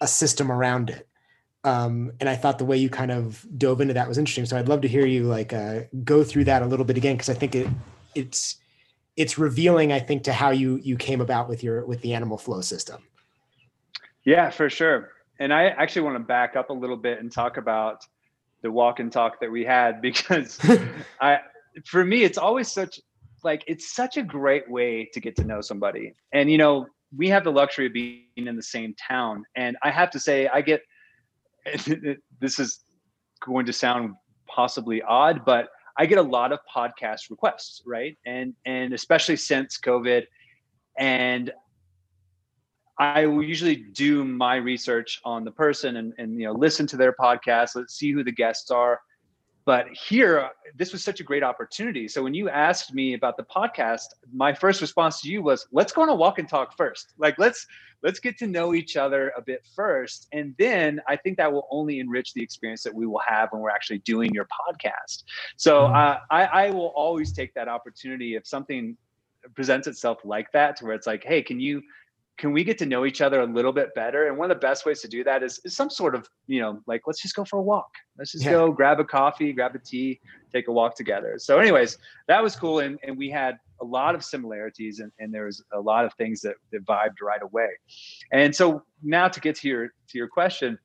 a 0.00 0.06
system 0.06 0.50
around 0.50 0.90
it?" 0.90 1.08
Um, 1.64 2.12
and 2.20 2.28
I 2.28 2.36
thought 2.36 2.58
the 2.58 2.64
way 2.64 2.76
you 2.76 2.90
kind 2.90 3.10
of 3.10 3.46
dove 3.56 3.80
into 3.80 3.94
that 3.94 4.08
was 4.08 4.18
interesting. 4.18 4.44
So 4.44 4.58
I'd 4.58 4.68
love 4.68 4.82
to 4.82 4.88
hear 4.88 5.06
you 5.06 5.24
like 5.24 5.52
uh, 5.52 5.80
go 6.04 6.22
through 6.22 6.44
that 6.44 6.62
a 6.62 6.66
little 6.66 6.84
bit 6.84 6.96
again 6.96 7.16
because 7.16 7.30
I 7.30 7.34
think 7.34 7.54
it 7.54 7.68
it's 8.14 8.56
it's 9.16 9.38
revealing. 9.38 9.92
I 9.92 10.00
think 10.00 10.24
to 10.24 10.32
how 10.32 10.50
you 10.50 10.80
you 10.82 10.96
came 10.96 11.20
about 11.20 11.48
with 11.48 11.62
your 11.62 11.86
with 11.86 12.00
the 12.02 12.14
animal 12.14 12.38
flow 12.38 12.60
system. 12.60 13.02
Yeah, 14.24 14.50
for 14.50 14.70
sure 14.70 15.10
and 15.38 15.52
I 15.52 15.66
actually 15.66 16.02
want 16.02 16.16
to 16.16 16.20
back 16.20 16.56
up 16.56 16.70
a 16.70 16.72
little 16.72 16.96
bit 16.96 17.20
and 17.20 17.30
talk 17.30 17.56
about 17.56 18.06
the 18.62 18.70
walk 18.70 19.00
and 19.00 19.10
talk 19.10 19.40
that 19.40 19.50
we 19.50 19.64
had 19.64 20.00
because 20.02 20.58
I, 21.20 21.38
for 21.84 22.04
me, 22.04 22.22
it's 22.22 22.38
always 22.38 22.72
such 22.72 23.00
like 23.42 23.62
it's 23.66 23.94
such 23.94 24.16
a 24.16 24.22
great 24.22 24.68
way 24.70 25.08
to 25.12 25.20
get 25.20 25.36
to 25.36 25.44
know 25.44 25.60
somebody. 25.60 26.14
And 26.32 26.50
you 26.50 26.58
know, 26.58 26.86
we 27.16 27.28
have 27.28 27.44
the 27.44 27.52
luxury 27.52 27.86
of 27.86 27.92
being 27.92 28.24
in 28.36 28.56
the 28.56 28.62
same 28.62 28.94
town, 28.94 29.44
and 29.56 29.76
I 29.82 29.90
have 29.90 30.10
to 30.12 30.20
say, 30.20 30.48
I 30.48 30.60
get 30.60 30.82
this 32.40 32.58
is 32.58 32.80
going 33.44 33.66
to 33.66 33.72
sound 33.72 34.14
possibly 34.46 35.02
odd, 35.02 35.44
but 35.44 35.68
I 35.96 36.06
get 36.06 36.18
a 36.18 36.22
lot 36.22 36.52
of 36.52 36.58
podcast 36.74 37.30
requests, 37.30 37.82
right? 37.86 38.16
And 38.26 38.54
and 38.64 38.92
especially 38.92 39.36
since 39.36 39.78
COVID, 39.78 40.24
and 40.98 41.52
I 42.98 43.26
will 43.26 43.42
usually 43.42 43.76
do 43.76 44.24
my 44.24 44.56
research 44.56 45.20
on 45.24 45.44
the 45.44 45.50
person 45.50 45.96
and, 45.96 46.12
and 46.18 46.38
you 46.38 46.46
know 46.46 46.52
listen 46.52 46.86
to 46.88 46.96
their 46.96 47.12
podcast. 47.12 47.70
Let's 47.74 47.94
see 47.94 48.12
who 48.12 48.24
the 48.24 48.32
guests 48.32 48.70
are. 48.70 49.00
But 49.66 49.86
here, 49.88 50.50
this 50.76 50.92
was 50.92 51.02
such 51.02 51.20
a 51.20 51.24
great 51.24 51.42
opportunity. 51.42 52.06
So 52.06 52.22
when 52.22 52.34
you 52.34 52.50
asked 52.50 52.92
me 52.92 53.14
about 53.14 53.36
the 53.38 53.44
podcast, 53.44 54.06
my 54.32 54.52
first 54.52 54.82
response 54.82 55.22
to 55.22 55.30
you 55.30 55.42
was, 55.42 55.66
"Let's 55.72 55.92
go 55.92 56.02
on 56.02 56.10
a 56.10 56.14
walk 56.14 56.38
and 56.38 56.48
talk 56.48 56.76
first. 56.76 57.14
Like 57.16 57.38
let's 57.38 57.66
let's 58.02 58.20
get 58.20 58.36
to 58.38 58.46
know 58.46 58.74
each 58.74 58.96
other 58.98 59.32
a 59.36 59.40
bit 59.42 59.66
first, 59.74 60.28
and 60.32 60.54
then 60.58 61.00
I 61.08 61.16
think 61.16 61.38
that 61.38 61.50
will 61.50 61.66
only 61.70 61.98
enrich 61.98 62.34
the 62.34 62.42
experience 62.42 62.82
that 62.82 62.94
we 62.94 63.06
will 63.06 63.22
have 63.26 63.50
when 63.52 63.62
we're 63.62 63.70
actually 63.70 64.00
doing 64.00 64.34
your 64.34 64.46
podcast. 64.46 65.22
So 65.56 65.86
uh, 65.86 66.18
I, 66.30 66.44
I 66.44 66.70
will 66.70 66.92
always 66.94 67.32
take 67.32 67.54
that 67.54 67.66
opportunity 67.68 68.34
if 68.34 68.46
something 68.46 68.96
presents 69.54 69.86
itself 69.86 70.18
like 70.24 70.52
that, 70.52 70.76
to 70.76 70.84
where 70.84 70.94
it's 70.94 71.06
like, 71.06 71.24
"Hey, 71.24 71.42
can 71.42 71.58
you?" 71.58 71.80
Can 72.36 72.52
we 72.52 72.64
get 72.64 72.78
to 72.78 72.86
know 72.86 73.04
each 73.06 73.20
other 73.20 73.40
a 73.40 73.46
little 73.46 73.72
bit 73.72 73.94
better? 73.94 74.26
And 74.26 74.36
one 74.36 74.50
of 74.50 74.56
the 74.56 74.60
best 74.60 74.84
ways 74.84 75.00
to 75.02 75.08
do 75.08 75.22
that 75.24 75.42
is, 75.42 75.60
is 75.64 75.76
some 75.76 75.88
sort 75.88 76.14
of 76.14 76.28
you 76.46 76.60
know 76.60 76.80
like 76.86 77.02
let's 77.06 77.22
just 77.22 77.34
go 77.34 77.44
for 77.44 77.58
a 77.58 77.62
walk. 77.62 77.90
Let's 78.18 78.32
just 78.32 78.44
yeah. 78.44 78.52
go 78.52 78.72
grab 78.72 79.00
a 79.00 79.04
coffee 79.04 79.52
grab 79.52 79.74
a 79.74 79.78
tea 79.78 80.20
take 80.52 80.68
a 80.68 80.72
walk 80.72 80.96
together. 80.96 81.34
So 81.38 81.58
anyways 81.58 81.98
that 82.28 82.42
was 82.42 82.56
cool 82.56 82.80
and, 82.80 82.98
and 83.02 83.16
we 83.16 83.30
had 83.30 83.58
a 83.80 83.84
lot 83.84 84.14
of 84.14 84.24
similarities 84.24 85.00
and, 85.00 85.12
and 85.18 85.32
there 85.32 85.46
was 85.46 85.62
a 85.72 85.80
lot 85.80 86.04
of 86.04 86.14
things 86.14 86.40
that, 86.42 86.54
that 86.72 86.84
vibed 86.84 87.20
right 87.22 87.42
away. 87.42 87.68
And 88.32 88.54
so 88.54 88.82
now 89.02 89.28
to 89.28 89.40
get 89.40 89.56
to 89.56 89.68
your 89.68 89.88
to 90.08 90.18
your 90.18 90.28
question 90.28 90.78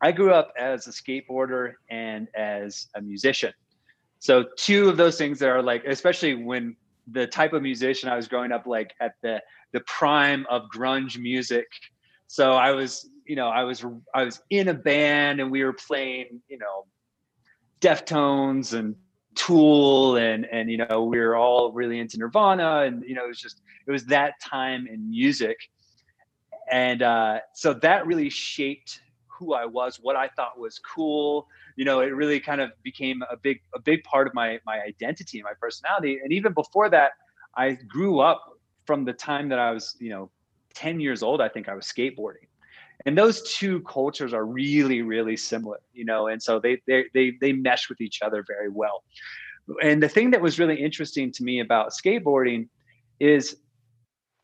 i 0.00 0.12
grew 0.12 0.32
up 0.32 0.52
as 0.58 0.86
a 0.86 0.90
skateboarder 0.90 1.72
and 1.90 2.28
as 2.34 2.88
a 2.94 3.00
musician. 3.00 3.52
So 4.20 4.44
two 4.56 4.88
of 4.88 4.96
those 4.96 5.16
things 5.16 5.38
that 5.38 5.48
are 5.48 5.62
like 5.62 5.84
especially 5.86 6.34
when 6.34 6.76
the 7.12 7.26
type 7.26 7.52
of 7.52 7.62
musician 7.62 8.08
i 8.08 8.16
was 8.16 8.28
growing 8.28 8.52
up 8.52 8.66
like 8.66 8.92
at 9.00 9.14
the 9.22 9.40
the 9.72 9.80
prime 9.80 10.46
of 10.48 10.62
grunge 10.74 11.18
music. 11.18 11.66
So 12.26 12.52
I 12.52 12.72
was, 12.72 13.08
you 13.26 13.36
know, 13.36 13.48
I 13.48 13.64
was 13.64 13.84
I 14.14 14.24
was 14.24 14.40
in 14.50 14.68
a 14.68 14.74
band 14.74 15.40
and 15.40 15.50
we 15.50 15.64
were 15.64 15.72
playing, 15.72 16.40
you 16.48 16.58
know, 16.58 16.86
Deftones 17.80 18.72
and 18.74 18.96
Tool 19.34 20.16
and 20.16 20.46
and 20.46 20.68
you 20.68 20.78
know 20.78 21.04
we 21.04 21.18
were 21.18 21.36
all 21.36 21.70
really 21.72 22.00
into 22.00 22.18
Nirvana 22.18 22.82
and 22.82 23.04
you 23.06 23.14
know 23.14 23.24
it 23.24 23.28
was 23.28 23.38
just 23.38 23.62
it 23.86 23.90
was 23.92 24.04
that 24.06 24.34
time 24.42 24.88
in 24.88 25.08
music, 25.08 25.56
and 26.72 27.02
uh, 27.02 27.38
so 27.54 27.72
that 27.74 28.06
really 28.06 28.30
shaped 28.30 29.00
who 29.38 29.54
I 29.54 29.64
was, 29.64 29.98
what 30.00 30.16
I 30.16 30.28
thought 30.28 30.58
was 30.58 30.78
cool. 30.78 31.46
You 31.76 31.84
know, 31.84 32.00
it 32.00 32.14
really 32.14 32.40
kind 32.40 32.60
of 32.60 32.70
became 32.82 33.22
a 33.30 33.36
big 33.36 33.60
a 33.74 33.80
big 33.80 34.02
part 34.04 34.26
of 34.26 34.34
my 34.34 34.58
my 34.66 34.80
identity 34.80 35.38
and 35.38 35.44
my 35.44 35.54
personality. 35.60 36.20
And 36.22 36.32
even 36.32 36.52
before 36.52 36.88
that, 36.90 37.12
I 37.56 37.72
grew 37.72 38.20
up 38.20 38.42
from 38.86 39.04
the 39.04 39.12
time 39.12 39.48
that 39.50 39.58
I 39.58 39.70
was, 39.70 39.96
you 40.00 40.10
know, 40.10 40.30
10 40.74 41.00
years 41.00 41.22
old, 41.22 41.40
I 41.40 41.48
think 41.48 41.68
I 41.68 41.74
was 41.74 41.86
skateboarding. 41.86 42.46
And 43.06 43.16
those 43.16 43.42
two 43.54 43.80
cultures 43.82 44.32
are 44.32 44.44
really, 44.44 45.02
really 45.02 45.36
similar, 45.36 45.78
you 45.92 46.04
know, 46.04 46.28
and 46.28 46.42
so 46.42 46.58
they 46.58 46.80
they 46.86 47.04
they 47.14 47.32
they 47.40 47.52
mesh 47.52 47.88
with 47.88 48.00
each 48.00 48.22
other 48.22 48.44
very 48.46 48.68
well. 48.68 49.04
And 49.82 50.02
the 50.02 50.08
thing 50.08 50.30
that 50.32 50.40
was 50.40 50.58
really 50.58 50.82
interesting 50.82 51.30
to 51.32 51.44
me 51.44 51.60
about 51.60 51.92
skateboarding 51.92 52.68
is 53.20 53.56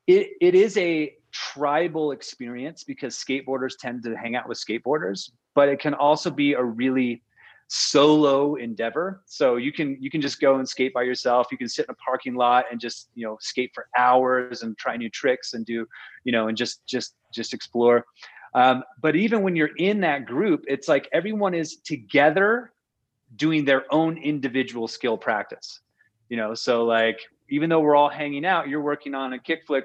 it 0.07 0.29
it 0.41 0.55
is 0.55 0.77
a 0.77 1.15
tribal 1.35 2.13
experience 2.13 2.85
because 2.85 3.17
skateboarders 3.17 3.77
tend 3.79 4.05
to 4.05 4.17
hang 4.17 4.37
out 4.37 4.49
with 4.49 4.57
skateboarders, 4.57 5.31
but 5.55 5.69
it 5.69 5.81
can 5.81 5.93
also 5.93 6.31
be 6.31 6.53
a 6.53 6.63
really 6.63 7.23
solo 7.67 8.55
endeavor. 8.55 9.23
So 9.27 9.57
you 9.57 9.73
can 9.73 9.97
you 10.01 10.11
can 10.11 10.21
just 10.21 10.41
go 10.41 10.57
and 10.57 10.69
skate 10.69 10.95
by 10.95 11.03
yourself. 11.03 11.49
You 11.51 11.59
can 11.59 11.69
sit 11.69 11.87
in 11.87 11.91
a 11.91 11.97
parking 11.97 12.35
lot 12.35 12.67
and 12.71 12.81
just 12.81 13.09
you 13.15 13.27
know 13.27 13.37
skate 13.41 13.73
for 13.75 13.89
hours 13.99 14.63
and 14.63 14.79
try 14.79 14.97
new 14.97 15.11
tricks 15.11 15.55
and 15.55 15.67
do 15.67 15.87
you 16.23 16.33
know 16.33 16.49
and 16.49 16.57
just 16.57 16.87
just 16.87 17.17
just 17.33 17.53
explore. 17.53 18.07
Um, 18.55 18.85
but 19.03 19.17
even 19.17 19.43
when 19.43 19.57
you're 19.57 19.77
in 19.79 20.01
that 20.03 20.27
group 20.27 20.65
it's 20.69 20.87
like 20.87 21.09
everyone 21.13 21.55
is 21.55 21.79
together 21.79 22.73
doing 23.35 23.65
their 23.65 23.93
own 23.93 24.17
individual 24.19 24.87
skill 24.87 25.19
practice. 25.19 25.81
You 26.29 26.37
know 26.37 26.55
so 26.55 26.85
like 26.85 27.19
even 27.51 27.69
though 27.69 27.81
we're 27.81 27.97
all 27.97 28.09
hanging 28.09 28.47
out 28.47 28.69
you're 28.69 28.83
working 28.83 29.15
on 29.15 29.33
a 29.33 29.39
kickflip 29.39 29.85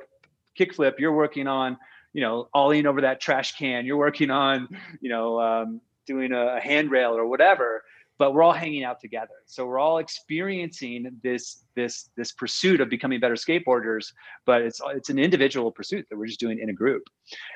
kickflip 0.57 0.99
you're 0.99 1.13
working 1.13 1.47
on 1.47 1.77
you 2.13 2.21
know 2.21 2.47
ollieing 2.55 2.85
over 2.85 3.01
that 3.01 3.19
trash 3.19 3.55
can 3.55 3.85
you're 3.85 3.97
working 3.97 4.31
on 4.31 4.67
you 5.01 5.09
know 5.09 5.39
um, 5.39 5.81
doing 6.05 6.31
a 6.31 6.59
handrail 6.59 7.11
or 7.11 7.27
whatever 7.27 7.83
but 8.19 8.33
we're 8.33 8.43
all 8.43 8.53
hanging 8.53 8.83
out 8.83 8.99
together. 8.99 9.35
So 9.45 9.65
we're 9.65 9.79
all 9.79 9.97
experiencing 9.97 11.09
this 11.23 11.63
this 11.75 12.09
this 12.15 12.33
pursuit 12.33 12.81
of 12.81 12.89
becoming 12.89 13.19
better 13.19 13.35
skateboarders 13.35 14.11
but 14.45 14.61
it's 14.61 14.81
it's 14.89 15.09
an 15.09 15.17
individual 15.17 15.71
pursuit 15.71 16.05
that 16.09 16.17
we're 16.17 16.27
just 16.27 16.39
doing 16.39 16.59
in 16.59 16.69
a 16.69 16.73
group. 16.73 17.03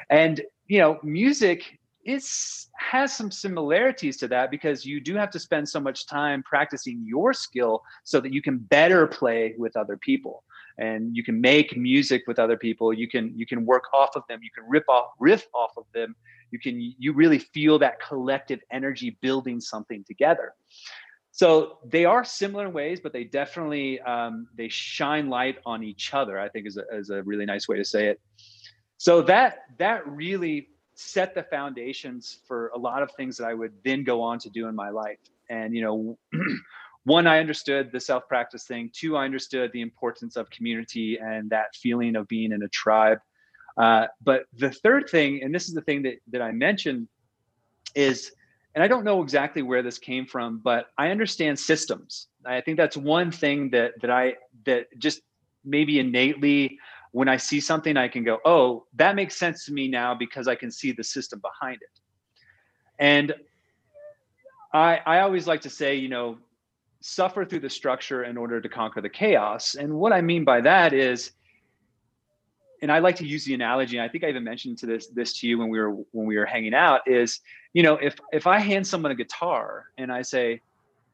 And 0.09 0.41
you 0.67 0.79
know 0.79 0.99
music 1.03 1.77
is 2.05 2.69
has 2.77 3.15
some 3.15 3.31
similarities 3.31 4.17
to 4.17 4.27
that 4.29 4.51
because 4.51 4.85
you 4.85 4.99
do 4.99 5.15
have 5.15 5.29
to 5.31 5.39
spend 5.39 5.67
so 5.67 5.79
much 5.79 6.07
time 6.07 6.41
practicing 6.43 7.03
your 7.05 7.33
skill 7.33 7.81
so 8.03 8.19
that 8.19 8.33
you 8.33 8.41
can 8.41 8.57
better 8.57 9.05
play 9.05 9.55
with 9.57 9.75
other 9.77 9.97
people 9.97 10.43
and 10.77 11.15
you 11.15 11.23
can 11.23 11.39
make 11.39 11.77
music 11.77 12.23
with 12.27 12.39
other 12.39 12.57
people. 12.57 12.93
You 12.93 13.07
can 13.07 13.33
you 13.37 13.45
can 13.45 13.65
work 13.65 13.85
off 13.93 14.15
of 14.15 14.23
them. 14.27 14.39
You 14.41 14.49
can 14.53 14.63
rip 14.67 14.85
off 14.89 15.11
riff 15.19 15.47
off 15.53 15.71
of 15.77 15.85
them. 15.93 16.15
You 16.51 16.59
can 16.59 16.79
you 16.97 17.13
really 17.13 17.39
feel 17.39 17.79
that 17.79 18.01
collective 18.01 18.59
energy 18.71 19.17
building 19.21 19.59
something 19.59 20.03
together. 20.03 20.53
So 21.31 21.79
they 21.83 22.05
are 22.05 22.23
similar 22.23 22.67
in 22.67 22.73
ways 22.73 22.99
but 22.99 23.13
they 23.13 23.23
definitely 23.23 23.99
um, 24.01 24.47
they 24.55 24.69
shine 24.69 25.29
light 25.29 25.57
on 25.65 25.83
each 25.83 26.13
other 26.13 26.39
i 26.39 26.47
think 26.47 26.67
is 26.67 26.77
a, 26.77 26.83
is 26.95 27.09
a 27.09 27.23
really 27.23 27.45
nice 27.45 27.67
way 27.67 27.77
to 27.77 27.85
say 27.85 28.07
it. 28.07 28.19
So 28.97 29.21
that 29.23 29.59
that 29.77 30.07
really 30.07 30.69
set 30.95 31.33
the 31.33 31.43
foundations 31.43 32.39
for 32.47 32.67
a 32.75 32.77
lot 32.77 33.01
of 33.01 33.09
things 33.17 33.37
that 33.37 33.45
i 33.45 33.53
would 33.53 33.73
then 33.83 34.03
go 34.03 34.21
on 34.21 34.39
to 34.39 34.49
do 34.49 34.67
in 34.67 34.75
my 34.75 34.89
life. 34.89 35.19
And 35.49 35.75
you 35.75 35.81
know 35.81 36.17
one 37.05 37.27
i 37.27 37.39
understood 37.39 37.91
the 37.91 37.99
self 37.99 38.27
practice 38.27 38.65
thing 38.65 38.89
two 38.93 39.15
i 39.17 39.25
understood 39.25 39.71
the 39.73 39.81
importance 39.81 40.35
of 40.35 40.49
community 40.49 41.17
and 41.19 41.49
that 41.49 41.75
feeling 41.75 42.15
of 42.15 42.27
being 42.27 42.51
in 42.51 42.63
a 42.63 42.69
tribe 42.69 43.19
Uh, 43.77 44.05
but 44.21 44.45
the 44.53 44.69
third 44.69 45.09
thing, 45.09 45.41
and 45.43 45.53
this 45.53 45.67
is 45.67 45.73
the 45.73 45.81
thing 45.81 46.03
that 46.03 46.15
that 46.31 46.41
I 46.41 46.51
mentioned, 46.51 47.07
is, 47.95 48.31
and 48.75 48.83
I 48.83 48.87
don't 48.87 49.03
know 49.03 49.21
exactly 49.21 49.61
where 49.61 49.81
this 49.81 49.97
came 49.97 50.25
from, 50.25 50.59
but 50.63 50.87
I 50.97 51.09
understand 51.09 51.57
systems. 51.57 52.27
I 52.45 52.61
think 52.61 52.77
that's 52.77 52.97
one 52.97 53.31
thing 53.31 53.71
that 53.71 53.93
that 54.01 54.11
I 54.11 54.35
that 54.65 54.87
just 54.99 55.21
maybe 55.63 55.99
innately 55.99 56.77
when 57.11 57.29
I 57.29 57.37
see 57.37 57.59
something, 57.59 57.95
I 57.95 58.07
can 58.07 58.23
go, 58.23 58.39
oh, 58.43 58.85
that 58.95 59.15
makes 59.15 59.35
sense 59.35 59.65
to 59.65 59.71
me 59.73 59.87
now 59.87 60.15
because 60.15 60.47
I 60.47 60.55
can 60.55 60.71
see 60.71 60.91
the 60.91 61.03
system 61.03 61.39
behind 61.39 61.79
it. 61.81 61.99
And 62.97 63.33
I, 64.73 64.99
I 65.05 65.19
always 65.19 65.45
like 65.45 65.61
to 65.61 65.69
say, 65.69 65.95
you 65.95 66.09
know, 66.09 66.37
suffer 67.05 67.43
through 67.43 67.59
the 67.59 67.69
structure 67.69 68.23
in 68.23 68.37
order 68.37 68.61
to 68.61 68.69
conquer 68.69 69.01
the 69.01 69.09
chaos. 69.09 69.75
And 69.75 69.93
what 69.93 70.13
I 70.13 70.21
mean 70.21 70.45
by 70.45 70.61
that 70.61 70.93
is, 70.93 71.33
and 72.81 72.89
I 72.89 72.99
like 72.99 73.17
to 73.17 73.27
use 73.27 73.43
the 73.43 73.53
analogy, 73.53 73.97
and 73.97 74.05
I 74.05 74.07
think 74.07 74.23
I 74.23 74.29
even 74.29 74.45
mentioned 74.45 74.77
to 74.79 74.85
this 74.85 75.07
this 75.07 75.37
to 75.39 75.47
you 75.47 75.57
when 75.57 75.67
we 75.67 75.79
were 75.79 75.91
when 76.11 76.25
we 76.25 76.37
were 76.37 76.45
hanging 76.45 76.73
out, 76.73 77.01
is 77.05 77.41
you 77.73 77.83
know, 77.83 77.95
if 77.95 78.15
if 78.31 78.47
I 78.47 78.57
hand 78.57 78.87
someone 78.87 79.11
a 79.11 79.15
guitar 79.15 79.87
and 79.97 80.13
I 80.13 80.21
say, 80.21 80.61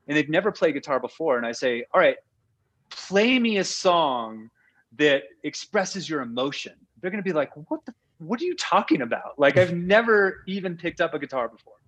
and 0.08 0.16
they've 0.16 0.30
never 0.30 0.52
played 0.52 0.76
guitar 0.76 1.00
before, 1.00 1.38
and 1.38 1.46
I 1.46 1.54
say, 1.54 1.86
all 1.92 2.00
right, 2.00 2.18
play 2.92 3.40
me 3.40 3.58
a 3.58 3.64
song 3.64 4.52
that 4.98 5.24
expresses 5.44 6.08
your 6.08 6.22
emotion, 6.22 6.74
they're 7.02 7.10
gonna 7.10 7.24
be 7.24 7.34
like, 7.34 7.50
what 7.70 7.84
the 7.88 7.96
what 8.20 8.40
are 8.42 8.46
you 8.46 8.56
talking 8.56 9.02
about? 9.02 9.40
Like 9.40 9.58
I've 9.58 9.74
never 9.74 10.44
even 10.46 10.78
picked 10.78 11.02
up 11.02 11.16
a 11.16 11.20
guitar 11.20 11.50
before. 11.50 11.79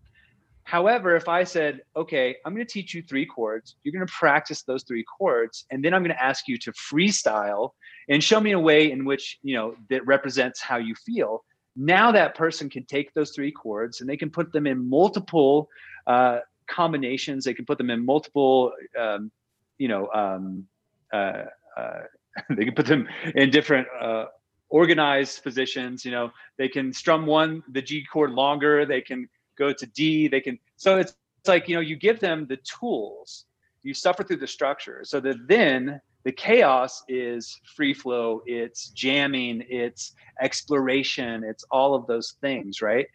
However, 0.64 1.16
if 1.16 1.28
I 1.28 1.43
said, 1.43 1.82
okay, 1.95 2.36
I'm 2.45 2.53
going 2.53 2.66
to 2.66 2.72
teach 2.72 2.93
you 2.93 3.01
three 3.01 3.26
chords, 3.26 3.76
you're 3.84 3.93
going 3.93 4.05
to 4.05 4.14
practice 4.14 4.64
those 4.64 4.84
three 4.84 5.03
chords, 5.03 5.66
and 5.72 5.84
then 5.84 5.93
I'm 5.93 6.03
going 6.03 6.16
to 6.16 6.24
ask 6.24 6.47
you 6.47 6.57
to 6.59 6.72
freestyle 6.74 7.72
and 8.09 8.24
show 8.24 8.39
me 8.39 8.51
a 8.51 8.59
way 8.59 8.91
in 8.91 9.05
which, 9.05 9.39
you 9.43 9.55
know, 9.55 9.76
that 9.89 10.05
represents 10.05 10.62
how 10.62 10.78
you 10.78 10.95
feel. 10.95 11.43
Now 11.76 12.12
that 12.12 12.36
person 12.36 12.70
can 12.70 12.86
take 12.86 13.14
those 13.14 13.32
three 13.32 13.51
chords 13.51 14.01
and 14.01 14.09
they 14.09 14.18
can 14.18 14.30
put 14.30 14.51
them 14.51 14.68
in 14.68 14.89
multiple 14.89 15.70
uh, 16.05 16.39
combinations. 16.68 17.45
They 17.45 17.53
can 17.53 17.66
put 17.66 17.78
them 17.78 17.89
in 17.89 18.05
multiple, 18.05 18.74
um, 18.99 19.32
you 19.78 19.88
know, 19.88 20.09
um, 20.14 20.68
uh, 21.14 21.43
uh, 21.78 22.01
they 22.49 22.66
can 22.66 22.76
put 22.76 22.86
them 22.86 23.07
in 23.36 23.49
different 23.49 23.88
uh, 23.99 24.26
organized 24.70 25.43
positions. 25.43 26.03
You 26.03 26.12
know, 26.12 26.32
they 26.57 26.68
can 26.68 26.93
strum 26.93 27.26
one, 27.26 27.64
the 27.72 27.82
G 27.82 28.05
chord 28.12 28.32
longer. 28.32 28.86
They 28.86 29.01
can 29.01 29.30
go 29.62 29.72
to 29.72 29.86
D. 29.86 30.28
They 30.28 30.41
can. 30.41 30.57
So 30.76 30.97
it's, 30.97 31.14
it's 31.39 31.47
like 31.47 31.68
you 31.68 31.76
know, 31.76 31.82
you 31.82 31.95
give 31.95 32.20
them 32.20 32.47
the 32.47 32.57
tools. 32.57 33.45
You 33.84 33.93
suffer 33.93 34.24
through 34.24 34.41
the 34.45 34.53
structure, 34.57 34.99
so 35.03 35.20
that 35.22 35.38
then 35.47 36.01
the 36.24 36.32
chaos 36.32 37.03
is 37.07 37.59
free 37.76 37.93
flow. 37.93 38.41
It's 38.45 38.89
jamming. 38.89 39.64
It's 39.68 40.14
exploration. 40.39 41.43
It's 41.43 41.64
all 41.72 41.95
of 41.95 42.05
those 42.07 42.36
things, 42.41 42.82
right? 42.82 43.07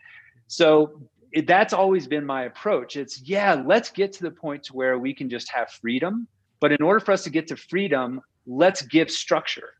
So 0.48 1.00
it, 1.32 1.46
that's 1.46 1.72
always 1.72 2.06
been 2.06 2.26
my 2.26 2.44
approach. 2.44 2.96
It's 2.96 3.20
yeah, 3.22 3.62
let's 3.72 3.90
get 3.90 4.12
to 4.14 4.22
the 4.22 4.30
point 4.30 4.62
to 4.64 4.72
where 4.72 4.98
we 4.98 5.14
can 5.14 5.28
just 5.28 5.48
have 5.50 5.70
freedom. 5.70 6.26
But 6.60 6.72
in 6.72 6.82
order 6.82 7.00
for 7.00 7.12
us 7.12 7.24
to 7.24 7.30
get 7.30 7.46
to 7.48 7.56
freedom, 7.56 8.20
let's 8.46 8.82
give 8.82 9.10
structure. 9.10 9.70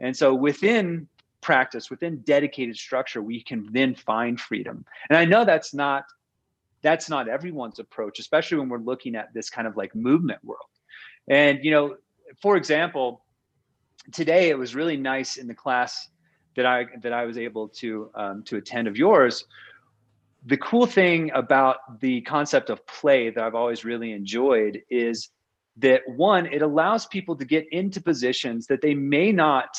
And 0.00 0.16
so 0.16 0.34
within 0.34 1.08
practice, 1.42 1.90
within 1.90 2.18
dedicated 2.22 2.76
structure, 2.76 3.20
we 3.20 3.42
can 3.42 3.68
then 3.72 3.94
find 3.94 4.40
freedom. 4.40 4.84
And 5.10 5.18
I 5.18 5.24
know 5.24 5.44
that's 5.44 5.74
not 5.74 6.04
that's 6.82 7.08
not 7.08 7.28
everyone's 7.28 7.78
approach, 7.78 8.18
especially 8.18 8.58
when 8.58 8.68
we're 8.68 8.78
looking 8.78 9.14
at 9.14 9.32
this 9.32 9.48
kind 9.50 9.68
of 9.68 9.76
like 9.76 9.94
movement 9.94 10.44
world. 10.44 10.66
And 11.28 11.60
you 11.62 11.70
know, 11.70 11.96
for 12.40 12.56
example, 12.56 13.24
today 14.12 14.48
it 14.48 14.58
was 14.58 14.74
really 14.74 14.96
nice 14.96 15.36
in 15.36 15.46
the 15.46 15.54
class 15.54 16.08
that 16.56 16.66
I 16.66 16.86
that 17.02 17.12
I 17.12 17.24
was 17.24 17.38
able 17.38 17.68
to 17.68 18.10
um, 18.14 18.42
to 18.44 18.56
attend 18.56 18.88
of 18.88 18.96
yours. 18.96 19.44
The 20.46 20.56
cool 20.56 20.86
thing 20.86 21.30
about 21.34 22.00
the 22.00 22.20
concept 22.22 22.68
of 22.68 22.84
play 22.86 23.30
that 23.30 23.42
I've 23.42 23.54
always 23.54 23.84
really 23.84 24.10
enjoyed 24.10 24.82
is 24.90 25.30
that 25.76 26.02
one, 26.06 26.46
it 26.46 26.62
allows 26.62 27.06
people 27.06 27.36
to 27.36 27.44
get 27.44 27.66
into 27.72 28.00
positions 28.00 28.66
that 28.66 28.82
they 28.82 28.94
may 28.94 29.32
not 29.32 29.76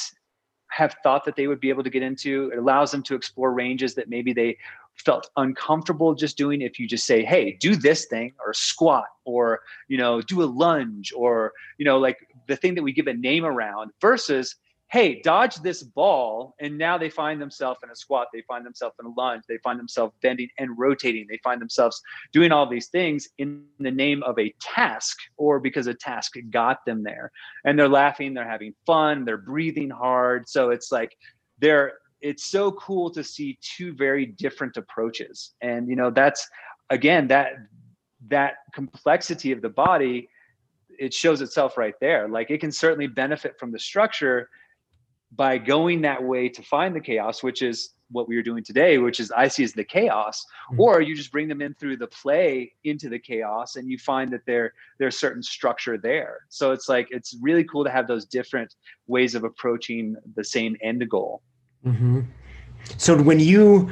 have 0.74 0.96
thought 1.04 1.24
that 1.26 1.36
they 1.36 1.48
would 1.48 1.60
be 1.60 1.70
able 1.70 1.84
to 1.84 1.90
get 1.90 2.02
into. 2.02 2.50
It 2.52 2.58
allows 2.58 2.92
them 2.92 3.04
to 3.04 3.16
explore 3.16 3.54
ranges 3.54 3.94
that 3.96 4.10
maybe 4.10 4.34
they 4.34 4.58
felt 4.96 5.30
uncomfortable 5.38 6.14
just 6.14 6.38
doing 6.38 6.62
if 6.62 6.80
you 6.80 6.88
just 6.88 7.08
say 7.08 7.26
hey 7.26 7.58
do 7.60 7.76
this 7.76 8.06
thing 8.06 8.32
or 8.46 8.54
squat 8.54 9.06
or 9.26 9.62
you 9.88 9.98
know 9.98 10.22
do 10.22 10.44
a 10.44 10.46
lunge 10.46 11.12
or 11.16 11.52
you 11.80 11.86
know 11.86 11.98
like 11.98 12.20
the 12.48 12.56
thing 12.56 12.76
that 12.76 12.84
we 12.84 12.94
give 12.94 13.08
a 13.08 13.14
name 13.14 13.44
around 13.44 13.90
versus 14.00 14.56
hey, 14.94 15.20
dodge 15.22 15.56
this 15.56 15.82
ball. 15.82 16.54
And 16.60 16.78
now 16.78 17.00
they 17.00 17.10
find 17.10 17.41
themselves 17.41 17.80
in 17.84 17.89
a 17.89 17.96
squat, 17.96 18.28
they 18.32 18.44
find 18.48 18.64
themselves 18.64 18.96
in 19.00 19.08
a 19.08 19.14
lunge, 19.18 19.41
they 19.50 19.58
find 19.64 19.80
themselves 19.80 20.14
bending 20.22 20.50
and 20.60 20.78
rotating, 20.78 21.26
they 21.28 21.39
find 21.44 21.60
themselves 21.60 22.00
doing 22.32 22.52
all 22.52 22.70
these 22.70 22.89
things 22.89 23.28
in 23.39 23.66
the 23.80 23.89
name 23.89 24.22
of 24.22 24.38
a 24.38 24.54
task 24.62 25.18
or 25.36 25.60
because 25.60 25.88
a 25.88 25.96
task 25.96 26.34
got 26.52 26.86
them 26.86 27.02
there. 27.02 27.32
And 27.66 27.78
they're 27.78 27.89
laughing, 27.89 28.36
they're 28.36 28.48
having 28.48 28.76
fun, 28.86 29.26
they're 29.26 29.38
breathing 29.38 29.89
hard. 29.89 30.48
So 30.48 30.70
it's 30.70 30.91
like 30.91 31.18
they're 31.58 31.94
it's 32.22 32.46
so 32.46 32.72
cool 32.74 33.10
to 33.10 33.24
see 33.24 33.58
two 33.62 33.94
very 33.96 34.28
different 34.28 34.78
approaches. 34.78 35.56
And 35.62 35.89
you 35.89 35.96
know, 35.96 36.12
that's 36.12 36.48
again 36.91 37.28
that 37.30 37.54
that 38.28 38.58
complexity 38.76 39.52
of 39.52 39.64
the 39.64 39.70
body 39.70 40.30
it 41.00 41.12
shows 41.12 41.41
itself 41.41 41.76
right 41.76 41.96
there 42.00 42.30
like 42.30 42.52
it 42.52 42.62
can 42.62 42.72
certainly 42.72 43.08
benefit 43.08 43.58
from 43.60 43.72
the 43.72 43.80
structure 43.80 44.48
by 45.36 45.58
going 45.58 46.02
that 46.02 46.24
way 46.24 46.50
to 46.50 46.62
find 46.62 46.96
the 46.96 47.00
chaos, 47.00 47.42
which 47.44 47.62
is 47.62 47.90
what 48.12 48.28
we 48.28 48.38
are 48.38 48.44
doing 48.44 48.64
today, 48.64 48.98
which 49.00 49.20
is 49.20 49.32
I 49.32 49.48
see 49.48 49.64
as 49.64 49.74
the 49.74 49.84
chaos, 49.84 50.46
mm-hmm. 50.72 50.80
or 50.80 51.02
you 51.02 51.16
just 51.16 51.32
bring 51.32 51.48
them 51.48 51.62
in 51.62 51.74
through 51.74 51.98
the 51.98 52.08
play 52.08 52.72
into 52.84 53.10
the 53.10 53.20
chaos 53.20 53.76
and 53.76 53.90
you 53.90 53.98
find 53.98 54.32
that 54.34 54.46
there 54.46 54.74
there's 55.00 55.18
certain 55.18 55.44
structure 55.44 55.98
there. 55.98 56.42
So 56.50 56.72
it's 56.72 56.88
like 56.88 57.08
it's 57.10 57.36
really 57.42 57.64
cool 57.64 57.84
to 57.84 57.90
have 57.90 58.08
those 58.08 58.26
different 58.26 58.76
ways 59.08 59.36
of 59.36 59.44
approaching 59.44 60.16
the 60.36 60.44
same 60.44 60.78
end 60.82 61.08
goal. 61.10 61.42
Mm-hmm. 61.86 62.22
So 62.98 63.22
when 63.22 63.40
you 63.40 63.90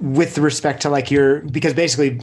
with 0.00 0.38
respect 0.38 0.82
to 0.82 0.90
like 0.90 1.10
your 1.10 1.40
because 1.40 1.72
basically 1.72 2.20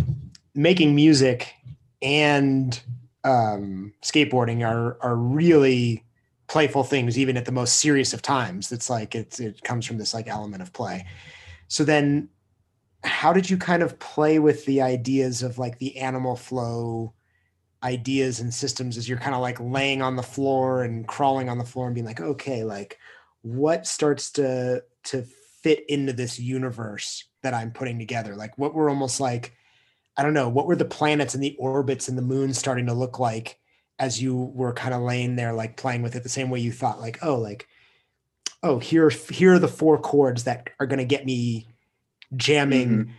making 0.54 0.94
music 0.94 1.54
and 2.02 2.80
um, 3.24 3.94
skateboarding 4.04 4.68
are 4.68 4.98
are 5.02 5.16
really 5.16 6.04
playful 6.54 6.84
things 6.84 7.18
even 7.18 7.36
at 7.36 7.46
the 7.46 7.52
most 7.52 7.80
serious 7.80 8.14
of 8.14 8.22
times. 8.22 8.72
It's 8.72 8.88
like 8.88 9.16
it's 9.16 9.40
it 9.40 9.64
comes 9.64 9.88
from 9.88 9.98
this 9.98 10.14
like 10.14 10.28
element 10.28 10.62
of 10.62 10.72
play. 10.72 11.08
So 11.68 11.84
then 11.84 12.30
how 13.04 13.34
did 13.34 13.50
you 13.50 13.58
kind 13.58 13.82
of 13.82 13.98
play 13.98 14.38
with 14.38 14.64
the 14.66 14.80
ideas 14.80 15.42
of 15.42 15.58
like 15.58 15.80
the 15.80 15.98
animal 15.98 16.36
flow 16.36 17.16
ideas 17.84 18.40
and 18.40 18.54
systems 18.54 18.98
as 19.00 19.10
you're 19.10 19.18
kind 19.18 19.34
of 19.34 19.42
like 19.42 19.60
laying 19.60 20.04
on 20.04 20.16
the 20.16 20.22
floor 20.22 20.84
and 20.84 21.08
crawling 21.08 21.50
on 21.50 21.58
the 21.58 21.66
floor 21.66 21.88
and 21.88 21.96
being 21.96 22.06
like 22.06 22.22
okay 22.22 22.64
like 22.64 23.00
what 23.42 23.88
starts 23.88 24.30
to 24.34 24.84
to 25.04 25.24
fit 25.64 25.84
into 25.90 26.14
this 26.14 26.38
universe 26.38 27.26
that 27.42 27.56
i'm 27.56 27.72
putting 27.72 27.98
together? 27.98 28.36
Like 28.36 28.56
what 28.60 28.76
were 28.76 28.90
almost 28.90 29.20
like 29.20 29.56
i 30.18 30.22
don't 30.22 30.36
know 30.36 30.50
what 30.50 30.68
were 30.68 30.76
the 30.76 30.86
planets 30.86 31.34
and 31.34 31.42
the 31.42 31.56
orbits 31.58 32.10
and 32.10 32.18
the 32.18 32.22
moon 32.22 32.54
starting 32.54 32.86
to 32.86 32.94
look 32.94 33.18
like 33.18 33.60
as 34.00 34.22
you 34.22 34.36
were 34.36 34.74
kind 34.74 34.94
of 34.94 35.02
laying 35.02 35.36
there 35.36 35.54
like 35.54 35.78
playing 35.78 36.02
with 36.02 36.16
it 36.16 36.24
the 36.24 36.30
same 36.30 36.50
way 36.50 36.60
you 36.60 36.72
thought 36.72 37.00
like 37.00 37.20
oh 37.22 37.36
like 37.36 37.68
oh 38.64 38.80
here 38.80 39.10
here 39.10 39.54
are 39.54 39.60
the 39.60 39.68
four 39.68 40.00
chords 40.00 40.46
that 40.46 40.70
are 40.80 40.86
going 40.86 41.00
to 41.00 41.06
get 41.06 41.26
me 41.26 41.68
jamming 42.36 42.90
mm-hmm. 42.90 43.12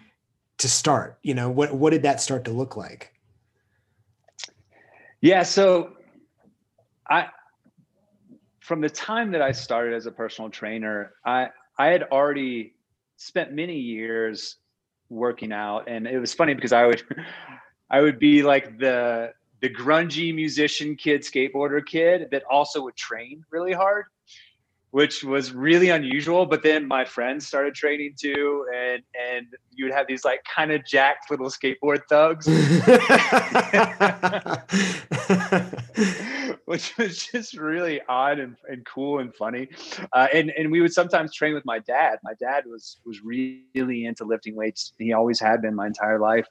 to 0.59 0.69
start 0.69 1.19
you 1.23 1.35
know 1.35 1.51
what 1.51 1.75
what 1.75 1.91
did 1.91 2.03
that 2.03 2.21
start 2.21 2.45
to 2.45 2.51
look 2.51 2.77
like 2.77 3.13
yeah 5.21 5.43
so 5.43 5.93
i 7.09 7.27
from 8.61 8.81
the 8.81 8.91
time 8.91 9.31
that 9.31 9.43
i 9.43 9.53
started 9.53 9.95
as 9.95 10.07
a 10.07 10.11
personal 10.11 10.51
trainer 10.51 11.13
i 11.25 11.49
i 11.79 11.87
had 11.87 12.03
already 12.05 12.75
spent 13.17 13.53
many 13.53 13.79
years 13.79 14.57
working 15.09 15.53
out 15.53 15.89
and 15.89 16.09
it 16.09 16.19
was 16.19 16.35
funny 16.35 16.55
because 16.55 16.73
i 16.73 16.85
would 16.85 17.03
i 17.91 18.01
would 18.01 18.19
be 18.19 18.43
like 18.43 18.79
the 18.79 19.33
the 19.65 19.71
grungy 19.71 20.35
musician 20.35 20.95
kid, 20.95 21.23
skateboarder 21.23 21.85
kid 21.87 22.29
that 22.31 22.43
also 22.51 22.83
would 22.83 22.97
train 22.97 23.43
really 23.51 23.73
hard, 23.73 24.05
which 24.91 25.25
was 25.25 25.55
really 25.55 25.89
unusual. 25.89 26.45
But 26.45 26.63
then 26.63 26.87
my 26.87 27.07
friends 27.07 27.47
started 27.47 27.75
training 27.75 28.17
too, 28.21 28.67
and 28.77 29.03
and 29.19 29.47
you 29.73 29.87
would 29.87 29.95
have 29.95 30.07
these 30.07 30.23
like 30.23 30.45
kind 30.45 30.71
of 30.71 30.85
jacked 30.85 31.31
little 31.31 31.49
skateboard 31.49 32.01
thugs, 32.11 32.47
which 36.67 36.95
was 36.99 37.27
just 37.33 37.57
really 37.57 38.03
odd 38.07 38.41
and, 38.41 38.57
and 38.69 38.85
cool 38.85 39.21
and 39.21 39.35
funny. 39.35 39.71
Uh, 40.13 40.27
and 40.31 40.51
and 40.59 40.71
we 40.71 40.83
would 40.83 40.93
sometimes 40.93 41.35
train 41.35 41.55
with 41.55 41.65
my 41.65 41.79
dad. 41.79 42.19
My 42.23 42.35
dad 42.39 42.65
was 42.67 43.01
was 43.07 43.23
really 43.25 44.05
into 44.05 44.27
lifting 44.27 44.57
weights. 44.57 44.93
He 44.99 45.15
always 45.15 45.41
had 45.41 45.63
been 45.63 45.75
my 45.75 45.87
entire 45.87 46.19
life. 46.19 46.47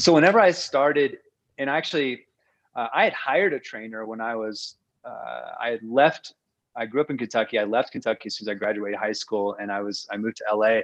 So 0.00 0.12
whenever 0.12 0.40
I 0.40 0.50
started 0.50 1.18
and 1.60 1.70
actually, 1.70 2.26
uh, 2.74 2.88
I 2.92 3.04
had 3.04 3.12
hired 3.12 3.52
a 3.52 3.60
trainer 3.60 4.04
when 4.06 4.20
I 4.20 4.34
was 4.34 4.76
uh, 5.04 5.52
I 5.60 5.70
had 5.70 5.82
left 5.82 6.34
I 6.76 6.86
grew 6.86 7.00
up 7.00 7.10
in 7.10 7.18
Kentucky. 7.18 7.58
I 7.58 7.64
left 7.64 7.92
Kentucky 7.92 8.26
as 8.26 8.36
soon 8.36 8.48
as 8.48 8.52
I 8.52 8.54
graduated 8.54 8.98
high 8.98 9.12
school, 9.12 9.56
and 9.60 9.72
I 9.72 9.80
was 9.80 10.06
I 10.10 10.16
moved 10.16 10.38
to 10.38 10.44
LA, 10.54 10.80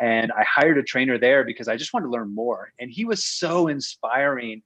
and 0.00 0.32
I 0.32 0.44
hired 0.44 0.78
a 0.78 0.82
trainer 0.82 1.18
there 1.18 1.44
because 1.44 1.68
I 1.68 1.76
just 1.76 1.92
wanted 1.92 2.06
to 2.06 2.12
learn 2.12 2.34
more. 2.34 2.72
And 2.78 2.90
he 2.90 3.04
was 3.04 3.24
so 3.24 3.68
inspiring. 3.68 4.62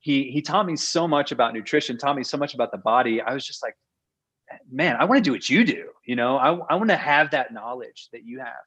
He 0.00 0.30
he 0.30 0.42
taught 0.42 0.66
me 0.66 0.76
so 0.76 1.06
much 1.06 1.30
about 1.30 1.52
nutrition, 1.54 1.98
taught 1.98 2.16
me 2.16 2.24
so 2.24 2.36
much 2.36 2.54
about 2.54 2.72
the 2.72 2.78
body. 2.78 3.20
I 3.20 3.34
was 3.34 3.46
just 3.46 3.62
like, 3.62 3.76
man, 4.70 4.96
I 4.98 5.04
want 5.04 5.18
to 5.18 5.22
do 5.22 5.32
what 5.32 5.48
you 5.48 5.64
do. 5.64 5.90
You 6.04 6.16
know, 6.16 6.36
I 6.38 6.52
I 6.54 6.74
want 6.76 6.88
to 6.90 6.96
have 6.96 7.30
that 7.32 7.52
knowledge 7.52 8.08
that 8.12 8.24
you 8.24 8.38
have. 8.40 8.64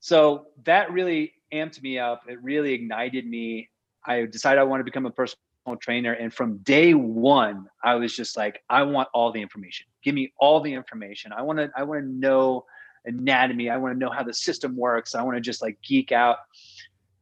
So 0.00 0.46
that 0.64 0.90
really 0.90 1.34
amped 1.52 1.82
me 1.82 1.98
up. 1.98 2.22
It 2.28 2.42
really 2.42 2.72
ignited 2.72 3.26
me. 3.26 3.68
I 4.06 4.26
decided 4.26 4.60
I 4.60 4.64
wanted 4.64 4.82
to 4.82 4.84
become 4.84 5.06
a 5.06 5.10
personal 5.10 5.36
trainer. 5.80 6.12
And 6.12 6.32
from 6.32 6.58
day 6.58 6.94
one, 6.94 7.66
I 7.84 7.94
was 7.94 8.14
just 8.14 8.36
like, 8.36 8.62
I 8.68 8.82
want 8.82 9.08
all 9.14 9.32
the 9.32 9.40
information. 9.40 9.86
Give 10.02 10.14
me 10.14 10.32
all 10.38 10.60
the 10.60 10.72
information. 10.72 11.32
I 11.32 11.42
want 11.42 11.58
to, 11.58 11.70
I 11.76 11.82
want 11.82 12.02
to 12.02 12.08
know 12.08 12.64
anatomy. 13.04 13.70
I 13.70 13.76
want 13.76 13.94
to 13.94 13.98
know 13.98 14.10
how 14.10 14.22
the 14.22 14.34
system 14.34 14.76
works. 14.76 15.14
I 15.14 15.22
want 15.22 15.36
to 15.36 15.40
just 15.40 15.62
like 15.62 15.78
geek 15.82 16.12
out. 16.12 16.38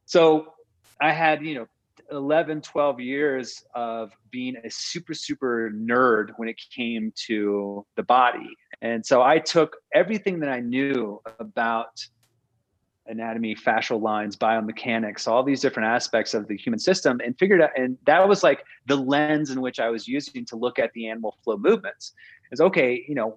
So 0.07 0.55
I 1.01 1.13
had, 1.13 1.45
you 1.45 1.55
know, 1.55 1.67
11, 2.11 2.63
12 2.63 3.01
years 3.01 3.63
of 3.75 4.13
being 4.31 4.57
a 4.65 4.71
super, 4.71 5.15
super 5.15 5.71
nerd 5.75 6.31
when 6.37 6.49
it 6.49 6.57
came 6.75 7.13
to 7.27 7.85
the 7.97 8.03
body. 8.03 8.49
And 8.81 9.05
so 9.05 9.23
I 9.23 9.39
took 9.39 9.77
everything 9.95 10.41
that 10.41 10.49
I 10.49 10.61
knew 10.61 11.21
about 11.39 12.01
anatomy, 13.09 13.55
fascial 13.55 14.01
lines, 14.01 14.37
biomechanics, 14.37 15.27
all 15.27 15.43
these 15.43 15.61
different 15.61 15.89
aspects 15.89 16.35
of 16.35 16.47
the 16.49 16.57
human 16.57 16.79
system, 16.79 17.21
and 17.25 17.39
figured 17.39 17.61
out. 17.61 17.71
And 17.77 17.99
that 18.07 18.27
was 18.29 18.43
like 18.43 18.65
the 18.87 18.97
lens 18.97 19.51
in 19.51 19.61
which 19.61 19.81
I 19.81 19.89
was 19.89 20.07
using 20.07 20.45
to 20.47 20.57
look 20.57 20.79
at 20.79 20.93
the 20.93 21.09
animal 21.09 21.37
flow 21.43 21.57
movements. 21.57 22.13
Is 22.53 22.61
okay, 22.61 23.05
you 23.09 23.15
know, 23.15 23.37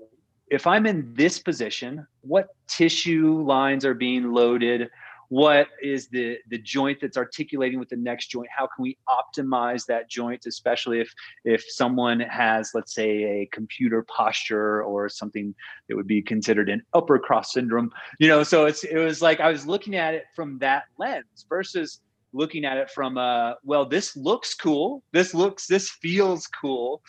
if 0.49 0.67
I'm 0.67 0.85
in 0.85 1.13
this 1.13 1.39
position, 1.39 2.05
what 2.21 2.49
tissue 2.67 3.41
lines 3.41 3.85
are 3.85 3.93
being 3.93 4.31
loaded? 4.31 4.89
What 5.31 5.69
is 5.81 6.09
the 6.09 6.39
the 6.49 6.57
joint 6.57 6.99
that's 6.99 7.15
articulating 7.15 7.79
with 7.79 7.87
the 7.87 7.95
next 7.95 8.27
joint? 8.27 8.49
How 8.53 8.67
can 8.67 8.83
we 8.83 8.97
optimize 9.07 9.85
that 9.85 10.09
joint 10.09 10.45
especially 10.45 10.99
if 10.99 11.09
if 11.45 11.63
someone 11.69 12.19
has 12.19 12.71
let's 12.73 12.93
say 12.93 13.23
a 13.23 13.49
computer 13.53 14.05
posture 14.13 14.83
or 14.83 15.07
something 15.07 15.55
that 15.87 15.95
would 15.95 16.05
be 16.05 16.21
considered 16.21 16.67
an 16.67 16.81
upper 16.93 17.17
cross 17.17 17.53
syndrome? 17.53 17.93
You 18.19 18.27
know 18.27 18.43
so 18.43 18.65
it's 18.65 18.83
it 18.83 18.97
was 18.97 19.21
like 19.21 19.39
i 19.39 19.49
was 19.49 19.65
looking 19.65 19.95
at 19.95 20.13
it 20.13 20.25
from 20.35 20.59
that 20.59 20.83
lens 20.97 21.45
versus 21.47 22.01
looking 22.33 22.65
at 22.65 22.75
it 22.75 22.89
from 22.91 23.17
uh 23.17 23.53
well 23.63 23.85
this 23.85 24.17
looks 24.17 24.53
cool 24.53 25.01
this 25.13 25.33
looks 25.33 25.65
this 25.65 25.89
feels 25.89 26.45
cool. 26.47 27.01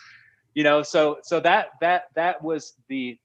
You 0.53 0.63
know 0.63 0.81
so 0.81 1.17
so 1.23 1.41
that 1.41 1.71
that 1.81 2.03
that 2.15 2.41
was 2.41 2.75
the 2.87 3.19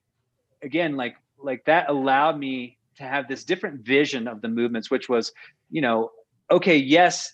again 0.60 0.96
like 0.96 1.14
like 1.40 1.64
that 1.66 1.88
allowed 1.88 2.36
me 2.36 2.77
to 2.98 3.04
have 3.04 3.28
this 3.28 3.44
different 3.44 3.80
vision 3.80 4.28
of 4.28 4.42
the 4.42 4.48
movements, 4.48 4.90
which 4.90 5.08
was, 5.08 5.32
you 5.70 5.80
know, 5.80 6.10
okay, 6.50 6.76
yes, 6.76 7.32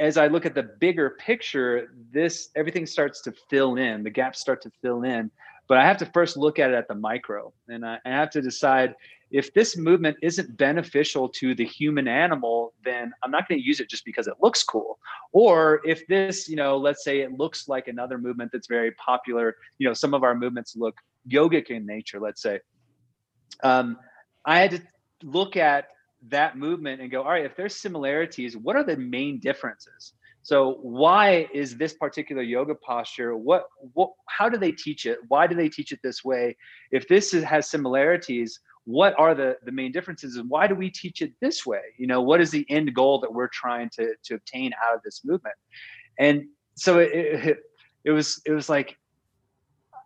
as 0.00 0.16
I 0.16 0.26
look 0.26 0.46
at 0.46 0.54
the 0.54 0.62
bigger 0.62 1.10
picture, 1.10 1.92
this 2.12 2.48
everything 2.56 2.86
starts 2.86 3.20
to 3.22 3.32
fill 3.50 3.76
in, 3.76 4.02
the 4.02 4.10
gaps 4.10 4.40
start 4.40 4.62
to 4.62 4.72
fill 4.80 5.02
in. 5.02 5.30
But 5.68 5.78
I 5.78 5.86
have 5.86 5.96
to 5.98 6.06
first 6.06 6.36
look 6.36 6.58
at 6.58 6.70
it 6.70 6.74
at 6.74 6.88
the 6.88 6.94
micro, 6.94 7.52
and 7.68 7.86
I, 7.86 7.98
I 8.04 8.10
have 8.10 8.30
to 8.30 8.42
decide 8.42 8.94
if 9.30 9.54
this 9.54 9.76
movement 9.76 10.18
isn't 10.20 10.56
beneficial 10.58 11.28
to 11.28 11.54
the 11.54 11.64
human 11.64 12.06
animal, 12.06 12.74
then 12.84 13.12
I'm 13.22 13.30
not 13.30 13.48
going 13.48 13.60
to 13.60 13.66
use 13.66 13.80
it 13.80 13.88
just 13.88 14.04
because 14.04 14.26
it 14.26 14.34
looks 14.42 14.62
cool. 14.62 14.98
Or 15.32 15.80
if 15.84 16.06
this, 16.06 16.48
you 16.48 16.56
know, 16.56 16.76
let's 16.76 17.02
say 17.02 17.20
it 17.20 17.32
looks 17.32 17.66
like 17.66 17.88
another 17.88 18.18
movement 18.18 18.50
that's 18.52 18.66
very 18.66 18.92
popular, 18.92 19.56
you 19.78 19.88
know, 19.88 19.94
some 19.94 20.12
of 20.12 20.22
our 20.22 20.34
movements 20.34 20.76
look 20.76 20.96
yogic 21.30 21.68
in 21.68 21.86
nature, 21.86 22.20
let's 22.20 22.42
say. 22.42 22.60
Um, 23.62 23.96
I 24.44 24.60
had 24.60 24.70
to 24.72 24.82
look 25.22 25.56
at 25.56 25.88
that 26.28 26.56
movement 26.56 27.00
and 27.00 27.10
go, 27.10 27.22
all 27.22 27.30
right, 27.30 27.44
if 27.44 27.56
there's 27.56 27.76
similarities, 27.76 28.56
what 28.56 28.76
are 28.76 28.84
the 28.84 28.96
main 28.96 29.40
differences? 29.40 30.12
So 30.42 30.78
why 30.82 31.48
is 31.54 31.76
this 31.76 31.94
particular 31.94 32.42
yoga 32.42 32.74
posture? 32.74 33.36
What, 33.36 33.64
what, 33.94 34.10
how 34.28 34.48
do 34.48 34.58
they 34.58 34.72
teach 34.72 35.06
it? 35.06 35.18
Why 35.28 35.46
do 35.46 35.54
they 35.54 35.68
teach 35.68 35.92
it 35.92 36.00
this 36.02 36.24
way? 36.24 36.56
If 36.90 37.06
this 37.06 37.32
is, 37.32 37.44
has 37.44 37.70
similarities, 37.70 38.58
what 38.84 39.14
are 39.18 39.34
the, 39.34 39.56
the 39.64 39.70
main 39.70 39.92
differences 39.92 40.36
and 40.36 40.50
why 40.50 40.66
do 40.66 40.74
we 40.74 40.90
teach 40.90 41.22
it 41.22 41.32
this 41.40 41.64
way? 41.64 41.82
You 41.96 42.08
know, 42.08 42.20
what 42.20 42.40
is 42.40 42.50
the 42.50 42.66
end 42.68 42.92
goal 42.94 43.20
that 43.20 43.32
we're 43.32 43.48
trying 43.48 43.90
to, 43.90 44.14
to 44.24 44.34
obtain 44.34 44.72
out 44.84 44.96
of 44.96 45.02
this 45.04 45.22
movement? 45.24 45.54
And 46.18 46.46
so 46.74 46.98
it, 46.98 47.10
it, 47.12 47.58
it 48.04 48.10
was, 48.10 48.42
it 48.44 48.52
was 48.52 48.68
like, 48.68 48.96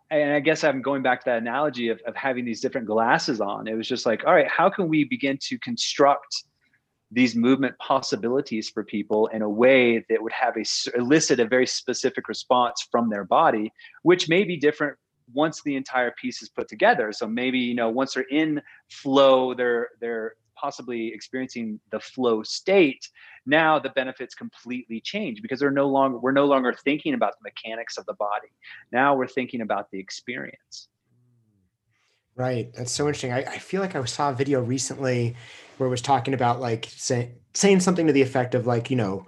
and 0.09 0.31
I 0.31 0.39
guess 0.39 0.63
I'm 0.63 0.81
going 0.81 1.01
back 1.01 1.21
to 1.21 1.25
that 1.25 1.37
analogy 1.39 1.89
of, 1.89 1.99
of 2.05 2.15
having 2.15 2.45
these 2.45 2.61
different 2.61 2.87
glasses 2.87 3.41
on. 3.41 3.67
It 3.67 3.75
was 3.75 3.87
just 3.87 4.05
like, 4.05 4.25
all 4.25 4.33
right, 4.33 4.47
how 4.47 4.69
can 4.69 4.87
we 4.87 5.03
begin 5.03 5.37
to 5.43 5.59
construct 5.59 6.43
these 7.11 7.35
movement 7.35 7.77
possibilities 7.79 8.69
for 8.69 8.83
people 8.83 9.27
in 9.27 9.41
a 9.41 9.49
way 9.49 10.05
that 10.09 10.21
would 10.21 10.31
have 10.33 10.55
a 10.57 10.63
elicit 10.97 11.39
a 11.39 11.45
very 11.45 11.67
specific 11.67 12.27
response 12.27 12.85
from 12.91 13.09
their 13.09 13.23
body, 13.23 13.71
which 14.03 14.27
may 14.27 14.43
be 14.43 14.57
different 14.57 14.97
once 15.33 15.61
the 15.63 15.75
entire 15.75 16.11
piece 16.11 16.41
is 16.41 16.49
put 16.49 16.67
together. 16.67 17.11
So 17.11 17.27
maybe 17.27 17.59
you 17.59 17.75
know 17.75 17.89
once 17.89 18.13
they're 18.13 18.25
in 18.29 18.61
flow, 18.89 19.53
they're 19.53 19.89
they're 20.01 20.35
possibly 20.55 21.13
experiencing 21.13 21.79
the 21.91 21.99
flow 21.99 22.43
state 22.43 23.07
now 23.47 23.79
the 23.79 23.89
benefits 23.89 24.35
completely 24.35 25.01
change 25.01 25.41
because 25.41 25.59
they're 25.59 25.71
no 25.71 25.87
longer 25.87 26.17
we're 26.19 26.31
no 26.31 26.45
longer 26.45 26.73
thinking 26.73 27.13
about 27.13 27.33
the 27.39 27.43
mechanics 27.49 27.97
of 27.97 28.05
the 28.05 28.13
body. 28.13 28.49
Now 28.91 29.15
we're 29.15 29.27
thinking 29.27 29.61
about 29.61 29.89
the 29.91 29.99
experience. 29.99 30.89
Right. 32.35 32.71
That's 32.73 32.91
so 32.91 33.07
interesting. 33.07 33.33
I, 33.33 33.39
I 33.39 33.57
feel 33.57 33.81
like 33.81 33.95
i 33.95 34.05
saw 34.05 34.29
a 34.29 34.33
video 34.33 34.61
recently 34.61 35.35
where 35.77 35.87
it 35.87 35.89
was 35.89 36.03
talking 36.03 36.35
about 36.35 36.59
like 36.59 36.85
say, 36.89 37.31
saying 37.53 37.79
something 37.79 38.05
to 38.05 38.13
the 38.13 38.21
effect 38.21 38.53
of 38.53 38.67
like 38.67 38.91
you 38.91 38.97
know 38.97 39.25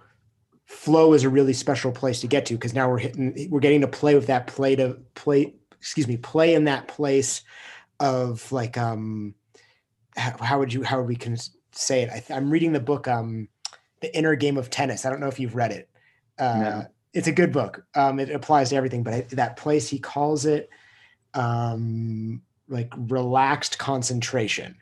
flow 0.65 1.13
is 1.13 1.23
a 1.23 1.29
really 1.29 1.53
special 1.53 1.91
place 1.91 2.21
to 2.21 2.27
get 2.27 2.45
to 2.45 2.53
because 2.53 2.75
now 2.75 2.87
we're 2.87 2.99
hitting 2.99 3.47
we're 3.49 3.59
getting 3.59 3.81
to 3.81 3.87
play 3.87 4.13
with 4.13 4.27
that 4.27 4.45
play 4.45 4.75
to 4.75 4.99
play 5.15 5.55
excuse 5.79 6.07
me 6.07 6.15
play 6.17 6.53
in 6.53 6.65
that 6.65 6.87
place 6.87 7.41
of 7.99 8.51
like 8.51 8.77
um 8.77 9.33
how, 10.15 10.37
how 10.39 10.59
would 10.59 10.71
you 10.71 10.83
how 10.83 10.99
would 10.99 11.07
we 11.07 11.15
can 11.15 11.37
say 11.71 12.03
it? 12.03 12.09
I, 12.29 12.33
am 12.33 12.51
reading 12.51 12.73
the 12.73 12.79
book 12.79 13.07
um 13.07 13.47
the 14.01 14.15
Inner 14.15 14.35
Game 14.35 14.57
of 14.57 14.69
Tennis. 14.69 15.05
I 15.05 15.09
don't 15.09 15.19
know 15.19 15.27
if 15.27 15.39
you've 15.39 15.55
read 15.55 15.71
it. 15.71 15.89
Uh, 16.37 16.59
no. 16.59 16.85
It's 17.13 17.27
a 17.27 17.31
good 17.31 17.51
book. 17.51 17.85
Um, 17.95 18.19
it 18.19 18.29
applies 18.29 18.69
to 18.69 18.75
everything, 18.75 19.03
but 19.03 19.29
that 19.31 19.57
place 19.57 19.89
he 19.89 19.99
calls 19.99 20.45
it 20.45 20.69
um, 21.33 22.41
like 22.67 22.93
relaxed 22.95 23.79
concentration. 23.79 24.75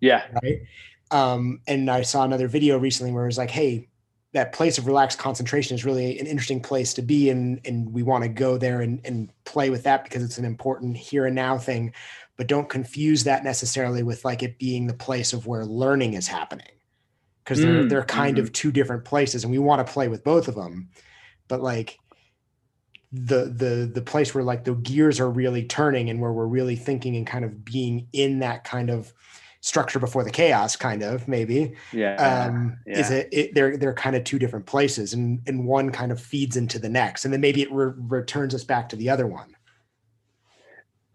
Yeah. 0.00 0.24
Right. 0.42 0.62
Um, 1.10 1.60
and 1.68 1.90
I 1.90 2.02
saw 2.02 2.24
another 2.24 2.48
video 2.48 2.78
recently 2.78 3.12
where 3.12 3.24
it 3.24 3.28
was 3.28 3.38
like, 3.38 3.50
hey, 3.50 3.88
that 4.32 4.52
place 4.52 4.78
of 4.78 4.86
relaxed 4.86 5.18
concentration 5.18 5.74
is 5.74 5.84
really 5.84 6.18
an 6.18 6.26
interesting 6.26 6.60
place 6.60 6.94
to 6.94 7.02
be 7.02 7.30
and 7.30 7.60
and 7.64 7.92
we 7.92 8.02
want 8.02 8.24
to 8.24 8.28
go 8.28 8.56
there 8.56 8.80
and, 8.80 9.00
and 9.04 9.30
play 9.44 9.70
with 9.70 9.82
that 9.84 10.04
because 10.04 10.22
it's 10.22 10.38
an 10.38 10.44
important 10.44 10.96
here 10.96 11.26
and 11.26 11.34
now 11.34 11.58
thing 11.58 11.92
but 12.36 12.46
don't 12.46 12.68
confuse 12.68 13.24
that 13.24 13.44
necessarily 13.44 14.02
with 14.02 14.24
like 14.24 14.42
it 14.42 14.58
being 14.58 14.86
the 14.86 14.94
place 14.94 15.32
of 15.32 15.46
where 15.46 15.64
learning 15.64 16.14
is 16.14 16.26
happening 16.26 16.66
because 17.44 17.60
they're 17.60 17.84
mm, 17.84 17.88
they're 17.88 18.04
kind 18.04 18.36
mm-hmm. 18.36 18.44
of 18.44 18.52
two 18.52 18.72
different 18.72 19.04
places 19.04 19.44
and 19.44 19.52
we 19.52 19.58
want 19.58 19.84
to 19.84 19.92
play 19.92 20.08
with 20.08 20.24
both 20.24 20.48
of 20.48 20.54
them 20.54 20.88
but 21.48 21.60
like 21.60 21.98
the 23.12 23.44
the 23.44 23.90
the 23.92 24.02
place 24.02 24.34
where 24.34 24.42
like 24.42 24.64
the 24.64 24.74
gears 24.74 25.20
are 25.20 25.30
really 25.30 25.64
turning 25.64 26.08
and 26.08 26.20
where 26.20 26.32
we're 26.32 26.46
really 26.46 26.76
thinking 26.76 27.14
and 27.16 27.26
kind 27.26 27.44
of 27.44 27.64
being 27.64 28.06
in 28.12 28.38
that 28.38 28.64
kind 28.64 28.88
of 28.88 29.12
structure 29.60 30.00
before 30.00 30.24
the 30.24 30.30
chaos 30.30 30.74
kind 30.74 31.02
of 31.02 31.28
maybe 31.28 31.74
yeah 31.92 32.46
um 32.48 32.76
yeah. 32.86 32.98
is 32.98 33.10
it, 33.10 33.28
it, 33.30 33.54
they're 33.54 33.76
they're 33.76 33.94
kind 33.94 34.16
of 34.16 34.24
two 34.24 34.38
different 34.38 34.66
places 34.66 35.12
and 35.12 35.40
and 35.46 35.66
one 35.66 35.90
kind 35.90 36.10
of 36.10 36.20
feeds 36.20 36.56
into 36.56 36.78
the 36.78 36.88
next 36.88 37.24
and 37.24 37.32
then 37.32 37.40
maybe 37.40 37.62
it 37.62 37.70
re- 37.70 37.92
returns 37.96 38.54
us 38.54 38.64
back 38.64 38.88
to 38.88 38.96
the 38.96 39.08
other 39.08 39.26
one 39.26 39.54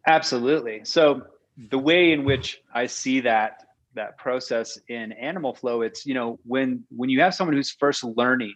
absolutely 0.05 0.81
so 0.83 1.23
the 1.71 1.79
way 1.79 2.13
in 2.13 2.23
which 2.23 2.61
i 2.73 2.85
see 2.85 3.19
that 3.19 3.66
that 3.97 4.17
process 4.17 4.79
in 4.87 5.11
animal 5.11 5.53
flow 5.53 5.81
it's 5.81 6.05
you 6.05 6.13
know 6.13 6.39
when 6.45 6.83
when 6.95 7.09
you 7.09 7.19
have 7.19 7.35
someone 7.35 7.55
who's 7.55 7.71
first 7.71 8.03
learning 8.03 8.55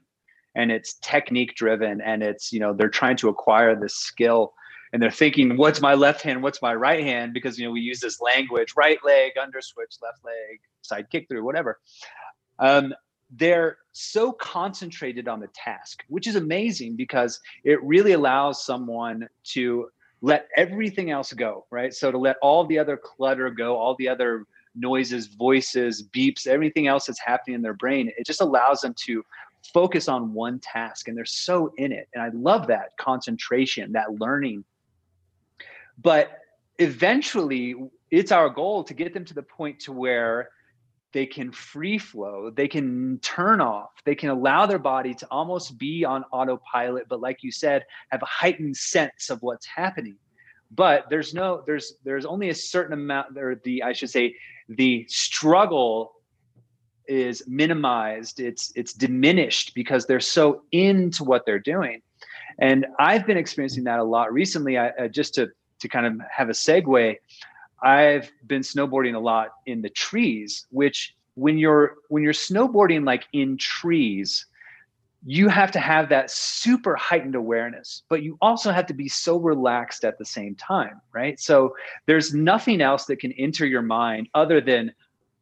and 0.56 0.72
it's 0.72 0.96
technique 0.96 1.56
driven 1.56 2.02
and 2.02 2.24
it's 2.24 2.52
you 2.52 2.60
know 2.60 2.74
they're 2.74 2.90
trying 2.90 3.18
to 3.18 3.30
acquire 3.30 3.76
this 3.76 3.96
skill 3.96 4.54
and 4.94 5.02
they're 5.02 5.12
thinking 5.12 5.56
what's 5.58 5.82
my 5.82 5.94
left 5.94 6.22
hand? 6.22 6.44
What's 6.44 6.62
my 6.62 6.76
right 6.76 7.04
hand? 7.04 7.34
Because 7.34 7.58
you 7.58 7.66
know 7.66 7.72
we 7.72 7.82
use 7.82 8.00
this 8.00 8.20
language 8.22 8.74
right 8.76 9.00
leg 9.04 9.34
under 9.42 9.62
switch 9.62 9.96
left 10.02 10.24
leg 10.26 10.60
side 10.82 11.10
kick 11.10 11.28
through 11.28 11.44
whatever. 11.44 11.80
Um, 12.60 12.94
they're 13.34 13.78
so 13.94 14.34
concentrated 14.34 15.30
on 15.30 15.40
the 15.40 15.48
task 15.56 16.04
which 16.10 16.28
is 16.28 16.36
amazing 16.36 16.98
because 16.98 17.40
it 17.64 17.82
really 17.82 18.12
allows 18.12 18.66
someone 18.66 19.28
to 19.44 19.88
let 20.22 20.50
everything 20.58 21.12
else 21.12 21.32
go 21.32 21.66
right? 21.72 21.94
So 21.94 22.12
to 22.12 22.18
let 22.18 22.36
all 22.42 22.66
the 22.66 22.78
other 22.78 22.98
clutter 22.98 23.50
go 23.50 23.78
all 23.78 23.96
the 23.96 24.10
other 24.10 24.46
noises, 24.76 25.28
voices, 25.28 26.08
beeps, 26.10 26.48
everything 26.48 26.88
else 26.88 27.06
that's 27.06 27.20
happening 27.20 27.56
in 27.56 27.62
their 27.62 27.74
brain. 27.74 28.12
It 28.18 28.26
just 28.26 28.42
allows 28.42 28.82
them 28.82 28.94
to 29.06 29.24
focus 29.74 30.08
on 30.08 30.34
one 30.34 30.60
task 30.60 31.08
and 31.08 31.16
they're 31.16 31.26
so 31.26 31.72
in 31.78 31.92
it. 31.92 32.08
And 32.14 32.24
I 32.24 32.30
love 32.34 32.68
that 32.68 32.98
concentration, 32.98 33.92
that 33.94 34.20
learning. 34.20 34.64
But 36.02 36.32
eventually 36.80 37.76
it's 38.10 38.32
our 38.32 38.50
goal 38.50 38.84
to 38.84 38.94
get 38.94 39.14
them 39.14 39.26
to 39.26 39.34
the 39.34 39.44
point 39.44 39.80
to 39.80 39.92
where 39.92 40.50
they 41.14 41.26
can 41.26 41.52
free 41.52 41.98
flow 41.98 42.50
they 42.50 42.68
can 42.68 43.20
turn 43.20 43.62
off 43.62 43.92
they 44.06 44.16
can 44.16 44.30
allow 44.30 44.66
their 44.66 44.80
body 44.80 45.14
to 45.14 45.28
almost 45.30 45.78
be 45.78 46.06
on 46.06 46.24
autopilot 46.32 47.06
but 47.10 47.20
like 47.20 47.44
you 47.44 47.52
said 47.52 47.84
have 48.10 48.22
a 48.22 48.26
heightened 48.26 48.76
sense 48.76 49.30
of 49.30 49.38
what's 49.42 49.68
happening 49.68 50.16
but 50.74 51.10
there's 51.10 51.34
no 51.34 51.64
there's 51.66 51.94
there's 52.04 52.26
only 52.26 52.50
a 52.50 52.56
certain 52.56 52.94
amount 52.94 53.38
or 53.38 53.56
the 53.64 53.84
i 53.84 53.94
should 53.94 54.10
say 54.10 54.36
the 54.70 55.06
struggle 55.10 56.14
is 57.08 57.44
minimized. 57.48 58.40
It's 58.40 58.72
it's 58.76 58.94
diminished 58.94 59.74
because 59.76 60.06
they're 60.06 60.20
so 60.20 60.64
into 60.72 61.24
what 61.24 61.46
they're 61.46 61.60
doing. 61.60 62.02
And 62.60 62.86
i've 63.00 63.26
been 63.26 63.38
experiencing 63.38 63.84
that 63.86 64.00
a 64.00 64.04
lot 64.04 64.32
recently. 64.32 64.78
I 64.78 64.90
uh, 64.90 65.08
just 65.08 65.34
to 65.36 65.50
to 65.80 65.88
kind 65.88 66.06
of 66.06 66.22
have 66.32 66.50
a 66.50 66.54
segue 66.54 67.18
I've 67.84 68.32
been 68.46 68.62
snowboarding 68.62 69.16
a 69.16 69.20
lot 69.20 69.50
in 69.66 69.82
the 69.82 69.90
trees, 69.90 70.68
which 70.70 71.16
when 71.34 71.58
you're 71.58 71.96
when 72.10 72.24
you're 72.24 72.34
snowboarding 72.34 73.06
like 73.06 73.26
in 73.34 73.58
trees, 73.58 74.46
you 75.24 75.50
have 75.50 75.72
to 75.72 75.80
have 75.80 76.10
that 76.10 76.32
super 76.32 76.96
heightened 76.96 77.36
awareness, 77.36 78.04
but 78.10 78.24
you 78.24 78.38
also 78.42 78.72
have 78.72 78.88
to 78.88 78.94
be 78.94 79.08
so 79.08 79.38
relaxed 79.38 80.04
at 80.04 80.18
the 80.18 80.26
same 80.26 80.56
time, 80.56 81.00
right? 81.14 81.40
So 81.40 81.76
there's 82.08 82.34
nothing 82.34 82.82
else 82.82 83.06
that 83.06 83.20
can 83.20 83.32
enter 83.34 83.66
your 83.66 83.84
mind 83.84 84.30
other 84.34 84.62
than, 84.62 84.94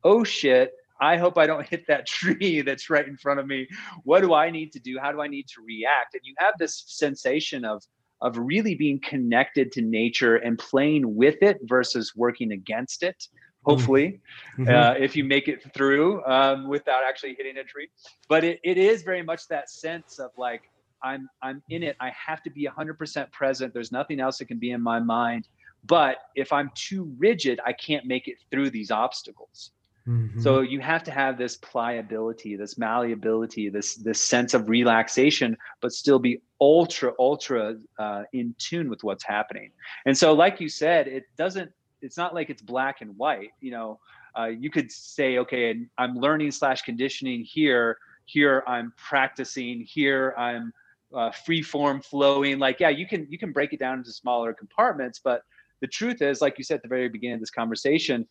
oh 0.03 0.23
shit, 0.23 0.73
I 0.99 1.15
hope 1.15 1.37
I 1.37 1.47
don't 1.47 1.67
hit 1.69 1.87
that 1.87 2.05
tree 2.05 2.61
that's 2.61 2.89
right 2.89 3.07
in 3.07 3.17
front 3.17 3.39
of 3.39 3.47
me. 3.47 3.67
What 4.03 4.21
do 4.21 4.33
I 4.33 4.49
need 4.49 4.73
to 4.73 4.79
do? 4.79 4.97
How 5.01 5.11
do 5.11 5.21
I 5.21 5.27
need 5.27 5.47
to 5.47 5.61
react? 5.65 6.13
And 6.13 6.21
you 6.25 6.35
have 6.39 6.55
this 6.59 6.83
sensation 6.87 7.63
of 7.65 7.83
of 8.21 8.37
really 8.37 8.75
being 8.75 8.99
connected 8.99 9.71
to 9.71 9.81
nature 9.81 10.35
and 10.35 10.59
playing 10.59 11.15
with 11.15 11.37
it 11.41 11.57
versus 11.63 12.13
working 12.17 12.51
against 12.51 13.01
it 13.01 13.29
hopefully 13.69 14.21
mm-hmm. 14.57 14.69
uh, 14.69 14.93
if 15.03 15.15
you 15.15 15.23
make 15.23 15.47
it 15.47 15.61
through 15.73 16.23
um, 16.25 16.67
without 16.67 17.03
actually 17.07 17.35
hitting 17.35 17.57
a 17.57 17.63
tree 17.63 17.89
but 18.27 18.43
it, 18.43 18.59
it 18.63 18.77
is 18.77 19.03
very 19.03 19.23
much 19.23 19.47
that 19.47 19.69
sense 19.69 20.19
of 20.19 20.31
like 20.37 20.63
i'm 21.03 21.29
i'm 21.41 21.61
in 21.69 21.83
it 21.83 21.95
i 21.99 22.11
have 22.11 22.41
to 22.43 22.49
be 22.49 22.67
100% 22.67 23.31
present 23.31 23.73
there's 23.73 23.91
nothing 23.91 24.19
else 24.19 24.37
that 24.37 24.45
can 24.45 24.59
be 24.59 24.71
in 24.71 24.81
my 24.81 24.99
mind 24.99 25.47
but 25.85 26.17
if 26.35 26.51
i'm 26.51 26.69
too 26.75 27.13
rigid 27.17 27.59
i 27.65 27.73
can't 27.73 28.05
make 28.05 28.27
it 28.27 28.37
through 28.51 28.69
these 28.69 28.91
obstacles 28.91 29.71
Mm-hmm. 30.09 30.41
So 30.41 30.61
you 30.61 30.79
have 30.79 31.03
to 31.03 31.11
have 31.11 31.37
this 31.37 31.57
pliability, 31.57 32.55
this 32.55 32.77
malleability, 32.79 33.69
this 33.69 33.95
this 33.95 34.21
sense 34.21 34.55
of 34.55 34.67
relaxation, 34.67 35.55
but 35.81 35.91
still 35.91 36.17
be 36.17 36.41
ultra 36.59 37.13
ultra 37.19 37.75
uh, 37.99 38.23
in 38.33 38.55
tune 38.57 38.89
with 38.89 39.03
what's 39.03 39.23
happening. 39.23 39.71
And 40.05 40.17
so, 40.17 40.33
like 40.33 40.59
you 40.59 40.67
said, 40.67 41.07
it 41.07 41.25
doesn't. 41.37 41.71
It's 42.01 42.17
not 42.17 42.33
like 42.33 42.49
it's 42.49 42.61
black 42.61 43.01
and 43.01 43.17
white. 43.17 43.51
You 43.61 43.71
know, 43.71 43.99
uh, 44.37 44.45
you 44.45 44.69
could 44.69 44.91
say, 44.91 45.37
okay, 45.39 45.85
I'm 45.97 46.15
learning 46.15 46.51
slash 46.51 46.81
conditioning 46.81 47.43
here. 47.43 47.97
Here 48.25 48.63
I'm 48.67 48.93
practicing. 48.97 49.81
Here 49.81 50.35
I'm 50.37 50.71
uh, 51.13 51.31
free 51.31 51.61
form 51.61 52.01
flowing. 52.01 52.59
Like, 52.59 52.79
yeah, 52.79 52.89
you 52.89 53.07
can 53.07 53.27
you 53.29 53.37
can 53.37 53.51
break 53.51 53.73
it 53.73 53.79
down 53.79 53.97
into 53.99 54.11
smaller 54.11 54.53
compartments, 54.53 55.19
but 55.23 55.43
the 55.81 55.87
truth 55.87 56.21
is, 56.21 56.41
like 56.41 56.57
you 56.57 56.63
said 56.63 56.75
at 56.75 56.83
the 56.83 56.89
very 56.89 57.09
beginning 57.09 57.35
of 57.35 57.39
this 57.39 57.49
conversation, 57.49 58.27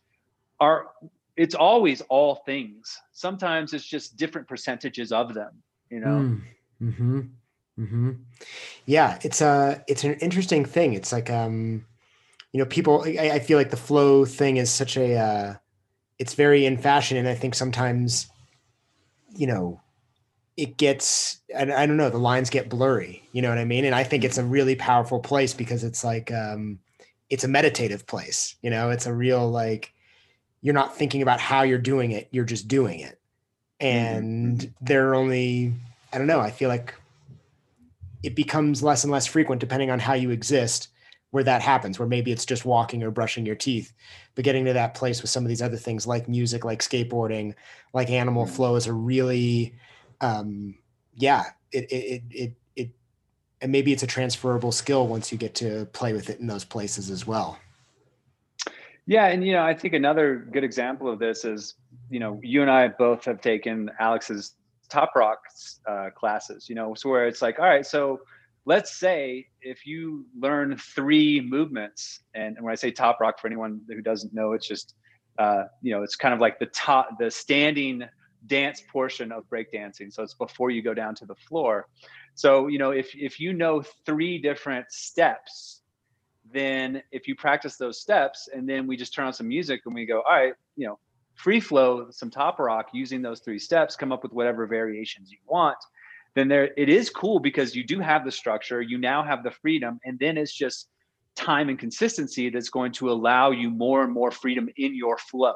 are 0.59 0.87
it's 1.39 1.55
always 1.55 2.01
all 2.09 2.35
things. 2.45 2.99
Sometimes 3.13 3.73
it's 3.73 3.85
just 3.85 4.17
different 4.17 4.45
percentages 4.45 5.13
of 5.13 5.33
them, 5.33 5.51
you 5.89 6.01
know? 6.01 6.07
Mm, 6.07 6.41
mm-hmm. 6.83 7.19
Mm-hmm. 7.79 8.11
Yeah. 8.85 9.17
It's 9.23 9.39
a, 9.39 9.81
it's 9.87 10.03
an 10.03 10.15
interesting 10.15 10.65
thing. 10.65 10.95
It's 10.95 11.13
like, 11.13 11.29
um, 11.29 11.85
you 12.51 12.59
know, 12.59 12.65
people, 12.65 13.03
I, 13.05 13.31
I 13.33 13.39
feel 13.39 13.57
like 13.57 13.69
the 13.69 13.77
flow 13.77 14.25
thing 14.25 14.57
is 14.57 14.71
such 14.71 14.97
a, 14.97 15.15
uh, 15.15 15.53
it's 16.17 16.33
very 16.33 16.65
in 16.65 16.77
fashion. 16.77 17.17
And 17.17 17.27
I 17.27 17.35
think 17.35 17.55
sometimes, 17.55 18.27
you 19.35 19.47
know, 19.47 19.81
it 20.57 20.77
gets, 20.77 21.39
I, 21.55 21.61
I 21.61 21.85
don't 21.85 21.97
know, 21.97 22.09
the 22.09 22.17
lines 22.17 22.49
get 22.49 22.69
blurry, 22.69 23.23
you 23.31 23.41
know 23.41 23.49
what 23.49 23.57
I 23.57 23.65
mean? 23.65 23.85
And 23.85 23.95
I 23.95 24.03
think 24.03 24.23
it's 24.23 24.37
a 24.37 24.43
really 24.43 24.75
powerful 24.75 25.19
place 25.19 25.53
because 25.53 25.83
it's 25.83 26.03
like, 26.03 26.31
um, 26.31 26.79
it's 27.29 27.43
a 27.43 27.47
meditative 27.47 28.07
place, 28.07 28.55
you 28.61 28.69
know, 28.69 28.89
it's 28.89 29.05
a 29.05 29.13
real, 29.13 29.49
like, 29.49 29.93
you're 30.61 30.73
not 30.73 30.95
thinking 30.95 31.21
about 31.21 31.39
how 31.39 31.63
you're 31.63 31.77
doing 31.77 32.11
it 32.11 32.27
you're 32.31 32.45
just 32.45 32.67
doing 32.67 32.99
it 32.99 33.19
and 33.79 34.59
mm-hmm. 34.59 34.85
there 34.85 35.09
are 35.09 35.15
only 35.15 35.73
i 36.11 36.17
don't 36.17 36.27
know 36.27 36.39
i 36.39 36.51
feel 36.51 36.69
like 36.69 36.93
it 38.23 38.35
becomes 38.35 38.83
less 38.83 39.03
and 39.03 39.11
less 39.11 39.25
frequent 39.25 39.61
depending 39.61 39.89
on 39.89 39.99
how 39.99 40.13
you 40.13 40.29
exist 40.29 40.89
where 41.31 41.43
that 41.43 41.61
happens 41.61 41.99
where 41.99 42.07
maybe 42.07 42.31
it's 42.31 42.45
just 42.45 42.65
walking 42.65 43.03
or 43.03 43.11
brushing 43.11 43.45
your 43.45 43.55
teeth 43.55 43.93
but 44.35 44.43
getting 44.43 44.65
to 44.65 44.73
that 44.73 44.93
place 44.93 45.21
with 45.21 45.29
some 45.29 45.43
of 45.43 45.49
these 45.49 45.61
other 45.61 45.77
things 45.77 46.07
like 46.07 46.27
music 46.27 46.65
like 46.65 46.79
skateboarding 46.79 47.53
like 47.93 48.09
animal 48.09 48.45
mm-hmm. 48.45 48.55
flow 48.55 48.75
is 48.75 48.87
a 48.87 48.93
really 48.93 49.73
um 50.21 50.75
yeah 51.15 51.43
it 51.71 51.85
it 51.91 51.95
it, 51.95 52.23
it 52.29 52.53
it 52.75 52.89
and 53.61 53.71
maybe 53.71 53.91
it's 53.91 54.03
a 54.03 54.07
transferable 54.07 54.71
skill 54.71 55.07
once 55.07 55.31
you 55.31 55.37
get 55.37 55.55
to 55.55 55.85
play 55.93 56.13
with 56.13 56.29
it 56.29 56.39
in 56.39 56.47
those 56.47 56.65
places 56.65 57.09
as 57.09 57.27
well 57.27 57.59
yeah, 59.09 59.25
and 59.25 59.43
you 59.43 59.53
know, 59.53 59.63
I 59.63 59.73
think 59.73 59.95
another 59.95 60.35
good 60.35 60.63
example 60.63 61.11
of 61.11 61.17
this 61.17 61.43
is, 61.43 61.73
you 62.11 62.19
know, 62.19 62.39
you 62.43 62.61
and 62.61 62.69
I 62.69 62.89
both 62.89 63.25
have 63.25 63.41
taken 63.41 63.89
Alex's 63.99 64.53
Top 64.87 65.13
Rock 65.15 65.39
uh, 65.87 66.11
classes. 66.11 66.69
You 66.69 66.75
know, 66.75 66.93
so 66.93 67.09
where 67.09 67.25
it's 67.25 67.41
like, 67.41 67.57
all 67.57 67.65
right, 67.65 67.83
so 67.83 68.19
let's 68.65 68.95
say 68.95 69.47
if 69.61 69.85
you 69.85 70.25
learn 70.37 70.77
three 70.77 71.41
movements, 71.41 72.21
and, 72.33 72.55
and 72.55 72.65
when 72.65 72.71
I 72.71 72.75
say 72.75 72.91
Top 72.91 73.19
Rock, 73.19 73.39
for 73.39 73.47
anyone 73.47 73.81
who 73.87 74.01
doesn't 74.01 74.33
know, 74.33 74.53
it's 74.53 74.67
just, 74.67 74.95
uh, 75.37 75.63
you 75.81 75.91
know, 75.91 76.03
it's 76.03 76.15
kind 76.15 76.33
of 76.33 76.39
like 76.39 76.59
the 76.59 76.67
top, 76.67 77.17
the 77.19 77.31
standing 77.31 78.03
dance 78.47 78.81
portion 78.91 79.31
of 79.31 79.43
breakdancing. 79.49 80.13
So 80.13 80.23
it's 80.23 80.33
before 80.33 80.69
you 80.69 80.81
go 80.81 80.93
down 80.93 81.15
to 81.15 81.25
the 81.25 81.35
floor. 81.35 81.87
So 82.35 82.67
you 82.67 82.77
know, 82.79 82.91
if 82.91 83.13
if 83.15 83.39
you 83.39 83.53
know 83.53 83.83
three 84.05 84.37
different 84.37 84.91
steps 84.91 85.79
then 86.51 87.01
if 87.11 87.27
you 87.27 87.35
practice 87.35 87.77
those 87.77 87.99
steps 87.99 88.49
and 88.53 88.67
then 88.67 88.87
we 88.87 88.97
just 88.97 89.13
turn 89.13 89.25
on 89.25 89.33
some 89.33 89.47
music 89.47 89.81
and 89.85 89.93
we 89.93 90.05
go, 90.05 90.21
all 90.21 90.33
right, 90.33 90.53
you 90.75 90.87
know, 90.87 90.99
free 91.35 91.59
flow 91.59 92.07
some 92.11 92.29
top 92.29 92.59
rock 92.59 92.87
using 92.93 93.21
those 93.21 93.39
three 93.39 93.59
steps, 93.59 93.95
come 93.95 94.11
up 94.11 94.23
with 94.23 94.33
whatever 94.33 94.65
variations 94.65 95.31
you 95.31 95.37
want, 95.45 95.77
then 96.39 96.47
there 96.47 96.71
it 96.77 96.89
is 96.89 97.09
cool 97.09 97.39
because 97.39 97.75
you 97.75 97.83
do 97.83 97.99
have 97.99 98.25
the 98.25 98.31
structure, 98.31 98.81
you 98.81 98.97
now 98.97 99.23
have 99.23 99.43
the 99.43 99.51
freedom, 99.51 99.99
and 100.05 100.17
then 100.19 100.37
it's 100.37 100.53
just 100.53 100.87
time 101.35 101.69
and 101.69 101.79
consistency 101.79 102.49
that's 102.49 102.69
going 102.69 102.91
to 102.93 103.11
allow 103.11 103.51
you 103.51 103.69
more 103.69 104.03
and 104.03 104.11
more 104.11 104.31
freedom 104.31 104.69
in 104.77 104.95
your 104.95 105.17
flow. 105.17 105.53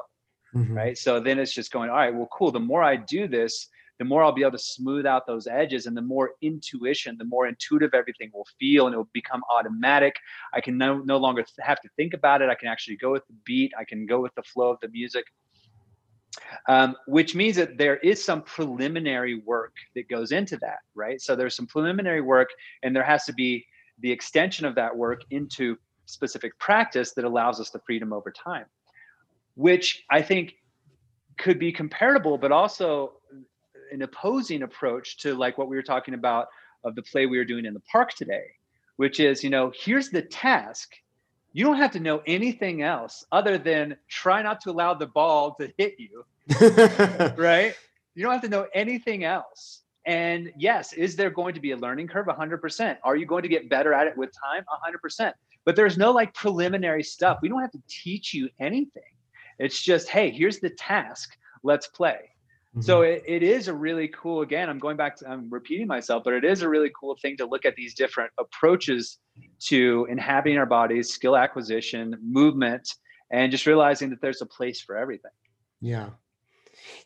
Mm-hmm. 0.54 0.74
Right. 0.74 0.98
So 0.98 1.18
then 1.18 1.38
it's 1.38 1.52
just 1.52 1.72
going, 1.72 1.90
all 1.90 1.96
right, 1.96 2.14
well, 2.14 2.28
cool. 2.32 2.52
The 2.52 2.60
more 2.60 2.82
I 2.82 2.96
do 2.96 3.26
this, 3.26 3.68
the 3.98 4.04
more 4.04 4.22
I'll 4.24 4.32
be 4.32 4.42
able 4.42 4.52
to 4.52 4.58
smooth 4.58 5.06
out 5.06 5.26
those 5.26 5.46
edges 5.46 5.86
and 5.86 5.96
the 5.96 6.02
more 6.02 6.32
intuition, 6.42 7.16
the 7.18 7.24
more 7.24 7.46
intuitive 7.46 7.94
everything 7.94 8.30
will 8.32 8.46
feel 8.58 8.86
and 8.86 8.94
it 8.94 8.96
will 8.96 9.10
become 9.12 9.42
automatic. 9.50 10.16
I 10.52 10.60
can 10.60 10.76
no, 10.76 10.98
no 10.98 11.16
longer 11.16 11.44
have 11.60 11.80
to 11.80 11.88
think 11.96 12.14
about 12.14 12.42
it. 12.42 12.48
I 12.48 12.54
can 12.54 12.68
actually 12.68 12.96
go 12.96 13.12
with 13.12 13.26
the 13.26 13.34
beat. 13.44 13.72
I 13.78 13.84
can 13.84 14.06
go 14.06 14.20
with 14.20 14.34
the 14.34 14.42
flow 14.42 14.70
of 14.70 14.78
the 14.80 14.88
music. 14.88 15.24
Um, 16.68 16.96
which 17.06 17.34
means 17.34 17.56
that 17.56 17.76
there 17.78 17.98
is 17.98 18.24
some 18.24 18.42
preliminary 18.42 19.42
work 19.44 19.74
that 19.94 20.08
goes 20.08 20.32
into 20.32 20.56
that, 20.58 20.78
right? 20.94 21.20
So 21.20 21.36
there's 21.36 21.54
some 21.56 21.66
preliminary 21.66 22.20
work, 22.20 22.48
and 22.82 22.94
there 22.94 23.04
has 23.04 23.24
to 23.26 23.32
be 23.32 23.66
the 24.00 24.10
extension 24.10 24.66
of 24.66 24.74
that 24.74 24.96
work 24.96 25.22
into 25.30 25.76
specific 26.06 26.58
practice 26.58 27.12
that 27.12 27.24
allows 27.24 27.60
us 27.60 27.70
the 27.70 27.80
freedom 27.86 28.12
over 28.12 28.32
time, 28.32 28.66
which 29.54 30.04
I 30.10 30.22
think 30.22 30.54
could 31.38 31.58
be 31.58 31.72
comparable, 31.72 32.38
but 32.38 32.52
also 32.52 33.14
an 33.92 34.02
opposing 34.02 34.62
approach 34.62 35.18
to 35.18 35.34
like 35.34 35.58
what 35.58 35.68
we 35.68 35.76
were 35.76 35.82
talking 35.82 36.14
about 36.14 36.48
of 36.84 36.94
the 36.94 37.02
play 37.02 37.26
we 37.26 37.38
were 37.38 37.44
doing 37.44 37.64
in 37.64 37.74
the 37.74 37.80
park 37.80 38.12
today, 38.14 38.44
which 38.96 39.20
is, 39.20 39.42
you 39.42 39.50
know, 39.50 39.72
here's 39.78 40.10
the 40.10 40.22
task. 40.22 40.90
You 41.54 41.64
don't 41.64 41.76
have 41.76 41.92
to 41.92 42.00
know 42.00 42.20
anything 42.26 42.82
else 42.82 43.24
other 43.30 43.58
than 43.58 43.96
try 44.08 44.42
not 44.42 44.60
to 44.62 44.70
allow 44.72 44.92
the 44.92 45.06
ball 45.06 45.54
to 45.60 45.72
hit 45.78 45.94
you. 45.98 46.24
right? 47.36 47.74
You 48.16 48.22
don't 48.24 48.32
have 48.32 48.42
to 48.42 48.48
know 48.48 48.66
anything 48.74 49.22
else. 49.22 49.82
And 50.04 50.52
yes, 50.58 50.92
is 50.92 51.14
there 51.14 51.30
going 51.30 51.54
to 51.54 51.60
be 51.60 51.70
a 51.70 51.76
learning 51.76 52.08
curve? 52.08 52.26
100%. 52.26 52.96
Are 53.04 53.14
you 53.14 53.24
going 53.24 53.44
to 53.44 53.48
get 53.48 53.70
better 53.70 53.94
at 53.94 54.08
it 54.08 54.16
with 54.16 54.30
time? 54.32 54.64
100%. 55.08 55.32
But 55.64 55.76
there's 55.76 55.96
no 55.96 56.10
like 56.10 56.34
preliminary 56.34 57.04
stuff. 57.04 57.38
We 57.40 57.48
don't 57.48 57.60
have 57.60 57.72
to 57.72 57.82
teach 57.88 58.34
you 58.34 58.50
anything. 58.58 59.02
It's 59.60 59.80
just, 59.80 60.08
hey, 60.08 60.30
here's 60.30 60.58
the 60.58 60.70
task. 60.70 61.36
Let's 61.62 61.86
play. 61.86 62.33
Mm-hmm. 62.74 62.82
So 62.82 63.02
it, 63.02 63.22
it 63.24 63.44
is 63.44 63.68
a 63.68 63.74
really 63.74 64.08
cool, 64.08 64.42
again, 64.42 64.68
I'm 64.68 64.80
going 64.80 64.96
back 64.96 65.16
to, 65.18 65.30
I'm 65.30 65.48
repeating 65.48 65.86
myself, 65.86 66.24
but 66.24 66.32
it 66.32 66.44
is 66.44 66.62
a 66.62 66.68
really 66.68 66.90
cool 66.98 67.16
thing 67.22 67.36
to 67.36 67.46
look 67.46 67.64
at 67.64 67.76
these 67.76 67.94
different 67.94 68.32
approaches 68.36 69.18
to 69.66 70.08
inhabiting 70.10 70.58
our 70.58 70.66
bodies, 70.66 71.10
skill 71.10 71.36
acquisition, 71.36 72.16
movement, 72.20 72.88
and 73.30 73.52
just 73.52 73.66
realizing 73.66 74.10
that 74.10 74.20
there's 74.20 74.42
a 74.42 74.46
place 74.46 74.80
for 74.80 74.96
everything. 74.96 75.30
Yeah. 75.80 76.10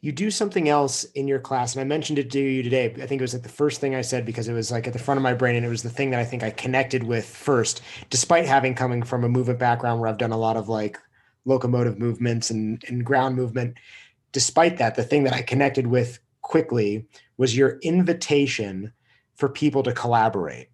you 0.00 0.12
do 0.12 0.30
something 0.30 0.70
else 0.70 1.04
in 1.04 1.28
your 1.28 1.40
class 1.40 1.74
and 1.74 1.80
i 1.80 1.84
mentioned 1.84 2.18
it 2.18 2.30
to 2.30 2.38
you 2.38 2.62
today 2.62 2.86
i 2.86 3.06
think 3.06 3.20
it 3.20 3.22
was 3.22 3.34
like 3.34 3.42
the 3.42 3.48
first 3.48 3.80
thing 3.80 3.94
i 3.94 4.00
said 4.00 4.24
because 4.24 4.48
it 4.48 4.54
was 4.54 4.70
like 4.70 4.86
at 4.86 4.92
the 4.92 4.98
front 4.98 5.18
of 5.18 5.22
my 5.22 5.34
brain 5.34 5.56
and 5.56 5.66
it 5.66 5.68
was 5.68 5.82
the 5.82 5.90
thing 5.90 6.10
that 6.10 6.20
i 6.20 6.24
think 6.24 6.42
i 6.42 6.50
connected 6.50 7.02
with 7.02 7.26
first 7.26 7.82
despite 8.08 8.46
having 8.46 8.74
coming 8.74 9.02
from 9.02 9.24
a 9.24 9.28
movement 9.28 9.58
background 9.58 10.00
where 10.00 10.08
i've 10.08 10.16
done 10.16 10.32
a 10.32 10.38
lot 10.38 10.56
of 10.56 10.68
like 10.68 10.96
locomotive 11.44 11.98
movements 11.98 12.50
and, 12.50 12.82
and 12.88 13.04
ground 13.04 13.34
movement 13.34 13.76
despite 14.32 14.78
that 14.78 14.94
the 14.94 15.04
thing 15.04 15.24
that 15.24 15.32
i 15.32 15.42
connected 15.42 15.86
with 15.86 16.18
quickly 16.42 17.06
was 17.36 17.56
your 17.56 17.78
invitation 17.82 18.92
for 19.34 19.48
people 19.48 19.82
to 19.82 19.92
collaborate 19.92 20.68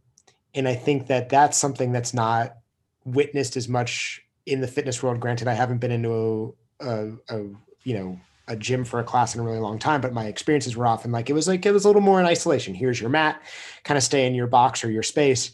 and 0.55 0.69
i 0.69 0.75
think 0.75 1.07
that 1.07 1.29
that's 1.29 1.57
something 1.57 1.93
that's 1.93 2.15
not 2.15 2.57
witnessed 3.05 3.57
as 3.57 3.69
much 3.69 4.23
in 4.47 4.61
the 4.61 4.69
fitness 4.69 5.03
world 5.03 5.21
granted 5.21 5.49
i 5.49 5.55
haven't 5.55 5.79
been 5.79 5.91
into 5.91 6.55
a, 6.81 6.87
a, 6.87 7.13
a 7.29 7.39
you 7.85 7.95
know 7.95 8.19
a 8.49 8.57
gym 8.57 8.85
for 8.85 9.01
a 9.01 9.05
class 9.05 9.35
in 9.35 9.41
a 9.41 9.45
really 9.45 9.59
long 9.59 9.79
time, 9.79 10.01
but 10.01 10.13
my 10.13 10.27
experiences 10.27 10.77
were 10.77 10.87
often 10.87 11.11
like 11.11 11.31
it 11.31 11.33
was 11.33 11.49
like 11.49 11.65
it 11.65 11.73
was 11.73 11.85
a 11.85 11.89
little 11.89 12.03
more 12.03 12.21
in 12.21 12.27
isolation. 12.27 12.75
Here's 12.75 13.01
your 13.01 13.11
mat, 13.11 13.41
kind 13.85 13.97
of 13.97 14.05
stay 14.05 14.27
in 14.27 14.35
your 14.35 14.47
box 14.47 14.85
or 14.85 14.91
your 14.91 15.03
space. 15.03 15.53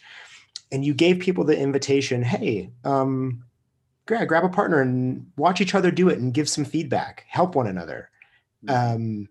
And 0.73 0.85
you 0.85 0.95
gave 0.95 1.19
people 1.19 1.45
the 1.45 1.59
invitation, 1.59 2.23
hey, 2.23 2.71
um, 2.85 3.45
grab, 4.07 4.29
grab 4.29 4.45
a 4.45 4.49
partner 4.49 4.81
and 4.81 5.31
watch 5.37 5.61
each 5.61 5.75
other 5.75 5.91
do 5.91 6.09
it 6.09 6.19
and 6.19 6.35
give 6.35 6.49
some 6.49 6.65
feedback, 6.65 7.25
help 7.29 7.55
one 7.55 7.67
another. 7.67 8.11
Um, 8.69 9.29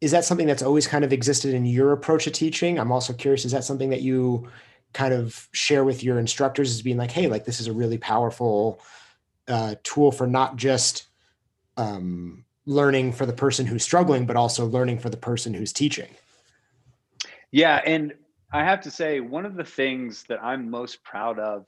is 0.00 0.12
that 0.12 0.24
something 0.24 0.46
that's 0.46 0.62
always 0.62 0.86
kind 0.86 1.04
of 1.04 1.12
existed 1.12 1.54
in 1.54 1.66
your 1.66 1.92
approach 1.92 2.24
to 2.24 2.30
teaching? 2.30 2.78
I'm 2.78 2.92
also 2.92 3.12
curious, 3.12 3.44
is 3.44 3.52
that 3.52 3.64
something 3.64 3.90
that 3.90 4.02
you 4.02 4.48
kind 4.92 5.12
of 5.12 5.48
share 5.52 5.84
with 5.84 6.02
your 6.02 6.18
instructors 6.18 6.70
as 6.70 6.82
being 6.82 6.96
like, 6.96 7.10
hey, 7.10 7.26
like 7.26 7.44
this 7.44 7.60
is 7.60 7.66
a 7.66 7.72
really 7.72 7.98
powerful 7.98 8.80
uh, 9.48 9.74
tool 9.82 10.12
for 10.12 10.26
not 10.26 10.56
just 10.56 11.06
um, 11.76 12.44
learning 12.64 13.12
for 13.12 13.26
the 13.26 13.32
person 13.32 13.66
who's 13.66 13.82
struggling, 13.82 14.24
but 14.24 14.36
also 14.36 14.66
learning 14.66 14.98
for 14.98 15.10
the 15.10 15.16
person 15.16 15.52
who's 15.52 15.72
teaching. 15.72 16.08
Yeah. 17.50 17.80
And 17.84 18.14
I 18.52 18.64
have 18.64 18.80
to 18.82 18.90
say, 18.90 19.20
one 19.20 19.44
of 19.44 19.56
the 19.56 19.64
things 19.64 20.24
that 20.28 20.42
I'm 20.42 20.70
most 20.70 21.02
proud 21.02 21.38
of 21.38 21.66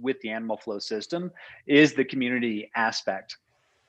with 0.00 0.20
the 0.20 0.30
Animal 0.30 0.56
Flow 0.56 0.78
system 0.78 1.30
is 1.66 1.94
the 1.94 2.04
community 2.04 2.70
aspect. 2.76 3.38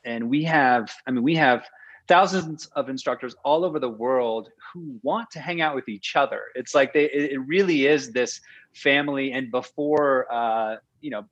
And 0.04 0.28
we 0.28 0.44
have, 0.44 0.90
I 1.06 1.10
mean, 1.10 1.22
we 1.22 1.34
have 1.36 1.66
thousands 2.08 2.66
of 2.76 2.88
instructors 2.88 3.34
all 3.44 3.64
over 3.64 3.78
the 3.78 3.88
world 3.88 4.50
who 4.72 4.98
want 5.02 5.30
to 5.32 5.40
hang 5.40 5.60
out 5.60 5.74
with 5.74 5.88
each 5.88 6.14
other. 6.14 6.42
It's 6.54 6.74
like 6.74 6.92
they, 6.92 7.04
it 7.06 7.40
really 7.46 7.86
is 7.86 8.12
this 8.12 8.40
family. 8.74 9.32
And 9.32 9.50
before, 9.50 10.32
uh, 10.32 10.76
you 11.00 11.10
know, 11.10 11.24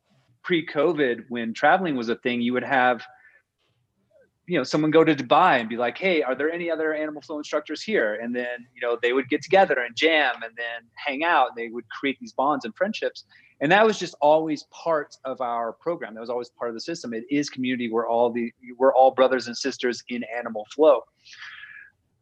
pre 0.42 0.66
COVID, 0.66 1.26
when 1.28 1.54
traveling 1.54 1.96
was 1.96 2.08
a 2.08 2.16
thing, 2.16 2.40
you 2.40 2.52
would 2.52 2.64
have 2.64 3.02
you 4.46 4.58
know 4.58 4.64
someone 4.64 4.90
go 4.90 5.04
to 5.04 5.14
dubai 5.14 5.58
and 5.60 5.68
be 5.68 5.76
like 5.76 5.96
hey 5.96 6.22
are 6.22 6.34
there 6.34 6.50
any 6.50 6.70
other 6.70 6.92
animal 6.92 7.22
flow 7.22 7.38
instructors 7.38 7.82
here 7.82 8.18
and 8.22 8.34
then 8.34 8.66
you 8.74 8.80
know 8.80 8.98
they 9.00 9.12
would 9.12 9.28
get 9.28 9.42
together 9.42 9.76
and 9.78 9.96
jam 9.96 10.34
and 10.42 10.52
then 10.56 10.86
hang 10.94 11.24
out 11.24 11.48
and 11.48 11.56
they 11.56 11.68
would 11.68 11.88
create 11.88 12.18
these 12.20 12.32
bonds 12.32 12.64
and 12.64 12.74
friendships 12.76 13.24
and 13.64 13.72
that 13.72 13.86
was 13.86 13.98
just 13.98 14.14
always 14.20 14.64
part 14.64 15.16
of 15.24 15.40
our 15.40 15.72
program. 15.72 16.12
That 16.12 16.20
was 16.20 16.28
always 16.28 16.50
part 16.50 16.68
of 16.68 16.74
the 16.74 16.82
system. 16.82 17.14
It 17.14 17.24
is 17.30 17.48
community 17.48 17.90
we're 17.90 18.06
all 18.06 18.30
the 18.30 18.52
we're 18.76 18.94
all 18.94 19.10
brothers 19.10 19.46
and 19.46 19.56
sisters 19.56 20.04
in 20.10 20.22
animal 20.36 20.66
flow. 20.74 21.00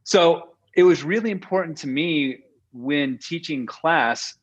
So 0.04 0.50
it 0.76 0.84
was 0.84 1.02
really 1.02 1.32
important 1.32 1.76
to 1.78 1.88
me 1.88 2.44
when 2.72 3.18
teaching 3.18 3.66
class 3.66 4.36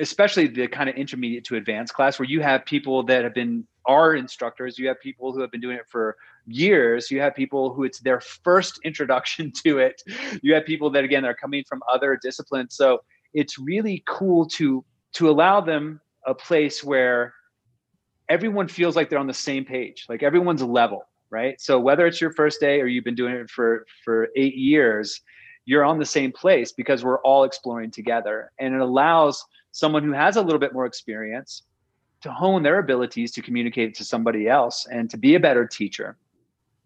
especially 0.00 0.46
the 0.46 0.66
kind 0.66 0.88
of 0.88 0.96
intermediate 0.96 1.44
to 1.44 1.56
advanced 1.56 1.92
class 1.92 2.18
where 2.18 2.26
you 2.26 2.40
have 2.40 2.64
people 2.64 3.02
that 3.02 3.22
have 3.22 3.34
been 3.34 3.66
our 3.86 4.14
instructors 4.14 4.78
you 4.78 4.88
have 4.88 4.98
people 5.00 5.30
who 5.30 5.42
have 5.42 5.50
been 5.50 5.60
doing 5.60 5.76
it 5.76 5.84
for 5.88 6.16
years 6.46 7.10
you 7.10 7.20
have 7.20 7.34
people 7.34 7.74
who 7.74 7.84
it's 7.84 8.00
their 8.00 8.20
first 8.20 8.80
introduction 8.84 9.52
to 9.52 9.78
it 9.78 10.02
you 10.42 10.54
have 10.54 10.64
people 10.64 10.88
that 10.88 11.04
again 11.04 11.26
are 11.26 11.34
coming 11.34 11.62
from 11.68 11.82
other 11.92 12.18
disciplines. 12.22 12.74
So 12.74 13.00
it's 13.34 13.58
really 13.58 14.02
cool 14.06 14.46
to 14.56 14.82
to 15.12 15.28
allow 15.28 15.60
them 15.60 16.00
a 16.26 16.34
place 16.34 16.82
where 16.84 17.34
everyone 18.28 18.68
feels 18.68 18.96
like 18.96 19.08
they're 19.08 19.18
on 19.18 19.26
the 19.26 19.34
same 19.34 19.64
page 19.64 20.06
like 20.08 20.22
everyone's 20.22 20.62
level 20.62 21.04
right? 21.32 21.60
So 21.60 21.78
whether 21.78 22.08
it's 22.08 22.20
your 22.20 22.32
first 22.32 22.58
day 22.58 22.80
or 22.80 22.86
you've 22.86 23.04
been 23.04 23.14
doing 23.14 23.34
it 23.34 23.48
for 23.48 23.86
for 24.04 24.28
eight 24.34 24.56
years 24.56 25.22
you're 25.70 25.84
on 25.84 25.98
the 25.98 26.04
same 26.04 26.32
place 26.32 26.72
because 26.72 27.04
we're 27.04 27.20
all 27.20 27.44
exploring 27.44 27.92
together. 27.92 28.50
And 28.58 28.74
it 28.74 28.80
allows 28.80 29.44
someone 29.70 30.02
who 30.02 30.12
has 30.12 30.36
a 30.36 30.42
little 30.42 30.58
bit 30.58 30.72
more 30.72 30.86
experience 30.86 31.62
to 32.22 32.32
hone 32.32 32.62
their 32.62 32.80
abilities 32.80 33.30
to 33.32 33.42
communicate 33.42 33.94
to 33.94 34.04
somebody 34.04 34.48
else 34.48 34.88
and 34.90 35.08
to 35.10 35.16
be 35.16 35.36
a 35.36 35.40
better 35.40 35.66
teacher. 35.66 36.16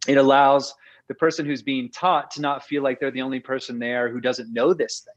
It 0.06 0.18
allows 0.18 0.74
the 1.08 1.14
person 1.14 1.46
who's 1.46 1.62
being 1.62 1.90
taught 1.90 2.30
to 2.32 2.40
not 2.40 2.64
feel 2.64 2.82
like 2.82 3.00
they're 3.00 3.10
the 3.10 3.22
only 3.22 3.40
person 3.40 3.78
there 3.78 4.10
who 4.10 4.20
doesn't 4.20 4.52
know 4.52 4.74
this 4.74 5.00
thing 5.00 5.14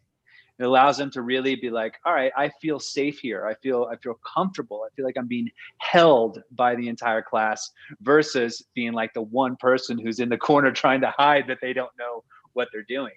it 0.59 0.63
allows 0.63 0.97
them 0.97 1.11
to 1.11 1.21
really 1.21 1.55
be 1.55 1.69
like 1.69 1.95
all 2.05 2.13
right 2.13 2.31
i 2.37 2.49
feel 2.61 2.79
safe 2.79 3.19
here. 3.19 3.45
I 3.45 3.55
feel 3.55 3.89
i 3.91 3.95
feel 3.97 4.19
comfortable. 4.35 4.83
I 4.85 4.89
feel 4.95 5.05
like 5.05 5.17
i'm 5.17 5.27
being 5.27 5.49
held 5.79 6.41
by 6.51 6.75
the 6.75 6.87
entire 6.87 7.21
class 7.21 7.71
versus 8.01 8.63
being 8.73 8.93
like 8.93 9.13
the 9.13 9.21
one 9.21 9.55
person 9.57 9.97
who's 9.97 10.19
in 10.19 10.29
the 10.29 10.37
corner 10.49 10.71
trying 10.71 11.01
to 11.01 11.13
hide 11.17 11.45
that 11.47 11.59
they 11.61 11.73
don't 11.73 11.91
know 11.97 12.23
what 12.53 12.69
they're 12.71 12.83
doing. 12.83 13.13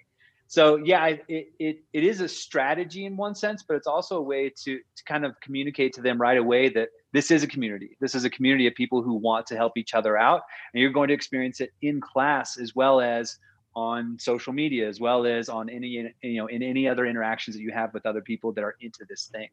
So 0.47 0.77
yeah 0.77 1.05
it, 1.07 1.47
it, 1.59 1.83
it 1.93 2.03
is 2.03 2.21
a 2.21 2.27
strategy 2.27 3.05
in 3.05 3.15
one 3.15 3.35
sense 3.35 3.63
but 3.67 3.75
it's 3.75 3.87
also 3.87 4.17
a 4.17 4.21
way 4.21 4.49
to, 4.49 4.77
to 4.77 5.03
kind 5.05 5.25
of 5.25 5.39
communicate 5.41 5.93
to 5.93 6.01
them 6.01 6.19
right 6.19 6.37
away 6.37 6.69
that 6.69 6.89
this 7.13 7.29
is 7.31 7.43
a 7.43 7.47
community. 7.47 7.97
This 7.99 8.15
is 8.15 8.23
a 8.23 8.29
community 8.29 8.67
of 8.67 8.75
people 8.75 9.01
who 9.01 9.13
want 9.15 9.45
to 9.47 9.55
help 9.55 9.77
each 9.77 9.93
other 9.93 10.17
out 10.17 10.41
and 10.73 10.81
you're 10.81 10.91
going 10.91 11.09
to 11.09 11.13
experience 11.13 11.61
it 11.61 11.71
in 11.81 11.99
class 12.01 12.57
as 12.57 12.75
well 12.75 13.01
as 13.01 13.37
on 13.75 14.17
social 14.19 14.53
media 14.53 14.87
as 14.87 14.99
well 14.99 15.25
as 15.25 15.47
on 15.49 15.69
any 15.69 16.13
you 16.21 16.37
know 16.37 16.47
in 16.47 16.61
any 16.61 16.87
other 16.87 17.05
interactions 17.05 17.55
that 17.55 17.61
you 17.61 17.71
have 17.71 17.93
with 17.93 18.05
other 18.05 18.21
people 18.21 18.51
that 18.51 18.63
are 18.63 18.75
into 18.81 19.05
this 19.07 19.25
thing. 19.25 19.49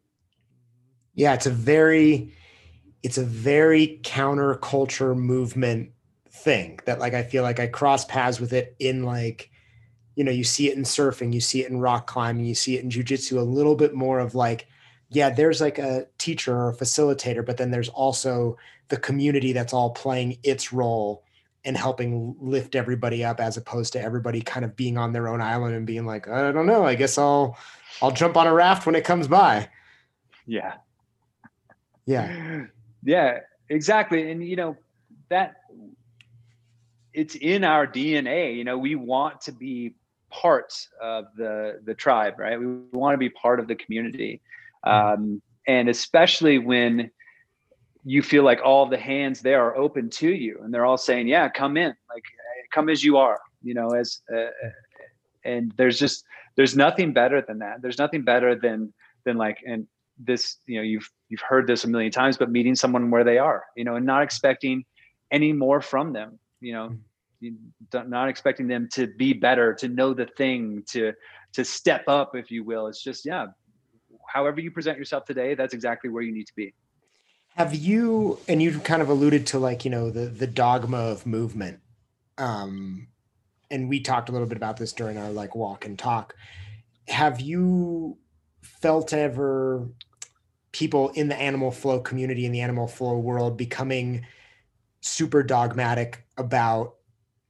Yeah 1.14 1.34
it's 1.34 1.46
a 1.46 1.50
very 1.50 2.34
it's 3.02 3.18
a 3.18 3.24
very 3.24 4.00
counterculture 4.02 5.16
movement 5.16 5.90
thing 6.30 6.78
that 6.84 6.98
like 6.98 7.14
i 7.14 7.22
feel 7.22 7.42
like 7.42 7.58
i 7.58 7.66
cross 7.66 8.04
paths 8.04 8.38
with 8.38 8.52
it 8.52 8.76
in 8.78 9.02
like 9.02 9.50
you 10.18 10.24
know, 10.24 10.32
you 10.32 10.42
see 10.42 10.68
it 10.68 10.76
in 10.76 10.82
surfing, 10.82 11.32
you 11.32 11.40
see 11.40 11.62
it 11.62 11.70
in 11.70 11.78
rock 11.78 12.08
climbing, 12.08 12.44
you 12.44 12.56
see 12.56 12.76
it 12.76 12.82
in 12.82 12.90
jujitsu, 12.90 13.38
a 13.38 13.40
little 13.40 13.76
bit 13.76 13.94
more 13.94 14.18
of 14.18 14.34
like, 14.34 14.66
yeah, 15.10 15.30
there's 15.30 15.60
like 15.60 15.78
a 15.78 16.08
teacher 16.18 16.56
or 16.56 16.70
a 16.70 16.76
facilitator, 16.76 17.46
but 17.46 17.56
then 17.56 17.70
there's 17.70 17.88
also 17.88 18.56
the 18.88 18.96
community 18.96 19.52
that's 19.52 19.72
all 19.72 19.90
playing 19.90 20.36
its 20.42 20.72
role 20.72 21.22
and 21.64 21.76
helping 21.76 22.36
lift 22.40 22.74
everybody 22.74 23.24
up 23.24 23.40
as 23.40 23.56
opposed 23.56 23.92
to 23.92 24.00
everybody 24.00 24.40
kind 24.40 24.64
of 24.64 24.76
being 24.76 24.96
on 24.96 25.12
their 25.12 25.28
own 25.28 25.40
island 25.40 25.74
and 25.74 25.86
being 25.86 26.06
like, 26.06 26.28
I 26.28 26.52
don't 26.52 26.66
know, 26.66 26.84
I 26.84 26.94
guess 26.94 27.18
I'll 27.18 27.58
I'll 28.00 28.12
jump 28.12 28.36
on 28.36 28.46
a 28.46 28.52
raft 28.52 28.86
when 28.86 28.94
it 28.94 29.04
comes 29.04 29.28
by. 29.28 29.68
Yeah. 30.46 30.74
Yeah. 32.06 32.66
Yeah, 33.04 33.38
exactly. 33.68 34.28
And 34.28 34.44
you 34.44 34.56
know, 34.56 34.76
that 35.28 35.62
it's 37.12 37.36
in 37.36 37.64
our 37.64 37.86
DNA. 37.86 38.56
You 38.56 38.64
know, 38.64 38.76
we 38.76 38.96
want 38.96 39.40
to 39.42 39.52
be 39.52 39.94
part 40.30 40.74
of 41.00 41.26
the 41.36 41.80
the 41.84 41.94
tribe, 41.94 42.38
right? 42.38 42.58
We 42.58 42.66
want 42.92 43.14
to 43.14 43.18
be 43.18 43.30
part 43.30 43.60
of 43.60 43.68
the 43.68 43.76
community, 43.76 44.40
mm-hmm. 44.84 45.22
um, 45.22 45.42
and 45.66 45.88
especially 45.88 46.58
when 46.58 47.10
you 48.04 48.22
feel 48.22 48.42
like 48.42 48.60
all 48.64 48.86
the 48.86 48.98
hands 48.98 49.40
there 49.40 49.62
are 49.64 49.76
open 49.76 50.10
to 50.10 50.28
you, 50.28 50.60
and 50.62 50.72
they're 50.72 50.86
all 50.86 50.96
saying, 50.96 51.28
"Yeah, 51.28 51.48
come 51.48 51.76
in, 51.76 51.94
like 52.12 52.24
come 52.70 52.88
as 52.88 53.02
you 53.02 53.16
are," 53.16 53.40
you 53.62 53.74
know, 53.74 53.90
as 53.90 54.22
uh, 54.34 54.46
and 55.44 55.72
there's 55.76 55.98
just 55.98 56.24
there's 56.56 56.76
nothing 56.76 57.12
better 57.12 57.42
than 57.42 57.58
that. 57.58 57.82
There's 57.82 57.98
nothing 57.98 58.22
better 58.22 58.54
than 58.54 58.92
than 59.24 59.36
like 59.36 59.58
and 59.66 59.86
this 60.18 60.56
you 60.66 60.76
know 60.76 60.82
you've 60.82 61.08
you've 61.28 61.40
heard 61.40 61.66
this 61.66 61.84
a 61.84 61.88
million 61.88 62.12
times, 62.12 62.36
but 62.36 62.50
meeting 62.50 62.74
someone 62.74 63.10
where 63.10 63.24
they 63.24 63.38
are, 63.38 63.64
you 63.76 63.84
know, 63.84 63.96
and 63.96 64.06
not 64.06 64.22
expecting 64.22 64.84
any 65.30 65.52
more 65.52 65.80
from 65.80 66.12
them, 66.12 66.38
you 66.60 66.72
know. 66.72 66.88
Mm-hmm 66.88 67.02
not 67.92 68.28
expecting 68.28 68.66
them 68.66 68.88
to 68.92 69.06
be 69.06 69.32
better, 69.32 69.72
to 69.74 69.88
know 69.88 70.12
the 70.12 70.26
thing, 70.36 70.82
to 70.88 71.12
to 71.52 71.64
step 71.64 72.04
up, 72.08 72.34
if 72.34 72.50
you 72.50 72.64
will. 72.64 72.88
It's 72.88 73.02
just 73.02 73.24
yeah, 73.24 73.46
however 74.28 74.60
you 74.60 74.70
present 74.70 74.98
yourself 74.98 75.24
today, 75.24 75.54
that's 75.54 75.74
exactly 75.74 76.10
where 76.10 76.22
you 76.22 76.32
need 76.32 76.46
to 76.46 76.54
be. 76.56 76.74
Have 77.58 77.74
you 77.74 78.38
and 78.46 78.62
you 78.62 78.78
kind 78.78 79.02
of 79.02 79.08
alluded 79.08 79.48
to 79.48 79.58
like 79.58 79.84
you 79.84 79.90
know 79.90 80.10
the 80.10 80.26
the 80.26 80.46
dogma 80.46 80.98
of 80.98 81.26
movement, 81.26 81.80
um, 82.38 83.08
and 83.68 83.88
we 83.88 83.98
talked 83.98 84.28
a 84.28 84.32
little 84.32 84.46
bit 84.46 84.56
about 84.56 84.76
this 84.76 84.92
during 84.92 85.18
our 85.18 85.32
like 85.32 85.56
walk 85.56 85.84
and 85.84 85.98
talk. 85.98 86.36
Have 87.08 87.40
you 87.40 88.16
felt 88.62 89.12
ever 89.12 89.88
people 90.70 91.08
in 91.16 91.26
the 91.26 91.34
animal 91.34 91.72
flow 91.72 91.98
community 91.98 92.46
in 92.46 92.52
the 92.52 92.60
animal 92.60 92.86
flow 92.86 93.18
world 93.18 93.56
becoming 93.56 94.24
super 95.00 95.42
dogmatic 95.42 96.24
about 96.36 96.94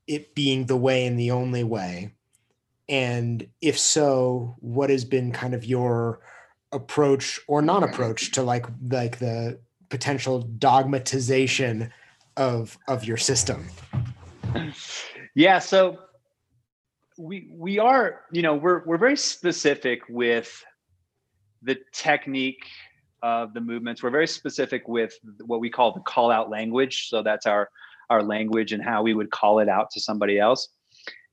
it 0.07 0.35
being 0.35 0.65
the 0.65 0.77
way 0.79 1.05
and 1.05 1.19
the 1.19 1.33
only 1.33 1.65
way? 1.65 2.15
And 2.89 3.47
if 3.61 3.79
so, 3.79 4.57
what 4.61 4.89
has 4.89 5.05
been 5.05 5.33
kind 5.33 5.53
of 5.53 5.67
your 5.67 6.21
approach 6.73 7.41
or 7.47 7.61
non-approach 7.61 8.33
to 8.33 8.43
like 8.43 8.65
like 8.89 9.19
the 9.19 9.61
potential 9.89 10.43
dogmatization 10.43 11.93
of 12.37 12.79
of 12.89 13.05
your 13.05 13.17
system? 13.17 13.69
Yeah, 15.35 15.59
so 15.59 15.99
we 17.19 17.51
we 17.53 17.79
are 17.79 18.23
you 18.33 18.43
know 18.43 18.55
we're 18.55 18.85
we're 18.85 18.99
very 18.99 19.17
specific 19.17 20.01
with 20.09 20.65
the 21.63 21.77
technique 21.93 22.65
of 23.23 23.53
the 23.55 23.61
movements. 23.61 24.03
We're 24.03 24.11
very 24.11 24.29
specific 24.29 24.87
with 24.87 25.13
what 25.45 25.61
we 25.61 25.71
call 25.71 25.93
the 25.93 26.01
call 26.01 26.31
out 26.31 26.51
language. 26.51 27.09
So 27.09 27.23
that's 27.23 27.47
our 27.47 27.69
our 28.11 28.23
language 28.23 28.73
and 28.73 28.83
how 28.83 29.03
we 29.03 29.15
would 29.15 29.31
call 29.31 29.59
it 29.59 29.69
out 29.69 29.91
to 29.91 30.01
somebody 30.01 30.39
else. 30.39 30.69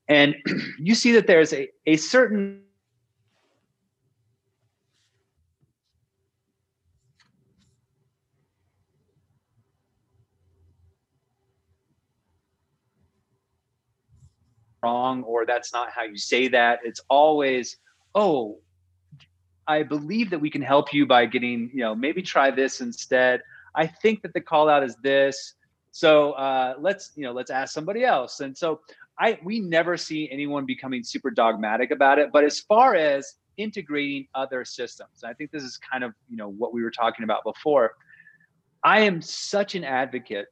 And 0.08 0.34
you 0.78 0.94
see 0.94 1.12
that 1.12 1.26
there's 1.26 1.52
a, 1.52 1.68
a 1.86 1.96
certain 1.96 2.62
wrong 14.86 15.22
or 15.24 15.38
that's 15.52 15.72
not 15.72 15.86
how 15.96 16.04
you 16.12 16.18
say 16.32 16.48
that. 16.58 16.74
It's 16.88 17.00
always, 17.08 17.76
oh, 18.14 18.58
I 19.66 19.82
believe 19.82 20.30
that 20.30 20.40
we 20.46 20.50
can 20.56 20.62
help 20.62 20.86
you 20.96 21.06
by 21.06 21.26
getting, 21.26 21.70
you 21.74 21.82
know, 21.84 21.94
maybe 21.94 22.22
try 22.22 22.48
this 22.50 22.80
instead. 22.80 23.42
I 23.74 23.86
think 24.02 24.22
that 24.22 24.32
the 24.32 24.40
call 24.40 24.68
out 24.68 24.82
is 24.88 24.94
this. 25.02 25.54
So 25.90 26.10
uh, 26.32 26.74
let's, 26.78 27.04
you 27.16 27.24
know, 27.24 27.32
let's 27.32 27.50
ask 27.50 27.68
somebody 27.72 28.04
else. 28.04 28.40
And 28.40 28.56
so 28.56 28.68
I 29.18 29.38
we 29.48 29.60
never 29.60 29.96
see 29.96 30.30
anyone 30.30 30.64
becoming 30.66 31.02
super 31.02 31.30
dogmatic 31.30 31.90
about 31.90 32.18
it. 32.22 32.28
But 32.32 32.44
as 32.44 32.60
far 32.60 32.94
as 32.94 33.22
integrating 33.56 34.28
other 34.34 34.64
systems, 34.64 35.24
I 35.24 35.32
think 35.32 35.50
this 35.50 35.64
is 35.70 35.78
kind 35.78 36.04
of, 36.04 36.12
you 36.30 36.36
know, 36.36 36.50
what 36.60 36.70
we 36.74 36.82
were 36.84 36.94
talking 37.02 37.24
about 37.24 37.42
before. 37.44 37.86
I 38.84 39.00
am 39.00 39.20
such 39.20 39.74
an 39.74 39.84
advocate 39.84 40.46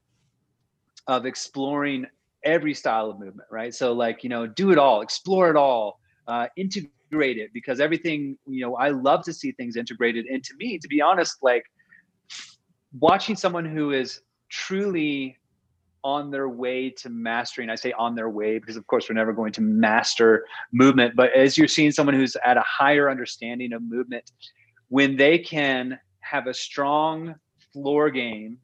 of 1.06 1.26
exploring 1.26 2.06
every 2.44 2.74
style 2.74 3.10
of 3.10 3.18
movement, 3.18 3.48
right? 3.50 3.74
So 3.74 3.92
like, 3.92 4.22
you 4.22 4.30
know, 4.30 4.46
do 4.46 4.70
it 4.70 4.78
all, 4.78 5.00
explore 5.00 5.50
it 5.50 5.56
all, 5.56 6.00
uh, 6.26 6.46
integrate 6.56 7.38
it 7.38 7.50
because 7.52 7.80
everything, 7.80 8.36
you 8.46 8.60
know, 8.60 8.76
I 8.76 8.90
love 8.90 9.24
to 9.24 9.32
see 9.32 9.52
things 9.52 9.76
integrated. 9.76 10.26
And 10.26 10.42
to 10.44 10.54
me, 10.56 10.78
to 10.78 10.88
be 10.88 11.00
honest, 11.00 11.38
like 11.42 11.64
watching 12.98 13.36
someone 13.36 13.64
who 13.64 13.92
is 13.92 14.20
truly 14.48 15.38
on 16.02 16.30
their 16.30 16.48
way 16.48 16.90
to 16.90 17.08
mastering, 17.08 17.70
I 17.70 17.74
say 17.74 17.92
on 17.92 18.14
their 18.14 18.28
way 18.28 18.58
because 18.58 18.76
of 18.76 18.86
course 18.86 19.08
we're 19.08 19.14
never 19.14 19.32
going 19.32 19.52
to 19.52 19.62
master 19.62 20.44
movement, 20.70 21.16
but 21.16 21.32
as 21.32 21.56
you're 21.56 21.66
seeing 21.66 21.90
someone 21.90 22.14
who's 22.14 22.36
at 22.44 22.58
a 22.58 22.64
higher 22.66 23.10
understanding 23.10 23.72
of 23.72 23.82
movement, 23.82 24.30
when 24.88 25.16
they 25.16 25.38
can 25.38 25.98
have 26.20 26.46
a 26.46 26.54
strong 26.54 27.34
floor 27.72 28.10
game 28.10 28.58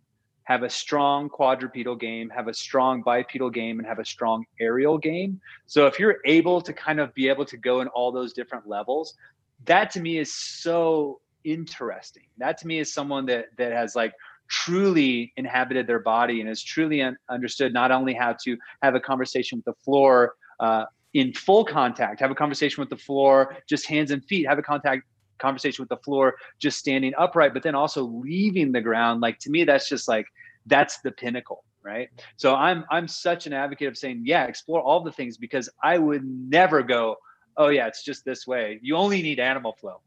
have 0.50 0.64
a 0.64 0.68
strong 0.68 1.28
quadrupedal 1.28 1.94
game, 1.94 2.28
have 2.28 2.48
a 2.48 2.52
strong 2.52 3.02
bipedal 3.02 3.50
game, 3.50 3.78
and 3.78 3.86
have 3.86 4.00
a 4.00 4.04
strong 4.04 4.44
aerial 4.58 4.98
game. 4.98 5.40
So 5.66 5.86
if 5.86 5.96
you're 6.00 6.16
able 6.24 6.60
to 6.62 6.72
kind 6.72 6.98
of 6.98 7.14
be 7.14 7.28
able 7.28 7.44
to 7.44 7.56
go 7.56 7.82
in 7.82 7.86
all 7.88 8.10
those 8.10 8.32
different 8.32 8.66
levels, 8.66 9.14
that 9.66 9.92
to 9.92 10.00
me 10.00 10.18
is 10.18 10.34
so 10.34 11.20
interesting. 11.44 12.24
That 12.38 12.58
to 12.58 12.66
me 12.66 12.80
is 12.80 12.92
someone 12.92 13.26
that 13.26 13.44
that 13.58 13.70
has 13.70 13.94
like 13.94 14.12
truly 14.48 15.32
inhabited 15.36 15.86
their 15.86 16.00
body 16.00 16.40
and 16.40 16.48
has 16.48 16.60
truly 16.60 17.00
un- 17.00 17.16
understood 17.28 17.72
not 17.72 17.92
only 17.92 18.12
how 18.12 18.34
to 18.42 18.58
have 18.82 18.96
a 18.96 19.00
conversation 19.00 19.58
with 19.58 19.66
the 19.66 19.80
floor 19.84 20.34
uh, 20.58 20.84
in 21.14 21.32
full 21.32 21.64
contact, 21.64 22.18
have 22.18 22.32
a 22.32 22.34
conversation 22.34 22.80
with 22.82 22.90
the 22.90 22.96
floor, 22.96 23.56
just 23.68 23.86
hands 23.86 24.10
and 24.10 24.24
feet, 24.24 24.48
have 24.48 24.58
a 24.58 24.62
contact 24.62 25.04
conversation 25.40 25.82
with 25.82 25.88
the 25.88 25.96
floor 25.98 26.36
just 26.58 26.78
standing 26.78 27.12
upright 27.18 27.54
but 27.54 27.62
then 27.62 27.74
also 27.74 28.04
leaving 28.04 28.72
the 28.72 28.80
ground. 28.80 29.20
Like 29.20 29.38
to 29.40 29.50
me 29.50 29.64
that's 29.64 29.88
just 29.88 30.08
like 30.08 30.26
that's 30.66 31.00
the 31.00 31.10
pinnacle 31.10 31.64
right? 31.82 32.10
So 32.36 32.54
i'm 32.54 32.84
i'm 32.90 33.08
such 33.08 33.46
an 33.46 33.54
advocate 33.54 33.88
of 33.88 33.96
saying 33.96 34.22
yeah 34.26 34.44
explore 34.44 34.82
all 34.82 35.02
the 35.02 35.12
things 35.12 35.38
because 35.38 35.68
i 35.82 35.96
would 35.96 36.22
never 36.24 36.82
go 36.82 37.16
oh 37.56 37.68
yeah 37.68 37.86
it's 37.86 38.04
just 38.04 38.24
this 38.24 38.46
way. 38.46 38.78
You 38.82 38.96
only 38.96 39.22
need 39.22 39.40
animal 39.40 39.72
flow. 39.72 40.00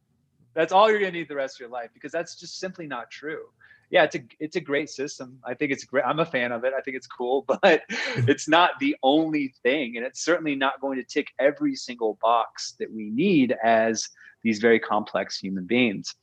That's 0.53 0.71
all 0.71 0.89
you're 0.89 0.99
going 0.99 1.13
to 1.13 1.17
need 1.17 1.29
the 1.29 1.35
rest 1.35 1.55
of 1.55 1.61
your 1.61 1.69
life 1.69 1.89
because 1.93 2.11
that's 2.11 2.39
just 2.39 2.59
simply 2.59 2.85
not 2.85 3.09
true 3.09 3.45
yeah 3.93 4.03
it's 4.03 4.15
a 4.15 4.19
it's 4.39 4.55
a 4.57 4.59
great 4.59 4.89
system 4.89 5.39
i 5.45 5.53
think 5.53 5.71
it's 5.71 5.85
great 5.85 6.03
i'm 6.03 6.19
a 6.19 6.25
fan 6.25 6.51
of 6.51 6.65
it 6.65 6.73
i 6.77 6.81
think 6.81 6.97
it's 6.97 7.07
cool 7.07 7.45
but 7.61 7.83
it's 8.27 8.49
not 8.49 8.71
the 8.79 8.95
only 9.03 9.53
thing 9.63 9.95
and 9.95 10.05
it's 10.05 10.25
certainly 10.25 10.55
not 10.55 10.81
going 10.81 10.97
to 10.97 11.03
tick 11.03 11.27
every 11.39 11.75
single 11.75 12.17
box 12.21 12.73
that 12.79 12.91
we 12.91 13.09
need 13.11 13.55
as 13.63 14.09
these 14.43 14.59
very 14.59 14.79
complex 14.79 15.39
human 15.39 15.65
beings. 15.65 16.13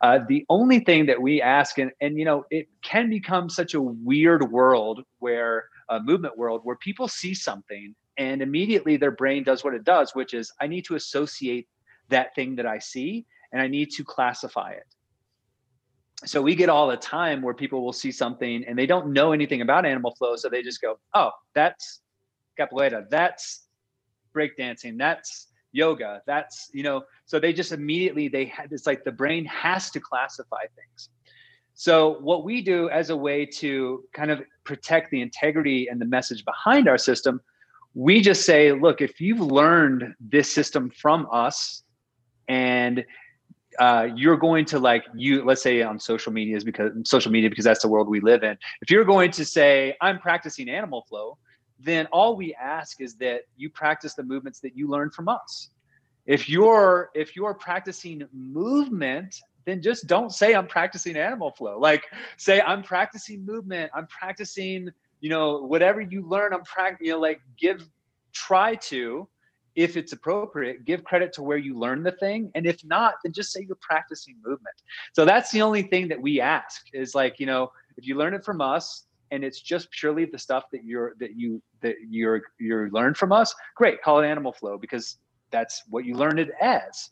Uh, 0.00 0.20
the 0.28 0.44
only 0.48 0.80
thing 0.80 1.06
that 1.06 1.20
we 1.20 1.40
ask, 1.40 1.78
and, 1.78 1.90
and 2.00 2.18
you 2.18 2.24
know, 2.24 2.44
it 2.50 2.68
can 2.82 3.08
become 3.08 3.48
such 3.48 3.74
a 3.74 3.80
weird 3.80 4.50
world 4.50 5.02
where 5.18 5.68
a 5.90 6.00
movement 6.00 6.36
world 6.36 6.62
where 6.64 6.76
people 6.76 7.06
see 7.06 7.34
something 7.34 7.94
and 8.18 8.42
immediately 8.42 8.96
their 8.96 9.10
brain 9.10 9.44
does 9.44 9.62
what 9.62 9.74
it 9.74 9.84
does, 9.84 10.14
which 10.14 10.34
is 10.34 10.52
I 10.60 10.66
need 10.66 10.84
to 10.86 10.94
associate 10.94 11.68
that 12.08 12.34
thing 12.34 12.56
that 12.56 12.66
I 12.66 12.78
see 12.78 13.26
and 13.52 13.60
I 13.60 13.68
need 13.68 13.90
to 13.92 14.04
classify 14.04 14.70
it. 14.70 14.86
So 16.24 16.40
we 16.40 16.54
get 16.54 16.68
all 16.68 16.88
the 16.88 16.96
time 16.96 17.42
where 17.42 17.54
people 17.54 17.84
will 17.84 17.92
see 17.92 18.10
something 18.10 18.64
and 18.64 18.78
they 18.78 18.86
don't 18.86 19.12
know 19.12 19.32
anything 19.32 19.60
about 19.60 19.84
animal 19.84 20.14
flow. 20.14 20.36
So 20.36 20.48
they 20.48 20.62
just 20.62 20.80
go, 20.80 20.98
oh, 21.14 21.30
that's 21.54 22.00
capoeira, 22.58 23.08
that's 23.10 23.66
breakdancing, 24.34 24.96
that's 24.98 25.48
yoga 25.76 26.22
that's 26.26 26.70
you 26.72 26.82
know 26.82 27.04
so 27.26 27.38
they 27.38 27.52
just 27.52 27.70
immediately 27.70 28.28
they 28.28 28.46
had 28.46 28.72
it's 28.72 28.86
like 28.86 29.04
the 29.04 29.12
brain 29.12 29.44
has 29.44 29.90
to 29.90 30.00
classify 30.00 30.62
things 30.74 31.10
so 31.74 32.16
what 32.20 32.44
we 32.44 32.62
do 32.62 32.88
as 32.88 33.10
a 33.10 33.16
way 33.16 33.44
to 33.44 34.02
kind 34.14 34.30
of 34.30 34.42
protect 34.64 35.10
the 35.10 35.20
integrity 35.20 35.88
and 35.88 36.00
the 36.00 36.06
message 36.06 36.44
behind 36.44 36.88
our 36.88 36.96
system 36.96 37.40
we 37.94 38.20
just 38.20 38.46
say 38.46 38.72
look 38.72 39.02
if 39.02 39.20
you've 39.20 39.40
learned 39.40 40.14
this 40.18 40.50
system 40.50 40.90
from 40.90 41.28
us 41.30 41.82
and 42.48 43.04
uh, 43.78 44.08
you're 44.14 44.36
going 44.36 44.64
to 44.64 44.78
like 44.78 45.04
you 45.14 45.44
let's 45.44 45.62
say 45.62 45.82
on 45.82 45.98
social 45.98 46.32
media 46.32 46.56
is 46.56 46.64
because 46.64 46.92
social 47.04 47.30
media 47.30 47.48
because 47.50 47.64
that's 47.64 47.82
the 47.82 47.88
world 47.88 48.08
we 48.08 48.20
live 48.20 48.42
in 48.42 48.56
if 48.82 48.90
you're 48.90 49.04
going 49.04 49.30
to 49.30 49.44
say 49.44 49.94
i'm 50.00 50.18
practicing 50.18 50.68
animal 50.68 51.04
flow 51.08 51.36
then 51.78 52.06
all 52.06 52.36
we 52.36 52.54
ask 52.54 53.00
is 53.00 53.14
that 53.16 53.42
you 53.56 53.68
practice 53.68 54.14
the 54.14 54.22
movements 54.22 54.60
that 54.60 54.76
you 54.76 54.88
learn 54.88 55.10
from 55.10 55.28
us. 55.28 55.70
If 56.26 56.48
you're 56.48 57.10
if 57.14 57.36
you're 57.36 57.54
practicing 57.54 58.26
movement, 58.32 59.40
then 59.64 59.82
just 59.82 60.06
don't 60.06 60.32
say 60.32 60.54
I'm 60.54 60.66
practicing 60.66 61.16
animal 61.16 61.50
flow. 61.50 61.78
Like 61.78 62.04
say 62.36 62.60
I'm 62.60 62.82
practicing 62.82 63.44
movement, 63.44 63.90
I'm 63.94 64.06
practicing, 64.06 64.90
you 65.20 65.30
know, 65.30 65.62
whatever 65.62 66.00
you 66.00 66.26
learn, 66.26 66.52
I'm 66.52 66.64
practicing, 66.64 67.06
you 67.06 67.12
know, 67.12 67.20
like 67.20 67.40
give 67.58 67.88
try 68.32 68.74
to 68.74 69.28
if 69.76 69.96
it's 69.96 70.12
appropriate, 70.12 70.84
give 70.86 71.04
credit 71.04 71.32
to 71.34 71.42
where 71.42 71.58
you 71.58 71.78
learn 71.78 72.02
the 72.02 72.12
thing. 72.12 72.50
And 72.54 72.66
if 72.66 72.82
not, 72.84 73.14
then 73.22 73.32
just 73.32 73.52
say 73.52 73.64
you're 73.66 73.76
practicing 73.80 74.36
movement. 74.44 74.74
So 75.12 75.24
that's 75.24 75.50
the 75.50 75.62
only 75.62 75.82
thing 75.82 76.08
that 76.08 76.20
we 76.20 76.40
ask 76.40 76.86
is 76.94 77.14
like, 77.14 77.38
you 77.38 77.46
know, 77.46 77.70
if 77.98 78.06
you 78.06 78.16
learn 78.16 78.34
it 78.34 78.44
from 78.44 78.60
us, 78.60 79.04
and 79.30 79.44
it's 79.44 79.60
just 79.60 79.90
purely 79.90 80.24
the 80.24 80.38
stuff 80.38 80.64
that 80.70 80.84
you're 80.84 81.14
that 81.18 81.36
you 81.36 81.60
that 81.80 81.96
you're 82.08 82.42
you're 82.60 82.88
learned 82.90 83.16
from 83.16 83.32
us 83.32 83.52
great 83.74 84.00
call 84.00 84.20
it 84.20 84.26
animal 84.26 84.52
flow 84.52 84.78
because 84.78 85.18
that's 85.50 85.82
what 85.88 86.04
you 86.04 86.14
learned 86.14 86.38
it 86.38 86.50
as 86.60 87.10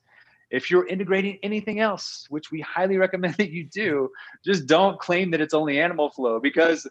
if 0.51 0.71
you're 0.71 0.87
integrating 0.87 1.39
anything 1.43 1.81
else 1.81 2.27
which 2.31 2.53
we 2.53 2.61
highly 2.61 2.97
recommend 3.05 3.35
that 3.35 3.51
you 3.51 3.65
do 3.65 4.09
just 4.45 4.67
don't 4.67 5.01
claim 5.01 5.29
that 5.31 5.41
it's 5.41 5.55
only 5.55 5.81
animal 5.81 6.09
flow 6.11 6.39
because 6.39 6.87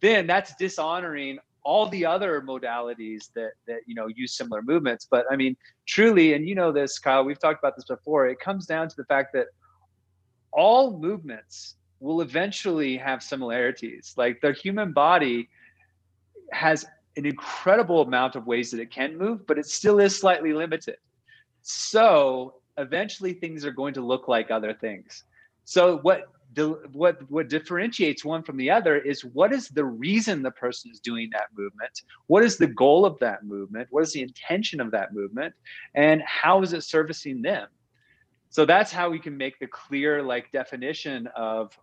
then 0.00 0.28
that's 0.28 0.54
dishonoring 0.60 1.38
all 1.68 1.84
the 1.88 2.04
other 2.14 2.40
modalities 2.52 3.22
that 3.36 3.52
that 3.68 3.80
you 3.88 3.94
know 3.98 4.08
use 4.22 4.32
similar 4.40 4.62
movements 4.62 5.06
but 5.14 5.24
i 5.30 5.36
mean 5.36 5.54
truly 5.86 6.32
and 6.34 6.48
you 6.48 6.54
know 6.54 6.70
this 6.72 6.98
kyle 6.98 7.24
we've 7.28 7.42
talked 7.46 7.60
about 7.62 7.74
this 7.76 7.84
before 7.96 8.26
it 8.26 8.38
comes 8.40 8.64
down 8.64 8.88
to 8.88 8.96
the 8.96 9.04
fact 9.04 9.32
that 9.34 9.48
all 10.52 10.98
movements 10.98 11.76
will 12.00 12.20
eventually 12.20 12.96
have 12.96 13.22
similarities. 13.22 14.14
Like 14.16 14.40
the 14.40 14.52
human 14.52 14.92
body 14.92 15.48
has 16.52 16.86
an 17.16 17.26
incredible 17.26 18.02
amount 18.02 18.36
of 18.36 18.46
ways 18.46 18.70
that 18.70 18.80
it 18.80 18.90
can 18.90 19.18
move, 19.18 19.46
but 19.46 19.58
it 19.58 19.66
still 19.66 19.98
is 19.98 20.16
slightly 20.16 20.52
limited. 20.52 20.96
So 21.62 22.54
eventually 22.76 23.32
things 23.32 23.64
are 23.64 23.72
going 23.72 23.94
to 23.94 24.00
look 24.00 24.28
like 24.28 24.50
other 24.50 24.72
things. 24.72 25.24
So 25.64 25.98
what 25.98 26.28
what 26.92 27.18
what 27.30 27.48
differentiates 27.48 28.24
one 28.24 28.42
from 28.42 28.56
the 28.56 28.70
other 28.70 28.96
is 28.96 29.24
what 29.24 29.52
is 29.52 29.68
the 29.68 29.84
reason 29.84 30.42
the 30.42 30.50
person 30.50 30.90
is 30.90 31.00
doing 31.00 31.28
that 31.32 31.46
movement? 31.56 32.02
What 32.26 32.44
is 32.44 32.56
the 32.56 32.66
goal 32.66 33.04
of 33.04 33.18
that 33.20 33.44
movement? 33.44 33.88
What 33.90 34.02
is 34.02 34.12
the 34.12 34.22
intention 34.22 34.80
of 34.80 34.90
that 34.92 35.12
movement? 35.14 35.54
And 35.94 36.22
how 36.22 36.62
is 36.62 36.72
it 36.72 36.82
servicing 36.82 37.42
them? 37.42 37.68
So 38.50 38.64
that's 38.64 38.92
how 38.92 39.10
we 39.10 39.18
can 39.18 39.36
make 39.36 39.58
the 39.58 39.66
clear 39.66 40.22
like 40.22 40.50
definition 40.52 41.28
of 41.36 41.76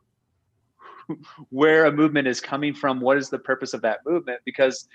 where 1.50 1.86
a 1.86 1.92
movement 1.92 2.28
is 2.28 2.42
coming 2.42 2.74
from 2.74 3.00
what 3.00 3.18
is 3.18 3.30
the 3.30 3.40
purpose 3.40 3.74
of 3.74 3.82
that 3.82 4.00
movement 4.06 4.40
because 4.46 4.88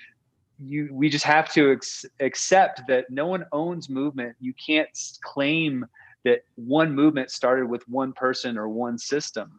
you 0.59 0.89
we 0.93 1.09
just 1.09 1.25
have 1.25 1.51
to 1.53 1.73
ex- 1.73 2.05
accept 2.21 2.83
that 2.89 3.07
no 3.11 3.27
one 3.27 3.47
owns 3.53 3.89
movement. 3.89 4.37
You 4.41 4.53
can't 4.55 4.89
claim 5.23 5.87
that 6.25 6.41
one 6.57 6.95
movement 6.95 7.31
started 7.31 7.67
with 7.67 7.87
one 7.89 8.13
person 8.13 8.59
or 8.59 8.69
one 8.69 8.99
system 8.99 9.59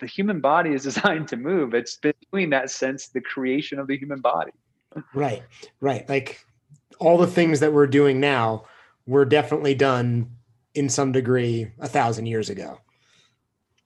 the 0.00 0.06
human 0.06 0.40
body 0.40 0.72
is 0.72 0.82
designed 0.90 1.28
to 1.28 1.36
move 1.36 1.74
it's 1.74 1.96
been 1.96 2.14
doing 2.32 2.50
that 2.50 2.70
since 2.70 3.08
the 3.08 3.20
creation 3.20 3.78
of 3.78 3.86
the 3.86 3.96
human 3.96 4.20
body 4.20 4.52
right 5.14 5.42
right 5.80 6.08
like 6.08 6.44
all 6.98 7.18
the 7.18 7.26
things 7.26 7.60
that 7.60 7.72
we're 7.72 7.86
doing 7.86 8.20
now 8.20 8.64
were 9.06 9.24
definitely 9.24 9.74
done 9.74 10.30
in 10.74 10.88
some 10.88 11.12
degree 11.12 11.70
a 11.80 11.88
thousand 11.88 12.26
years 12.26 12.50
ago. 12.50 12.78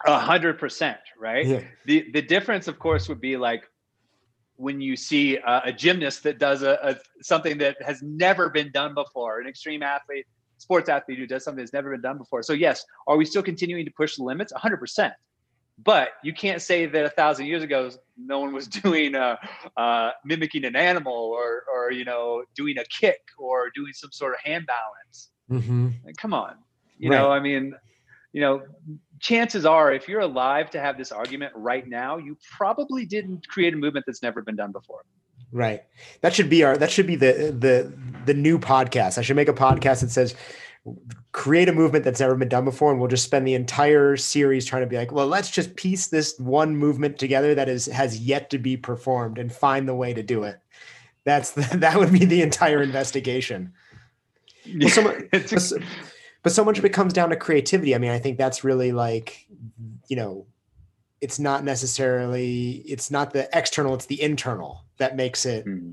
A 0.05 0.19
hundred 0.19 0.59
percent, 0.59 0.99
right? 1.19 1.47
Yeah. 1.47 1.63
The 1.87 2.11
the 2.13 2.23
difference, 2.23 2.67
of 2.69 2.79
course, 2.79 3.09
would 3.09 3.21
be 3.21 3.37
like 3.37 3.69
when 4.57 4.81
you 4.81 4.97
see 4.97 5.37
a, 5.37 5.63
a 5.67 5.73
gymnast 5.73 6.23
that 6.25 6.39
does 6.39 6.63
a, 6.63 6.79
a, 6.83 6.97
something 7.23 7.59
that 7.59 7.77
has 7.83 8.03
never 8.03 8.51
been 8.51 8.71
done 8.73 8.95
before, 8.95 9.41
an 9.41 9.47
extreme 9.47 9.83
athlete, 9.83 10.27
sports 10.59 10.89
athlete 10.89 11.19
who 11.19 11.27
does 11.27 11.45
something 11.45 11.63
that's 11.63 11.73
never 11.73 11.91
been 11.91 12.03
done 12.03 12.19
before. 12.19 12.43
So 12.43 12.53
yes, 12.53 12.85
are 13.07 13.17
we 13.17 13.25
still 13.25 13.43
continuing 13.43 13.85
to 13.85 13.93
push 13.93 14.17
the 14.17 14.25
limits? 14.25 14.53
100%. 14.53 15.13
But 15.79 16.11
you 16.23 16.33
can't 16.33 16.63
say 16.63 16.87
that 16.87 17.05
a 17.05 17.11
thousand 17.11 17.47
years 17.47 17.63
ago 17.63 17.91
no 18.17 18.41
one 18.41 18.53
was 18.53 18.67
doing 18.83 19.15
uh, 19.15 19.37
uh, 19.77 20.11
mimicking 20.25 20.65
an 20.65 20.77
animal 20.77 21.13
or 21.13 21.65
or 21.73 21.91
you 21.93 22.05
know 22.05 22.45
doing 22.55 22.79
a 22.79 22.85
kick 22.85 23.21
or 23.39 23.71
doing 23.75 23.93
some 23.93 24.13
sort 24.13 24.35
of 24.35 24.41
hand 24.45 24.67
balance. 24.67 25.31
Mm-hmm. 25.51 25.89
Like, 26.05 26.17
come 26.17 26.35
on, 26.35 26.57
you 26.99 27.11
right. 27.11 27.19
know. 27.19 27.31
I 27.31 27.41
mean, 27.41 27.75
you 28.33 28.41
know, 28.41 28.63
chances 29.21 29.65
are 29.65 29.93
if 29.93 30.09
you're 30.09 30.21
alive 30.21 30.71
to 30.71 30.81
have 30.81 30.97
this 30.99 31.13
argument 31.13 31.53
right 31.55 31.87
now, 31.87 32.17
you 32.19 32.37
probably 32.57 33.05
didn't 33.05 33.49
create 33.49 33.75
a 33.75 33.77
movement 33.77 34.05
that's 34.07 34.23
never 34.23 34.43
been 34.43 34.57
done 34.57 34.73
before. 34.73 35.03
Right. 35.53 35.83
That 36.23 36.35
should 36.35 36.49
be 36.49 36.65
our 36.65 36.79
that 36.79 36.91
should 36.91 37.07
be 37.07 37.17
the 37.17 37.55
the 37.57 37.93
the 38.25 38.35
new 38.35 38.59
podcast. 38.59 39.19
I 39.19 39.23
should 39.23 39.37
make 39.37 39.49
a 39.49 39.55
podcast 39.55 40.01
that 40.01 40.11
says 40.11 40.35
create 41.31 41.69
a 41.69 41.73
movement 41.73 42.05
that's 42.05 42.21
never 42.21 42.35
been 42.35 42.49
done 42.49 42.65
before 42.65 42.91
and 42.91 42.99
we'll 42.99 43.09
just 43.09 43.25
spend 43.25 43.47
the 43.47 43.55
entire 43.55 44.17
series 44.17 44.67
trying 44.67 44.83
to 44.83 44.89
be 44.89 44.97
like 44.97 45.13
well 45.13 45.29
let's 45.29 45.51
just 45.51 45.77
piece 45.77 46.09
this 46.09 46.37
one 46.41 46.77
movement 46.77 47.19
together 47.19 47.55
that 47.55 47.69
is 47.69 47.87
has 47.87 48.19
yet 48.19 48.51
to 48.51 48.59
be 48.59 48.77
performed 48.77 49.39
and 49.39 49.53
find 49.53 49.89
the 49.89 49.95
way 49.95 50.13
to 50.13 50.23
do 50.23 50.43
it. 50.43 50.59
That's 51.25 51.53
the, 51.53 51.61
that 51.79 51.99
would 51.99 52.13
be 52.13 52.25
the 52.25 52.43
entire 52.43 52.83
investigation. 52.83 53.73
Well, 54.81 54.89
so, 54.89 55.03
but, 55.33 55.73
but 56.43 56.53
so 56.53 56.65
much 56.65 56.79
of 56.79 56.85
it 56.85 56.93
comes 56.93 57.13
down 57.13 57.31
to 57.31 57.37
creativity. 57.37 57.95
I 57.95 57.99
mean 57.99 58.11
i 58.11 58.19
think 58.19 58.37
that's 58.37 58.65
really 58.65 58.91
like 58.91 59.47
you 60.09 60.17
know 60.17 60.47
it's 61.21 61.39
not 61.39 61.63
necessarily 61.63 62.83
it's 62.87 63.09
not 63.09 63.33
the 63.33 63.49
external 63.57 63.95
it's 63.95 64.07
the 64.07 64.21
internal 64.21 64.85
that 64.97 65.15
makes 65.15 65.47
it 65.47 65.65
mm-hmm. 65.65 65.93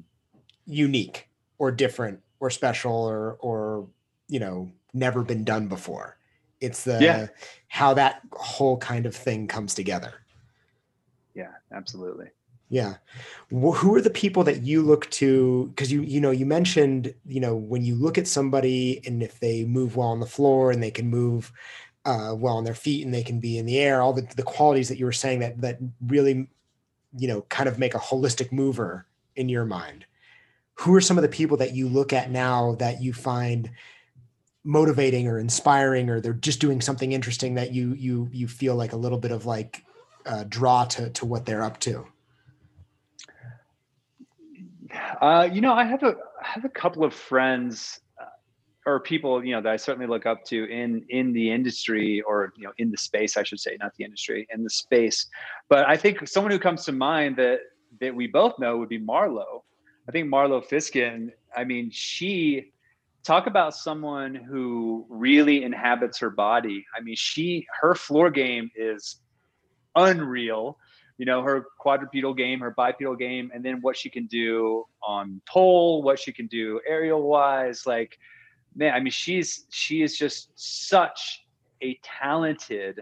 unique 0.66 1.30
or 1.60 1.72
different 1.72 2.22
or 2.40 2.50
special 2.50 2.94
or 2.94 3.38
or 3.40 3.88
you 4.28 4.40
know 4.40 4.72
never 4.94 5.24
been 5.24 5.44
done 5.44 5.68
before. 5.68 6.18
It's 6.62 6.84
the 6.84 7.00
yeah. 7.02 7.28
how 7.68 7.94
that 7.94 8.22
whole 8.34 8.78
kind 8.78 9.06
of 9.06 9.16
thing 9.16 9.48
comes 9.48 9.74
together. 9.74 10.14
Yeah, 11.34 11.52
absolutely. 11.72 12.28
Yeah. 12.70 12.96
Who 13.50 13.96
are 13.96 14.02
the 14.02 14.12
people 14.12 14.44
that 14.44 14.62
you 14.62 14.84
look 14.84 15.10
to? 15.12 15.68
Because 15.70 15.92
you, 15.92 16.02
you 16.02 16.22
know, 16.22 16.32
you 16.32 16.46
mentioned, 16.46 17.14
you 17.26 17.40
know, 17.40 17.56
when 17.56 17.84
you 17.84 17.96
look 17.96 18.18
at 18.18 18.28
somebody 18.28 19.02
and 19.06 19.24
if 19.24 19.40
they 19.40 19.66
move 19.66 19.96
well 19.96 20.10
on 20.10 20.20
the 20.20 20.28
floor 20.28 20.72
and 20.72 20.82
they 20.82 20.92
can 20.92 21.10
move 21.10 21.52
uh, 22.06 22.36
well 22.38 22.58
on 22.58 22.64
their 22.64 22.76
feet 22.76 23.04
and 23.04 23.14
they 23.14 23.24
can 23.24 23.40
be 23.40 23.58
in 23.58 23.66
the 23.66 23.80
air, 23.80 24.02
all 24.02 24.14
the, 24.14 24.28
the 24.36 24.44
qualities 24.44 24.88
that 24.90 25.00
you 25.00 25.06
were 25.06 25.12
saying 25.12 25.40
that 25.40 25.60
that 25.62 25.80
really, 26.06 26.48
you 27.18 27.28
know, 27.28 27.42
kind 27.50 27.68
of 27.68 27.80
make 27.80 27.96
a 27.96 28.00
holistic 28.00 28.52
mover 28.52 29.08
in 29.36 29.50
your 29.50 29.66
mind. 29.66 30.06
Who 30.76 30.94
are 30.94 31.02
some 31.02 31.18
of 31.18 31.24
the 31.24 31.30
people 31.30 31.58
that 31.58 31.74
you 31.74 31.90
look 31.90 32.14
at 32.14 32.30
now 32.30 32.76
that 32.76 33.02
you 33.02 33.14
find 33.14 33.72
motivating 34.64 35.28
or 35.28 35.40
inspiring 35.40 36.10
or 36.10 36.20
they're 36.20 36.34
just 36.34 36.60
doing 36.60 36.82
something 36.82 37.12
interesting 37.12 37.56
that 37.56 37.72
you 37.72 37.94
you 37.94 38.30
you 38.32 38.48
feel 38.48 38.76
like 38.76 38.94
a 38.94 38.98
little 38.98 39.18
bit 39.18 39.32
of 39.32 39.46
like 39.46 39.84
uh, 40.26 40.44
draw 40.50 40.86
to 40.86 41.10
to 41.12 41.26
what 41.26 41.46
they're 41.46 41.64
up 41.64 41.80
to? 41.80 42.06
Uh, 45.22 45.48
you 45.52 45.62
know 45.62 45.74
i 45.74 45.84
have 45.84 46.04
a 46.04 46.16
I 46.42 46.48
have 46.48 46.66
a 46.66 46.70
couple 46.70 47.04
of 47.04 47.14
friends 47.14 48.00
uh, 48.20 48.26
or 48.86 49.00
people 49.00 49.44
you 49.44 49.54
know 49.54 49.62
that 49.62 49.72
i 49.72 49.78
certainly 49.78 50.08
look 50.08 50.26
up 50.26 50.44
to 50.46 50.66
in 50.66 51.06
in 51.10 51.32
the 51.32 51.52
industry 51.52 52.22
or 52.22 52.54
you 52.58 52.64
know 52.64 52.74
in 52.80 52.90
the 52.92 52.98
space 52.98 53.38
i 53.38 53.44
should 53.44 53.60
say 53.60 53.78
not 53.80 53.94
the 53.96 54.04
industry 54.04 54.48
in 54.54 54.64
the 54.64 54.70
space. 54.70 55.28
But 55.70 55.88
i 55.88 55.96
think 55.96 56.28
someone 56.28 56.52
who 56.52 56.60
comes 56.60 56.86
to 56.86 56.92
mind 56.92 57.38
that 57.38 57.60
that 58.02 58.14
we 58.14 58.28
both 58.28 58.58
know 58.60 58.78
would 58.78 58.90
be 58.90 59.00
marlo. 59.00 59.64
I 60.08 60.12
think 60.12 60.28
marlo 60.28 60.66
Fisken 60.68 61.32
i 61.56 61.64
mean 61.64 61.92
she 61.92 62.72
talk 63.30 63.46
about 63.46 63.76
someone 63.76 64.34
who 64.34 65.06
really 65.08 65.64
inhabits 65.64 66.18
her 66.18 66.32
body. 66.32 66.84
I 66.98 67.02
mean, 67.02 67.16
she 67.16 67.68
her 67.80 67.94
floor 67.94 68.32
game 68.32 68.72
is 68.76 69.18
unreal. 69.96 70.80
You 71.20 71.26
know, 71.26 71.44
her 71.44 71.68
quadrupedal 71.80 72.34
game, 72.34 72.60
her 72.62 72.72
bipedal 72.72 73.16
game, 73.16 73.52
and 73.54 73.64
then 73.64 73.82
what 73.82 73.96
she 73.96 74.10
can 74.10 74.26
do 74.26 74.86
on 75.04 75.42
pole, 75.48 76.02
what 76.02 76.18
she 76.18 76.34
can 76.34 76.48
do 76.48 76.82
aerial 76.88 77.22
wise. 77.22 77.86
Like, 77.86 78.18
man, 78.76 78.96
I 78.96 79.00
mean, 79.00 79.12
she's 79.12 79.68
she 79.70 80.02
is 80.02 80.18
just 80.18 80.50
such 80.56 81.46
a 81.84 82.00
talented 82.02 83.02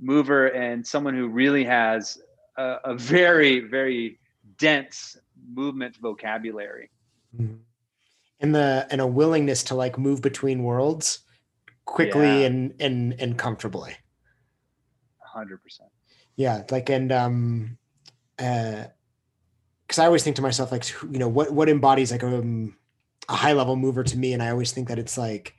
mover 0.00 0.48
and 0.48 0.84
someone 0.84 1.14
who 1.14 1.28
really 1.28 1.64
has 1.64 2.18
a, 2.56 2.78
a 2.86 2.94
very, 2.96 3.60
very 3.60 4.18
dense 4.58 5.16
movement 5.54 5.96
vocabulary. 5.98 6.90
Mm-hmm 7.38 7.54
and 8.40 8.54
the 8.54 8.86
and 8.90 9.00
a 9.00 9.06
willingness 9.06 9.62
to 9.64 9.74
like 9.74 9.98
move 9.98 10.22
between 10.22 10.62
worlds 10.62 11.20
quickly 11.84 12.40
yeah. 12.40 12.46
and 12.46 12.74
and 12.80 13.14
and 13.20 13.38
comfortably. 13.38 13.96
Hundred 15.18 15.62
percent. 15.62 15.90
Yeah, 16.36 16.62
like 16.70 16.90
and 16.90 17.12
um, 17.12 17.78
uh, 18.38 18.84
because 19.86 19.98
I 19.98 20.06
always 20.06 20.22
think 20.22 20.36
to 20.36 20.42
myself 20.42 20.72
like 20.72 20.88
you 21.02 21.18
know 21.18 21.28
what 21.28 21.52
what 21.52 21.68
embodies 21.68 22.10
like 22.10 22.22
a, 22.22 22.38
um, 22.38 22.76
a 23.28 23.34
high 23.34 23.52
level 23.52 23.76
mover 23.76 24.04
to 24.04 24.18
me, 24.18 24.32
and 24.32 24.42
I 24.42 24.50
always 24.50 24.72
think 24.72 24.88
that 24.88 24.98
it's 24.98 25.18
like 25.18 25.54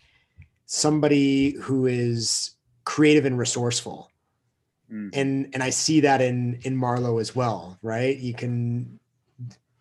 somebody 0.66 1.52
who 1.62 1.86
is 1.86 2.52
creative 2.84 3.26
and 3.26 3.38
resourceful. 3.38 4.12
Mm. 4.92 5.10
And 5.14 5.50
and 5.54 5.64
I 5.64 5.70
see 5.70 6.02
that 6.02 6.22
in 6.22 6.60
in 6.64 6.78
marlo 6.78 7.20
as 7.20 7.36
well, 7.36 7.78
right? 7.82 8.18
You 8.18 8.34
can 8.34 9.00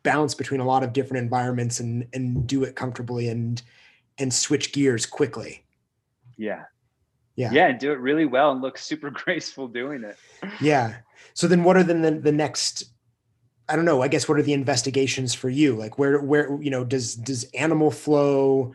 bounce 0.04 0.34
between 0.34 0.60
a 0.60 0.64
lot 0.64 0.84
of 0.84 0.92
different 0.92 1.22
environments 1.22 1.80
and 1.80 2.06
and 2.12 2.46
do 2.46 2.62
it 2.62 2.76
comfortably 2.76 3.28
and 3.28 3.60
and 4.18 4.32
switch 4.32 4.72
gears 4.72 5.06
quickly. 5.06 5.64
Yeah. 6.36 6.64
Yeah. 7.36 7.50
Yeah, 7.50 7.66
and 7.66 7.80
do 7.80 7.90
it 7.90 7.98
really 7.98 8.26
well 8.26 8.52
and 8.52 8.62
look 8.62 8.78
super 8.78 9.10
graceful 9.24 9.66
doing 9.66 10.04
it. 10.04 10.16
yeah. 10.60 10.96
So 11.32 11.48
then 11.48 11.64
what 11.64 11.76
are 11.76 11.82
then 11.82 12.02
the, 12.02 12.12
the 12.12 12.32
next 12.32 12.84
I 13.68 13.76
don't 13.76 13.86
know, 13.86 14.02
I 14.02 14.08
guess 14.08 14.28
what 14.28 14.38
are 14.38 14.42
the 14.42 14.52
investigations 14.52 15.34
for 15.34 15.48
you? 15.48 15.74
Like 15.74 15.98
where 15.98 16.20
where 16.20 16.60
you 16.62 16.70
know, 16.70 16.84
does 16.84 17.14
does 17.14 17.44
animal 17.54 17.90
flow 17.90 18.74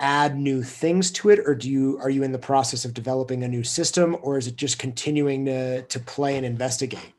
add 0.00 0.36
new 0.36 0.64
things 0.64 1.12
to 1.12 1.30
it 1.30 1.38
or 1.46 1.54
do 1.54 1.70
you 1.70 1.98
are 2.00 2.10
you 2.10 2.24
in 2.24 2.32
the 2.32 2.38
process 2.38 2.84
of 2.84 2.92
developing 2.92 3.44
a 3.44 3.48
new 3.48 3.62
system 3.62 4.16
or 4.22 4.36
is 4.36 4.48
it 4.48 4.56
just 4.56 4.80
continuing 4.80 5.44
to 5.44 5.82
to 5.82 6.00
play 6.00 6.36
and 6.36 6.44
investigate? 6.44 7.12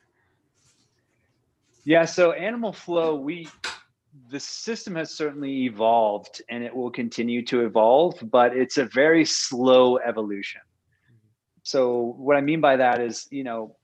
Yeah, 1.84 2.06
so 2.06 2.32
Animal 2.32 2.72
Flow, 2.72 3.14
we 3.14 3.48
the 4.30 4.40
system 4.40 4.94
has 4.94 5.10
certainly 5.10 5.64
evolved 5.64 6.40
and 6.48 6.62
it 6.62 6.74
will 6.74 6.90
continue 6.90 7.44
to 7.44 7.66
evolve, 7.66 8.14
but 8.30 8.56
it's 8.56 8.78
a 8.78 8.84
very 8.86 9.24
slow 9.24 9.98
evolution. 9.98 10.60
So 11.62 12.14
what 12.16 12.36
I 12.36 12.40
mean 12.40 12.60
by 12.60 12.76
that 12.76 13.00
is, 13.00 13.26
you 13.30 13.44
know, 13.44 13.76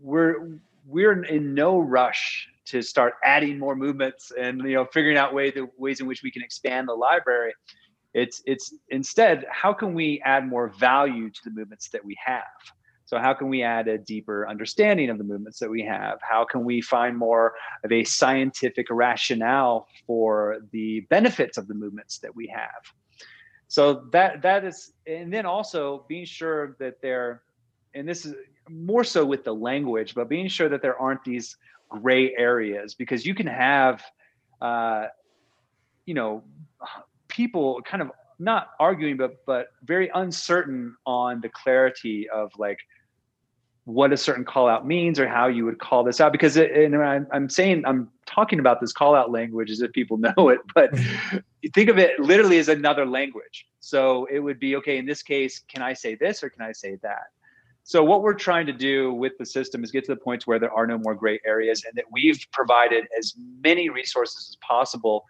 we're 0.00 0.58
we're 0.86 1.22
in 1.24 1.54
no 1.54 1.78
rush 1.78 2.48
to 2.66 2.82
start 2.82 3.14
adding 3.24 3.58
more 3.58 3.76
movements 3.76 4.32
and 4.38 4.60
you 4.62 4.74
know 4.74 4.86
figuring 4.92 5.16
out 5.16 5.32
way 5.34 5.50
the 5.50 5.68
ways 5.78 6.00
in 6.00 6.06
which 6.06 6.22
we 6.22 6.30
can 6.30 6.42
expand 6.42 6.88
the 6.88 6.94
library. 6.94 7.54
It's 8.12 8.42
it's 8.44 8.74
instead 8.88 9.46
how 9.50 9.72
can 9.72 9.94
we 9.94 10.20
add 10.24 10.46
more 10.46 10.68
value 10.68 11.30
to 11.30 11.40
the 11.44 11.50
movements 11.50 11.88
that 11.90 12.04
we 12.04 12.16
have? 12.24 12.44
So, 13.10 13.18
how 13.18 13.34
can 13.34 13.48
we 13.48 13.64
add 13.64 13.88
a 13.88 13.98
deeper 13.98 14.48
understanding 14.48 15.10
of 15.10 15.18
the 15.18 15.24
movements 15.24 15.58
that 15.58 15.68
we 15.68 15.82
have? 15.82 16.20
How 16.22 16.44
can 16.44 16.64
we 16.64 16.80
find 16.80 17.16
more 17.16 17.54
of 17.82 17.90
a 17.90 18.04
scientific 18.04 18.86
rationale 18.88 19.88
for 20.06 20.58
the 20.70 21.00
benefits 21.10 21.58
of 21.58 21.66
the 21.66 21.74
movements 21.74 22.18
that 22.18 22.36
we 22.36 22.46
have? 22.46 22.82
So 23.66 24.04
that 24.12 24.42
that 24.42 24.64
is, 24.64 24.92
and 25.08 25.32
then 25.32 25.44
also 25.44 26.04
being 26.06 26.24
sure 26.24 26.76
that 26.78 27.02
there, 27.02 27.42
and 27.94 28.08
this 28.08 28.24
is 28.24 28.36
more 28.68 29.02
so 29.02 29.26
with 29.26 29.42
the 29.42 29.56
language, 29.56 30.14
but 30.14 30.28
being 30.28 30.46
sure 30.46 30.68
that 30.68 30.80
there 30.80 30.96
aren't 30.96 31.24
these 31.24 31.56
gray 31.88 32.32
areas 32.36 32.94
because 32.94 33.26
you 33.26 33.34
can 33.34 33.48
have, 33.48 34.04
uh, 34.60 35.06
you 36.06 36.14
know, 36.14 36.44
people 37.26 37.82
kind 37.82 38.02
of 38.02 38.12
not 38.38 38.70
arguing 38.78 39.16
but 39.16 39.44
but 39.46 39.66
very 39.82 40.08
uncertain 40.14 40.96
on 41.06 41.40
the 41.40 41.48
clarity 41.48 42.28
of 42.30 42.52
like 42.56 42.78
what 43.90 44.12
a 44.12 44.16
certain 44.16 44.44
call 44.44 44.68
out 44.68 44.86
means 44.86 45.18
or 45.18 45.26
how 45.28 45.46
you 45.46 45.64
would 45.64 45.78
call 45.78 46.04
this 46.04 46.20
out 46.20 46.32
because 46.32 46.56
it, 46.56 46.70
and 46.72 46.96
I'm, 46.96 47.26
I'm 47.32 47.48
saying 47.48 47.84
i'm 47.86 48.08
talking 48.26 48.60
about 48.60 48.80
this 48.80 48.92
call 48.92 49.14
out 49.14 49.30
language 49.30 49.70
as 49.70 49.80
if 49.80 49.92
people 49.92 50.18
know 50.36 50.48
it 50.48 50.60
but 50.74 50.90
think 51.74 51.90
of 51.90 51.98
it 51.98 52.18
literally 52.18 52.58
as 52.58 52.68
another 52.68 53.04
language. 53.04 53.66
So 53.80 54.26
it 54.26 54.38
would 54.38 54.58
be 54.58 54.76
okay 54.76 54.98
in 54.98 55.06
this 55.06 55.22
case 55.22 55.62
can 55.68 55.82
i 55.82 55.92
say 55.92 56.14
this 56.14 56.42
or 56.42 56.50
can 56.50 56.62
i 56.62 56.72
say 56.72 56.96
that? 57.02 57.24
So 57.82 58.04
what 58.04 58.22
we're 58.22 58.34
trying 58.34 58.66
to 58.66 58.72
do 58.72 59.12
with 59.12 59.32
the 59.38 59.46
system 59.46 59.82
is 59.82 59.90
get 59.90 60.04
to 60.04 60.14
the 60.14 60.20
point 60.20 60.46
where 60.46 60.58
there 60.58 60.72
are 60.72 60.86
no 60.86 60.98
more 60.98 61.14
gray 61.14 61.40
areas 61.44 61.82
and 61.84 61.94
that 61.96 62.04
we've 62.12 62.38
provided 62.52 63.04
as 63.18 63.34
many 63.62 63.88
resources 63.88 64.50
as 64.50 64.56
possible 64.56 65.24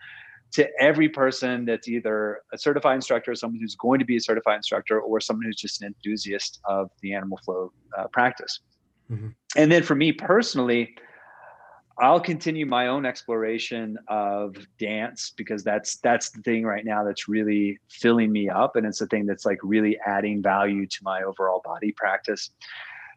to 0.52 0.68
every 0.80 1.08
person 1.08 1.64
that's 1.64 1.88
either 1.88 2.42
a 2.52 2.58
certified 2.58 2.96
instructor, 2.96 3.34
someone 3.34 3.60
who's 3.60 3.76
going 3.76 3.98
to 3.98 4.04
be 4.04 4.16
a 4.16 4.20
certified 4.20 4.56
instructor, 4.56 5.00
or 5.00 5.20
someone 5.20 5.44
who's 5.44 5.56
just 5.56 5.80
an 5.82 5.88
enthusiast 5.88 6.60
of 6.64 6.90
the 7.02 7.12
animal 7.12 7.38
flow 7.44 7.72
uh, 7.96 8.06
practice. 8.08 8.60
Mm-hmm. 9.10 9.28
And 9.56 9.72
then 9.72 9.82
for 9.82 9.94
me 9.94 10.12
personally, 10.12 10.94
I'll 12.00 12.20
continue 12.20 12.64
my 12.64 12.86
own 12.86 13.04
exploration 13.04 13.98
of 14.08 14.56
dance 14.78 15.34
because 15.36 15.62
that's 15.62 15.98
that's 15.98 16.30
the 16.30 16.40
thing 16.40 16.64
right 16.64 16.84
now 16.84 17.04
that's 17.04 17.28
really 17.28 17.78
filling 17.90 18.32
me 18.32 18.48
up 18.48 18.76
and 18.76 18.86
it's 18.86 19.00
the 19.00 19.06
thing 19.06 19.26
that's 19.26 19.44
like 19.44 19.58
really 19.62 19.98
adding 20.06 20.42
value 20.42 20.86
to 20.86 20.98
my 21.02 21.22
overall 21.22 21.60
body 21.62 21.92
practice. 21.92 22.50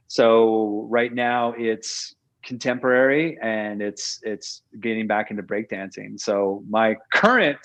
So 0.07 0.85
right 0.89 1.13
now 1.13 1.53
it's 1.57 2.13
contemporary 2.43 3.37
and 3.41 3.81
it's 3.81 4.19
it's 4.23 4.61
getting 4.81 5.07
back 5.07 5.31
into 5.31 5.43
breakdancing. 5.43 6.19
So 6.19 6.63
my 6.69 6.95
current 7.13 7.59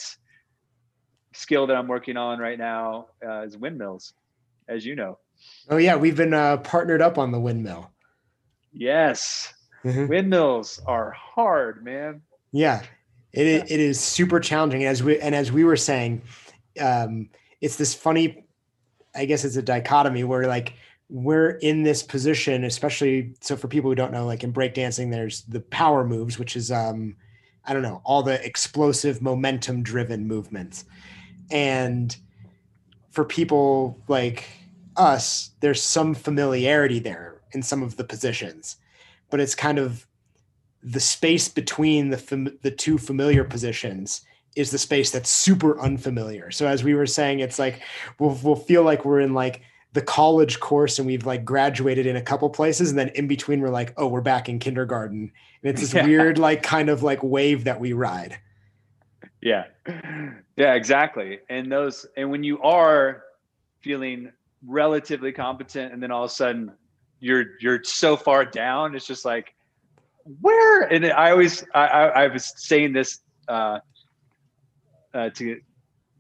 skill 1.35 1.67
that 1.67 1.77
I'm 1.77 1.89
working 1.89 2.17
on 2.17 2.39
right 2.39 2.59
now 2.59 3.09
uh, 3.27 3.43
is 3.43 3.57
windmills, 3.57 4.15
as 4.69 4.87
you 4.87 4.97
know. 4.97 5.19
Oh 5.69 5.77
yeah, 5.77 5.97
we've 5.97 6.17
been 6.17 6.35
uh, 6.35 6.59
partnered 6.59 7.03
up 7.03 7.19
on 7.19 7.33
the 7.33 7.41
windmill. 7.41 7.91
Yes, 8.73 9.53
Mm-hmm. 9.85 10.07
Windmills 10.09 10.81
are 10.87 11.13
hard, 11.13 11.85
man. 11.85 12.23
Yeah, 12.53 12.83
it 13.33 13.47
is, 13.47 13.63
it 13.71 13.81
is 13.81 14.01
super 14.01 14.41
challenging. 14.41 14.85
As 14.85 15.03
we 15.03 15.21
and 15.21 15.35
as 15.35 15.53
we 15.53 15.65
were 15.65 15.77
saying, 15.77 16.23
um, 16.81 17.31
it's 17.61 17.77
this 17.77 17.95
funny. 17.95 18.45
I 19.15 19.25
guess 19.25 19.45
it's 19.45 19.57
a 19.57 19.63
dichotomy 19.63 20.25
where 20.25 20.47
like 20.47 20.75
we're 21.09 21.51
in 21.51 21.83
this 21.83 22.03
position, 22.03 22.65
especially 22.65 23.35
so 23.41 23.57
for 23.57 23.69
people 23.69 23.91
who 23.91 23.95
don't 23.95 24.13
know, 24.13 24.27
like 24.27 24.45
in 24.45 24.53
breakdancing, 24.53 25.11
there's 25.11 25.43
the 25.43 25.61
power 25.61 26.05
moves, 26.05 26.39
which 26.39 26.57
is 26.57 26.71
um, 26.71 27.17
I 27.65 27.73
don't 27.73 27.83
know, 27.83 28.01
all 28.05 28.23
the 28.23 28.45
explosive 28.45 29.23
momentum 29.23 29.83
driven 29.83 30.27
movements. 30.27 30.85
And 31.51 32.15
for 33.11 33.25
people 33.25 33.99
like 34.09 34.45
us, 34.97 35.51
there's 35.61 35.83
some 35.83 36.15
familiarity 36.15 36.99
there 36.99 37.41
in 37.53 37.63
some 37.63 37.83
of 37.83 37.97
the 37.97 38.05
positions 38.05 38.77
but 39.31 39.41
it's 39.41 39.55
kind 39.55 39.79
of 39.79 40.07
the 40.83 41.01
space 41.01 41.49
between 41.49 42.11
the 42.11 42.19
fam- 42.19 42.59
the 42.63 42.71
two 42.71 42.99
familiar 42.99 43.45
positions 43.45 44.23
is 44.57 44.71
the 44.71 44.79
space 44.79 45.11
that's 45.11 45.31
super 45.31 45.79
unfamiliar. 45.81 46.51
So 46.51 46.67
as 46.67 46.83
we 46.83 46.95
were 46.95 47.07
saying, 47.07 47.41
it's 47.41 47.59
like 47.59 47.83
we'll 48.19 48.39
we'll 48.43 48.57
feel 48.57 48.83
like 48.83 49.05
we're 49.05 49.21
in 49.21 49.35
like 49.35 49.63
the 49.93 50.03
college 50.03 50.61
course 50.61 50.99
and 50.99 51.07
we've 51.07 51.27
like 51.27 51.45
graduated 51.45 52.07
in 52.07 52.17
a 52.17 52.23
couple 52.23 52.49
places 52.51 52.91
and 52.91 52.99
then 52.99 53.09
in 53.11 53.27
between 53.27 53.61
we're 53.61 53.71
like, 53.71 53.95
oh, 53.97 54.07
we're 54.07 54.21
back 54.21 54.49
in 54.49 54.59
kindergarten. 54.59 55.33
And 55.63 55.71
it's 55.71 55.81
this 55.81 55.95
yeah. 55.95 56.05
weird 56.05 56.39
like 56.39 56.63
kind 56.63 56.89
of 56.89 57.03
like 57.03 57.23
wave 57.23 57.65
that 57.65 57.81
we 57.81 57.93
ride. 57.93 58.39
Yeah. 59.41 59.65
Yeah, 60.57 60.75
exactly. 60.75 61.39
And 61.49 61.71
those 61.71 62.07
and 62.17 62.31
when 62.31 62.43
you 62.43 62.61
are 62.63 63.23
feeling 63.81 64.33
relatively 64.67 65.33
competent 65.33 65.93
and 65.93 66.03
then 66.03 66.11
all 66.11 66.25
of 66.25 66.31
a 66.31 66.35
sudden 66.35 66.73
you're 67.21 67.47
you're 67.61 67.83
so 67.85 68.17
far 68.17 68.45
down. 68.45 68.95
It's 68.95 69.07
just 69.07 69.25
like 69.25 69.55
where? 70.41 70.83
And 70.83 71.07
I 71.07 71.31
always 71.31 71.65
I 71.75 71.87
I, 71.87 72.07
I 72.25 72.27
was 72.29 72.53
saying 72.57 72.93
this 72.93 73.21
uh, 73.49 73.79
uh, 75.15 75.31
to 75.31 75.61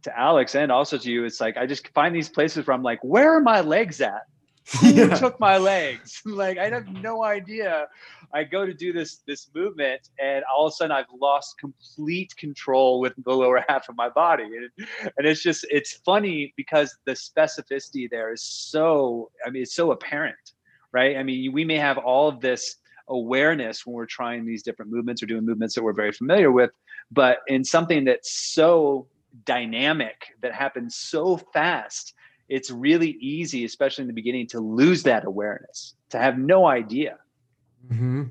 to 0.03 0.19
Alex 0.19 0.55
and 0.55 0.71
also 0.71 0.99
to 0.99 1.11
you. 1.11 1.25
It's 1.25 1.41
like 1.41 1.57
I 1.57 1.67
just 1.67 1.89
find 1.89 2.15
these 2.15 2.29
places 2.29 2.67
where 2.67 2.75
I'm 2.75 2.83
like, 2.83 3.01
where 3.03 3.37
are 3.37 3.41
my 3.41 3.61
legs 3.61 4.01
at? 4.01 4.23
Who 4.81 4.89
yeah. 4.89 5.17
took 5.17 5.41
my 5.41 5.57
legs? 5.57 6.21
like 6.27 6.59
I 6.59 6.69
have 6.69 6.89
no 6.89 7.25
idea. 7.25 7.87
I 8.35 8.45
go 8.45 8.67
to 8.67 8.75
do 8.75 8.93
this 8.93 9.23
this 9.27 9.49
movement, 9.55 10.11
and 10.21 10.45
all 10.45 10.67
of 10.67 10.73
a 10.73 10.77
sudden 10.77 10.93
I've 10.93 11.07
lost 11.19 11.59
complete 11.59 12.37
control 12.37 13.01
with 13.01 13.15
the 13.25 13.33
lower 13.33 13.65
half 13.69 13.89
of 13.89 13.97
my 13.97 14.11
body, 14.11 14.45
and, 14.45 14.89
and 15.17 15.27
it's 15.27 15.43
just 15.43 15.67
it's 15.71 15.95
funny 16.05 16.53
because 16.57 16.95
the 17.07 17.13
specificity 17.13 18.11
there 18.11 18.33
is 18.33 18.43
so 18.43 19.31
I 19.47 19.51
mean 19.51 19.63
it's 19.63 19.75
so 19.75 19.93
apparent 19.93 20.53
right? 20.93 21.17
I 21.17 21.23
mean, 21.23 21.53
we 21.53 21.65
may 21.65 21.77
have 21.77 21.99
all 21.99 22.29
of 22.29 22.41
this 22.41 22.77
awareness 23.09 23.87
when 23.87 23.95
we're 23.95 24.07
trying 24.07 24.45
these 24.45 24.63
different 24.63 24.91
movements 24.91 25.23
or 25.23 25.27
doing 25.27 25.45
movements 25.45 25.75
that 25.75 25.83
we're 25.83 25.93
very 25.93 26.13
familiar 26.13 26.53
with, 26.53 26.71
but 27.11 27.39
in 27.47 27.65
something 27.65 28.05
that's 28.05 28.33
so 28.33 29.07
dynamic 29.45 30.35
that 30.43 30.53
happens 30.53 30.97
so 30.97 31.37
fast, 31.37 32.15
it's 32.49 32.71
really 32.71 33.11
easy, 33.21 33.65
especially 33.65 34.03
in 34.03 34.09
the 34.09 34.15
beginning, 34.15 34.47
to 34.49 34.61
lose 34.61 35.03
that 35.05 35.25
awareness, 35.25 35.95
to 36.11 36.19
have 36.19 36.39
no 36.39 36.67
idea. 36.67 37.19
Mm-hmm. 37.91 38.25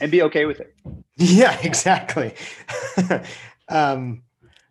And 0.00 0.10
be 0.10 0.22
okay 0.22 0.44
with 0.44 0.60
it. 0.60 0.74
Yeah, 1.16 1.56
exactly. 1.62 2.34
um, 3.68 4.22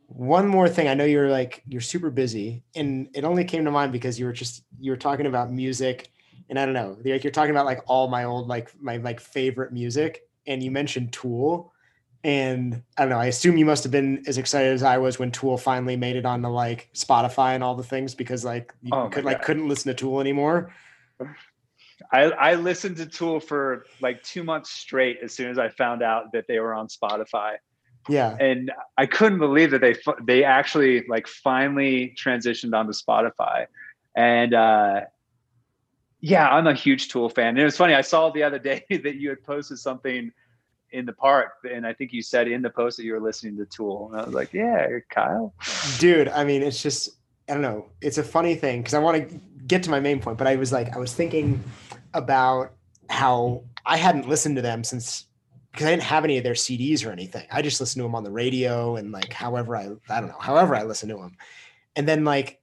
one 0.08 0.46
more 0.48 0.68
thing 0.68 0.90
i 0.90 0.94
know 0.94 1.06
you're 1.06 1.30
like 1.30 1.64
you're 1.70 1.80
super 1.80 2.10
busy 2.10 2.64
and 2.76 3.08
it 3.14 3.24
only 3.24 3.46
came 3.46 3.64
to 3.64 3.72
mind 3.72 3.94
because 3.94 4.20
you 4.20 4.26
were 4.26 4.34
just 4.34 4.66
you 4.78 4.92
were 4.92 4.98
talking 4.98 5.26
about 5.26 5.50
music 5.50 6.12
and 6.52 6.60
I 6.60 6.66
don't 6.66 6.74
know, 6.74 6.98
like 7.06 7.24
you're 7.24 7.32
talking 7.32 7.52
about 7.52 7.66
like 7.66 7.82
all 7.88 8.10
my 8.10 8.26
old 8.26 8.50
like 8.50 8.70
my 8.80 8.98
like 8.98 9.22
favorite 9.22 9.72
music, 9.72 10.24
and 10.46 10.62
you 10.62 10.70
mentioned 10.70 11.14
Tool, 11.14 11.74
and 12.24 12.84
I 12.98 13.04
don't 13.04 13.10
know. 13.10 13.20
I 13.20 13.26
assume 13.26 13.58
you 13.58 13.66
must 13.66 13.84
have 13.84 13.92
been 13.92 14.24
as 14.28 14.38
excited 14.38 14.74
as 14.74 14.84
I 14.84 14.98
was 14.98 15.18
when 15.18 15.32
Tool 15.32 15.58
finally 15.58 15.96
made 15.96 16.16
it 16.16 16.26
on 16.26 16.42
the 16.42 16.50
like 16.50 16.90
Spotify 16.94 17.56
and 17.56 17.64
all 17.64 17.76
the 17.76 17.84
things 17.84 18.14
because 18.14 18.46
like 18.46 18.74
you 18.84 18.92
oh 18.94 19.10
could 19.10 19.26
like 19.26 19.42
couldn't 19.42 19.68
listen 19.68 19.90
to 19.90 19.96
Tool 19.96 20.20
anymore. 20.20 20.74
I, 22.12 22.24
I 22.24 22.56
listened 22.56 22.98
to 22.98 23.06
Tool 23.06 23.40
for 23.40 23.86
like 24.02 24.22
two 24.24 24.44
months 24.44 24.72
straight 24.72 25.20
as 25.24 25.34
soon 25.34 25.50
as 25.50 25.58
I 25.58 25.70
found 25.70 26.04
out 26.04 26.32
that 26.34 26.46
they 26.48 26.60
were 26.60 26.74
on 26.74 26.88
Spotify. 26.88 27.56
Yeah, 28.10 28.36
and 28.40 28.72
I 28.98 29.06
couldn't 29.06 29.40
believe 29.40 29.72
that 29.72 29.82
they 29.82 29.96
they 30.24 30.44
actually 30.44 31.06
like 31.08 31.28
finally 31.28 32.16
transitioned 32.22 32.76
onto 32.76 32.94
Spotify, 32.94 33.66
and 34.16 34.54
uh, 34.54 35.02
yeah, 36.20 36.50
I'm 36.50 36.68
a 36.68 36.74
huge 36.74 37.10
Tool 37.10 37.30
fan. 37.30 37.50
And 37.50 37.60
it 37.60 37.64
was 37.64 37.78
funny. 37.78 37.96
I 37.96 38.02
saw 38.02 38.30
the 38.30 38.44
other 38.44 38.60
day 38.60 38.86
that 38.90 39.16
you 39.16 39.30
had 39.30 39.44
posted 39.44 39.80
something 39.80 40.32
in 40.92 41.06
the 41.06 41.14
park, 41.14 41.54
and 41.70 41.86
I 41.86 41.94
think 41.94 42.14
you 42.14 42.22
said 42.22 42.48
in 42.48 42.62
the 42.62 42.70
post 42.70 42.98
that 42.98 43.04
you 43.04 43.14
were 43.14 43.20
listening 43.20 43.58
to 43.58 43.66
Tool. 43.66 44.10
And 44.12 44.22
I 44.22 44.26
was 44.26 44.34
like, 44.34 44.54
yeah, 44.54 44.88
Kyle. 45.10 45.54
Dude, 46.00 46.28
I 46.30 46.44
mean, 46.44 46.62
it's 46.62 46.82
just 46.82 47.10
I 47.50 47.54
don't 47.54 47.62
know. 47.62 47.88
It's 48.02 48.18
a 48.18 48.24
funny 48.24 48.56
thing 48.56 48.82
because 48.82 48.94
I 48.94 49.00
want 49.00 49.30
to 49.30 49.40
get 49.68 49.84
to 49.84 49.90
my 49.90 50.00
main 50.00 50.20
point, 50.20 50.38
but 50.38 50.48
I 50.48 50.56
was 50.56 50.72
like, 50.72 50.96
I 50.96 51.00
was 51.00 51.14
thinking 51.14 51.64
about 52.14 52.72
how 53.10 53.64
I 53.86 53.98
hadn't 53.98 54.28
listened 54.28 54.56
to 54.58 54.62
them 54.62 54.84
since 54.84 55.26
because 55.72 55.88
I 55.88 55.92
didn't 55.92 56.04
have 56.04 56.26
any 56.26 56.38
of 56.38 56.44
their 56.44 56.54
CDs 56.54 57.06
or 57.06 57.12
anything. 57.12 57.48
I 57.52 57.62
just 57.62 57.80
listened 57.80 58.02
to 58.02 58.04
them 58.04 58.16
on 58.16 58.24
the 58.24 58.32
radio 58.32 58.96
and 58.96 59.12
like 59.12 59.34
however 59.34 59.76
I 59.76 59.90
I 60.10 60.20
don't 60.20 60.30
know, 60.30 60.40
however 60.40 60.76
I 60.76 60.84
listened 60.84 61.12
to 61.12 61.18
them. 61.18 61.38
And 61.96 62.08
then 62.08 62.24
like 62.26 62.62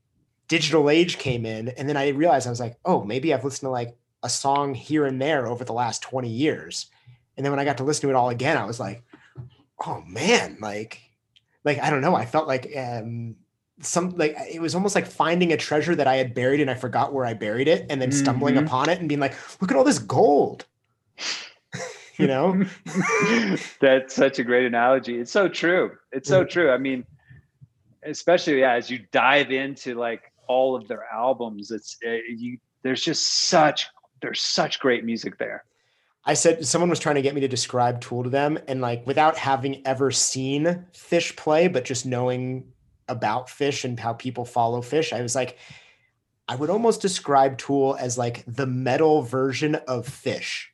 digital 0.49 0.89
age 0.89 1.19
came 1.19 1.47
in 1.47 1.69
and 1.69 1.89
then 1.89 1.97
i 1.97 2.09
realized 2.09 2.47
i 2.47 2.51
was 2.51 2.59
like 2.59 2.77
oh 2.85 3.05
maybe 3.05 3.33
i've 3.33 3.45
listened 3.45 3.67
to 3.67 3.71
like 3.71 3.97
a 4.25 4.29
song 4.29 4.75
here 4.75 5.07
and 5.07 5.23
there 5.23 5.47
over 5.47 5.63
the 5.63 5.73
last 5.73 6.03
20 6.03 6.29
years 6.29 6.87
and 7.39 7.45
then 7.45 7.51
when 7.51 7.59
i 7.59 7.65
got 7.65 7.79
to 7.79 7.85
listen 7.85 8.03
to 8.03 8.11
it 8.11 8.15
all 8.15 8.29
again 8.29 8.59
i 8.59 8.65
was 8.67 8.79
like 8.79 9.03
oh 9.87 10.03
man 10.07 10.59
like 10.61 11.01
like 11.65 11.79
i 11.79 11.89
don't 11.89 12.03
know 12.03 12.15
i 12.15 12.27
felt 12.27 12.47
like 12.47 12.71
um 12.77 13.35
some 13.81 14.11
like 14.17 14.37
it 14.51 14.61
was 14.61 14.75
almost 14.75 14.95
like 14.95 15.07
finding 15.07 15.53
a 15.53 15.57
treasure 15.57 15.95
that 15.95 16.07
i 16.07 16.17
had 16.17 16.35
buried 16.35 16.61
and 16.61 16.71
i 16.71 16.75
forgot 16.75 17.15
where 17.15 17.25
i 17.25 17.33
buried 17.33 17.69
it 17.69 17.87
and 17.89 18.03
then 18.03 18.13
stumbling 18.13 18.57
mm-hmm. 18.57 18.67
upon 18.67 18.91
it 18.91 18.99
and 18.99 19.09
being 19.09 19.21
like 19.21 19.35
look 19.63 19.71
at 19.71 19.77
all 19.77 19.85
this 19.85 20.01
gold 20.01 20.67
you 22.19 22.27
know 22.27 22.63
that's 23.81 24.15
such 24.15 24.39
a 24.39 24.45
great 24.45 24.67
analogy 24.67 25.21
it's 25.21 25.31
so 25.31 25.49
true 25.49 25.93
it's 26.13 26.29
so 26.29 26.45
mm. 26.45 26.51
true 26.51 26.71
i 26.71 26.77
mean 26.77 27.07
especially 28.05 28.61
yeah, 28.61 28.75
as 28.75 28.91
you 28.91 29.01
dive 29.13 29.51
into 29.51 29.95
like 29.95 30.33
all 30.47 30.75
of 30.75 30.89
their 30.89 31.05
albums. 31.13 31.71
It's 31.71 31.97
it, 32.01 32.25
eh, 32.29 32.35
you. 32.37 32.59
There's 32.83 33.03
just 33.03 33.49
such 33.49 33.89
there's 34.23 34.41
such 34.41 34.81
great 34.81 35.05
music 35.05 35.39
there. 35.39 35.65
I 36.29 36.35
said 36.35 36.67
someone 36.67 36.91
was 36.91 37.01
trying 37.01 37.15
to 37.15 37.23
get 37.23 37.35
me 37.35 37.41
to 37.41 37.49
describe 37.49 38.03
Tool 38.03 38.23
to 38.23 38.29
them, 38.29 38.59
and 38.69 38.83
like 38.83 39.07
without 39.07 39.39
having 39.39 39.81
ever 39.87 40.11
seen 40.11 40.85
Phish 40.93 41.35
play, 41.37 41.69
but 41.69 41.87
just 41.87 42.05
knowing 42.05 42.71
about 43.09 43.47
Phish 43.49 43.85
and 43.85 43.99
how 43.99 44.13
people 44.13 44.45
follow 44.45 44.83
Phish, 44.83 45.15
I 45.15 45.23
was 45.23 45.35
like, 45.35 45.57
I 46.47 46.55
would 46.55 46.69
almost 46.69 47.01
describe 47.01 47.57
Tool 47.57 47.97
as 47.99 48.19
like 48.19 48.45
the 48.47 48.67
metal 48.67 49.23
version 49.23 49.77
of 49.77 50.07
Phish. 50.07 50.67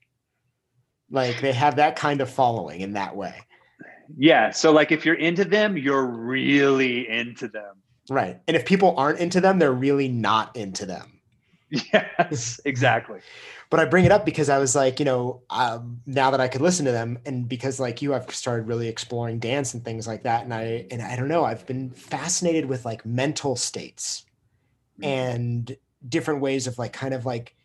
Like 1.09 1.41
they 1.41 1.53
have 1.53 1.77
that 1.77 1.95
kind 1.95 2.21
of 2.21 2.29
following 2.29 2.81
in 2.81 2.95
that 2.95 3.15
way. 3.15 3.37
Yeah. 4.17 4.51
So 4.51 4.73
like 4.73 4.91
if 4.91 5.07
you're 5.07 5.15
into 5.15 5.45
them, 5.45 5.77
you're 5.77 6.05
really 6.05 7.09
into 7.09 7.47
them. 7.47 7.77
Right. 8.11 8.41
And 8.49 8.57
if 8.57 8.67
people 8.67 8.95
aren't 8.97 9.21
into 9.21 9.41
them, 9.41 9.61
they're 9.61 9.73
really 9.73 10.09
not 10.09 10.57
into 10.57 10.85
them. 10.85 11.13
Yes, 11.93 12.61
exactly. 12.65 13.21
But 13.75 13.81
I 13.81 13.87
bring 13.87 14.05
it 14.05 14.13
up 14.13 14.25
because 14.25 14.49
I 14.49 14.59
was 14.59 14.77
like, 14.77 15.01
you 15.01 15.05
know, 15.05 15.43
um, 15.51 16.01
now 16.07 16.31
that 16.31 16.41
I 16.41 16.47
could 16.47 16.61
listen 16.61 16.87
to 16.87 16.93
them, 16.93 17.19
and 17.27 17.49
because 17.49 17.81
like 17.81 18.01
you, 18.01 18.15
I've 18.15 18.33
started 18.33 18.69
really 18.69 18.87
exploring 18.87 19.41
dance 19.41 19.75
and 19.75 19.85
things 19.85 20.07
like 20.07 20.23
that, 20.23 20.45
and 20.45 20.55
I 20.55 20.87
and 20.93 21.03
I 21.03 21.17
don't 21.17 21.27
know, 21.27 21.45
I've 21.45 21.67
been 21.67 21.91
fascinated 21.91 22.67
with 22.67 22.85
like 22.85 23.05
mental 23.05 23.57
states 23.57 24.27
mm-hmm. 25.01 25.05
and 25.11 25.77
different 26.09 26.41
ways 26.41 26.69
of 26.69 26.79
like 26.79 26.93
kind 26.93 27.15
of 27.15 27.27
like 27.27 27.57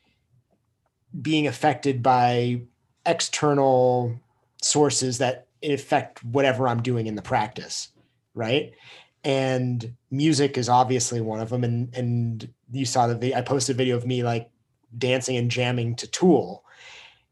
being 1.22 1.46
affected 1.46 2.02
by 2.02 2.62
external 3.06 4.20
sources 4.64 5.20
that 5.20 5.46
affect 5.62 6.24
whatever 6.24 6.68
I'm 6.68 6.82
doing 6.82 7.06
in 7.06 7.14
the 7.14 7.22
practice 7.22 7.90
right? 8.34 8.72
And 9.24 9.94
music 10.12 10.58
is 10.58 10.70
obviously 10.70 11.22
one 11.22 11.42
of 11.42 11.50
them. 11.50 11.64
And 11.64 11.94
and 11.96 12.54
you 12.72 12.86
saw 12.86 13.08
that 13.08 13.22
the 13.22 13.36
I 13.36 13.42
posted 13.42 13.76
a 13.76 13.78
video 13.78 13.98
of 13.98 14.08
me 14.08 14.24
like 14.24 14.50
dancing 14.98 15.38
and 15.38 15.52
jamming 15.52 15.96
to 15.98 16.08
Tool. 16.08 16.64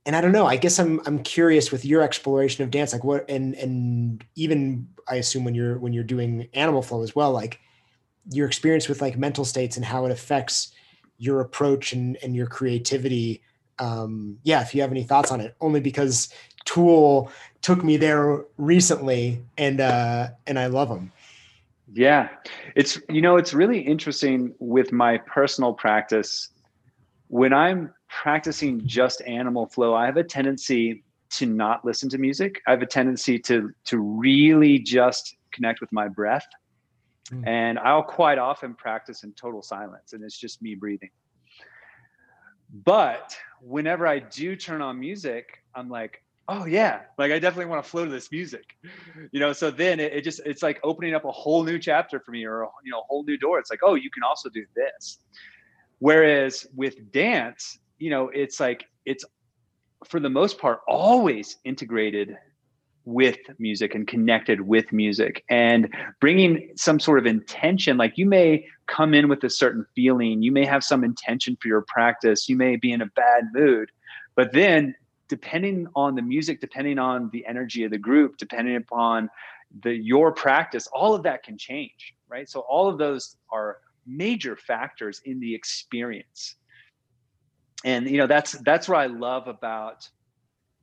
And 0.05 0.15
I 0.15 0.21
don't 0.21 0.31
know. 0.31 0.45
I 0.45 0.55
guess 0.55 0.79
I'm 0.79 1.01
I'm 1.05 1.21
curious 1.21 1.71
with 1.71 1.83
your 1.83 2.01
exploration 2.01 2.63
of 2.63 2.71
dance, 2.71 2.93
like 2.93 3.03
what 3.03 3.29
and 3.29 3.55
and 3.55 4.23
even 4.35 4.87
I 5.09 5.15
assume 5.15 5.43
when 5.43 5.55
you're 5.55 5.77
when 5.79 5.93
you're 5.93 6.03
doing 6.03 6.47
Animal 6.53 6.81
Flow 6.81 7.03
as 7.03 7.15
well, 7.15 7.31
like 7.31 7.59
your 8.31 8.47
experience 8.47 8.87
with 8.87 9.01
like 9.01 9.17
mental 9.17 9.45
states 9.45 9.75
and 9.77 9.85
how 9.85 10.05
it 10.05 10.11
affects 10.11 10.73
your 11.17 11.41
approach 11.41 11.93
and 11.93 12.17
and 12.23 12.35
your 12.35 12.47
creativity. 12.47 13.41
Um, 13.79 14.39
yeah, 14.43 14.61
if 14.61 14.73
you 14.73 14.81
have 14.81 14.91
any 14.91 15.03
thoughts 15.03 15.31
on 15.31 15.41
it, 15.41 15.55
only 15.61 15.79
because 15.79 16.33
Tool 16.65 17.31
took 17.61 17.83
me 17.83 17.97
there 17.97 18.43
recently, 18.57 19.43
and 19.57 19.81
uh, 19.81 20.27
and 20.45 20.57
I 20.57 20.67
love 20.67 20.89
them. 20.89 21.11
Yeah, 21.93 22.29
it's 22.75 22.99
you 23.09 23.21
know 23.21 23.37
it's 23.37 23.53
really 23.53 23.79
interesting 23.79 24.53
with 24.59 24.91
my 24.91 25.17
personal 25.17 25.73
practice. 25.73 26.49
When 27.27 27.53
I'm 27.53 27.93
practicing 28.07 28.85
just 28.85 29.21
animal 29.23 29.67
flow, 29.67 29.93
I 29.93 30.05
have 30.05 30.17
a 30.17 30.23
tendency 30.23 31.03
to 31.31 31.45
not 31.45 31.83
listen 31.83 32.09
to 32.09 32.17
music. 32.17 32.61
I 32.67 32.71
have 32.71 32.81
a 32.81 32.85
tendency 32.85 33.37
to 33.39 33.71
to 33.85 33.99
really 33.99 34.79
just 34.79 35.35
connect 35.51 35.81
with 35.81 35.91
my 35.91 36.07
breath. 36.07 36.47
Mm. 37.31 37.47
And 37.47 37.79
I'll 37.79 38.03
quite 38.03 38.37
often 38.37 38.73
practice 38.73 39.23
in 39.23 39.33
total 39.33 39.61
silence 39.61 40.13
and 40.13 40.23
it's 40.23 40.37
just 40.37 40.61
me 40.61 40.75
breathing. 40.75 41.09
But 42.85 43.35
whenever 43.61 44.07
I 44.07 44.19
do 44.19 44.55
turn 44.55 44.81
on 44.81 44.99
music, 44.99 45.63
I'm 45.75 45.89
like, 45.89 46.23
oh 46.49 46.65
yeah, 46.65 47.01
like 47.17 47.31
I 47.31 47.39
definitely 47.39 47.65
want 47.65 47.83
to 47.83 47.89
flow 47.89 48.05
to 48.05 48.11
this 48.11 48.31
music, 48.31 48.77
you 49.31 49.39
know. 49.39 49.53
So 49.53 49.71
then 49.71 49.99
it, 49.99 50.13
it, 50.13 50.21
just 50.23 50.41
it's 50.45 50.63
like 50.63 50.79
opening 50.83 51.13
up 51.13 51.25
a 51.25 51.31
whole 51.31 51.63
new 51.63 51.79
chapter 51.79 52.19
for 52.19 52.31
me, 52.31 52.45
or 52.45 52.69
you 52.83 52.91
know, 52.91 52.99
a 52.99 53.03
whole 53.03 53.23
new 53.23 53.37
door. 53.37 53.59
It's 53.59 53.69
like, 53.69 53.81
oh, 53.83 53.95
you 53.95 54.09
can 54.09 54.23
also 54.23 54.49
do 54.49 54.65
this. 54.75 55.19
Whereas 55.99 56.67
with 56.75 57.11
dance, 57.11 57.79
you 57.97 58.09
know, 58.09 58.29
it's 58.29 58.59
like 58.59 58.85
it's 59.05 59.25
for 60.05 60.19
the 60.19 60.29
most 60.29 60.59
part 60.59 60.81
always 60.87 61.57
integrated 61.63 62.37
with 63.05 63.37
music 63.57 63.95
and 63.95 64.05
connected 64.05 64.59
with 64.59 64.91
music 64.91 65.43
and 65.49 65.93
bringing 66.19 66.71
some 66.75 66.99
sort 66.99 67.19
of 67.19 67.25
intention. 67.25 67.97
Like 67.97 68.17
you 68.17 68.25
may 68.25 68.65
come 68.85 69.13
in 69.13 69.29
with 69.29 69.43
a 69.43 69.49
certain 69.49 69.85
feeling 69.95 70.41
you 70.41 70.51
may 70.51 70.65
have 70.65 70.83
some 70.83 71.03
intention 71.03 71.57
for 71.61 71.67
your 71.67 71.83
practice 71.87 72.47
you 72.47 72.55
may 72.55 72.77
be 72.77 72.91
in 72.93 73.01
a 73.01 73.05
bad 73.07 73.43
mood 73.53 73.91
but 74.33 74.53
then 74.53 74.95
depending 75.27 75.85
on 75.93 76.15
the 76.15 76.21
music 76.21 76.61
depending 76.61 76.97
on 76.97 77.29
the 77.33 77.45
energy 77.45 77.83
of 77.83 77.91
the 77.91 77.97
group 77.97 78.37
depending 78.37 78.77
upon 78.77 79.29
the 79.83 79.93
your 79.93 80.31
practice 80.31 80.87
all 80.93 81.13
of 81.13 81.21
that 81.23 81.43
can 81.43 81.57
change 81.57 82.13
right? 82.29 82.49
So 82.49 82.61
all 82.61 82.87
of 82.87 82.97
those 82.97 83.37
are 83.51 83.77
major 84.07 84.55
factors 84.55 85.21
in 85.25 85.39
the 85.39 85.53
experience 85.53 86.55
and 87.85 88.09
you 88.09 88.17
know 88.17 88.27
that's 88.27 88.53
that's 88.63 88.87
what 88.87 88.97
i 88.97 89.05
love 89.05 89.47
about 89.47 90.09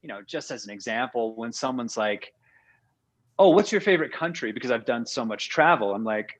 you 0.04 0.08
know, 0.08 0.20
just 0.20 0.50
as 0.50 0.66
an 0.66 0.70
example, 0.70 1.34
when 1.34 1.50
someone's 1.50 1.96
like, 1.96 2.34
"Oh, 3.38 3.48
what's 3.48 3.72
your 3.72 3.80
favorite 3.80 4.12
country?" 4.12 4.52
Because 4.52 4.70
I've 4.70 4.84
done 4.84 5.06
so 5.06 5.24
much 5.24 5.48
travel, 5.48 5.94
I'm 5.94 6.04
like, 6.04 6.38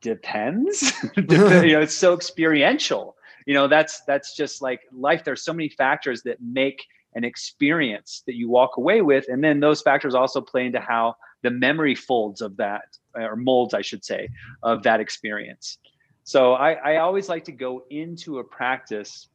depends. 0.00 0.92
you 1.16 1.24
know, 1.26 1.80
it's 1.80 1.96
so 1.96 2.14
experiential. 2.14 3.16
You 3.46 3.54
know, 3.54 3.66
that's 3.66 4.02
that's 4.02 4.36
just 4.36 4.62
like 4.62 4.80
life. 4.92 5.24
There's 5.24 5.44
so 5.44 5.52
many 5.52 5.68
factors 5.68 6.22
that 6.22 6.40
make 6.40 6.86
an 7.16 7.24
experience 7.24 8.22
that 8.28 8.36
you 8.36 8.48
walk 8.48 8.76
away 8.76 9.00
with, 9.00 9.26
and 9.26 9.42
then 9.42 9.58
those 9.58 9.82
factors 9.82 10.14
also 10.14 10.40
play 10.40 10.64
into 10.64 10.78
how 10.78 11.16
the 11.42 11.50
memory 11.50 11.96
folds 11.96 12.40
of 12.40 12.56
that, 12.58 12.96
or 13.16 13.34
molds, 13.34 13.74
I 13.74 13.82
should 13.82 14.04
say, 14.04 14.28
of 14.62 14.84
that 14.84 15.00
experience. 15.00 15.78
So 16.24 16.54
I, 16.54 16.72
I 16.72 16.96
always 16.96 17.28
like 17.28 17.44
to 17.44 17.52
go 17.52 17.84
into 17.90 18.38
a 18.38 18.44
practice 18.44 19.28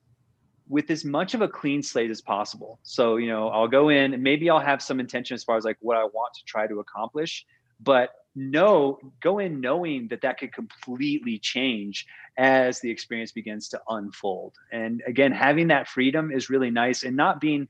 with 0.68 0.90
as 0.92 1.06
much 1.06 1.34
of 1.34 1.42
a 1.42 1.48
clean 1.48 1.82
slate 1.82 2.12
as 2.12 2.22
possible. 2.22 2.80
So, 2.84 3.18
you 3.18 3.28
know, 3.28 3.50
I'll 3.50 3.68
go 3.68 3.90
in 3.90 4.14
and 4.14 4.22
maybe 4.22 4.50
I'll 4.50 4.60
have 4.60 4.82
some 4.82 5.00
intention 5.00 5.36
as 5.36 5.44
far 5.44 5.58
as 5.58 5.66
like 5.66 5.78
what 5.82 5.98
I 5.98 6.04
want 6.04 6.34
to 6.36 6.44
try 6.46 6.68
to 6.68 6.80
accomplish, 6.80 7.46
but 7.80 8.12
no, 8.36 9.00
go 9.22 9.40
in 9.40 9.60
knowing 9.60 10.08
that 10.10 10.22
that 10.22 10.40
could 10.40 10.54
completely 10.54 11.40
change 11.40 12.06
as 12.38 12.80
the 12.80 12.90
experience 12.90 13.32
begins 13.32 13.68
to 13.70 13.82
unfold. 13.90 14.54
And 14.72 15.02
again, 15.08 15.32
having 15.32 15.68
that 15.68 15.88
freedom 15.88 16.32
is 16.32 16.50
really 16.50 16.70
nice 16.70 17.04
and 17.04 17.16
not 17.16 17.42
being 17.42 17.68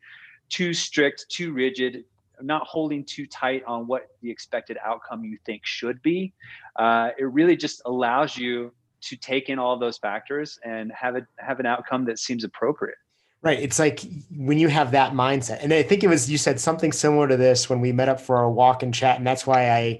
too 0.49 0.73
strict, 0.73 1.25
too 1.29 1.53
rigid, 1.53 2.03
not 2.41 2.67
holding 2.67 3.03
too 3.03 3.25
tight 3.27 3.63
on 3.65 3.87
what 3.87 4.07
the 4.21 4.29
expected 4.29 4.77
outcome 4.83 5.23
you 5.23 5.37
think 5.45 5.65
should 5.65 6.01
be. 6.01 6.33
Uh, 6.75 7.09
it 7.17 7.25
really 7.25 7.55
just 7.55 7.81
allows 7.85 8.37
you 8.37 8.71
to 9.01 9.15
take 9.15 9.49
in 9.49 9.59
all 9.59 9.73
of 9.73 9.79
those 9.79 9.97
factors 9.97 10.59
and 10.63 10.91
have 10.91 11.15
it 11.15 11.25
have 11.37 11.59
an 11.59 11.65
outcome 11.65 12.05
that 12.05 12.19
seems 12.19 12.43
appropriate. 12.43 12.97
Right. 13.41 13.59
It's 13.59 13.79
like 13.79 14.01
when 14.35 14.59
you 14.59 14.67
have 14.67 14.91
that 14.91 15.13
mindset. 15.13 15.63
And 15.63 15.73
i 15.73 15.83
think 15.83 16.03
it 16.03 16.07
was 16.07 16.29
you 16.29 16.37
said 16.37 16.59
something 16.59 16.91
similar 16.91 17.27
to 17.27 17.37
this 17.37 17.69
when 17.69 17.79
we 17.79 17.91
met 17.91 18.09
up 18.09 18.19
for 18.19 18.37
our 18.37 18.49
walk 18.49 18.83
and 18.83 18.93
chat 18.93 19.17
and 19.17 19.25
that's 19.25 19.47
why 19.47 19.71
i 19.71 19.99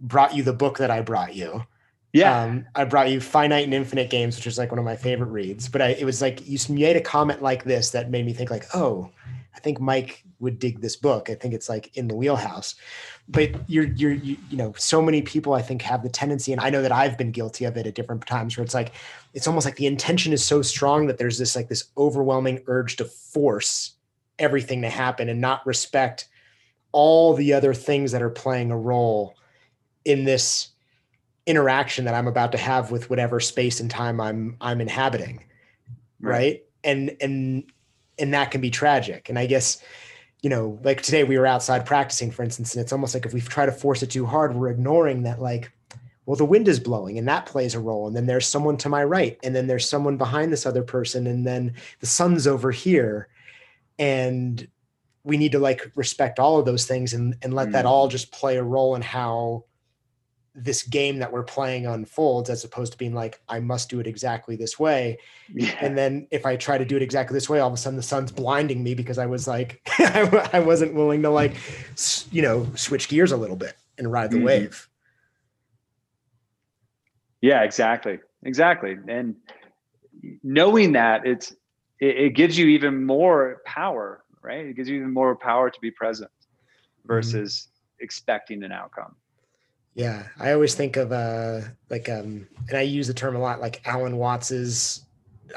brought 0.00 0.34
you 0.34 0.42
the 0.42 0.52
book 0.52 0.78
that 0.78 0.90
i 0.90 1.00
brought 1.00 1.34
you. 1.34 1.64
Yeah. 2.12 2.42
Um, 2.42 2.66
i 2.74 2.84
brought 2.84 3.10
you 3.10 3.20
finite 3.20 3.64
and 3.64 3.74
infinite 3.74 4.08
games 4.08 4.36
which 4.36 4.46
is 4.46 4.56
like 4.56 4.70
one 4.70 4.78
of 4.78 4.84
my 4.84 4.96
favorite 4.96 5.28
reads 5.28 5.68
but 5.68 5.82
I, 5.82 5.88
it 5.88 6.04
was 6.04 6.22
like 6.22 6.46
you 6.48 6.58
made 6.70 6.96
a 6.96 7.00
comment 7.00 7.42
like 7.42 7.64
this 7.64 7.90
that 7.90 8.10
made 8.10 8.24
me 8.24 8.32
think 8.32 8.50
like 8.50 8.64
oh 8.74 9.10
i 9.58 9.60
think 9.60 9.80
mike 9.80 10.24
would 10.40 10.58
dig 10.58 10.80
this 10.80 10.96
book. 10.96 11.30
I 11.30 11.34
think 11.34 11.54
it's 11.54 11.68
like 11.68 11.96
in 11.96 12.08
the 12.08 12.14
wheelhouse. 12.14 12.74
But 13.28 13.50
you're 13.68 13.86
you're 13.86 14.12
you, 14.12 14.36
you 14.50 14.56
know 14.56 14.72
so 14.78 15.02
many 15.02 15.20
people 15.20 15.52
i 15.52 15.60
think 15.60 15.82
have 15.82 16.02
the 16.02 16.08
tendency 16.08 16.50
and 16.50 16.62
i 16.62 16.70
know 16.70 16.80
that 16.80 16.92
i've 16.92 17.18
been 17.18 17.30
guilty 17.30 17.66
of 17.66 17.76
it 17.76 17.86
at 17.86 17.94
different 17.94 18.26
times 18.26 18.56
where 18.56 18.64
it's 18.64 18.72
like 18.72 18.92
it's 19.34 19.46
almost 19.46 19.66
like 19.66 19.76
the 19.76 19.86
intention 19.86 20.32
is 20.32 20.42
so 20.42 20.62
strong 20.62 21.06
that 21.06 21.18
there's 21.18 21.36
this 21.36 21.54
like 21.54 21.68
this 21.68 21.90
overwhelming 21.98 22.62
urge 22.68 22.96
to 22.96 23.04
force 23.04 23.92
everything 24.38 24.80
to 24.80 24.88
happen 24.88 25.28
and 25.28 25.42
not 25.42 25.66
respect 25.66 26.28
all 26.92 27.34
the 27.34 27.52
other 27.52 27.74
things 27.74 28.12
that 28.12 28.22
are 28.22 28.30
playing 28.30 28.70
a 28.70 28.78
role 28.78 29.34
in 30.06 30.24
this 30.24 30.70
interaction 31.44 32.06
that 32.06 32.14
i'm 32.14 32.28
about 32.28 32.52
to 32.52 32.58
have 32.58 32.90
with 32.90 33.10
whatever 33.10 33.40
space 33.40 33.78
and 33.78 33.90
time 33.90 34.22
i'm 34.22 34.56
i'm 34.62 34.80
inhabiting. 34.80 35.44
Right, 36.20 36.32
right? 36.32 36.62
and 36.84 37.16
and 37.20 37.64
and 38.18 38.34
that 38.34 38.50
can 38.50 38.60
be 38.60 38.70
tragic 38.70 39.28
and 39.28 39.38
i 39.38 39.46
guess 39.46 39.82
you 40.42 40.50
know, 40.50 40.78
like 40.84 41.02
today 41.02 41.24
we 41.24 41.38
were 41.38 41.46
outside 41.46 41.84
practicing, 41.84 42.30
for 42.30 42.42
instance, 42.42 42.74
and 42.74 42.82
it's 42.82 42.92
almost 42.92 43.14
like 43.14 43.26
if 43.26 43.32
we 43.32 43.40
try 43.40 43.66
to 43.66 43.72
force 43.72 44.02
it 44.02 44.10
too 44.10 44.24
hard, 44.24 44.54
we're 44.54 44.70
ignoring 44.70 45.24
that, 45.24 45.40
like, 45.40 45.72
well, 46.26 46.36
the 46.36 46.44
wind 46.44 46.68
is 46.68 46.78
blowing 46.78 47.18
and 47.18 47.26
that 47.26 47.46
plays 47.46 47.74
a 47.74 47.80
role. 47.80 48.06
And 48.06 48.14
then 48.14 48.26
there's 48.26 48.46
someone 48.46 48.76
to 48.78 48.88
my 48.88 49.02
right, 49.02 49.38
and 49.42 49.54
then 49.54 49.66
there's 49.66 49.88
someone 49.88 50.16
behind 50.16 50.52
this 50.52 50.66
other 50.66 50.82
person, 50.82 51.26
and 51.26 51.46
then 51.46 51.74
the 52.00 52.06
sun's 52.06 52.46
over 52.46 52.70
here. 52.70 53.28
And 53.98 54.68
we 55.24 55.36
need 55.36 55.52
to 55.52 55.58
like 55.58 55.90
respect 55.96 56.38
all 56.38 56.58
of 56.58 56.66
those 56.66 56.86
things 56.86 57.12
and, 57.12 57.34
and 57.42 57.52
let 57.52 57.68
mm. 57.68 57.72
that 57.72 57.86
all 57.86 58.06
just 58.06 58.30
play 58.30 58.56
a 58.56 58.62
role 58.62 58.94
in 58.94 59.02
how 59.02 59.64
this 60.64 60.82
game 60.82 61.18
that 61.18 61.32
we're 61.32 61.44
playing 61.44 61.86
unfolds 61.86 62.50
as 62.50 62.64
opposed 62.64 62.92
to 62.92 62.98
being 62.98 63.14
like 63.14 63.40
i 63.48 63.60
must 63.60 63.88
do 63.88 64.00
it 64.00 64.06
exactly 64.06 64.56
this 64.56 64.78
way 64.78 65.16
yeah. 65.54 65.74
and 65.80 65.96
then 65.96 66.26
if 66.30 66.44
i 66.44 66.56
try 66.56 66.76
to 66.76 66.84
do 66.84 66.96
it 66.96 67.02
exactly 67.02 67.34
this 67.34 67.48
way 67.48 67.60
all 67.60 67.68
of 67.68 67.74
a 67.74 67.76
sudden 67.76 67.96
the 67.96 68.02
sun's 68.02 68.32
blinding 68.32 68.82
me 68.82 68.94
because 68.94 69.18
i 69.18 69.26
was 69.26 69.46
like 69.46 69.80
I, 69.98 70.60
wasn't 70.60 70.94
willing 70.94 71.22
to 71.22 71.30
like 71.30 71.54
you 72.30 72.42
know 72.42 72.66
switch 72.74 73.08
gears 73.08 73.32
a 73.32 73.36
little 73.36 73.56
bit 73.56 73.76
and 73.96 74.10
ride 74.10 74.30
the 74.30 74.36
mm-hmm. 74.36 74.46
wave 74.46 74.88
yeah 77.40 77.62
exactly 77.62 78.18
exactly 78.42 78.96
and 79.08 79.36
knowing 80.42 80.92
that 80.92 81.26
it's 81.26 81.52
it, 82.00 82.16
it, 82.16 82.34
gives 82.34 82.58
you 82.58 82.66
even 82.66 83.04
more 83.04 83.62
power 83.64 84.24
right 84.42 84.66
it 84.66 84.76
gives 84.76 84.88
you 84.88 84.96
even 84.96 85.12
more 85.12 85.36
power 85.36 85.70
to 85.70 85.80
be 85.80 85.90
present 85.90 86.30
mm-hmm. 86.30 87.08
versus 87.08 87.68
mm-hmm. 87.68 88.04
expecting 88.04 88.64
an 88.64 88.72
outcome 88.72 89.14
yeah, 89.98 90.28
I 90.38 90.52
always 90.52 90.76
think 90.76 90.96
of 90.96 91.10
uh 91.10 91.60
like 91.90 92.08
um 92.08 92.46
and 92.68 92.78
I 92.78 92.82
use 92.82 93.08
the 93.08 93.14
term 93.14 93.34
a 93.34 93.40
lot 93.40 93.60
like 93.60 93.82
Alan 93.84 94.16
Watts's 94.16 95.04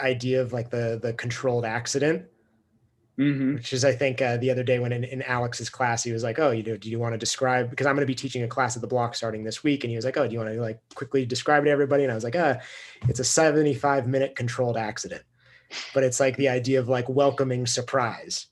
idea 0.01 0.41
of 0.41 0.51
like 0.51 0.71
the 0.71 0.99
the 1.01 1.13
controlled 1.13 1.63
accident. 1.63 2.25
Mm-hmm. 3.19 3.55
Which 3.55 3.73
is, 3.73 3.85
I 3.85 3.91
think, 3.91 4.19
uh, 4.19 4.37
the 4.37 4.49
other 4.49 4.63
day 4.63 4.79
when 4.79 4.93
in, 4.93 5.03
in, 5.03 5.21
Alex's 5.21 5.69
class, 5.69 6.01
he 6.01 6.11
was 6.11 6.23
like, 6.23 6.39
"Oh, 6.39 6.49
you 6.49 6.63
know, 6.63 6.77
do 6.77 6.89
you 6.89 6.97
want 6.97 7.13
to 7.13 7.19
describe?" 7.19 7.69
Because 7.69 7.85
I'm 7.85 7.93
going 7.93 8.01
to 8.01 8.11
be 8.11 8.15
teaching 8.15 8.41
a 8.41 8.47
class 8.47 8.75
at 8.75 8.81
the 8.81 8.87
block 8.87 9.13
starting 9.13 9.43
this 9.43 9.63
week, 9.63 9.83
and 9.83 9.91
he 9.91 9.95
was 9.95 10.05
like, 10.05 10.17
"Oh, 10.17 10.25
do 10.25 10.33
you 10.33 10.39
want 10.39 10.51
to 10.51 10.59
like 10.59 10.79
quickly 10.95 11.23
describe 11.25 11.61
it 11.61 11.65
to 11.65 11.71
everybody?" 11.71 12.03
And 12.03 12.11
I 12.11 12.15
was 12.15 12.23
like, 12.23 12.37
"Uh, 12.37 12.55
it's 13.09 13.19
a 13.19 13.23
75 13.23 14.07
minute 14.07 14.35
controlled 14.35 14.77
accident, 14.77 15.21
but 15.93 16.03
it's 16.03 16.19
like 16.19 16.35
the 16.37 16.49
idea 16.49 16.79
of 16.79 16.87
like 16.87 17.07
welcoming 17.09 17.67
surprise, 17.67 18.47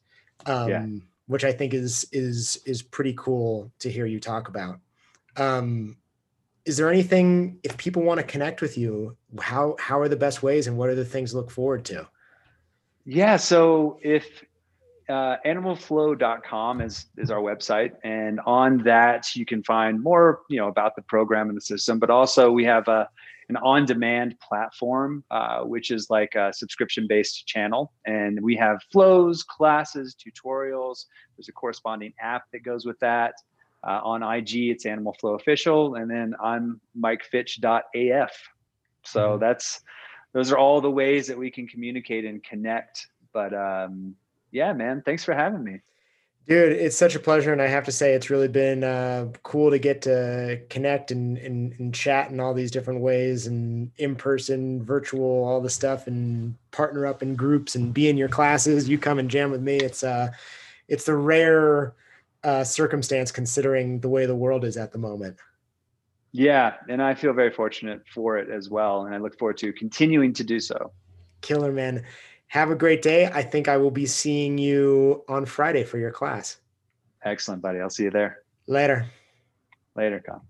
um, 0.46 0.70
yeah. 0.70 0.86
which 1.26 1.46
I 1.46 1.54
think 1.54 1.74
is 1.74 2.06
is 2.12 2.62
is 2.66 2.84
pretty 2.84 3.16
cool 3.18 3.72
to 3.80 3.90
hear 3.90 4.06
you 4.06 4.20
talk 4.20 4.50
about." 4.50 4.80
Um, 5.38 5.98
is 6.66 6.78
there 6.78 6.90
anything 6.90 7.60
if 7.64 7.78
people 7.78 8.04
want 8.04 8.20
to 8.20 8.26
connect 8.26 8.62
with 8.62 8.78
you 8.78 9.16
how 9.40 9.76
how 9.80 10.00
are 10.00 10.10
the 10.10 10.16
best 10.16 10.44
ways 10.44 10.68
and 10.68 10.78
what 10.78 10.90
are 10.90 10.96
the 10.96 11.06
things 11.06 11.32
to 11.32 11.38
look 11.38 11.52
forward 11.52 11.86
to 11.86 12.08
yeah 13.06 13.38
so 13.38 14.00
if 14.02 14.44
uh, 15.10 15.38
animalflow.com 15.44 16.82
is 16.82 17.08
is 17.18 17.32
our 17.32 17.42
website, 17.42 17.94
and 18.04 18.40
on 18.46 18.78
that 18.84 19.36
you 19.36 19.44
can 19.44 19.64
find 19.64 20.02
more, 20.02 20.42
you 20.50 20.58
know, 20.58 20.68
about 20.68 20.96
the 20.96 21.02
program 21.02 21.50
and 21.50 21.58
the 21.58 21.62
system. 21.62 21.98
But 21.98 22.10
also 22.10 22.52
we 22.52 22.64
have 22.66 22.88
a 22.88 23.10
an 23.50 23.58
on-demand 23.58 24.40
platform, 24.40 25.24
uh, 25.32 25.62
which 25.62 25.90
is 25.90 26.12
like 26.12 26.36
a 26.36 26.54
subscription-based 26.54 27.48
channel, 27.48 27.92
and 28.06 28.40
we 28.44 28.56
have 28.56 28.78
flows, 28.92 29.42
classes, 29.42 30.16
tutorials. 30.16 31.06
There's 31.36 31.50
a 31.50 31.54
corresponding 31.54 32.14
app 32.22 32.44
that 32.54 32.64
goes 32.64 32.86
with 32.86 33.00
that. 33.00 33.34
Uh, 33.82 34.02
on 34.04 34.24
IG, 34.24 34.70
it's 34.72 34.86
Animal 34.86 35.14
Flow 35.14 35.36
Official, 35.36 35.96
and 35.96 36.12
then 36.12 36.36
I'm 36.44 36.82
MikeFitch.af. 37.02 38.32
So 39.04 39.22
mm-hmm. 39.22 39.40
that's 39.40 39.82
those 40.34 40.52
are 40.52 40.58
all 40.58 40.82
the 40.82 40.92
ways 40.92 41.28
that 41.28 41.38
we 41.38 41.50
can 41.50 41.68
communicate 41.68 42.26
and 42.26 42.44
connect. 42.44 43.08
But 43.34 43.54
um, 43.54 44.16
yeah, 44.52 44.74
man, 44.74 45.02
thanks 45.06 45.24
for 45.24 45.34
having 45.34 45.64
me. 45.64 45.80
Dude, 46.48 46.72
it's 46.72 46.98
such 46.98 47.14
a 47.14 47.20
pleasure. 47.20 47.54
And 47.54 47.62
I 47.62 47.68
have 47.68 47.86
to 47.86 47.92
say, 47.92 48.14
it's 48.14 48.32
really 48.32 48.48
been 48.48 48.84
uh, 48.84 49.28
cool 49.44 49.70
to 49.70 49.78
get 49.78 50.02
to 50.04 50.60
connect 50.70 51.12
and, 51.12 51.38
and, 51.38 51.74
and 51.78 51.94
chat 51.94 52.32
in 52.32 52.40
all 52.40 52.56
these 52.56 52.72
different 52.72 53.02
ways 53.02 53.46
and 53.46 53.92
in 53.98 54.16
person, 54.16 54.84
virtual, 54.84 55.44
all 55.46 55.62
the 55.62 55.70
stuff 55.70 56.08
and 56.08 56.56
partner 56.72 57.06
up 57.06 57.22
in 57.22 57.36
groups 57.36 57.76
and 57.76 57.94
be 57.94 58.10
in 58.10 58.18
your 58.18 58.30
classes. 58.30 58.90
You 58.90 58.98
come 58.98 59.20
and 59.20 59.30
jam 59.30 59.52
with 59.52 59.62
me. 59.62 59.76
It's 59.76 60.04
uh, 60.04 60.32
it's 60.88 61.06
the 61.06 61.16
rare 61.16 61.94
uh, 62.44 62.64
circumstance 62.64 63.32
considering 63.32 64.00
the 64.00 64.10
way 64.10 64.26
the 64.26 64.36
world 64.36 64.64
is 64.64 64.78
at 64.78 64.92
the 64.92 64.98
moment. 64.98 65.38
Yeah. 66.32 66.76
And 66.88 67.02
I 67.02 67.16
feel 67.16 67.34
very 67.34 67.52
fortunate 67.52 68.02
for 68.14 68.38
it 68.38 68.50
as 68.50 68.70
well. 68.70 69.06
And 69.06 69.16
I 69.16 69.18
look 69.18 69.38
forward 69.38 69.58
to 69.58 69.74
continuing 69.74 70.34
to 70.34 70.44
do 70.44 70.60
so. 70.60 70.92
Killer, 71.42 71.72
man 71.72 72.06
have 72.50 72.72
a 72.72 72.76
great 72.76 73.02
day. 73.02 73.28
I 73.28 73.42
think 73.42 73.68
I 73.68 73.78
will 73.78 73.92
be 73.92 74.06
seeing 74.06 74.58
you 74.58 75.24
on 75.30 75.46
Friday 75.46 75.84
for 75.84 75.98
your 75.98 76.12
class. 76.12 76.58
Excellent, 77.24 77.62
buddy. 77.62 77.80
I'll 77.80 77.90
see 77.90 78.04
you 78.04 78.12
there. 78.12 78.40
Later. 78.68 79.06
Later, 79.96 80.22
Con. 80.26 80.42